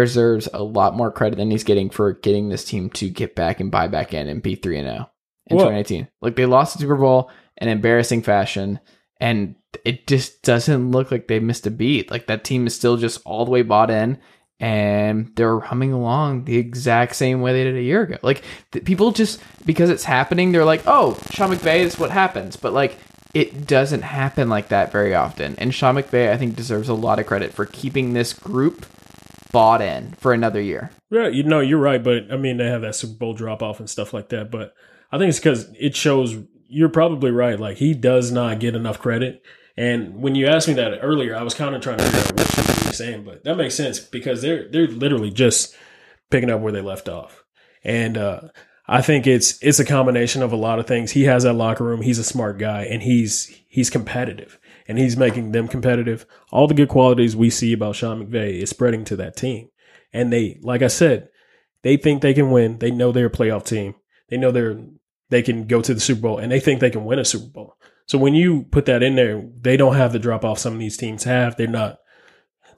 deserves 0.00 0.48
a 0.52 0.62
lot 0.62 0.96
more 0.96 1.10
credit 1.12 1.36
than 1.36 1.50
he's 1.50 1.64
getting 1.64 1.90
for 1.90 2.12
getting 2.14 2.48
this 2.48 2.64
team 2.64 2.90
to 2.90 3.08
get 3.08 3.34
back 3.34 3.60
and 3.60 3.70
buy 3.70 3.86
back 3.88 4.12
in 4.14 4.28
and 4.28 4.42
be 4.42 4.54
3 4.54 4.78
and 4.78 4.88
0 4.88 5.10
in 5.48 5.56
Well- 5.56 5.66
2018. 5.66 6.08
Like 6.20 6.36
they 6.36 6.46
lost 6.46 6.74
the 6.74 6.80
Super 6.80 6.96
Bowl 6.96 7.30
in 7.58 7.68
embarrassing 7.68 8.22
fashion 8.22 8.80
and 9.20 9.54
it 9.84 10.06
just 10.06 10.42
doesn't 10.42 10.90
look 10.90 11.10
like 11.10 11.28
they 11.28 11.38
missed 11.40 11.66
a 11.66 11.70
beat. 11.70 12.10
Like 12.10 12.26
that 12.26 12.44
team 12.44 12.66
is 12.66 12.74
still 12.74 12.96
just 12.96 13.20
all 13.24 13.44
the 13.44 13.50
way 13.50 13.62
bought 13.62 13.90
in 13.90 14.18
and 14.60 15.32
they're 15.34 15.58
humming 15.60 15.92
along 15.92 16.44
the 16.44 16.56
exact 16.56 17.16
same 17.16 17.40
way 17.40 17.52
they 17.52 17.64
did 17.64 17.76
a 17.76 17.82
year 17.82 18.02
ago. 18.02 18.16
Like 18.22 18.42
th- 18.70 18.84
people 18.84 19.10
just 19.10 19.40
because 19.66 19.90
it's 19.90 20.04
happening, 20.04 20.52
they're 20.52 20.64
like, 20.64 20.82
"Oh, 20.86 21.18
Sean 21.30 21.50
McVay 21.50 21.80
is 21.80 21.98
what 21.98 22.10
happens," 22.10 22.56
but 22.56 22.72
like 22.72 22.96
it 23.34 23.66
doesn't 23.66 24.02
happen 24.02 24.48
like 24.48 24.68
that 24.68 24.92
very 24.92 25.14
often. 25.14 25.54
And 25.58 25.74
Sean 25.74 25.96
McVay, 25.96 26.30
I 26.30 26.36
think, 26.36 26.54
deserves 26.54 26.88
a 26.88 26.94
lot 26.94 27.18
of 27.18 27.26
credit 27.26 27.52
for 27.54 27.64
keeping 27.66 28.12
this 28.12 28.32
group 28.32 28.86
bought 29.52 29.82
in 29.82 30.12
for 30.12 30.32
another 30.32 30.60
year. 30.60 30.90
yeah, 31.10 31.28
you 31.28 31.42
know 31.42 31.60
you're 31.60 31.78
right, 31.78 32.02
but 32.02 32.32
I 32.32 32.36
mean 32.36 32.56
they 32.56 32.66
have 32.66 32.82
that 32.82 32.94
Super 32.96 33.18
Bowl 33.18 33.34
drop 33.34 33.62
off 33.62 33.78
and 33.78 33.88
stuff 33.88 34.12
like 34.12 34.30
that. 34.30 34.50
But 34.50 34.74
I 35.10 35.18
think 35.18 35.28
it's 35.28 35.38
because 35.38 35.70
it 35.78 35.94
shows 35.94 36.36
you're 36.68 36.88
probably 36.88 37.30
right. 37.30 37.60
Like 37.60 37.76
he 37.76 37.94
does 37.94 38.32
not 38.32 38.58
get 38.58 38.74
enough 38.74 38.98
credit. 38.98 39.42
And 39.76 40.16
when 40.16 40.34
you 40.34 40.46
asked 40.46 40.68
me 40.68 40.74
that 40.74 40.98
earlier, 41.02 41.36
I 41.36 41.42
was 41.42 41.54
kind 41.54 41.74
of 41.74 41.80
trying 41.82 41.98
to 41.98 42.04
figure 42.04 42.20
out 42.20 42.38
what 42.38 42.80
you 42.82 42.86
were 42.86 42.92
saying, 42.92 43.24
but 43.24 43.44
that 43.44 43.56
makes 43.56 43.74
sense 43.74 44.00
because 44.00 44.42
they're 44.42 44.68
they're 44.68 44.88
literally 44.88 45.30
just 45.30 45.76
picking 46.30 46.50
up 46.50 46.60
where 46.60 46.72
they 46.72 46.80
left 46.80 47.08
off. 47.08 47.44
And 47.84 48.16
uh, 48.16 48.40
I 48.86 49.00
think 49.02 49.26
it's 49.26 49.62
it's 49.62 49.78
a 49.78 49.84
combination 49.84 50.42
of 50.42 50.52
a 50.52 50.56
lot 50.56 50.78
of 50.78 50.86
things. 50.86 51.12
He 51.12 51.24
has 51.24 51.44
that 51.44 51.54
locker 51.54 51.84
room. 51.84 52.02
He's 52.02 52.18
a 52.18 52.24
smart 52.24 52.58
guy, 52.58 52.84
and 52.84 53.02
he's 53.02 53.46
he's 53.68 53.90
competitive, 53.90 54.58
and 54.92 54.98
he's 54.98 55.16
making 55.16 55.52
them 55.52 55.68
competitive. 55.68 56.26
All 56.50 56.66
the 56.66 56.74
good 56.74 56.90
qualities 56.90 57.34
we 57.34 57.48
see 57.48 57.72
about 57.72 57.96
Sean 57.96 58.22
McVay 58.22 58.60
is 58.60 58.68
spreading 58.68 59.06
to 59.06 59.16
that 59.16 59.38
team. 59.38 59.70
And 60.12 60.30
they, 60.30 60.60
like 60.60 60.82
I 60.82 60.88
said, 60.88 61.30
they 61.82 61.96
think 61.96 62.20
they 62.20 62.34
can 62.34 62.50
win. 62.50 62.76
They 62.76 62.90
know 62.90 63.10
they're 63.10 63.28
a 63.28 63.30
playoff 63.30 63.64
team. 63.64 63.94
They 64.28 64.36
know 64.36 64.50
they're 64.50 64.78
they 65.30 65.40
can 65.40 65.66
go 65.66 65.80
to 65.80 65.94
the 65.94 66.00
Super 66.00 66.20
Bowl, 66.20 66.36
and 66.36 66.52
they 66.52 66.60
think 66.60 66.80
they 66.80 66.90
can 66.90 67.06
win 67.06 67.18
a 67.18 67.24
Super 67.24 67.46
Bowl. 67.46 67.78
So 68.04 68.18
when 68.18 68.34
you 68.34 68.64
put 68.64 68.84
that 68.84 69.02
in 69.02 69.14
there, 69.14 69.42
they 69.58 69.78
don't 69.78 69.96
have 69.96 70.12
the 70.12 70.18
drop 70.18 70.44
off 70.44 70.58
some 70.58 70.74
of 70.74 70.78
these 70.78 70.98
teams 70.98 71.24
have. 71.24 71.56
They're 71.56 71.66
not 71.66 72.00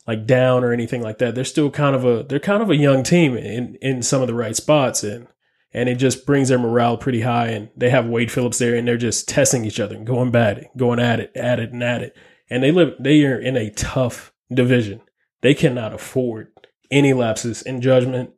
like 0.06 0.24
down 0.24 0.62
or 0.62 0.72
anything 0.72 1.02
like 1.02 1.18
that. 1.18 1.34
They're 1.34 1.42
still 1.42 1.68
kind 1.68 1.96
of 1.96 2.04
a 2.04 2.22
they're 2.22 2.38
kind 2.38 2.62
of 2.62 2.70
a 2.70 2.76
young 2.76 3.02
team 3.02 3.36
in 3.36 3.74
in 3.82 4.02
some 4.02 4.22
of 4.22 4.28
the 4.28 4.34
right 4.34 4.54
spots 4.54 5.02
and 5.02 5.26
and 5.74 5.88
it 5.88 5.96
just 5.96 6.24
brings 6.24 6.48
their 6.48 6.58
morale 6.58 6.96
pretty 6.96 7.20
high 7.20 7.48
and 7.48 7.68
they 7.76 7.90
have 7.90 8.06
Wade 8.06 8.30
Phillips 8.30 8.58
there 8.58 8.76
and 8.76 8.86
they're 8.86 8.96
just 8.96 9.28
testing 9.28 9.64
each 9.64 9.80
other 9.80 9.98
going 9.98 10.30
bad, 10.30 10.68
going 10.76 11.00
at 11.00 11.18
it, 11.18 11.32
at 11.34 11.58
it 11.58 11.72
and 11.72 11.82
at 11.82 12.00
it. 12.00 12.16
And 12.48 12.62
they 12.62 12.70
live 12.70 12.94
they 13.00 13.24
are 13.24 13.38
in 13.38 13.56
a 13.56 13.70
tough 13.70 14.32
division. 14.52 15.00
They 15.42 15.52
cannot 15.52 15.92
afford 15.92 16.52
any 16.90 17.12
lapses 17.12 17.60
in 17.60 17.80
judgment, 17.80 18.30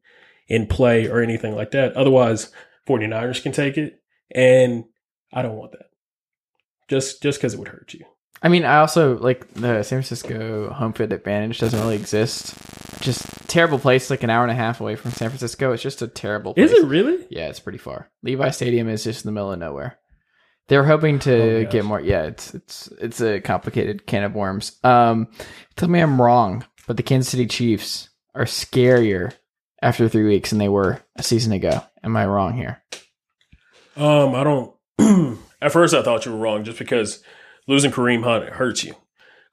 in 0.49 0.67
play 0.67 1.07
or 1.07 1.21
anything 1.21 1.55
like 1.55 1.73
that. 1.73 1.93
Otherwise, 1.93 2.51
49ers 2.89 3.43
can 3.43 3.53
take 3.53 3.77
it 3.77 4.01
and 4.31 4.85
I 5.33 5.43
don't 5.43 5.57
want 5.57 5.73
that. 5.73 5.91
Just 6.89 7.23
just 7.23 7.41
cuz 7.41 7.53
it 7.53 7.59
would 7.59 7.69
hurt 7.69 7.93
you. 7.93 8.05
I 8.43 8.49
mean, 8.49 8.65
I 8.65 8.79
also 8.79 9.19
like 9.19 9.53
the 9.55 9.83
San 9.83 9.99
Francisco 10.03 10.71
home 10.73 10.93
field 10.93 11.13
advantage 11.13 11.59
doesn't 11.59 11.79
really 11.81 11.97
exist. 11.97 12.55
Just 13.01 13.27
terrible 13.49 13.79
place, 13.79 14.11
like 14.11 14.23
an 14.23 14.31
hour 14.31 14.43
and 14.43 14.51
a 14.51 14.55
half 14.55 14.81
away 14.81 14.97
from 14.97 15.11
San 15.11 15.29
Francisco. 15.31 15.73
It's 15.73 15.83
just 15.83 16.03
a 16.03 16.09
terrible 16.09 16.55
place. 16.55 16.71
Is 16.71 16.79
it 16.79 16.87
really? 16.87 17.27
Yeah, 17.31 17.49
it's 17.49 17.61
pretty 17.61 17.79
far. 17.79 18.11
Levi 18.23 18.51
Stadium 18.51 18.89
is 18.89 19.05
just 19.05 19.25
in 19.25 19.29
the 19.29 19.33
middle 19.33 19.53
of 19.53 19.59
nowhere. 19.59 19.99
They're 20.69 20.85
hoping 20.85 21.19
to 21.21 21.67
Oh, 21.67 21.71
get 21.71 21.85
more. 21.85 22.01
Yeah, 22.01 22.25
it's 22.25 22.55
it's 22.55 22.89
it's 23.01 23.21
a 23.21 23.41
complicated 23.41 24.07
can 24.07 24.25
of 24.25 24.35
worms. 24.35 24.77
Um, 24.83 25.29
tell 25.77 25.89
me 25.89 26.01
I'm 26.01 26.21
wrong, 26.21 26.65
but 26.87 26.97
the 26.97 27.03
Kansas 27.05 27.31
City 27.31 27.47
Chiefs 27.47 28.09
are 28.35 28.45
scarier 28.45 29.33
after 29.81 30.09
three 30.09 30.25
weeks 30.25 30.51
than 30.51 30.59
they 30.59 30.69
were 30.69 31.01
a 31.17 31.23
season 31.23 31.53
ago. 31.53 31.83
Am 32.03 32.17
I 32.17 32.27
wrong 32.27 32.55
here? 32.55 32.83
Um, 33.97 34.35
I 34.35 34.45
don't. 34.45 34.75
at 35.63 35.73
first, 35.73 35.95
I 35.95 36.03
thought 36.03 36.27
you 36.27 36.33
were 36.33 36.39
wrong, 36.39 36.65
just 36.65 36.79
because 36.79 37.23
losing 37.67 37.91
Kareem 37.91 38.25
Hunt 38.25 38.49
hurts 38.51 38.85
you. 38.85 38.95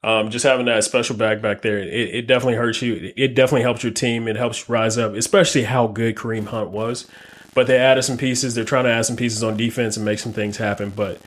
Um, 0.02 0.30
just 0.30 0.44
having 0.44 0.66
that 0.66 0.84
special 0.84 1.16
bag 1.16 1.40
back 1.40 1.62
there, 1.62 1.78
it, 1.78 1.88
it 1.88 2.26
definitely 2.26 2.56
hurts 2.56 2.82
you. 2.82 3.12
It 3.16 3.34
definitely 3.34 3.62
helps 3.62 3.82
your 3.82 3.92
team. 3.92 4.28
It 4.28 4.36
helps 4.36 4.60
you 4.68 4.72
rise 4.74 4.98
up, 4.98 5.14
especially 5.14 5.64
how 5.64 5.86
good 5.86 6.14
Kareem 6.14 6.46
Hunt 6.46 6.70
was. 6.70 7.08
But 7.54 7.66
they 7.68 7.78
added 7.78 8.02
some 8.02 8.18
pieces. 8.18 8.54
They're 8.54 8.64
trying 8.64 8.84
to 8.84 8.90
add 8.90 9.06
some 9.06 9.16
pieces 9.16 9.42
on 9.42 9.56
defense 9.56 9.96
and 9.96 10.04
make 10.04 10.18
some 10.18 10.32
things 10.32 10.58
happen. 10.58 10.90
But 10.90 11.20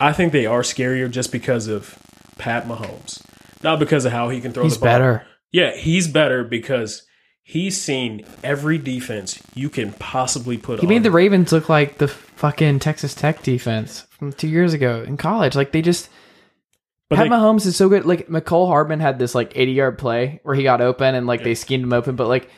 I 0.00 0.12
think 0.14 0.32
they 0.32 0.46
are 0.46 0.62
scarier 0.62 1.10
just 1.10 1.30
because 1.30 1.66
of 1.68 1.98
Pat 2.38 2.66
Mahomes, 2.66 3.22
not 3.62 3.78
because 3.78 4.04
of 4.06 4.12
how 4.12 4.30
he 4.30 4.40
can 4.40 4.52
throw 4.52 4.62
He's 4.62 4.74
the 4.74 4.80
ball. 4.80 4.86
better. 4.86 5.26
Yeah, 5.52 5.76
he's 5.76 6.08
better 6.08 6.42
because 6.44 7.02
he's 7.50 7.80
seen 7.80 8.24
every 8.44 8.78
defense 8.78 9.42
you 9.54 9.68
can 9.68 9.92
possibly 9.94 10.56
put 10.56 10.78
He 10.78 10.86
on. 10.86 10.88
made 10.88 11.02
the 11.02 11.10
Ravens 11.10 11.50
look 11.50 11.68
like 11.68 11.98
the 11.98 12.06
fucking 12.06 12.78
Texas 12.78 13.12
Tech 13.12 13.42
defense 13.42 14.06
from 14.10 14.32
two 14.32 14.46
years 14.46 14.72
ago 14.72 15.02
in 15.04 15.16
college. 15.16 15.56
Like 15.56 15.72
they 15.72 15.82
just 15.82 16.08
But 17.08 17.16
Pat 17.16 17.24
they- 17.24 17.34
Mahomes 17.34 17.66
is 17.66 17.74
so 17.74 17.88
good. 17.88 18.06
Like 18.06 18.28
Mecole 18.28 18.68
Hardman 18.68 19.00
had 19.00 19.18
this 19.18 19.34
like 19.34 19.52
80 19.56 19.72
yard 19.72 19.98
play 19.98 20.38
where 20.44 20.54
he 20.54 20.62
got 20.62 20.80
open 20.80 21.16
and 21.16 21.26
like 21.26 21.42
they 21.42 21.56
schemed 21.56 21.82
him 21.82 21.92
open, 21.92 22.14
but 22.14 22.28
like 22.28 22.48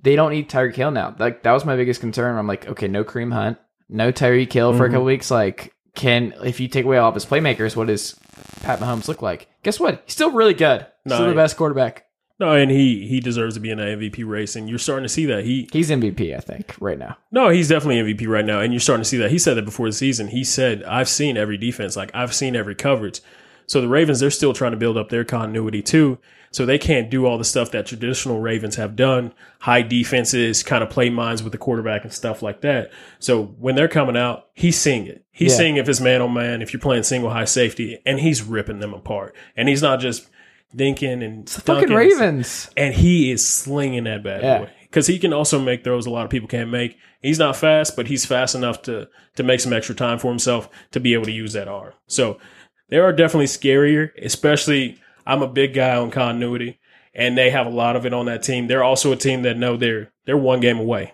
they 0.00 0.14
don't 0.14 0.30
need 0.30 0.48
Tyreek 0.48 0.76
Hill 0.76 0.92
now. 0.92 1.16
Like 1.18 1.42
that 1.42 1.52
was 1.52 1.64
my 1.64 1.74
biggest 1.74 2.00
concern. 2.00 2.38
I'm 2.38 2.46
like, 2.46 2.68
okay, 2.68 2.86
no 2.86 3.02
Kareem 3.02 3.32
Hunt, 3.32 3.58
no 3.88 4.12
Tyreek 4.12 4.52
Hill 4.52 4.72
for 4.72 4.84
a 4.84 4.88
couple 4.88 5.00
mm-hmm. 5.00 5.06
weeks. 5.06 5.32
Like, 5.32 5.74
can 5.96 6.32
if 6.44 6.60
you 6.60 6.68
take 6.68 6.84
away 6.84 6.98
all 6.98 7.08
of 7.08 7.14
his 7.14 7.26
playmakers, 7.26 7.74
what 7.74 7.88
does 7.88 8.14
Pat 8.62 8.78
Mahomes 8.78 9.08
look 9.08 9.20
like? 9.20 9.48
Guess 9.64 9.80
what? 9.80 10.02
He's 10.04 10.14
still 10.14 10.30
really 10.30 10.54
good. 10.54 10.86
No, 11.04 11.16
still 11.16 11.28
the 11.28 11.34
best 11.34 11.56
quarterback. 11.56 12.04
No, 12.40 12.52
and 12.52 12.70
he 12.70 13.06
he 13.08 13.18
deserves 13.20 13.54
to 13.54 13.60
be 13.60 13.70
in 13.70 13.78
the 13.78 13.84
MVP 13.84 14.24
race, 14.26 14.54
and 14.54 14.68
you're 14.68 14.78
starting 14.78 15.02
to 15.04 15.08
see 15.08 15.26
that. 15.26 15.44
He 15.44 15.68
He's 15.72 15.90
MVP, 15.90 16.36
I 16.36 16.40
think, 16.40 16.74
right 16.80 16.98
now. 16.98 17.16
no, 17.32 17.48
he's 17.48 17.68
definitely 17.68 18.14
MVP 18.14 18.28
right 18.28 18.44
now, 18.44 18.60
and 18.60 18.72
you're 18.72 18.78
starting 18.80 19.02
to 19.02 19.08
see 19.08 19.16
that. 19.18 19.30
He 19.32 19.38
said 19.38 19.54
that 19.56 19.64
before 19.64 19.88
the 19.88 19.92
season. 19.92 20.28
He 20.28 20.44
said, 20.44 20.84
"I've 20.84 21.08
seen 21.08 21.36
every 21.36 21.56
defense, 21.56 21.96
like 21.96 22.10
I've 22.14 22.34
seen 22.34 22.54
every 22.54 22.74
coverage." 22.76 23.20
So 23.66 23.80
the 23.80 23.88
Ravens, 23.88 24.20
they're 24.20 24.30
still 24.30 24.52
trying 24.54 24.70
to 24.70 24.78
build 24.78 24.96
up 24.96 25.08
their 25.10 25.24
continuity 25.24 25.82
too. 25.82 26.18
So 26.50 26.64
they 26.64 26.78
can't 26.78 27.10
do 27.10 27.26
all 27.26 27.36
the 27.36 27.44
stuff 27.44 27.70
that 27.72 27.84
traditional 27.84 28.40
Ravens 28.40 28.76
have 28.76 28.96
done, 28.96 29.34
high 29.60 29.82
defenses, 29.82 30.62
kind 30.62 30.82
of 30.82 30.88
play 30.88 31.10
minds 31.10 31.42
with 31.42 31.52
the 31.52 31.58
quarterback 31.58 32.04
and 32.04 32.12
stuff 32.12 32.40
like 32.40 32.62
that. 32.62 32.90
So 33.18 33.44
when 33.58 33.74
they're 33.74 33.86
coming 33.88 34.16
out, 34.16 34.46
he's 34.54 34.78
seeing 34.78 35.06
it. 35.06 35.24
He's 35.30 35.52
Yeah. 35.52 35.58
seeing 35.58 35.76
if 35.76 35.86
it's 35.90 36.00
man 36.00 36.22
on 36.22 36.32
man, 36.32 36.62
if 36.62 36.72
you're 36.72 36.80
playing 36.80 37.02
single 37.02 37.28
high 37.30 37.44
safety, 37.44 37.98
and 38.06 38.20
he's 38.20 38.42
ripping 38.42 38.78
them 38.78 38.94
apart. 38.94 39.34
And 39.56 39.68
he's 39.68 39.82
not 39.82 40.00
just 40.00 40.26
dinking 40.76 41.24
and 41.24 41.46
The 41.46 41.60
fucking. 41.60 41.88
Ravens. 41.90 42.70
and 42.76 42.94
he 42.94 43.30
is 43.30 43.46
slinging 43.46 44.04
that 44.04 44.22
bad 44.22 44.42
Yeah. 44.42 44.58
boy 44.60 44.70
because 44.82 45.06
he 45.06 45.18
can 45.18 45.32
also 45.32 45.60
make 45.60 45.84
throws 45.84 46.06
a 46.06 46.10
lot 46.10 46.24
of 46.24 46.30
people 46.30 46.48
can't 46.48 46.70
make. 46.70 46.96
He's 47.22 47.38
not 47.38 47.56
fast, 47.56 47.96
but 47.96 48.06
he's 48.06 48.24
fast 48.26 48.54
enough 48.54 48.82
to 48.82 49.08
to 49.36 49.42
make 49.42 49.60
some 49.60 49.72
extra 49.72 49.94
time 49.94 50.18
for 50.18 50.28
himself 50.28 50.68
to 50.92 51.00
be 51.00 51.14
able 51.14 51.24
to 51.24 51.32
use 51.32 51.52
that 51.54 51.68
arm. 51.68 51.92
So 52.06 52.38
they 52.88 52.98
are 52.98 53.12
definitely 53.12 53.46
scarier. 53.46 54.10
Especially, 54.22 54.98
I'm 55.26 55.42
a 55.42 55.48
big 55.48 55.74
guy 55.74 55.96
on 55.96 56.10
continuity, 56.10 56.78
and 57.14 57.36
they 57.36 57.50
have 57.50 57.66
a 57.66 57.70
lot 57.70 57.96
of 57.96 58.04
it 58.06 58.12
on 58.12 58.26
that 58.26 58.42
team. 58.42 58.66
They're 58.66 58.84
also 58.84 59.12
a 59.12 59.16
team 59.16 59.42
that 59.42 59.56
know 59.56 59.76
they're 59.76 60.12
they're 60.26 60.36
one 60.36 60.60
game 60.60 60.78
away 60.78 61.12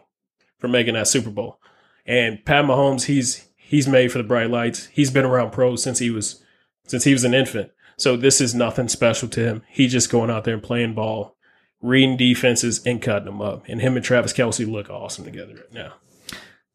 from 0.59 0.71
making 0.73 0.95
that 0.95 1.09
Super 1.09 1.31
Bowl. 1.31 1.59
And 2.07 2.45
Pat 2.45 2.65
Mahomes, 2.65 3.05
he's 3.05 3.49
he's 3.57 3.89
made 3.89 4.13
for 4.13 4.19
the 4.19 4.25
bright 4.25 4.51
lights. 4.51 4.87
He's 4.93 5.11
been 5.11 5.25
around 5.25 5.53
pros 5.53 5.83
since 5.83 5.99
he 6.01 6.11
was 6.11 6.43
since 6.87 7.05
he 7.05 7.13
was 7.13 7.25
an 7.25 7.35
infant. 7.35 7.71
So 7.97 8.17
this 8.17 8.41
is 8.41 8.55
nothing 8.55 8.89
special 8.89 9.29
to 9.31 9.41
him. 9.45 9.63
He 9.69 9.87
just 9.89 10.11
going 10.11 10.31
out 10.31 10.45
there 10.45 10.55
and 10.55 10.63
playing 10.63 10.95
ball, 10.95 11.37
reading 11.81 12.17
defenses 12.17 12.85
and 12.87 13.01
cutting 13.01 13.27
them 13.27 13.41
up. 13.43 13.65
And 13.69 13.81
him 13.81 13.97
and 13.97 14.05
Travis 14.05 14.33
Kelce 14.33 14.71
look 14.71 14.91
awesome 14.91 15.25
together 15.25 15.55
right 15.55 15.73
now. 15.73 15.93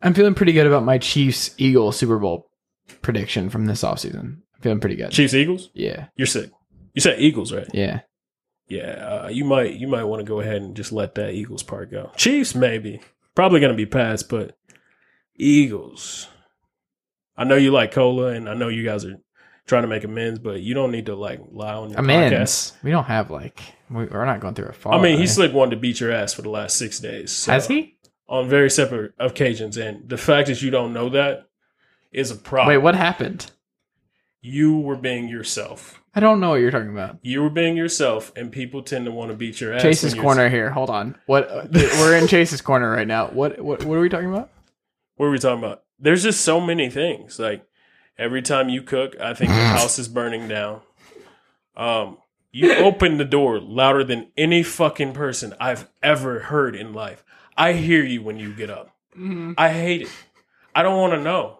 I'm 0.01 0.13
feeling 0.13 0.33
pretty 0.35 0.53
good 0.53 0.67
about 0.67 0.83
my 0.85 0.97
Chiefs 0.97 1.53
Eagle 1.57 1.91
Super 1.91 2.17
Bowl 2.19 2.49
prediction 3.01 3.49
from 3.49 3.65
this 3.65 3.83
offseason. 3.83 4.19
I'm 4.19 4.61
feeling 4.61 4.79
pretty 4.79 4.95
good. 4.95 5.11
Chiefs 5.11 5.33
Eagles, 5.33 5.69
Yeah. 5.73 6.07
you're 6.15 6.25
sick. 6.27 6.51
You 6.93 7.01
said 7.01 7.19
Eagles, 7.19 7.51
right? 7.53 7.67
Yeah. 7.73 8.01
Yeah, 8.67 9.23
uh, 9.25 9.29
you 9.29 9.45
might 9.45 9.73
you 9.73 9.87
might 9.87 10.03
want 10.03 10.19
to 10.19 10.23
go 10.25 10.41
ahead 10.41 10.57
and 10.61 10.75
just 10.75 10.91
let 10.91 11.15
that 11.15 11.33
Eagles 11.33 11.63
part 11.63 11.89
go. 11.89 12.11
Chiefs 12.17 12.53
maybe 12.53 13.01
probably 13.33 13.59
going 13.59 13.71
to 13.71 13.75
be 13.77 13.87
passed, 13.87 14.29
but 14.29 14.55
Eagles. 15.35 16.27
I 17.37 17.45
know 17.45 17.55
you 17.55 17.71
like 17.71 17.91
cola, 17.91 18.27
and 18.27 18.49
I 18.49 18.53
know 18.53 18.67
you 18.67 18.83
guys 18.83 19.05
are 19.05 19.15
trying 19.69 19.83
to 19.83 19.87
make 19.87 20.03
amends, 20.03 20.39
but 20.39 20.61
you 20.61 20.73
don't 20.73 20.91
need 20.91 21.05
to 21.05 21.15
like 21.15 21.39
lie 21.51 21.75
on 21.75 21.91
your 21.91 21.99
podcast. 21.99 21.99
Amends. 22.27 22.73
We 22.83 22.91
don't 22.91 23.05
have 23.05 23.29
like 23.31 23.61
we- 23.89 24.05
we're 24.05 24.25
not 24.25 24.39
going 24.41 24.55
through 24.55 24.67
a 24.67 24.73
fall. 24.73 24.93
I 24.93 25.01
mean, 25.01 25.17
he 25.19 25.27
slick 25.27 25.53
wanted 25.53 25.71
to 25.71 25.77
beat 25.77 25.99
your 25.99 26.11
ass 26.11 26.33
for 26.33 26.41
the 26.41 26.49
last 26.49 26.75
six 26.75 26.99
days. 26.99 27.31
so- 27.31 27.53
has 27.53 27.67
he? 27.67 27.95
on 28.27 28.47
very 28.47 28.69
separate 28.69 29.13
occasions, 29.17 29.75
and 29.75 30.07
the 30.07 30.17
fact 30.17 30.49
that 30.49 30.61
you 30.61 30.69
don't 30.69 30.93
know 30.93 31.09
that 31.09 31.47
is 32.11 32.29
a 32.29 32.35
problem. 32.35 32.67
Wait, 32.75 32.77
what 32.77 32.93
happened? 32.93 33.49
You 34.41 34.77
were 34.77 34.95
being 34.95 35.27
yourself. 35.27 35.99
I 36.13 36.19
don't 36.19 36.39
know 36.39 36.51
what 36.51 36.57
you're 36.61 36.69
talking 36.71 36.91
about. 36.91 37.17
You 37.23 37.41
were 37.41 37.49
being 37.49 37.75
yourself, 37.75 38.31
and 38.35 38.51
people 38.51 38.83
tend 38.83 39.05
to 39.05 39.11
want 39.11 39.31
to 39.31 39.37
beat 39.37 39.59
your 39.59 39.73
ass. 39.73 39.81
Chase's 39.81 40.13
corner 40.13 40.47
here. 40.47 40.69
Hold 40.69 40.89
on. 40.91 41.15
What 41.25 41.49
uh, 41.49 41.65
we're 41.71 42.17
in 42.17 42.27
Chase's 42.33 42.61
corner 42.61 42.91
right 42.91 43.07
now. 43.07 43.27
What 43.29 43.59
what 43.59 43.83
what 43.83 43.97
are 43.97 44.01
we 44.01 44.09
talking 44.09 44.31
about? 44.31 44.49
What 45.15 45.25
are 45.25 45.31
we 45.31 45.39
talking 45.39 45.63
about? 45.63 45.83
There's 45.99 46.23
just 46.23 46.41
so 46.41 46.61
many 46.61 46.89
things. 46.89 47.39
Like 47.39 47.65
every 48.19 48.41
time 48.41 48.69
you 48.69 48.83
cook, 48.83 49.15
I 49.19 49.33
think 49.33 49.49
the 49.49 49.55
house 49.55 49.97
is 49.97 50.07
burning 50.07 50.47
down. 50.47 50.81
Um, 51.75 52.17
you 52.51 52.73
open 52.75 53.17
the 53.17 53.25
door 53.25 53.59
louder 53.59 54.03
than 54.03 54.31
any 54.37 54.63
fucking 54.63 55.13
person 55.13 55.53
I've 55.59 55.87
ever 56.03 56.39
heard 56.39 56.75
in 56.75 56.93
life. 56.93 57.23
I 57.57 57.73
hear 57.73 58.03
you 58.03 58.21
when 58.21 58.37
you 58.37 58.53
get 58.53 58.69
up. 58.69 58.95
I 59.57 59.69
hate 59.69 60.03
it. 60.03 60.09
I 60.75 60.83
don't 60.83 60.99
want 60.99 61.13
to 61.13 61.21
know. 61.21 61.59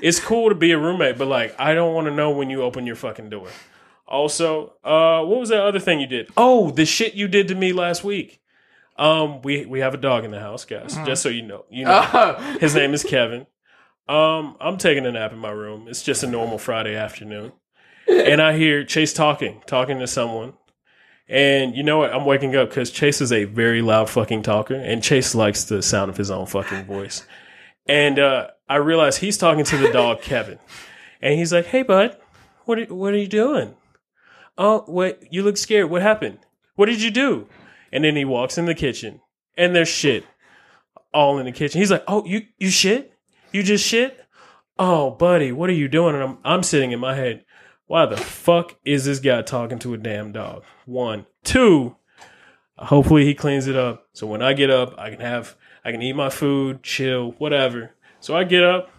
It's 0.00 0.20
cool 0.20 0.48
to 0.48 0.54
be 0.54 0.70
a 0.72 0.78
roommate, 0.78 1.18
but 1.18 1.28
like 1.28 1.58
I 1.58 1.74
don't 1.74 1.94
want 1.94 2.06
to 2.06 2.14
know 2.14 2.30
when 2.30 2.50
you 2.50 2.62
open 2.62 2.86
your 2.86 2.96
fucking 2.96 3.30
door. 3.30 3.48
Also, 4.06 4.74
uh, 4.84 5.22
what 5.24 5.40
was 5.40 5.50
that 5.50 5.60
other 5.60 5.80
thing 5.80 6.00
you 6.00 6.06
did? 6.06 6.30
Oh, 6.36 6.70
the 6.70 6.86
shit 6.86 7.14
you 7.14 7.28
did 7.28 7.48
to 7.48 7.54
me 7.54 7.72
last 7.72 8.04
week. 8.04 8.40
Um, 8.96 9.42
we 9.42 9.66
we 9.66 9.80
have 9.80 9.94
a 9.94 9.98
dog 9.98 10.24
in 10.24 10.30
the 10.30 10.40
house, 10.40 10.64
guys. 10.64 10.96
Just 11.04 11.22
so 11.22 11.28
you 11.28 11.42
know, 11.42 11.64
you 11.70 11.84
know. 11.84 12.08
Oh. 12.12 12.58
His 12.60 12.74
name 12.74 12.94
is 12.94 13.02
Kevin. 13.02 13.46
Um, 14.08 14.56
I'm 14.60 14.78
taking 14.78 15.04
a 15.04 15.12
nap 15.12 15.32
in 15.32 15.38
my 15.38 15.50
room. 15.50 15.86
It's 15.88 16.02
just 16.02 16.22
a 16.22 16.26
normal 16.26 16.58
Friday 16.58 16.96
afternoon. 16.96 17.52
And 18.08 18.40
I 18.40 18.56
hear 18.56 18.84
Chase 18.84 19.12
talking, 19.12 19.62
talking 19.66 19.98
to 19.98 20.06
someone. 20.06 20.54
And 21.28 21.76
you 21.76 21.82
know 21.82 21.98
what? 21.98 22.14
I'm 22.14 22.24
waking 22.24 22.56
up 22.56 22.70
because 22.70 22.90
Chase 22.90 23.20
is 23.20 23.32
a 23.32 23.44
very 23.44 23.82
loud 23.82 24.08
fucking 24.08 24.42
talker, 24.42 24.74
and 24.74 25.02
Chase 25.02 25.34
likes 25.34 25.64
the 25.64 25.82
sound 25.82 26.10
of 26.10 26.16
his 26.16 26.30
own 26.30 26.46
fucking 26.46 26.84
voice. 26.84 27.26
And 27.86 28.18
uh, 28.18 28.48
I 28.66 28.76
realize 28.76 29.18
he's 29.18 29.36
talking 29.36 29.64
to 29.64 29.76
the 29.76 29.92
dog 29.92 30.22
Kevin, 30.22 30.58
and 31.20 31.38
he's 31.38 31.52
like, 31.52 31.66
"Hey, 31.66 31.82
bud, 31.82 32.16
what 32.64 32.78
are, 32.78 32.84
what 32.86 33.12
are 33.12 33.18
you 33.18 33.28
doing? 33.28 33.74
Oh, 34.56 34.84
wait, 34.88 35.18
you 35.30 35.42
look 35.42 35.58
scared. 35.58 35.90
What 35.90 36.00
happened? 36.00 36.38
What 36.76 36.86
did 36.86 37.02
you 37.02 37.10
do?" 37.10 37.46
And 37.92 38.04
then 38.04 38.16
he 38.16 38.24
walks 38.24 38.56
in 38.56 38.64
the 38.64 38.74
kitchen, 38.74 39.20
and 39.54 39.76
there's 39.76 39.88
shit 39.88 40.24
all 41.12 41.38
in 41.38 41.44
the 41.44 41.52
kitchen. 41.52 41.78
He's 41.78 41.90
like, 41.90 42.04
"Oh, 42.08 42.24
you 42.24 42.46
you 42.56 42.70
shit? 42.70 43.17
You 43.52 43.62
just 43.62 43.84
shit? 43.84 44.24
Oh, 44.78 45.10
buddy, 45.10 45.52
what 45.52 45.70
are 45.70 45.74
you 45.74 45.88
doing?" 45.88 46.14
And 46.14 46.24
I'm 46.24 46.38
I'm 46.44 46.62
sitting 46.62 46.92
in 46.92 47.00
my 47.00 47.14
head. 47.14 47.44
Why 47.86 48.04
the 48.04 48.18
fuck 48.18 48.76
is 48.84 49.06
this 49.06 49.18
guy 49.18 49.40
talking 49.42 49.78
to 49.80 49.94
a 49.94 49.98
damn 49.98 50.30
dog? 50.30 50.64
One, 50.84 51.26
two. 51.42 51.96
Hopefully 52.76 53.24
he 53.24 53.34
cleans 53.34 53.66
it 53.66 53.76
up. 53.76 54.06
So 54.12 54.26
when 54.26 54.42
I 54.42 54.52
get 54.52 54.70
up, 54.70 54.94
I 54.98 55.10
can 55.10 55.20
have 55.20 55.56
I 55.84 55.90
can 55.90 56.02
eat 56.02 56.12
my 56.14 56.28
food, 56.28 56.82
chill, 56.82 57.32
whatever. 57.38 57.92
So 58.20 58.36
I 58.36 58.44
get 58.44 58.62
up. 58.62 58.90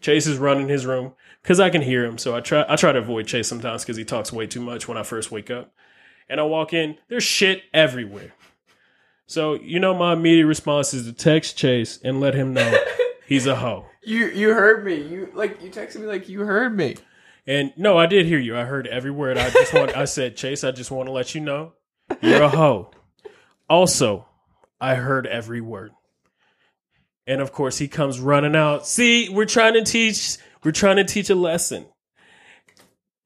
Chase 0.00 0.26
is 0.26 0.36
running 0.36 0.68
his 0.68 0.84
room 0.84 1.14
because 1.42 1.58
I 1.58 1.70
can 1.70 1.80
hear 1.80 2.04
him. 2.04 2.18
So 2.18 2.36
I 2.36 2.40
try 2.40 2.64
I 2.68 2.76
try 2.76 2.92
to 2.92 2.98
avoid 2.98 3.26
Chase 3.26 3.48
sometimes 3.48 3.82
because 3.82 3.96
he 3.96 4.04
talks 4.04 4.32
way 4.32 4.46
too 4.46 4.60
much 4.60 4.86
when 4.86 4.98
I 4.98 5.02
first 5.02 5.30
wake 5.30 5.50
up. 5.50 5.72
And 6.28 6.38
I 6.38 6.42
walk 6.44 6.72
in, 6.74 6.96
there's 7.08 7.24
shit 7.24 7.62
everywhere. 7.72 8.34
So 9.26 9.54
you 9.54 9.80
know 9.80 9.94
my 9.94 10.12
immediate 10.12 10.46
response 10.46 10.92
is 10.92 11.06
to 11.06 11.12
text 11.12 11.56
Chase 11.56 11.98
and 12.04 12.20
let 12.20 12.34
him 12.34 12.52
know 12.52 12.78
he's 13.26 13.46
a 13.46 13.56
hoe. 13.56 13.86
You 14.06 14.26
you 14.26 14.54
heard 14.54 14.84
me. 14.84 14.96
You 14.96 15.30
like 15.34 15.62
you 15.62 15.70
texted 15.70 16.00
me 16.00 16.06
like 16.06 16.28
you 16.28 16.40
heard 16.40 16.76
me. 16.76 16.96
And 17.46 17.72
no, 17.76 17.98
I 17.98 18.06
did 18.06 18.26
hear 18.26 18.38
you. 18.38 18.56
I 18.56 18.64
heard 18.64 18.86
every 18.86 19.10
word. 19.10 19.36
I 19.36 19.50
just 19.50 19.74
want 19.74 19.96
I 19.96 20.06
said, 20.06 20.36
Chase, 20.36 20.64
I 20.64 20.70
just 20.70 20.90
want 20.90 21.08
to 21.08 21.12
let 21.12 21.34
you 21.34 21.40
know 21.40 21.72
you're 22.20 22.42
a 22.42 22.48
hoe. 22.48 22.90
Also, 23.68 24.26
I 24.80 24.94
heard 24.94 25.26
every 25.26 25.60
word. 25.60 25.92
And 27.26 27.40
of 27.40 27.52
course 27.52 27.78
he 27.78 27.88
comes 27.88 28.20
running 28.20 28.56
out. 28.56 28.86
See, 28.86 29.28
we're 29.28 29.46
trying 29.46 29.74
to 29.74 29.84
teach 29.84 30.38
we're 30.62 30.72
trying 30.72 30.96
to 30.96 31.04
teach 31.04 31.30
a 31.30 31.34
lesson. 31.34 31.86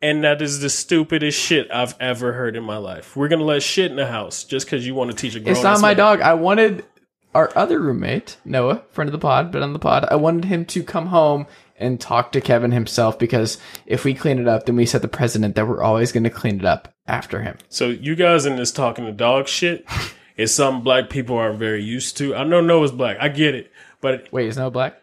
And 0.01 0.23
that 0.23 0.41
is 0.43 0.61
the 0.61 0.71
stupidest 0.71 1.37
shit 1.39 1.69
I've 1.73 1.97
ever 1.99 2.33
heard 2.33 2.55
in 2.55 2.63
my 2.63 2.77
life. 2.77 3.17
We're 3.17 3.29
gonna 3.29 3.45
let 3.45 3.63
shit 3.63 3.91
in 3.91 3.97
the 3.97 4.07
house 4.07 4.45
just 4.45 4.67
because 4.67 4.87
you 4.87 4.95
want 4.95 5.11
to 5.11 5.17
teach 5.17 5.35
a 5.35 5.41
grown 5.41 5.55
It's 5.55 5.65
not 5.65 5.81
my 5.81 5.95
dog. 5.95 6.21
I 6.21 6.35
wanted 6.35 6.85
our 7.39 7.57
other 7.57 7.79
roommate, 7.79 8.37
Noah, 8.45 8.83
friend 8.91 9.07
of 9.09 9.13
the 9.13 9.19
pod, 9.19 9.53
been 9.53 9.63
on 9.63 9.73
the 9.73 9.79
pod. 9.79 10.05
I 10.11 10.17
wanted 10.17 10.47
him 10.47 10.65
to 10.67 10.83
come 10.83 11.07
home 11.07 11.47
and 11.77 12.01
talk 12.01 12.33
to 12.33 12.41
Kevin 12.41 12.73
himself 12.73 13.17
because 13.17 13.59
if 13.87 14.05
we 14.05 14.13
clean 14.13 14.41
it 14.41 14.49
up, 14.49 14.67
then 14.67 14.75
we 14.75 14.85
set 14.85 15.03
the 15.03 15.09
precedent 15.09 15.55
that 15.55 15.69
we're 15.69 15.81
always 15.81 16.11
going 16.11 16.25
to 16.25 16.31
clean 16.31 16.59
it 16.59 16.65
up 16.65 16.93
after 17.07 17.43
him. 17.43 17.57
So 17.69 17.91
you 17.91 18.17
guys 18.17 18.45
in 18.45 18.57
this 18.57 18.73
talking 18.73 19.05
to 19.07 19.13
dog 19.13 19.47
shit 19.47 19.87
is 20.37 20.53
something 20.53 20.83
black 20.83 21.11
people 21.11 21.37
aren't 21.37 21.61
very 21.61 21.81
used 21.81 22.17
to. 22.17 22.35
I 22.35 22.43
know 22.43 22.61
Noah's 22.61 22.91
black. 22.91 23.19
I 23.21 23.29
get 23.29 23.55
it, 23.55 23.71
but 24.01 24.27
Wait, 24.33 24.49
is 24.49 24.57
Noah 24.57 24.73
black? 24.73 25.01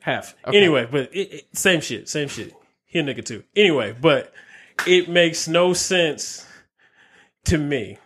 half. 0.00 0.36
Okay. 0.46 0.58
Anyway, 0.58 0.86
but 0.90 1.08
it, 1.14 1.32
it, 1.32 1.56
same 1.56 1.80
shit, 1.80 2.06
same 2.06 2.28
shit. 2.28 2.54
He 2.84 2.98
a 2.98 3.02
nigga 3.02 3.24
too. 3.24 3.44
Anyway, 3.56 3.94
but 3.98 4.30
it 4.86 5.08
makes 5.08 5.48
no 5.48 5.72
sense 5.72 6.46
to 7.46 7.56
me. 7.56 7.96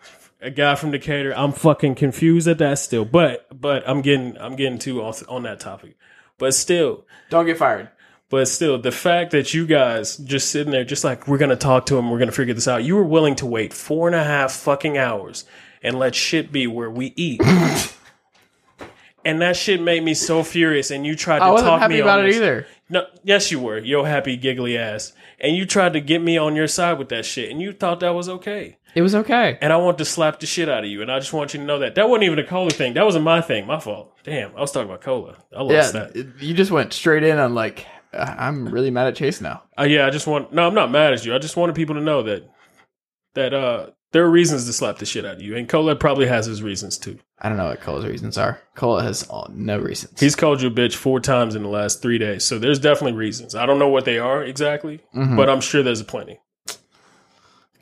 A 0.42 0.50
guy 0.50 0.74
from 0.74 0.90
Decatur, 0.90 1.34
I'm 1.36 1.52
fucking 1.52 1.96
confused 1.96 2.48
at 2.48 2.58
that 2.58 2.78
still. 2.78 3.04
But 3.04 3.46
but 3.58 3.86
I'm 3.88 4.00
getting 4.00 4.36
I'm 4.38 4.56
getting 4.56 4.78
too 4.78 5.02
on, 5.02 5.12
on 5.28 5.42
that 5.42 5.60
topic. 5.60 5.96
But 6.38 6.54
still, 6.54 7.04
Don't 7.28 7.44
get 7.44 7.58
fired. 7.58 7.90
but 8.30 8.48
still, 8.48 8.78
the 8.78 8.92
fact 8.92 9.32
that 9.32 9.52
you 9.52 9.66
guys 9.66 10.16
just 10.16 10.50
sitting 10.50 10.72
there, 10.72 10.84
just 10.84 11.04
like 11.04 11.28
we're 11.28 11.36
gonna 11.38 11.56
talk 11.56 11.84
to 11.86 11.98
him, 11.98 12.10
we're 12.10 12.18
gonna 12.18 12.32
figure 12.32 12.54
this 12.54 12.66
out. 12.68 12.84
You 12.84 12.96
were 12.96 13.04
willing 13.04 13.34
to 13.36 13.46
wait 13.46 13.74
four 13.74 14.06
and 14.06 14.16
a 14.16 14.24
half 14.24 14.52
fucking 14.52 14.96
hours 14.96 15.44
and 15.82 15.98
let 15.98 16.14
shit 16.14 16.50
be 16.50 16.66
where 16.66 16.90
we 16.90 17.12
eat. 17.16 17.42
and 19.24 19.42
that 19.42 19.56
shit 19.56 19.80
made 19.82 20.02
me 20.02 20.14
so 20.14 20.42
furious. 20.42 20.90
And 20.90 21.04
you 21.06 21.14
tried 21.14 21.40
to 21.40 21.44
I 21.44 21.50
wasn't 21.50 21.68
talk 21.68 21.80
happy 21.80 21.94
me 21.94 22.00
about 22.00 22.20
on 22.20 22.24
it 22.24 22.28
this. 22.28 22.36
either. 22.36 22.66
No, 22.88 23.06
yes, 23.22 23.52
you 23.52 23.60
were. 23.60 23.78
Yo, 23.78 24.02
happy 24.04 24.36
giggly 24.36 24.76
ass, 24.76 25.12
and 25.38 25.54
you 25.54 25.64
tried 25.66 25.92
to 25.92 26.00
get 26.00 26.20
me 26.22 26.36
on 26.38 26.56
your 26.56 26.66
side 26.66 26.98
with 26.98 27.08
that 27.10 27.24
shit, 27.24 27.50
and 27.50 27.60
you 27.60 27.72
thought 27.72 28.00
that 28.00 28.14
was 28.14 28.28
okay. 28.28 28.78
It 28.94 29.02
was 29.02 29.14
okay. 29.14 29.56
And 29.60 29.72
I 29.72 29.76
want 29.76 29.98
to 29.98 30.04
slap 30.04 30.40
the 30.40 30.46
shit 30.46 30.68
out 30.68 30.84
of 30.84 30.90
you, 30.90 31.00
and 31.02 31.10
I 31.12 31.18
just 31.18 31.32
want 31.32 31.54
you 31.54 31.60
to 31.60 31.66
know 31.66 31.78
that 31.80 31.94
that 31.94 32.08
wasn't 32.08 32.24
even 32.24 32.38
a 32.38 32.44
cola 32.46 32.70
thing. 32.70 32.94
That 32.94 33.04
wasn't 33.04 33.24
my 33.24 33.40
thing. 33.40 33.66
My 33.66 33.78
fault. 33.78 34.12
Damn, 34.24 34.56
I 34.56 34.60
was 34.60 34.72
talking 34.72 34.88
about 34.88 35.00
cola. 35.02 35.36
I 35.56 35.62
lost 35.62 35.94
Yeah, 35.94 36.06
that. 36.12 36.34
you 36.40 36.54
just 36.54 36.70
went 36.70 36.92
straight 36.92 37.22
in 37.22 37.38
on 37.38 37.54
like, 37.54 37.86
uh, 38.12 38.34
I'm 38.38 38.68
really 38.68 38.90
mad 38.90 39.06
at 39.06 39.16
Chase 39.16 39.40
now. 39.40 39.62
Uh, 39.78 39.84
yeah, 39.84 40.06
I 40.06 40.10
just 40.10 40.26
want. 40.26 40.52
No, 40.52 40.66
I'm 40.66 40.74
not 40.74 40.90
mad 40.90 41.12
at 41.12 41.24
you. 41.24 41.34
I 41.34 41.38
just 41.38 41.56
wanted 41.56 41.74
people 41.76 41.94
to 41.94 42.00
know 42.00 42.22
that 42.24 42.48
that 43.34 43.54
uh 43.54 43.86
there 44.12 44.24
are 44.24 44.30
reasons 44.30 44.66
to 44.66 44.72
slap 44.72 44.98
the 44.98 45.06
shit 45.06 45.24
out 45.24 45.36
of 45.36 45.42
you, 45.42 45.56
and 45.56 45.68
Cola 45.68 45.94
probably 45.94 46.26
has 46.26 46.46
his 46.46 46.60
reasons 46.64 46.98
too. 46.98 47.16
I 47.38 47.48
don't 47.48 47.56
know 47.58 47.66
what 47.68 47.80
Cola's 47.80 48.04
reasons 48.04 48.36
are. 48.38 48.60
Cola 48.74 49.04
has 49.04 49.22
all, 49.28 49.48
no 49.54 49.78
reasons. 49.78 50.18
He's 50.18 50.34
called 50.34 50.60
you 50.60 50.68
a 50.68 50.72
bitch 50.72 50.96
four 50.96 51.20
times 51.20 51.54
in 51.54 51.62
the 51.62 51.68
last 51.68 52.02
three 52.02 52.18
days, 52.18 52.44
so 52.44 52.58
there's 52.58 52.80
definitely 52.80 53.16
reasons. 53.16 53.54
I 53.54 53.66
don't 53.66 53.78
know 53.78 53.88
what 53.88 54.04
they 54.04 54.18
are 54.18 54.42
exactly, 54.42 54.98
Mhm. 55.16 55.36
but 55.36 55.48
I'm 55.48 55.60
sure 55.60 55.84
there's 55.84 56.02
plenty. 56.02 56.40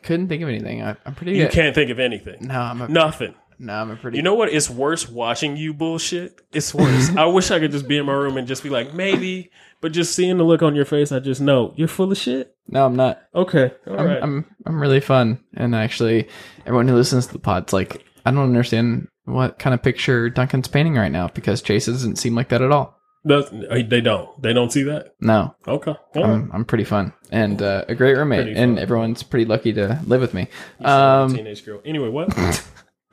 Couldn't 0.02 0.28
think 0.28 0.42
of 0.42 0.48
anything. 0.48 0.82
I, 0.82 0.96
I'm 1.06 1.14
pretty 1.14 1.32
You 1.32 1.44
good. 1.44 1.52
can't 1.52 1.74
think 1.74 1.90
of 1.90 1.98
anything. 1.98 2.36
No, 2.46 2.60
I'm 2.60 2.80
a, 2.82 2.88
Nothing. 2.88 3.34
no, 3.58 3.72
I'm 3.74 3.90
a 3.90 3.96
pretty. 3.96 4.16
You 4.18 4.22
know 4.22 4.34
what? 4.34 4.48
It's 4.50 4.70
worse 4.70 5.08
watching 5.08 5.56
you 5.56 5.74
bullshit. 5.74 6.40
It's 6.52 6.74
worse. 6.74 7.10
I 7.16 7.26
wish 7.26 7.50
I 7.50 7.58
could 7.58 7.72
just 7.72 7.88
be 7.88 7.98
in 7.98 8.06
my 8.06 8.12
room 8.12 8.36
and 8.36 8.46
just 8.46 8.62
be 8.62 8.68
like, 8.70 8.94
maybe, 8.94 9.50
but 9.80 9.92
just 9.92 10.14
seeing 10.14 10.36
the 10.38 10.44
look 10.44 10.62
on 10.62 10.74
your 10.74 10.84
face, 10.84 11.12
I 11.12 11.18
just 11.20 11.40
know 11.40 11.72
you're 11.76 11.88
full 11.88 12.10
of 12.12 12.18
shit. 12.18 12.54
no, 12.68 12.84
I'm 12.86 12.96
not. 12.96 13.20
Okay, 13.34 13.72
all 13.86 13.98
I'm, 14.00 14.06
right. 14.06 14.22
I'm 14.22 14.44
I'm 14.66 14.80
really 14.80 15.00
fun, 15.00 15.42
and 15.54 15.74
actually, 15.74 16.28
everyone 16.66 16.88
who 16.88 16.94
listens 16.94 17.26
to 17.26 17.32
the 17.32 17.38
pod's 17.38 17.72
like, 17.72 18.04
I 18.24 18.30
don't 18.30 18.42
understand 18.44 19.08
what 19.24 19.58
kind 19.58 19.74
of 19.74 19.82
picture 19.82 20.30
Duncan's 20.30 20.68
painting 20.68 20.94
right 20.94 21.12
now 21.12 21.28
because 21.28 21.60
Chase 21.60 21.86
doesn't 21.86 22.16
seem 22.16 22.34
like 22.34 22.48
that 22.48 22.62
at 22.62 22.72
all. 22.72 22.97
That's- 23.24 23.52
uh, 23.52 23.82
they 23.86 24.00
don't. 24.00 24.40
They 24.40 24.52
don't 24.52 24.72
see 24.72 24.84
that. 24.84 25.14
No, 25.20 25.54
Okay. 25.66 25.94
Right. 26.14 26.24
I'm 26.24 26.50
I'm 26.52 26.64
pretty 26.64 26.84
fun 26.84 27.12
and 27.30 27.60
uh, 27.60 27.84
a 27.88 27.94
great 27.94 28.16
roommate, 28.16 28.44
Pretty 28.44 28.58
and 28.60 28.76
fun. 28.76 28.82
everyone's 28.82 29.22
pretty 29.22 29.44
lucky 29.44 29.72
to 29.74 30.00
live 30.06 30.20
with 30.20 30.34
me. 30.34 30.48
Um, 30.84 31.32
a 31.32 31.36
teenage 31.36 31.64
girl. 31.64 31.80
Anyway, 31.84 32.08
what? 32.08 32.30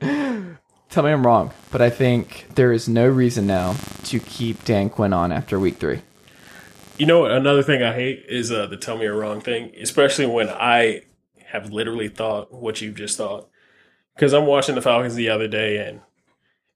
tell 0.00 1.02
me 1.04 1.10
I'm 1.10 1.26
wrong, 1.26 1.52
but 1.70 1.80
I 1.82 1.90
think 1.90 2.46
there 2.54 2.72
is 2.72 2.88
no 2.88 3.08
reason 3.08 3.46
now 3.46 3.74
to 4.04 4.18
keep 4.20 4.64
Dan 4.64 4.88
Quinn 4.90 5.12
on 5.12 5.32
after 5.32 5.58
week 5.58 5.76
three. 5.76 6.02
You 6.98 7.06
know 7.06 7.20
what? 7.20 7.32
Another 7.32 7.62
thing 7.62 7.82
I 7.82 7.92
hate 7.92 8.24
is 8.28 8.50
uh, 8.50 8.66
the 8.66 8.76
tell 8.76 8.96
me 8.96 9.04
you're 9.04 9.18
wrong 9.18 9.40
thing, 9.40 9.72
especially 9.80 10.26
when 10.26 10.48
I 10.48 11.02
have 11.48 11.70
literally 11.72 12.08
thought 12.08 12.52
what 12.52 12.80
you've 12.80 12.94
just 12.96 13.16
thought. 13.18 13.48
Because 14.14 14.32
I'm 14.32 14.46
watching 14.46 14.74
the 14.76 14.82
Falcons 14.82 15.14
the 15.14 15.28
other 15.28 15.46
day, 15.46 15.76
and 15.86 16.00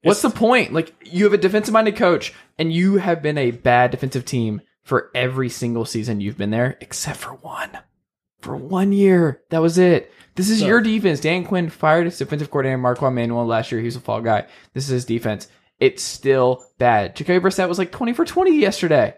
What's 0.03 0.21
the 0.21 0.29
point? 0.29 0.73
Like 0.73 0.93
you 1.05 1.25
have 1.25 1.33
a 1.33 1.37
defensive 1.37 1.73
minded 1.73 1.95
coach 1.95 2.33
and 2.57 2.73
you 2.73 2.95
have 2.97 3.21
been 3.21 3.37
a 3.37 3.51
bad 3.51 3.91
defensive 3.91 4.25
team 4.25 4.61
for 4.83 5.11
every 5.13 5.49
single 5.49 5.85
season 5.85 6.21
you've 6.21 6.37
been 6.37 6.49
there, 6.49 6.77
except 6.81 7.19
for 7.19 7.31
one. 7.35 7.69
For 8.41 8.55
one 8.55 8.91
year. 8.91 9.41
That 9.51 9.61
was 9.61 9.77
it. 9.77 10.11
This 10.35 10.49
is 10.49 10.61
So- 10.61 10.65
your 10.67 10.81
defense. 10.81 11.19
Dan 11.19 11.45
Quinn 11.45 11.69
fired 11.69 12.05
his 12.05 12.17
defensive 12.17 12.49
coordinator 12.49 12.79
Marquand 12.79 13.13
Manuel 13.15 13.45
last 13.45 13.71
year. 13.71 13.79
He 13.79 13.85
was 13.85 13.95
a 13.95 13.99
fall 13.99 14.21
guy. 14.21 14.45
This 14.73 14.85
is 14.85 14.89
his 14.89 15.05
defense. 15.05 15.47
It's 15.79 16.01
still 16.03 16.65
bad. 16.79 17.15
Jacoby 17.15 17.39
Brissett 17.39 17.67
was 17.69 17.77
like 17.77 17.91
twenty 17.91 18.13
for 18.13 18.25
twenty 18.25 18.57
yesterday. 18.59 19.15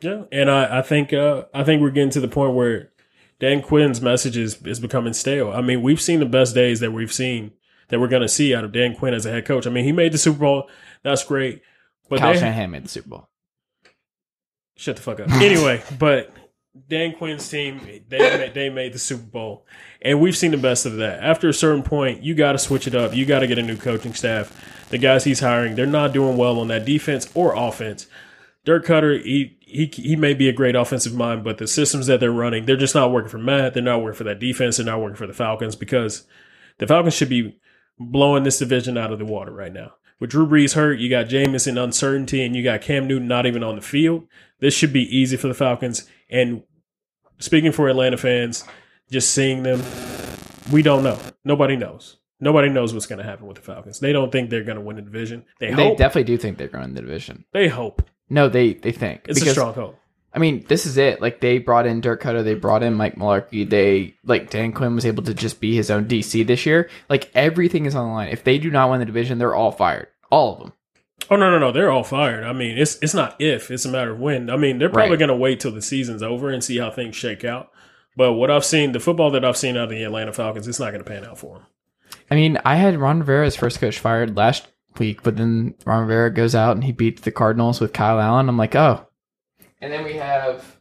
yeah, 0.00 0.22
and 0.32 0.50
I, 0.50 0.78
I 0.78 0.82
think 0.82 1.12
uh, 1.12 1.44
I 1.52 1.64
think 1.64 1.82
we're 1.82 1.90
getting 1.90 2.10
to 2.10 2.20
the 2.20 2.28
point 2.28 2.54
where 2.54 2.90
Dan 3.38 3.62
Quinn's 3.62 4.00
message 4.02 4.36
is, 4.36 4.60
is 4.66 4.80
becoming 4.80 5.12
stale. 5.14 5.50
I 5.50 5.60
mean, 5.62 5.82
we've 5.82 6.00
seen 6.00 6.20
the 6.20 6.26
best 6.26 6.54
days 6.54 6.80
that 6.80 6.92
we've 6.92 7.12
seen 7.12 7.52
that 7.90 8.00
we're 8.00 8.08
going 8.08 8.22
to 8.22 8.28
see 8.28 8.54
out 8.54 8.64
of 8.64 8.72
Dan 8.72 8.94
Quinn 8.96 9.14
as 9.14 9.26
a 9.26 9.30
head 9.30 9.44
coach. 9.44 9.66
I 9.66 9.70
mean, 9.70 9.84
he 9.84 9.92
made 9.92 10.12
the 10.12 10.18
Super 10.18 10.40
Bowl. 10.40 10.70
That's 11.02 11.24
great, 11.24 11.62
but 12.08 12.20
Kyle 12.20 12.32
they, 12.32 12.38
Shanahan 12.38 12.70
made 12.70 12.84
the 12.84 12.88
Super 12.88 13.08
Bowl. 13.08 13.28
Shut 14.76 14.96
the 14.96 15.02
fuck 15.02 15.20
up. 15.20 15.28
Anyway, 15.30 15.82
but 15.98 16.32
Dan 16.88 17.14
Quinn's 17.16 17.48
team 17.48 17.80
they 18.08 18.18
made, 18.18 18.54
they 18.54 18.70
made 18.70 18.92
the 18.92 18.98
Super 18.98 19.24
Bowl, 19.24 19.66
and 20.00 20.20
we've 20.20 20.36
seen 20.36 20.52
the 20.52 20.56
best 20.56 20.86
of 20.86 20.96
that. 20.96 21.20
After 21.22 21.48
a 21.48 21.54
certain 21.54 21.82
point, 21.82 22.22
you 22.22 22.34
got 22.34 22.52
to 22.52 22.58
switch 22.58 22.86
it 22.86 22.94
up. 22.94 23.14
You 23.14 23.26
got 23.26 23.40
to 23.40 23.46
get 23.46 23.58
a 23.58 23.62
new 23.62 23.76
coaching 23.76 24.14
staff. 24.14 24.86
The 24.88 24.98
guys 24.98 25.24
he's 25.24 25.40
hiring, 25.40 25.74
they're 25.74 25.86
not 25.86 26.12
doing 26.12 26.36
well 26.36 26.58
on 26.58 26.68
that 26.68 26.84
defense 26.84 27.30
or 27.34 27.54
offense. 27.54 28.06
Dirk 28.64 28.84
Koetter, 28.84 29.22
he 29.22 29.58
he 29.60 29.86
he 29.86 30.16
may 30.16 30.34
be 30.34 30.48
a 30.48 30.52
great 30.52 30.76
offensive 30.76 31.14
mind, 31.14 31.44
but 31.44 31.58
the 31.58 31.66
systems 31.66 32.06
that 32.06 32.20
they're 32.20 32.30
running, 32.30 32.66
they're 32.66 32.76
just 32.76 32.94
not 32.94 33.10
working 33.10 33.30
for 33.30 33.38
Matt. 33.38 33.74
They're 33.74 33.82
not 33.82 34.02
working 34.02 34.18
for 34.18 34.24
that 34.24 34.38
defense. 34.38 34.76
They're 34.76 34.86
not 34.86 35.00
working 35.00 35.16
for 35.16 35.26
the 35.26 35.32
Falcons 35.32 35.76
because 35.76 36.26
the 36.78 36.86
Falcons 36.86 37.14
should 37.14 37.28
be 37.28 37.58
blowing 38.00 38.42
this 38.42 38.58
division 38.58 38.96
out 38.98 39.12
of 39.12 39.18
the 39.18 39.24
water 39.24 39.52
right 39.52 39.72
now. 39.72 39.92
With 40.18 40.30
Drew 40.30 40.46
Brees 40.46 40.74
hurt, 40.74 40.98
you 40.98 41.08
got 41.08 41.26
Jameis 41.26 41.66
in 41.68 41.78
uncertainty, 41.78 42.44
and 42.44 42.54
you 42.56 42.62
got 42.64 42.80
Cam 42.82 43.06
Newton 43.06 43.28
not 43.28 43.46
even 43.46 43.62
on 43.62 43.76
the 43.76 43.82
field. 43.82 44.26
This 44.58 44.74
should 44.74 44.92
be 44.92 45.04
easy 45.16 45.36
for 45.36 45.48
the 45.48 45.54
Falcons. 45.54 46.06
And 46.28 46.62
speaking 47.38 47.72
for 47.72 47.88
Atlanta 47.88 48.16
fans, 48.18 48.64
just 49.10 49.30
seeing 49.32 49.62
them, 49.62 49.82
we 50.72 50.82
don't 50.82 51.02
know. 51.02 51.18
Nobody 51.44 51.76
knows. 51.76 52.18
Nobody 52.38 52.68
knows 52.70 52.92
what's 52.94 53.06
going 53.06 53.18
to 53.18 53.24
happen 53.24 53.46
with 53.46 53.56
the 53.56 53.62
Falcons. 53.62 54.00
They 54.00 54.12
don't 54.12 54.30
think 54.32 54.48
they're 54.50 54.64
going 54.64 54.76
to 54.78 54.82
win 54.84 54.96
the 54.96 55.02
division. 55.02 55.44
They, 55.58 55.74
They 55.74 55.88
hope. 55.88 55.98
definitely 55.98 56.24
do 56.24 56.38
think 56.38 56.56
they're 56.58 56.68
going 56.68 56.82
to 56.82 56.88
win 56.88 56.94
the 56.94 57.02
division. 57.02 57.44
they 57.52 57.68
hope. 57.68 58.02
No, 58.32 58.48
they 58.48 58.74
they 58.74 58.92
think 58.92 59.26
It's 59.28 59.42
a 59.42 59.50
strong 59.50 59.74
hope. 59.74 59.98
I 60.32 60.38
mean, 60.38 60.64
this 60.68 60.86
is 60.86 60.96
it. 60.96 61.20
Like 61.20 61.40
they 61.40 61.58
brought 61.58 61.86
in 61.86 62.00
Dirk 62.00 62.22
Koetter, 62.22 62.44
they 62.44 62.54
brought 62.54 62.82
in 62.84 62.94
Mike 62.94 63.16
Mularkey. 63.16 63.68
They 63.68 64.14
like 64.24 64.50
Dan 64.50 64.72
Quinn 64.72 64.94
was 64.94 65.04
able 65.06 65.24
to 65.24 65.34
just 65.34 65.60
be 65.60 65.74
his 65.74 65.90
own 65.90 66.06
DC 66.06 66.46
this 66.46 66.64
year. 66.66 66.88
Like 67.08 67.30
everything 67.34 67.86
is 67.86 67.94
on 67.94 68.06
the 68.08 68.12
line. 68.12 68.28
If 68.28 68.44
they 68.44 68.58
do 68.58 68.70
not 68.70 68.90
win 68.90 69.00
the 69.00 69.06
division, 69.06 69.38
they're 69.38 69.54
all 69.54 69.72
fired, 69.72 70.06
all 70.30 70.52
of 70.54 70.58
them. 70.60 70.72
Oh 71.30 71.36
no, 71.36 71.50
no, 71.50 71.58
no! 71.58 71.70
They're 71.72 71.90
all 71.90 72.02
fired. 72.04 72.44
I 72.44 72.52
mean, 72.52 72.78
it's 72.78 72.98
it's 73.02 73.14
not 73.14 73.36
if; 73.40 73.70
it's 73.70 73.84
a 73.84 73.90
matter 73.90 74.12
of 74.12 74.18
when. 74.20 74.50
I 74.50 74.56
mean, 74.56 74.78
they're 74.78 74.88
probably 74.88 75.10
Right. 75.10 75.18
going 75.18 75.28
to 75.28 75.36
wait 75.36 75.60
till 75.60 75.70
the 75.70 75.82
season's 75.82 76.22
over 76.22 76.48
and 76.50 76.62
see 76.64 76.78
how 76.78 76.90
things 76.90 77.14
shake 77.14 77.44
out. 77.44 77.70
But 78.16 78.32
what 78.32 78.50
I've 78.50 78.64
seen, 78.64 78.92
the 78.92 79.00
football 79.00 79.30
that 79.32 79.44
I've 79.44 79.56
seen 79.56 79.76
out 79.76 79.84
of 79.84 79.90
the 79.90 80.02
Atlanta 80.02 80.32
Falcons, 80.32 80.66
it's 80.66 80.80
not 80.80 80.90
going 80.92 81.04
to 81.04 81.08
pan 81.08 81.24
out 81.24 81.38
for 81.38 81.56
them. 81.58 81.66
I 82.30 82.34
mean, 82.34 82.58
I 82.64 82.76
had 82.76 82.98
Ron 82.98 83.20
Rivera 83.20 83.46
as 83.46 83.54
first 83.56 83.80
coach 83.80 83.98
fired 83.98 84.36
last 84.36 84.66
week, 84.98 85.22
but 85.22 85.36
then 85.36 85.74
Ron 85.84 86.02
Rivera 86.02 86.32
goes 86.32 86.54
out 86.54 86.74
and 86.76 86.82
he 86.84 86.92
beats 86.92 87.22
the 87.22 87.30
Cardinals 87.30 87.80
with 87.80 87.92
Kyle 87.92 88.18
Allen. 88.20 88.48
I'm 88.48 88.56
like, 88.56 88.74
oh. 88.74 89.06
And 89.80 89.92
then 89.92 90.04
we 90.04 90.14
have. 90.14 90.76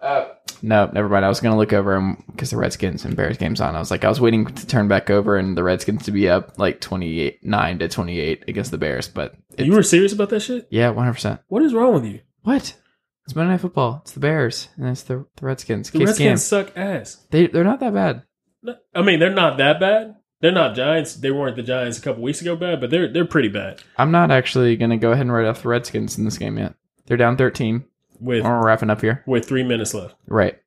Uh, 0.00 0.28
no, 0.62 0.90
never 0.92 1.08
mind. 1.08 1.24
I 1.24 1.28
was 1.28 1.40
going 1.40 1.52
to 1.52 1.58
look 1.58 1.72
over 1.72 1.94
him 1.94 2.22
because 2.30 2.50
the 2.50 2.56
Redskins 2.56 3.04
and 3.04 3.16
Bears 3.16 3.38
games 3.38 3.60
on. 3.60 3.74
I 3.74 3.78
was 3.78 3.90
like, 3.90 4.04
I 4.04 4.08
was 4.08 4.20
waiting 4.20 4.44
to 4.46 4.66
turn 4.66 4.86
back 4.88 5.08
over 5.10 5.36
and 5.36 5.56
the 5.56 5.62
Redskins 5.62 6.04
to 6.04 6.10
be 6.12 6.28
up 6.28 6.58
like 6.58 6.80
28, 6.80 7.42
9 7.42 7.78
to 7.78 7.88
28 7.88 8.44
against 8.48 8.70
the 8.70 8.78
Bears. 8.78 9.08
But 9.08 9.34
it's, 9.56 9.66
you 9.66 9.72
were 9.72 9.82
serious 9.82 10.12
about 10.12 10.28
that 10.30 10.40
shit? 10.40 10.68
yeah, 10.70 10.92
100%. 10.92 11.40
What 11.48 11.62
is 11.62 11.72
wrong 11.74 11.94
with 11.94 12.04
you? 12.04 12.20
What? 12.42 12.76
It's 13.24 13.34
Monday 13.34 13.52
Night 13.52 13.60
Football. 13.62 14.00
It's 14.02 14.12
the 14.12 14.20
Bears 14.20 14.68
and 14.76 14.88
it's 14.88 15.02
the, 15.04 15.24
the 15.36 15.46
Redskins. 15.46 15.90
The 15.90 15.98
Case 16.00 16.08
Redskins 16.08 16.40
Keenum. 16.42 16.44
suck 16.44 16.76
ass. 16.76 17.26
They 17.30 17.46
they're 17.46 17.64
not 17.64 17.80
that 17.80 17.94
bad. 17.94 18.22
No- 18.62 18.76
I 18.94 19.00
mean, 19.00 19.18
they're 19.18 19.30
not 19.32 19.56
that 19.56 19.80
bad. 19.80 20.16
They're 20.42 20.52
not 20.52 20.76
Giants. 20.76 21.14
They 21.14 21.30
weren't 21.30 21.56
the 21.56 21.62
Giants 21.62 21.96
a 21.98 22.02
couple 22.02 22.22
weeks 22.22 22.42
ago 22.42 22.54
bad, 22.54 22.82
but 22.82 22.90
they're 22.90 23.10
they're 23.10 23.24
pretty 23.24 23.48
bad. 23.48 23.80
I'm 23.96 24.10
not 24.10 24.30
actually 24.30 24.76
gonna 24.76 24.98
go 24.98 25.12
ahead 25.12 25.22
and 25.22 25.32
write 25.32 25.46
off 25.46 25.62
the 25.62 25.70
Redskins 25.70 26.18
in 26.18 26.26
this 26.26 26.36
game 26.36 26.58
yet. 26.58 26.74
They're 27.06 27.16
down 27.16 27.38
13. 27.38 27.84
With 28.20 28.44
We're 28.44 28.64
wrapping 28.64 28.90
up 28.90 29.00
here. 29.00 29.22
with 29.26 29.46
three 29.46 29.62
minutes 29.64 29.92
left, 29.94 30.14
Right. 30.26 30.58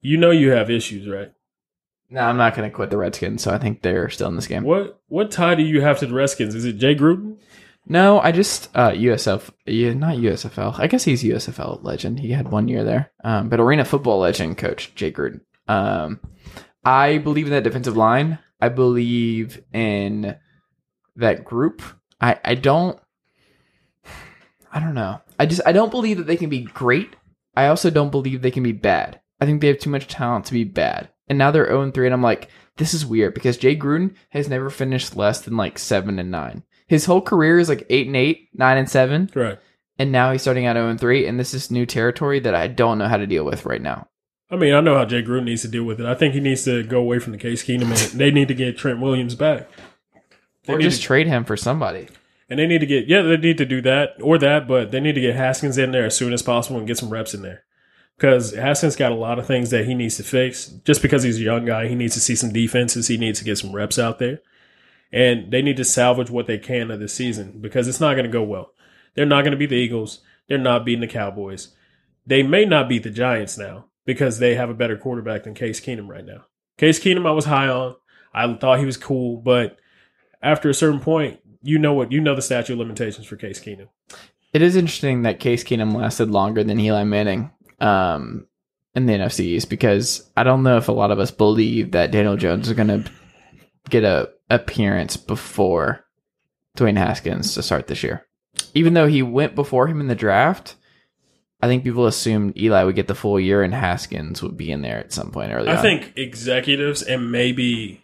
you 0.00 0.16
know 0.16 0.30
you 0.30 0.50
have 0.50 0.70
issues, 0.70 1.08
right? 1.08 1.32
No, 2.10 2.22
I'm 2.22 2.36
not 2.36 2.54
gonna 2.56 2.70
quit 2.70 2.90
the 2.90 2.96
Redskins, 2.98 3.42
so 3.42 3.52
I 3.52 3.58
think 3.58 3.82
they're 3.82 4.08
still 4.10 4.28
in 4.28 4.36
this 4.36 4.46
game. 4.48 4.64
What 4.64 5.00
what 5.08 5.30
tie 5.30 5.54
do 5.54 5.62
you 5.62 5.80
have 5.80 5.98
to 6.00 6.06
the 6.06 6.14
Redskins? 6.14 6.54
Is 6.54 6.64
it 6.64 6.74
Jay 6.78 6.94
Gruden? 6.94 7.36
No, 7.86 8.20
I 8.20 8.32
just 8.32 8.68
uh 8.74 8.90
USF 8.90 9.50
yeah, 9.66 9.94
not 9.94 10.16
USFL. 10.16 10.78
I 10.78 10.86
guess 10.86 11.04
he's 11.04 11.22
USFL 11.22 11.82
legend. 11.82 12.20
He 12.20 12.32
had 12.32 12.48
one 12.48 12.68
year 12.68 12.84
there. 12.84 13.12
Um 13.24 13.48
but 13.48 13.60
arena 13.60 13.84
football 13.84 14.18
legend 14.20 14.58
coach 14.58 14.94
Jay 14.94 15.12
Gruden. 15.12 15.40
Um 15.68 16.20
I 16.84 17.18
believe 17.18 17.46
in 17.46 17.52
that 17.52 17.64
defensive 17.64 17.96
line. 17.96 18.38
I 18.60 18.68
believe 18.70 19.62
in 19.72 20.36
that 21.16 21.44
group. 21.44 21.82
I 22.20 22.38
I 22.44 22.54
don't 22.56 22.98
I 24.72 24.78
don't 24.80 24.94
know. 24.94 25.20
I 25.40 25.46
just 25.46 25.62
I 25.66 25.72
don't 25.72 25.90
believe 25.90 26.18
that 26.18 26.26
they 26.26 26.36
can 26.36 26.50
be 26.50 26.60
great. 26.62 27.16
I 27.56 27.66
also 27.66 27.90
don't 27.90 28.10
believe 28.10 28.42
they 28.42 28.50
can 28.50 28.62
be 28.62 28.72
bad. 28.72 29.20
I 29.40 29.46
think 29.46 29.60
they 29.60 29.68
have 29.68 29.78
too 29.78 29.90
much 29.90 30.06
talent 30.06 30.44
to 30.46 30.52
be 30.52 30.64
bad. 30.64 31.08
And 31.28 31.38
now 31.38 31.50
they're 31.50 31.66
0 31.66 31.82
and 31.82 31.94
3, 31.94 32.06
and 32.06 32.14
I'm 32.14 32.22
like, 32.22 32.48
this 32.76 32.92
is 32.92 33.06
weird 33.06 33.34
because 33.34 33.56
Jay 33.56 33.74
Gruden 33.74 34.14
has 34.30 34.48
never 34.48 34.68
finished 34.68 35.16
less 35.16 35.40
than 35.40 35.56
like 35.56 35.78
7 35.78 36.18
and 36.18 36.30
9. 36.30 36.62
His 36.88 37.04
whole 37.06 37.20
career 37.22 37.58
is 37.58 37.68
like 37.68 37.86
8 37.88 38.06
and 38.08 38.16
8, 38.16 38.48
9 38.52 38.76
and 38.78 38.88
7, 38.90 39.30
Right. 39.34 39.58
and 39.98 40.12
now 40.12 40.32
he's 40.32 40.42
starting 40.42 40.66
out 40.66 40.74
0 40.76 40.88
and 40.90 41.00
3, 41.00 41.26
and 41.26 41.38
this 41.40 41.54
is 41.54 41.70
new 41.70 41.86
territory 41.86 42.40
that 42.40 42.54
I 42.54 42.66
don't 42.66 42.98
know 42.98 43.08
how 43.08 43.16
to 43.16 43.26
deal 43.26 43.44
with 43.44 43.64
right 43.64 43.80
now. 43.80 44.08
I 44.50 44.56
mean, 44.56 44.74
I 44.74 44.80
know 44.80 44.96
how 44.96 45.04
Jay 45.04 45.22
Gruden 45.22 45.44
needs 45.44 45.62
to 45.62 45.68
deal 45.68 45.84
with 45.84 46.00
it. 46.00 46.06
I 46.06 46.14
think 46.14 46.34
he 46.34 46.40
needs 46.40 46.64
to 46.64 46.82
go 46.82 46.98
away 46.98 47.18
from 47.20 47.32
the 47.32 47.38
Case 47.38 47.62
Keenum, 47.64 47.82
and 48.12 48.20
they 48.20 48.30
need 48.32 48.48
to 48.48 48.54
get 48.54 48.76
Trent 48.76 49.00
Williams 49.00 49.36
back. 49.36 49.68
They 50.64 50.74
Or 50.74 50.78
just 50.80 51.00
to- 51.00 51.06
trade 51.06 51.28
him 51.28 51.44
for 51.44 51.56
somebody. 51.56 52.08
And 52.50 52.58
they 52.58 52.66
need 52.66 52.80
to 52.80 52.86
get 52.86 53.06
yeah, 53.06 53.22
they 53.22 53.36
need 53.36 53.58
to 53.58 53.64
do 53.64 53.80
that 53.82 54.16
or 54.20 54.36
that, 54.38 54.66
but 54.66 54.90
they 54.90 55.00
need 55.00 55.14
to 55.14 55.20
get 55.20 55.36
Haskins 55.36 55.78
in 55.78 55.92
there 55.92 56.04
as 56.04 56.16
soon 56.16 56.32
as 56.32 56.42
possible 56.42 56.78
and 56.78 56.86
get 56.86 56.98
some 56.98 57.10
reps 57.10 57.32
in 57.32 57.42
there. 57.42 57.62
Because 58.16 58.54
Haskins 58.54 58.96
got 58.96 59.12
a 59.12 59.14
lot 59.14 59.38
of 59.38 59.46
things 59.46 59.70
that 59.70 59.86
he 59.86 59.94
needs 59.94 60.16
to 60.16 60.24
fix. 60.24 60.66
Just 60.66 61.00
because 61.00 61.22
he's 61.22 61.38
a 61.38 61.42
young 61.42 61.64
guy, 61.64 61.88
he 61.88 61.94
needs 61.94 62.12
to 62.14 62.20
see 62.20 62.34
some 62.34 62.52
defenses. 62.52 63.08
He 63.08 63.16
needs 63.16 63.38
to 63.38 63.44
get 63.46 63.56
some 63.56 63.74
reps 63.74 63.98
out 63.98 64.18
there, 64.18 64.40
and 65.10 65.50
they 65.50 65.62
need 65.62 65.78
to 65.78 65.84
salvage 65.84 66.28
what 66.28 66.46
they 66.46 66.58
can 66.58 66.90
of 66.90 67.00
this 67.00 67.14
season 67.14 67.60
because 67.60 67.88
it's 67.88 68.00
not 68.00 68.14
going 68.14 68.26
to 68.26 68.30
go 68.30 68.42
well. 68.42 68.72
They're 69.14 69.24
not 69.24 69.42
going 69.42 69.52
to 69.52 69.56
beat 69.56 69.70
the 69.70 69.76
Eagles. 69.76 70.20
They're 70.48 70.58
not 70.58 70.84
beating 70.84 71.00
the 71.00 71.06
Cowboys. 71.06 71.74
They 72.26 72.42
may 72.42 72.64
not 72.64 72.88
beat 72.88 73.04
the 73.04 73.10
Giants 73.10 73.56
now 73.56 73.86
because 74.04 74.38
they 74.38 74.56
have 74.56 74.68
a 74.68 74.74
better 74.74 74.96
quarterback 74.96 75.44
than 75.44 75.54
Case 75.54 75.80
Keenum 75.80 76.08
right 76.08 76.24
now. 76.24 76.44
Case 76.76 77.00
Keenum, 77.00 77.26
I 77.26 77.32
was 77.32 77.44
high 77.44 77.68
on. 77.68 77.94
I 78.34 78.52
thought 78.54 78.80
he 78.80 78.86
was 78.86 78.96
cool, 78.96 79.38
but 79.38 79.78
after 80.42 80.68
a 80.68 80.74
certain 80.74 81.00
point, 81.00 81.39
you 81.62 81.78
know 81.78 81.92
what 81.92 82.12
you 82.12 82.20
know 82.20 82.34
the 82.34 82.42
statute 82.42 82.74
of 82.74 82.78
limitations 82.78 83.26
for 83.26 83.36
Case 83.36 83.60
Keenum. 83.60 83.88
It 84.52 84.62
is 84.62 84.76
interesting 84.76 85.22
that 85.22 85.40
Case 85.40 85.62
Keenum 85.62 85.94
lasted 85.94 86.30
longer 86.30 86.64
than 86.64 86.80
Eli 86.80 87.04
Manning 87.04 87.50
um, 87.80 88.46
in 88.94 89.06
the 89.06 89.12
NFC 89.12 89.40
East 89.40 89.70
because 89.70 90.28
I 90.36 90.42
don't 90.42 90.62
know 90.62 90.76
if 90.76 90.88
a 90.88 90.92
lot 90.92 91.10
of 91.10 91.18
us 91.18 91.30
believe 91.30 91.92
that 91.92 92.10
Daniel 92.10 92.36
Jones 92.36 92.68
is 92.68 92.74
going 92.74 92.88
to 92.88 93.10
get 93.88 94.04
a 94.04 94.30
appearance 94.48 95.16
before 95.16 96.04
Dwayne 96.76 96.98
Haskins 96.98 97.54
to 97.54 97.62
start 97.62 97.86
this 97.86 98.02
year. 98.02 98.26
Even 98.74 98.94
though 98.94 99.06
he 99.06 99.22
went 99.22 99.54
before 99.54 99.86
him 99.86 100.00
in 100.00 100.08
the 100.08 100.14
draft, 100.14 100.74
I 101.62 101.68
think 101.68 101.84
people 101.84 102.06
assumed 102.06 102.56
Eli 102.56 102.82
would 102.84 102.96
get 102.96 103.06
the 103.06 103.14
full 103.14 103.38
year 103.38 103.62
and 103.62 103.74
Haskins 103.74 104.42
would 104.42 104.56
be 104.56 104.72
in 104.72 104.82
there 104.82 104.98
at 104.98 105.12
some 105.12 105.30
point 105.30 105.52
early. 105.52 105.68
I 105.68 105.76
on. 105.76 105.82
think 105.82 106.12
executives 106.16 107.02
and 107.02 107.30
maybe 107.30 108.02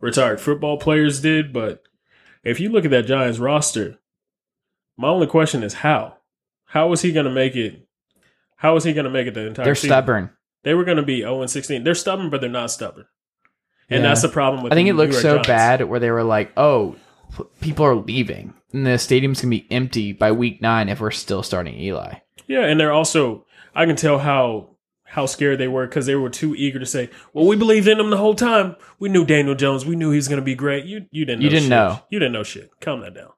retired 0.00 0.40
football 0.40 0.76
players 0.76 1.20
did, 1.20 1.52
but 1.52 1.82
if 2.44 2.60
you 2.60 2.68
look 2.70 2.84
at 2.84 2.90
that 2.90 3.06
Giants 3.06 3.38
roster, 3.38 3.98
my 4.96 5.08
only 5.08 5.26
question 5.26 5.62
is 5.62 5.74
how. 5.74 6.16
How 6.66 6.92
is 6.92 7.02
he 7.02 7.12
going 7.12 7.26
to 7.26 7.32
make 7.32 7.54
it? 7.56 7.86
How 8.56 8.76
is 8.76 8.84
he 8.84 8.92
going 8.92 9.04
to 9.04 9.10
make 9.10 9.26
it 9.26 9.34
the 9.34 9.46
entire 9.46 9.64
they're 9.64 9.74
season? 9.74 9.88
stubborn. 9.90 10.30
They 10.64 10.74
were 10.74 10.84
going 10.84 10.96
to 10.98 11.02
be 11.02 11.20
0 11.20 11.42
and 11.42 11.50
16. 11.50 11.82
They're 11.84 11.94
stubborn, 11.94 12.30
but 12.30 12.40
they're 12.40 12.48
not 12.50 12.70
stubborn. 12.70 13.06
And 13.90 14.02
Yeah. 14.02 14.08
that's 14.08 14.22
the 14.22 14.28
problem 14.28 14.62
with 14.62 14.72
I 14.72 14.76
think 14.76 14.88
it 14.88 14.94
looked 14.94 15.12
York 15.12 15.22
so 15.22 15.32
Giants. 15.34 15.48
bad 15.48 15.82
where 15.88 16.00
they 16.00 16.10
were 16.10 16.22
like, 16.22 16.52
"Oh, 16.56 16.96
p- 17.36 17.44
people 17.60 17.84
are 17.84 17.96
leaving, 17.96 18.54
and 18.72 18.86
the 18.86 18.96
stadium's 18.98 19.40
gonna 19.42 19.50
be 19.50 19.66
empty 19.70 20.12
by 20.12 20.32
week 20.32 20.62
nine 20.62 20.88
if 20.88 21.00
we're 21.00 21.10
still 21.10 21.42
starting 21.42 21.78
Eli." 21.78 22.14
Yeah, 22.46 22.64
and 22.64 22.78
they're 22.80 22.92
also 22.92 23.44
I 23.74 23.84
can 23.86 23.96
tell 23.96 24.18
how 24.18 24.71
how 25.12 25.26
scared 25.26 25.58
they 25.58 25.68
were 25.68 25.86
because 25.86 26.06
they 26.06 26.14
were 26.14 26.30
too 26.30 26.54
eager 26.54 26.78
to 26.78 26.86
say, 26.86 27.10
"Well, 27.32 27.46
we 27.46 27.54
believed 27.56 27.86
in 27.86 28.00
him 28.00 28.10
the 28.10 28.16
whole 28.16 28.34
time. 28.34 28.76
We 28.98 29.08
knew 29.08 29.24
Daniel 29.26 29.54
Jones. 29.54 29.84
We 29.84 29.94
knew 29.96 30.10
he 30.10 30.16
was 30.16 30.28
going 30.28 30.40
to 30.40 30.44
be 30.44 30.54
great." 30.54 30.84
You 30.86 31.06
you 31.10 31.24
didn't 31.24 31.40
know 31.40 31.44
You 31.44 31.50
didn't 31.50 31.62
shit. 31.64 31.70
know. 31.70 32.00
You 32.10 32.18
didn't 32.18 32.32
know 32.32 32.42
shit. 32.42 32.70
Calm 32.80 33.00
that 33.00 33.14
down. 33.14 33.30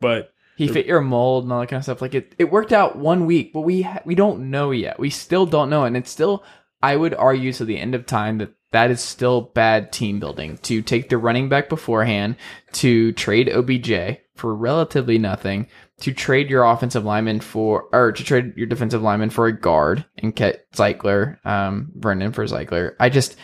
But 0.00 0.32
He 0.56 0.68
fit 0.68 0.86
your 0.86 1.00
mold 1.00 1.44
and 1.44 1.52
all 1.52 1.60
that 1.60 1.68
kind 1.68 1.78
of 1.78 1.84
stuff. 1.84 2.02
Like 2.02 2.14
it, 2.14 2.34
it 2.38 2.50
worked 2.50 2.72
out 2.72 2.96
one 2.96 3.26
week, 3.26 3.52
but 3.52 3.60
we 3.60 3.82
ha- 3.82 4.02
we 4.04 4.14
don't 4.14 4.50
know 4.50 4.70
yet. 4.72 4.98
We 4.98 5.10
still 5.10 5.46
don't 5.46 5.70
know, 5.70 5.84
and 5.84 5.96
it's 5.96 6.10
still. 6.10 6.44
I 6.82 6.96
would 6.96 7.14
argue 7.14 7.52
to 7.54 7.64
the 7.64 7.78
end 7.78 7.94
of 7.94 8.04
time 8.06 8.38
that 8.38 8.52
that 8.72 8.90
is 8.90 9.00
still 9.00 9.40
bad 9.40 9.92
team 9.92 10.20
building 10.20 10.58
to 10.58 10.82
take 10.82 11.08
the 11.08 11.16
running 11.18 11.48
back 11.48 11.68
beforehand, 11.68 12.36
to 12.72 13.12
trade 13.12 13.48
OBJ 13.48 14.18
for 14.34 14.54
relatively 14.54 15.18
nothing, 15.18 15.66
to 16.00 16.12
trade 16.12 16.50
your 16.50 16.64
offensive 16.64 17.04
lineman 17.04 17.40
for, 17.40 17.88
or 17.92 18.12
to 18.12 18.24
trade 18.24 18.54
your 18.56 18.66
defensive 18.66 19.02
lineman 19.02 19.30
for 19.30 19.46
a 19.46 19.58
guard 19.58 20.04
and 20.18 20.34
get 20.34 20.70
Zeitler, 20.72 21.44
um, 21.46 21.92
Vernon 21.94 22.32
for 22.32 22.44
Zeitler. 22.44 22.94
I 23.00 23.08
just. 23.08 23.36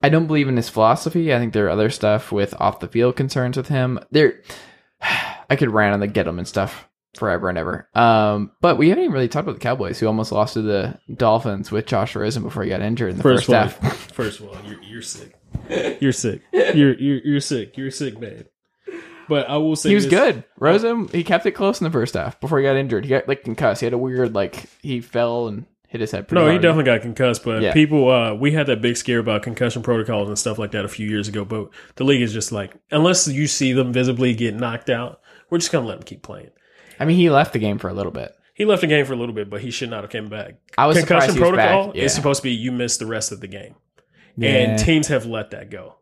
I 0.00 0.10
don't 0.10 0.28
believe 0.28 0.46
in 0.46 0.56
his 0.56 0.68
philosophy. 0.68 1.34
I 1.34 1.40
think 1.40 1.52
there 1.52 1.66
are 1.66 1.70
other 1.70 1.90
stuff 1.90 2.30
with 2.30 2.54
off 2.60 2.78
the 2.78 2.86
field 2.86 3.16
concerns 3.16 3.56
with 3.56 3.66
him. 3.66 3.98
There, 4.12 4.42
I 5.50 5.56
could 5.56 5.72
rant 5.72 5.94
on 5.94 5.98
the 5.98 6.06
Gettleman 6.06 6.46
stuff 6.46 6.88
forever 7.16 7.48
and 7.48 7.58
ever. 7.58 7.88
Um, 7.94 8.52
but 8.60 8.78
we 8.78 8.88
haven't 8.88 9.04
even 9.04 9.12
really 9.12 9.28
talked 9.28 9.44
about 9.44 9.56
the 9.56 9.60
Cowboys, 9.60 9.98
who 9.98 10.06
almost 10.06 10.32
lost 10.32 10.54
to 10.54 10.62
the 10.62 10.98
Dolphins 11.12 11.70
with 11.70 11.86
Josh 11.86 12.14
Rosen 12.14 12.42
before 12.42 12.62
he 12.62 12.70
got 12.70 12.80
injured 12.80 13.10
in 13.10 13.16
the 13.16 13.22
first, 13.22 13.46
first, 13.46 13.50
all, 13.50 13.90
half. 13.90 14.12
first 14.12 14.40
of 14.40 14.48
all, 14.48 14.56
you're, 14.64 14.82
you're 14.82 15.02
sick. 15.02 15.34
You're 16.00 16.12
sick. 16.12 16.42
You're 16.52 16.94
you're 16.94 17.20
you're 17.24 17.40
sick. 17.40 17.76
You're 17.76 17.90
sick, 17.90 18.18
man. 18.18 18.44
But 19.28 19.48
I 19.48 19.56
will 19.58 19.76
say 19.76 19.90
He 19.90 19.94
was 19.94 20.04
this. 20.08 20.12
good. 20.12 20.44
Rosen, 20.58 21.08
he 21.08 21.22
kept 21.24 21.44
it 21.46 21.52
close 21.52 21.80
in 21.80 21.84
the 21.84 21.90
first 21.90 22.14
half 22.14 22.40
before 22.40 22.58
he 22.58 22.64
got 22.64 22.76
injured. 22.76 23.04
He 23.04 23.10
got 23.10 23.28
like 23.28 23.44
concussed. 23.44 23.80
He 23.80 23.86
had 23.86 23.92
a 23.92 23.98
weird 23.98 24.34
like 24.34 24.64
he 24.82 25.00
fell 25.00 25.48
and 25.48 25.66
hit 25.88 26.00
his 26.00 26.10
head. 26.10 26.28
Pretty 26.28 26.44
No, 26.44 26.50
he 26.50 26.56
definitely 26.58 26.84
got 26.84 27.02
concussed, 27.02 27.44
but 27.44 27.62
Yeah. 27.62 27.72
people, 27.72 28.10
uh, 28.10 28.34
we 28.34 28.52
had 28.52 28.66
that 28.66 28.80
big 28.82 28.96
scare 28.96 29.18
about 29.20 29.42
concussion 29.42 29.82
protocols 29.82 30.28
and 30.28 30.38
stuff 30.38 30.58
like 30.58 30.70
that 30.72 30.84
a 30.84 30.88
few 30.88 31.08
years 31.08 31.28
ago. 31.28 31.44
But 31.44 31.68
the 31.96 32.04
league 32.04 32.22
is 32.22 32.32
just 32.32 32.52
like, 32.52 32.74
unless 32.90 33.26
you 33.28 33.46
see 33.46 33.72
them 33.72 33.92
visibly 33.92 34.34
get 34.34 34.54
knocked 34.54 34.90
out, 34.90 35.20
we're 35.50 35.58
just 35.58 35.72
gonna 35.72 35.86
let 35.86 35.94
them 35.98 36.04
keep 36.04 36.22
playing. 36.22 36.50
I 37.00 37.04
mean, 37.04 37.16
he 37.16 37.30
left 37.30 37.52
the 37.52 37.58
game 37.58 37.78
for 37.78 37.88
a 37.88 37.94
little 37.94 38.12
bit. 38.12 38.34
He 38.54 38.64
left 38.64 38.80
the 38.80 38.86
game 38.88 39.04
for 39.06 39.12
a 39.12 39.16
little 39.16 39.34
bit, 39.34 39.48
but 39.48 39.60
he 39.60 39.70
should 39.70 39.88
not 39.88 40.02
have 40.02 40.10
came 40.10 40.28
back. 40.28 40.56
I 40.76 40.86
was 40.86 40.98
surprised 40.98 41.36
protocol. 41.38 41.92
Yeah. 41.94 42.02
is 42.04 42.12
supposed 42.14 42.40
to 42.40 42.44
be 42.44 42.50
you 42.52 42.72
miss 42.72 42.96
the 42.96 43.06
rest 43.06 43.30
of 43.30 43.40
the 43.40 43.46
game, 43.46 43.76
Yeah. 44.36 44.50
and 44.50 44.78
teams 44.78 45.06
have 45.08 45.26
let 45.26 45.52
that 45.52 45.70
go, 45.70 45.94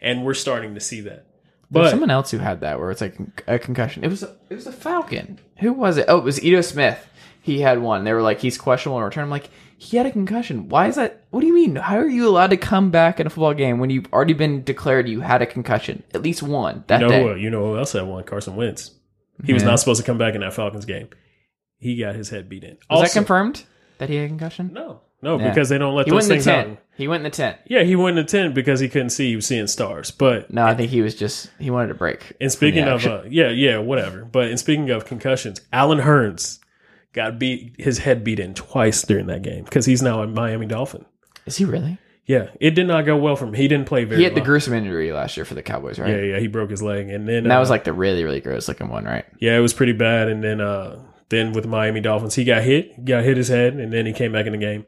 and 0.00 0.24
we're 0.24 0.34
starting 0.34 0.74
to 0.74 0.80
see 0.80 1.00
that. 1.02 1.26
There's 1.70 1.86
But 1.86 1.90
someone 1.90 2.10
else 2.10 2.30
who 2.30 2.38
had 2.38 2.60
that 2.60 2.78
where 2.78 2.90
it's 2.90 3.00
like 3.00 3.16
a 3.46 3.58
concussion. 3.58 4.04
It 4.04 4.08
was 4.08 4.22
a, 4.22 4.34
it 4.48 4.54
was 4.54 4.66
a 4.66 4.72
Falcon. 4.72 5.38
Who 5.58 5.72
was 5.72 5.98
it? 5.98 6.06
Oh, 6.08 6.18
it 6.18 6.24
was 6.24 6.42
Ito 6.42 6.62
Smith. 6.62 7.06
He 7.42 7.60
had 7.60 7.80
one. 7.80 8.04
They 8.04 8.12
were 8.12 8.22
like, 8.22 8.40
he's 8.40 8.58
questionable 8.58 8.98
in 8.98 9.04
return. 9.04 9.24
I'm 9.24 9.30
like, 9.30 9.50
he 9.76 9.96
had 9.96 10.06
a 10.06 10.10
concussion. 10.10 10.68
Why 10.68 10.88
is 10.88 10.96
that? 10.96 11.24
What 11.30 11.40
do 11.40 11.46
you 11.46 11.54
mean? 11.54 11.76
How 11.76 11.96
are 11.98 12.08
you 12.08 12.28
allowed 12.28 12.50
to 12.50 12.56
come 12.56 12.90
back 12.90 13.20
in 13.20 13.26
a 13.26 13.30
football 13.30 13.54
game 13.54 13.78
when 13.78 13.90
you've 13.90 14.12
already 14.12 14.32
been 14.32 14.64
declared 14.64 15.08
you 15.08 15.20
had 15.20 15.40
a 15.40 15.46
concussion? 15.46 16.02
At 16.14 16.22
least 16.22 16.42
one 16.42 16.84
that 16.88 17.00
you 17.00 17.06
know 17.06 17.12
day. 17.12 17.22
who, 17.22 17.34
you 17.36 17.50
know 17.50 17.64
who 17.66 17.78
else 17.78 17.92
had 17.92 18.02
one? 18.02 18.24
Carson 18.24 18.56
Wentz. 18.56 18.90
He 19.44 19.52
was 19.52 19.62
not 19.62 19.78
supposed 19.78 20.00
to 20.00 20.06
come 20.06 20.18
back 20.18 20.34
in 20.34 20.40
that 20.40 20.52
Falcons 20.52 20.84
game. 20.84 21.08
He 21.78 21.96
got 21.96 22.16
his 22.16 22.28
head 22.30 22.48
beat 22.48 22.64
in. 22.64 22.76
Was 22.90 23.02
that 23.02 23.16
confirmed 23.16 23.64
that 23.98 24.08
he 24.08 24.16
had 24.16 24.24
a 24.24 24.28
concussion? 24.28 24.72
No, 24.72 25.02
no, 25.22 25.38
Yeah. 25.38 25.48
because 25.48 25.68
they 25.68 25.78
don't 25.78 25.94
let 25.94 26.06
He 26.06 26.10
those 26.12 26.24
in 26.24 26.28
the 26.28 26.34
things 26.42 26.48
out. 26.48 26.78
He 26.96 27.06
went 27.08 27.20
in 27.20 27.30
the 27.30 27.36
tent. 27.36 27.58
Yeah, 27.66 27.82
he 27.84 27.94
went 27.96 28.18
in 28.18 28.24
the 28.24 28.30
tent 28.30 28.54
because 28.54 28.80
he 28.80 28.88
couldn't 28.88 29.10
see. 29.10 29.28
He 29.30 29.36
was 29.36 29.46
seeing 29.46 29.66
stars. 29.68 30.10
But 30.10 30.52
No, 30.52 30.64
I 30.64 30.74
think 30.74 30.90
he 30.90 31.00
was 31.00 31.14
just 31.14 31.50
he 31.58 31.70
wanted 31.70 31.90
a 31.92 31.94
break. 31.94 32.32
And 32.40 32.50
speaking 32.50 32.84
of, 32.84 33.06
uh, 33.06 33.22
yeah, 33.28 33.50
yeah, 33.50 33.78
whatever. 33.78 34.24
But 34.24 34.50
in 34.50 34.58
speaking 34.58 34.90
of 34.90 35.04
concussions, 35.04 35.60
Allen 35.72 36.00
Hurns 36.00 36.58
got 37.12 37.38
beat, 37.38 37.74
his 37.78 37.98
head 37.98 38.24
beat 38.24 38.40
in 38.40 38.54
twice 38.54 39.02
during 39.02 39.26
that 39.28 39.42
game 39.42 39.64
because 39.64 39.86
he's 39.86 40.02
now 40.02 40.22
a 40.22 40.26
Miami 40.26 40.66
Dolphin. 40.66 41.04
Is 41.46 41.56
he 41.56 41.64
really? 41.64 41.98
Yeah, 42.26 42.48
it 42.60 42.72
did 42.72 42.86
not 42.86 43.06
go 43.06 43.16
well 43.16 43.36
for 43.36 43.46
him. 43.46 43.54
He 43.54 43.68
didn't 43.68 43.86
play 43.86 44.04
very 44.04 44.18
He 44.18 44.24
had 44.24 44.34
the 44.34 44.40
well. 44.40 44.44
gruesome 44.46 44.74
injury 44.74 45.10
last 45.12 45.36
year 45.38 45.46
for 45.46 45.54
the 45.54 45.62
Cowboys, 45.62 45.98
right? 45.98 46.10
yeah, 46.10 46.20
yeah, 46.34 46.38
he 46.38 46.46
broke 46.46 46.68
his 46.70 46.82
leg, 46.82 47.08
and 47.08 47.26
then 47.26 47.36
And 47.38 47.50
that 47.50 47.56
uh, 47.56 47.60
was 47.60 47.70
like 47.70 47.84
the 47.84 47.92
really, 47.94 48.22
really 48.22 48.42
gross 48.42 48.68
looking 48.68 48.88
one, 48.90 49.04
right? 49.06 49.24
yeah, 49.40 49.56
it 49.56 49.60
was 49.60 49.72
pretty 49.72 49.94
bad. 49.94 50.28
And 50.28 50.44
then, 50.44 50.60
uh, 50.60 50.98
then 51.30 51.54
with 51.54 51.64
the 51.64 51.70
Miami 51.70 52.00
Dolphins, 52.00 52.34
he 52.34 52.44
got 52.44 52.62
hit, 52.64 53.02
got 53.06 53.24
hit 53.24 53.38
his 53.38 53.48
head, 53.48 53.74
and 53.74 53.90
then 53.94 54.04
he 54.04 54.12
came 54.12 54.32
back 54.32 54.44
in 54.44 54.52
the 54.52 54.58
game, 54.58 54.84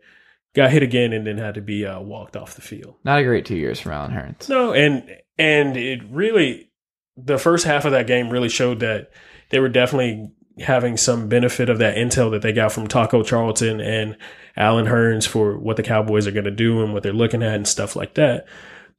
got 0.55 0.71
hit 0.71 0.83
again, 0.83 1.13
and 1.13 1.27
then 1.27 1.39
had 1.39 1.55
to 1.55 1.61
be 1.61 1.87
uh, 1.87 2.01
walked 2.01 2.37
off 2.37 2.55
the 2.55 2.63
field. 2.63 2.97
Not 3.05 3.19
a 3.19 3.25
great 3.25 3.47
two 3.47 3.57
years 3.57 3.81
from 3.81 3.93
Allen 3.93 4.13
Hurns. 4.13 4.49
No, 4.49 4.73
and 4.73 5.09
and 5.39 5.77
it 5.77 6.01
really 6.11 6.71
the 7.17 7.39
first 7.39 7.65
half 7.65 7.85
of 7.85 7.93
that 7.93 8.07
game 8.07 8.31
really 8.31 8.49
showed 8.49 8.81
that 8.81 9.11
they 9.51 9.61
were 9.61 9.69
definitely 9.69 10.33
having 10.61 10.97
some 10.97 11.29
benefit 11.29 11.69
of 11.69 11.79
that 11.79 11.97
intel 11.97 12.31
that 12.31 12.43
they 12.43 12.53
got 12.53 12.73
from 12.73 12.87
Taco 12.87 13.23
Charlton 13.23 13.81
and 13.81 14.17
Allen 14.57 14.87
Hurns 14.87 15.27
for 15.27 15.59
what 15.59 15.77
the 15.77 15.83
Cowboys 15.83 16.27
are 16.27 16.33
going 16.33 16.45
to 16.45 16.51
do 16.51 16.83
and 16.83 16.93
what 16.93 17.03
they're 17.03 17.13
looking 17.13 17.43
at 17.43 17.55
and 17.55 17.67
stuff 17.67 17.97
like 17.97 18.15
that. 18.15 18.47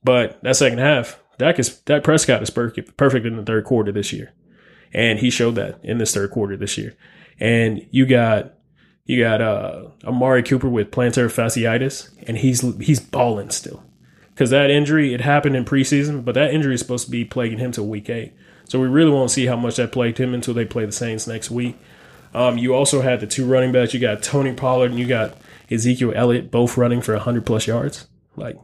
But 0.04 0.42
that 0.44 0.56
second 0.56 0.80
half, 0.80 1.20
Dak 1.38 1.60
is 1.60 1.78
Dak 1.80 2.04
Prescott 2.04 2.42
is 2.42 2.50
perfect 2.50 2.98
perfect 2.98 3.26
in 3.26 3.36
the 3.36 3.44
third 3.44 3.66
quarter 3.66 3.92
this 3.92 4.12
year, 4.12 4.34
and 4.94 5.20
he 5.20 5.30
showed 5.30 5.56
that 5.56 5.80
in 5.84 5.98
this 5.98 6.14
third 6.14 6.32
quarter 6.32 6.58
this 6.58 6.78
year. 6.78 6.96
And 7.40 7.88
you 7.92 8.06
got 8.06 8.54
you 9.06 9.22
got 9.22 9.42
uh, 9.42 9.88
Amari 10.04 10.44
Cooper 10.44 10.70
with 10.70 10.92
plantar 10.92 11.26
fasciitis, 11.26 12.10
and 12.28 12.38
he's 12.38 12.62
he's 12.78 13.00
balling 13.00 13.50
still 13.50 13.84
because 14.34 14.50
that 14.50 14.70
injury 14.70 15.14
it 15.14 15.22
happened 15.22 15.56
in 15.56 15.66
preseason, 15.66 16.24
but 16.24 16.36
that 16.36 16.54
injury 16.54 16.74
is 16.76 16.80
supposed 16.80 17.06
to 17.06 17.12
be 17.12 17.26
plaguing 17.26 17.60
him 17.60 17.72
till 17.72 17.88
week 17.88 18.10
eight. 18.10 18.34
So 18.66 18.80
we 18.80 18.88
really 18.88 19.12
won't 19.12 19.32
see 19.32 19.48
how 19.48 19.58
much 19.58 19.76
that 19.76 19.92
plagued 19.92 20.18
him 20.18 20.34
until 20.34 20.54
they 20.54 20.66
play 20.66 20.86
the 20.86 20.92
Saints 20.92 21.28
next 21.28 21.52
week. 21.52 21.78
Um, 22.34 22.58
you 22.58 22.74
also 22.74 23.02
had 23.02 23.20
the 23.20 23.28
two 23.28 23.46
running 23.46 23.72
backs. 23.74 23.94
You 23.94 24.00
got 24.00 24.24
Tony 24.24 24.54
Pollard 24.54 24.92
and 24.92 25.00
you 25.00 25.06
got 25.06 25.38
Ezekiel 25.70 26.14
Elliott, 26.16 26.50
both 26.52 26.78
running 26.78 27.02
for 27.02 27.18
hundred 27.18 27.46
plus 27.46 27.68
yards. 27.68 28.08
Like 28.36 28.58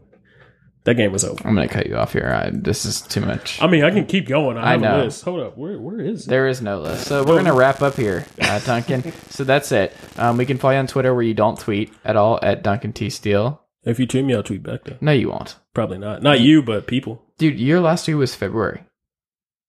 That 0.88 0.95
game 0.95 1.11
was 1.11 1.26
over. 1.26 1.45
I'm 1.45 1.53
gonna 1.53 1.68
cut 1.68 1.88
you 1.88 1.97
off 1.97 2.14
here. 2.14 2.31
I, 2.34 2.49
this 2.49 2.85
is 2.85 3.01
too 3.01 3.19
much. 3.19 3.61
I 3.61 3.68
mean, 3.68 3.84
I 3.84 3.91
can 3.91 4.05
keep 4.05 4.26
going. 4.26 4.55
I 4.55 4.68
I 4.69 4.72
have 4.72 4.81
know. 4.81 5.01
a 5.01 5.03
list. 5.03 5.22
Hold 5.26 5.41
up. 5.41 5.57
Where 5.57 5.77
where 5.77 5.99
is 5.99 6.26
it? 6.26 6.30
There 6.30 6.47
is 6.47 6.61
no 6.61 6.80
list. 6.80 7.07
So 7.07 7.19
we're 7.26 7.34
going 7.34 7.43
to 7.43 7.51
wrap 7.51 7.81
up 7.81 7.95
here, 7.95 8.26
uh, 8.41 8.59
Duncan. 8.65 9.11
so 9.30 9.43
that's 9.43 9.73
it. 9.73 9.93
Um, 10.18 10.38
we 10.38 10.45
can 10.45 10.57
follow 10.57 10.76
you 10.76 10.80
on 10.80 10.88
Twitter 10.88 11.14
where 11.14 11.23
you 11.23 11.34
don't 11.34 11.59
tweet 11.59 11.93
at 12.05 12.15
all 12.15 12.39
at 12.41 12.64
Duncan 12.64 12.93
T. 12.93 13.09
Steele. 13.09 13.61
If 13.84 13.99
you 13.99 14.07
tweet 14.07 14.23
me, 14.23 14.34
I'll 14.34 14.43
tweet 14.43 14.64
back 14.64 14.85
though. 14.85 14.95
No, 15.01 15.11
you 15.11 15.27
won't. 15.27 15.57
Probably 15.73 15.97
not. 15.97 16.23
Not 16.23 16.39
you, 16.39 16.64
but 16.64 16.88
people. 16.88 17.22
Dude, 17.38 17.59
your 17.59 17.81
last 17.81 18.05
tweet 18.05 18.15
was 18.15 18.34
February. 18.34 18.85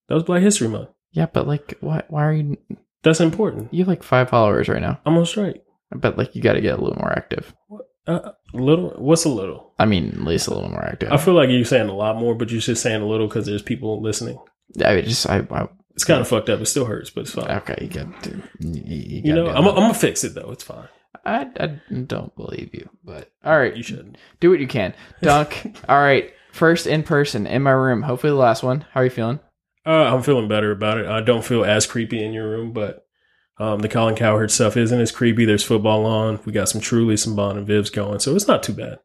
That 0.06 0.14
was 0.14 0.22
Black 0.22 0.42
History 0.42 0.68
Month. 0.68 0.90
Yeah, 1.10 1.26
but 1.26 1.48
like, 1.48 1.74
why, 1.80 2.04
why 2.06 2.26
are 2.26 2.32
you, 2.32 2.58
That's 3.02 3.20
important. 3.20 3.74
you 3.74 3.80
have 3.80 3.88
like 3.88 4.04
five 4.04 4.30
followers 4.30 4.68
right 4.68 4.80
now. 4.80 5.00
Almost 5.04 5.36
right. 5.36 5.64
But 5.90 6.16
like, 6.16 6.36
you 6.36 6.42
got 6.42 6.52
to 6.52 6.60
get 6.60 6.78
a 6.78 6.80
little 6.80 6.98
more 6.98 7.10
active. 7.12 7.52
Uh, 8.08 8.32
little. 8.54 8.94
What's 8.96 9.24
a 9.24 9.28
little? 9.28 9.74
I 9.78 9.84
mean, 9.84 10.08
at 10.08 10.22
least 10.22 10.48
a 10.48 10.54
little 10.54 10.70
more 10.70 10.84
active. 10.84 11.12
I 11.12 11.18
feel 11.18 11.34
like 11.34 11.50
you're 11.50 11.64
saying 11.66 11.90
a 11.90 11.94
lot 11.94 12.16
more, 12.16 12.34
but 12.34 12.50
you're 12.50 12.60
just 12.60 12.82
saying 12.82 13.02
a 13.02 13.06
little 13.06 13.28
because 13.28 13.44
there's 13.44 13.62
people 13.62 14.00
listening. 14.00 14.38
I 14.82 14.96
mean, 14.96 15.04
just, 15.04 15.28
I, 15.28 15.46
I 15.50 15.68
It's 15.94 16.04
kind 16.04 16.20
of 16.20 16.26
fucked 16.26 16.48
up. 16.48 16.60
It 16.60 16.66
still 16.66 16.86
hurts, 16.86 17.10
but 17.10 17.22
it's 17.22 17.32
fine. 17.32 17.50
okay, 17.50 17.76
you 17.82 17.88
got 17.88 18.22
to, 18.22 18.30
you, 18.60 18.82
you, 18.84 19.22
You 19.26 19.34
know, 19.34 19.48
I'm, 19.48 19.64
do 19.64 19.70
I'm 19.70 19.76
gonna 19.76 19.94
fix 19.94 20.24
it 20.24 20.34
though. 20.34 20.50
It's 20.50 20.64
fine. 20.64 20.88
I, 21.26 21.48
I 21.60 21.66
don't 22.06 22.34
believe 22.34 22.70
you, 22.72 22.88
but 23.04 23.30
all 23.44 23.58
right. 23.58 23.76
You 23.76 23.82
shouldn't. 23.82 24.16
Do 24.40 24.50
what 24.50 24.60
you 24.60 24.68
can. 24.68 24.94
Dunk. 25.20 25.76
all 25.88 26.00
right. 26.00 26.32
First 26.52 26.86
in 26.86 27.02
person 27.02 27.46
in 27.46 27.62
my 27.62 27.72
room. 27.72 28.02
Hopefully 28.02 28.30
the 28.30 28.36
last 28.36 28.62
one. 28.62 28.86
How 28.92 29.00
are 29.00 29.04
you 29.04 29.10
feeling? 29.10 29.40
Uh, 29.86 30.14
I'm 30.14 30.22
feeling 30.22 30.48
better 30.48 30.70
about 30.70 30.98
it. 30.98 31.06
I 31.06 31.20
don't 31.20 31.44
feel 31.44 31.64
as 31.64 31.86
creepy 31.86 32.22
in 32.24 32.32
your 32.32 32.48
room, 32.48 32.72
but 32.72 33.06
um, 33.58 33.80
the 33.80 33.88
Colin 33.88 34.14
Cowherd 34.14 34.50
stuff 34.50 34.76
isn't 34.76 35.00
as 35.00 35.10
creepy. 35.12 35.44
There's 35.44 35.64
football 35.64 36.06
on. 36.06 36.40
We 36.44 36.52
got 36.52 36.68
some 36.68 36.80
Truly, 36.80 37.16
some 37.16 37.34
Bon 37.36 37.56
and 37.58 37.66
Vivs 37.66 37.92
going, 37.92 38.20
so 38.20 38.34
it's 38.36 38.46
not 38.48 38.62
too 38.62 38.72
bad. 38.72 38.98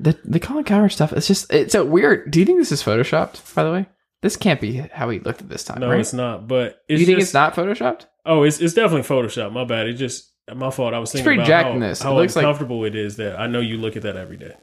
The 0.00 0.18
the 0.24 0.40
Colin 0.40 0.64
Cowherd 0.64 0.92
stuff. 0.92 1.12
It's 1.12 1.28
just 1.28 1.52
it's 1.52 1.72
so 1.72 1.84
weird. 1.84 2.30
Do 2.30 2.40
you 2.40 2.46
think 2.46 2.58
this 2.58 2.72
is 2.72 2.82
photoshopped? 2.82 3.54
By 3.54 3.62
the 3.64 3.70
way, 3.72 3.86
this 4.22 4.36
can't 4.36 4.60
be 4.60 4.78
how 4.78 5.08
he 5.10 5.20
looked 5.20 5.40
at 5.42 5.48
this 5.48 5.62
time. 5.64 5.80
No, 5.80 5.90
right? 5.90 6.00
it's 6.00 6.12
not. 6.12 6.48
But 6.48 6.86
Do 6.88 6.94
it's 6.94 7.00
you 7.00 7.06
think 7.06 7.18
just- 7.20 7.28
it's 7.28 7.34
not 7.34 7.54
photoshopped? 7.54 8.06
Oh, 8.24 8.42
it's 8.42 8.60
it's 8.60 8.74
definitely 8.74 9.02
photoshopped. 9.02 9.52
My 9.52 9.64
bad. 9.64 9.86
It 9.86 9.94
just 9.94 10.32
my 10.52 10.70
fault. 10.70 10.92
I 10.94 10.98
was 10.98 11.12
thinking 11.12 11.24
pretty 11.24 11.38
about 11.40 11.46
jacked 11.46 11.68
how, 11.68 11.74
in 11.74 11.80
this. 11.80 12.00
It 12.00 12.04
how 12.04 12.14
like- 12.16 12.34
uncomfortable 12.34 12.84
it 12.84 12.96
is 12.96 13.16
that 13.18 13.38
I 13.38 13.46
know 13.46 13.60
you 13.60 13.78
look 13.78 13.96
at 13.96 14.02
that 14.02 14.16
every 14.16 14.36
day. 14.36 14.54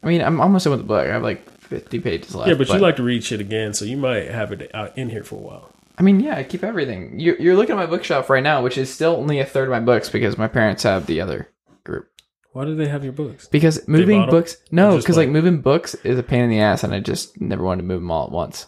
I 0.00 0.06
mean, 0.06 0.22
I'm 0.22 0.40
almost 0.40 0.62
done 0.64 0.70
with 0.72 0.80
the 0.80 0.86
book. 0.86 1.04
I 1.04 1.12
have 1.12 1.24
like 1.24 1.50
50 1.62 1.98
pages 1.98 2.32
left. 2.32 2.48
yeah, 2.48 2.54
but, 2.54 2.68
you 2.68 2.78
like 2.78 2.94
to 2.96 3.02
read 3.02 3.24
shit 3.24 3.40
again, 3.40 3.74
so 3.74 3.84
you 3.84 3.96
might 3.96 4.30
have 4.30 4.52
it 4.52 4.70
out 4.72 4.96
in 4.96 5.08
here 5.10 5.24
for 5.24 5.34
a 5.34 5.38
while. 5.42 5.72
I 5.98 6.02
mean, 6.02 6.20
yeah, 6.20 6.36
I 6.36 6.44
keep 6.44 6.62
everything. 6.62 7.18
You, 7.18 7.36
you're 7.40 7.56
looking 7.56 7.72
at 7.72 7.78
my 7.78 7.86
bookshelf 7.86 8.30
right 8.30 8.42
now, 8.42 8.62
which 8.62 8.78
is 8.78 8.92
still 8.92 9.16
only 9.16 9.40
a 9.40 9.44
third 9.44 9.64
of 9.64 9.70
my 9.70 9.80
books 9.80 10.08
because 10.08 10.38
my 10.38 10.46
parents 10.48 10.84
have 10.84 11.06
the 11.06 11.20
other 11.20 11.48
group. 11.84 12.06
Why 12.52 12.64
do 12.64 12.76
they 12.76 12.88
have 12.88 13.02
your 13.02 13.12
books? 13.12 13.48
Because 13.48 13.86
moving 13.88 14.20
bought 14.20 14.28
'em? 14.28 14.30
books, 14.30 14.56
no, 14.70 14.94
just 14.94 15.06
because 15.06 15.16
like 15.16 15.26
like- 15.26 15.32
moving 15.32 15.60
books 15.60 15.94
is 15.96 16.18
a 16.18 16.22
pain 16.22 16.42
in 16.42 16.50
the 16.50 16.60
ass, 16.60 16.84
and 16.84 16.94
I 16.94 17.00
just 17.00 17.40
never 17.40 17.62
wanted 17.64 17.82
to 17.82 17.88
move 17.88 18.00
them 18.00 18.10
all 18.10 18.26
at 18.26 18.32
once. 18.32 18.66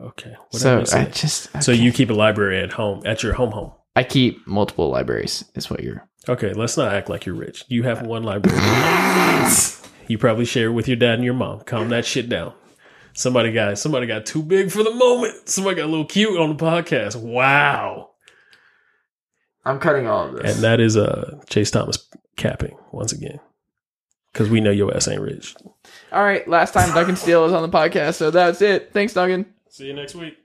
Okay. 0.00 0.34
so 0.52 0.78
whatever 0.78 0.96
you 0.98 1.02
I 1.02 1.04
say. 1.06 1.20
just 1.20 1.62
so 1.62 1.72
you 1.72 1.90
keep 1.92 2.10
a 2.10 2.14
library 2.14 2.62
at 2.62 2.72
home 2.72 3.02
at 3.04 3.22
your 3.22 3.32
home 3.34 3.50
home. 3.50 3.72
I 3.96 4.04
keep 4.04 4.46
multiple 4.46 4.90
libraries. 4.90 5.44
Is 5.54 5.68
what 5.70 5.82
you're. 5.82 6.08
Okay, 6.28 6.52
let's 6.52 6.76
not 6.76 6.92
act 6.94 7.08
like 7.08 7.26
you're 7.26 7.34
rich. 7.34 7.64
You 7.68 7.82
have 7.84 8.02
uh, 8.02 8.06
one 8.06 8.22
library. 8.22 8.58
you 10.08 10.18
probably 10.18 10.44
share 10.44 10.68
it 10.68 10.72
with 10.72 10.86
your 10.86 10.96
dad 10.96 11.14
and 11.14 11.24
your 11.24 11.34
mom. 11.34 11.60
Calm 11.60 11.88
that 11.88 12.04
shit 12.04 12.28
down. 12.28 12.52
Somebody 13.18 13.50
got 13.50 13.76
somebody 13.80 14.06
got 14.06 14.26
too 14.26 14.44
big 14.44 14.70
for 14.70 14.84
the 14.84 14.92
moment. 14.94 15.48
Somebody 15.48 15.74
got 15.74 15.86
a 15.86 15.90
little 15.90 16.04
cute 16.04 16.38
on 16.38 16.56
the 16.56 16.64
podcast. 16.64 17.16
Wow. 17.16 18.10
I'm 19.64 19.80
cutting 19.80 20.06
all 20.06 20.28
of 20.28 20.36
this. 20.36 20.54
And 20.54 20.62
that 20.62 20.78
is 20.78 20.96
uh 20.96 21.40
Chase 21.48 21.72
Thomas 21.72 22.08
capping 22.36 22.78
once 22.92 23.10
again. 23.10 23.40
Cause 24.34 24.48
we 24.48 24.60
know 24.60 24.70
your 24.70 24.94
ass 24.94 25.08
ain't 25.08 25.20
rich. 25.20 25.56
all 26.12 26.22
right, 26.22 26.46
last 26.46 26.72
time 26.72 26.94
Duncan 26.94 27.16
Steele 27.16 27.42
was 27.42 27.52
on 27.52 27.68
the 27.68 27.76
podcast, 27.76 28.14
so 28.14 28.30
that's 28.30 28.62
it. 28.62 28.92
Thanks, 28.92 29.14
Duncan. 29.14 29.52
See 29.68 29.86
you 29.86 29.94
next 29.94 30.14
week. 30.14 30.38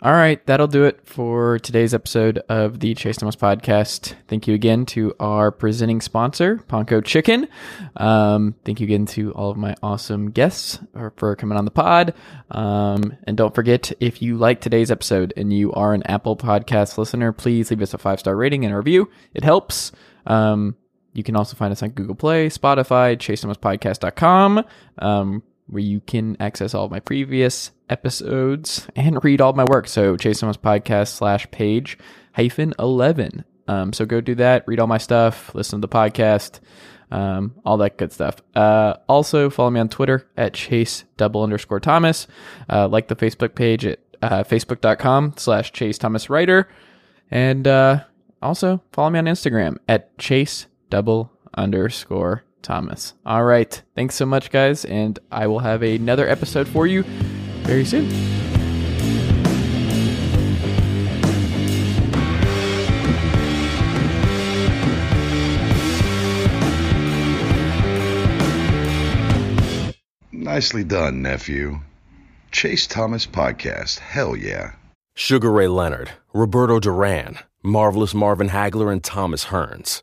All 0.00 0.12
right, 0.12 0.44
that'll 0.46 0.68
do 0.68 0.84
it 0.84 1.00
for 1.04 1.58
today's 1.58 1.92
episode 1.92 2.38
of 2.48 2.78
the 2.78 2.94
Chase 2.94 3.16
Thomas 3.16 3.34
podcast. 3.34 4.14
Thank 4.28 4.46
you 4.46 4.54
again 4.54 4.86
to 4.86 5.12
our 5.18 5.50
presenting 5.50 6.00
sponsor, 6.00 6.58
Ponko 6.68 7.04
Chicken. 7.04 7.48
Um, 7.96 8.54
thank 8.64 8.78
you 8.78 8.84
again 8.84 9.06
to 9.06 9.32
all 9.32 9.50
of 9.50 9.56
my 9.56 9.74
awesome 9.82 10.30
guests 10.30 10.78
for- 11.16 11.34
coming 11.34 11.58
on 11.58 11.64
the 11.64 11.72
pod. 11.72 12.14
Um, 12.52 13.16
and 13.24 13.36
don't 13.36 13.52
forget, 13.52 13.90
if 13.98 14.22
you 14.22 14.36
like 14.38 14.60
today's 14.60 14.92
episode 14.92 15.32
and 15.36 15.52
you 15.52 15.72
are 15.72 15.92
an 15.94 16.04
Apple 16.04 16.36
Podcast 16.36 16.96
listener, 16.96 17.32
please 17.32 17.68
leave 17.72 17.82
us 17.82 17.92
a 17.92 17.98
five 17.98 18.20
star 18.20 18.36
rating 18.36 18.64
and 18.64 18.72
a 18.72 18.76
review. 18.76 19.10
It 19.34 19.42
helps. 19.42 19.90
Um, 20.26 20.76
you 21.12 21.24
can 21.24 21.34
also 21.34 21.56
find 21.56 21.72
us 21.72 21.82
on 21.82 21.90
Google 21.90 22.14
Play, 22.14 22.50
Spotify, 22.50 23.16
chasethomaspodcast.com, 23.16 24.64
um, 24.98 25.42
where 25.68 25.82
you 25.82 26.00
can 26.00 26.36
access 26.40 26.74
all 26.74 26.86
of 26.86 26.90
my 26.90 27.00
previous 27.00 27.70
episodes 27.90 28.88
and 28.96 29.22
read 29.22 29.40
all 29.40 29.52
my 29.52 29.64
work. 29.64 29.86
So 29.86 30.16
Chase 30.16 30.40
Thomas 30.40 30.56
Podcast 30.56 31.08
slash 31.08 31.50
page 31.50 31.98
hyphen 32.32 32.74
11. 32.78 33.44
Um, 33.66 33.92
so 33.92 34.06
go 34.06 34.20
do 34.20 34.34
that, 34.36 34.64
read 34.66 34.80
all 34.80 34.86
my 34.86 34.98
stuff, 34.98 35.54
listen 35.54 35.80
to 35.80 35.86
the 35.86 35.92
podcast, 35.92 36.60
um, 37.10 37.54
all 37.64 37.76
that 37.78 37.98
good 37.98 38.12
stuff. 38.12 38.36
Uh, 38.54 38.94
also 39.08 39.50
follow 39.50 39.70
me 39.70 39.80
on 39.80 39.88
Twitter 39.88 40.26
at 40.36 40.54
chase 40.54 41.04
double 41.16 41.42
underscore 41.42 41.80
Thomas. 41.80 42.26
Uh, 42.68 42.88
like 42.88 43.08
the 43.08 43.16
Facebook 43.16 43.54
page 43.54 43.84
at 43.84 44.00
uh, 44.22 44.42
facebook.com 44.42 45.34
slash 45.36 45.72
chase 45.72 45.98
Thomas 45.98 46.30
writer. 46.30 46.68
And 47.30 47.66
uh, 47.68 48.04
also 48.40 48.82
follow 48.92 49.10
me 49.10 49.18
on 49.18 49.26
Instagram 49.26 49.76
at 49.88 50.16
chase 50.18 50.66
double 50.90 51.30
underscore 51.54 52.44
Thomas. 52.62 53.14
All 53.24 53.44
right. 53.44 53.82
Thanks 53.94 54.14
so 54.14 54.26
much, 54.26 54.50
guys. 54.50 54.84
And 54.84 55.18
I 55.30 55.46
will 55.46 55.60
have 55.60 55.82
another 55.82 56.28
episode 56.28 56.68
for 56.68 56.86
you 56.86 57.02
very 57.62 57.84
soon. 57.84 58.08
Nicely 70.32 70.82
done, 70.82 71.20
nephew. 71.20 71.80
Chase 72.50 72.86
Thomas 72.86 73.26
Podcast. 73.26 73.98
Hell 73.98 74.34
yeah. 74.34 74.72
Sugar 75.14 75.50
Ray 75.52 75.68
Leonard, 75.68 76.12
Roberto 76.32 76.80
Duran, 76.80 77.38
Marvelous 77.62 78.14
Marvin 78.14 78.48
Hagler, 78.48 78.90
and 78.90 79.04
Thomas 79.04 79.46
Hearns. 79.46 80.02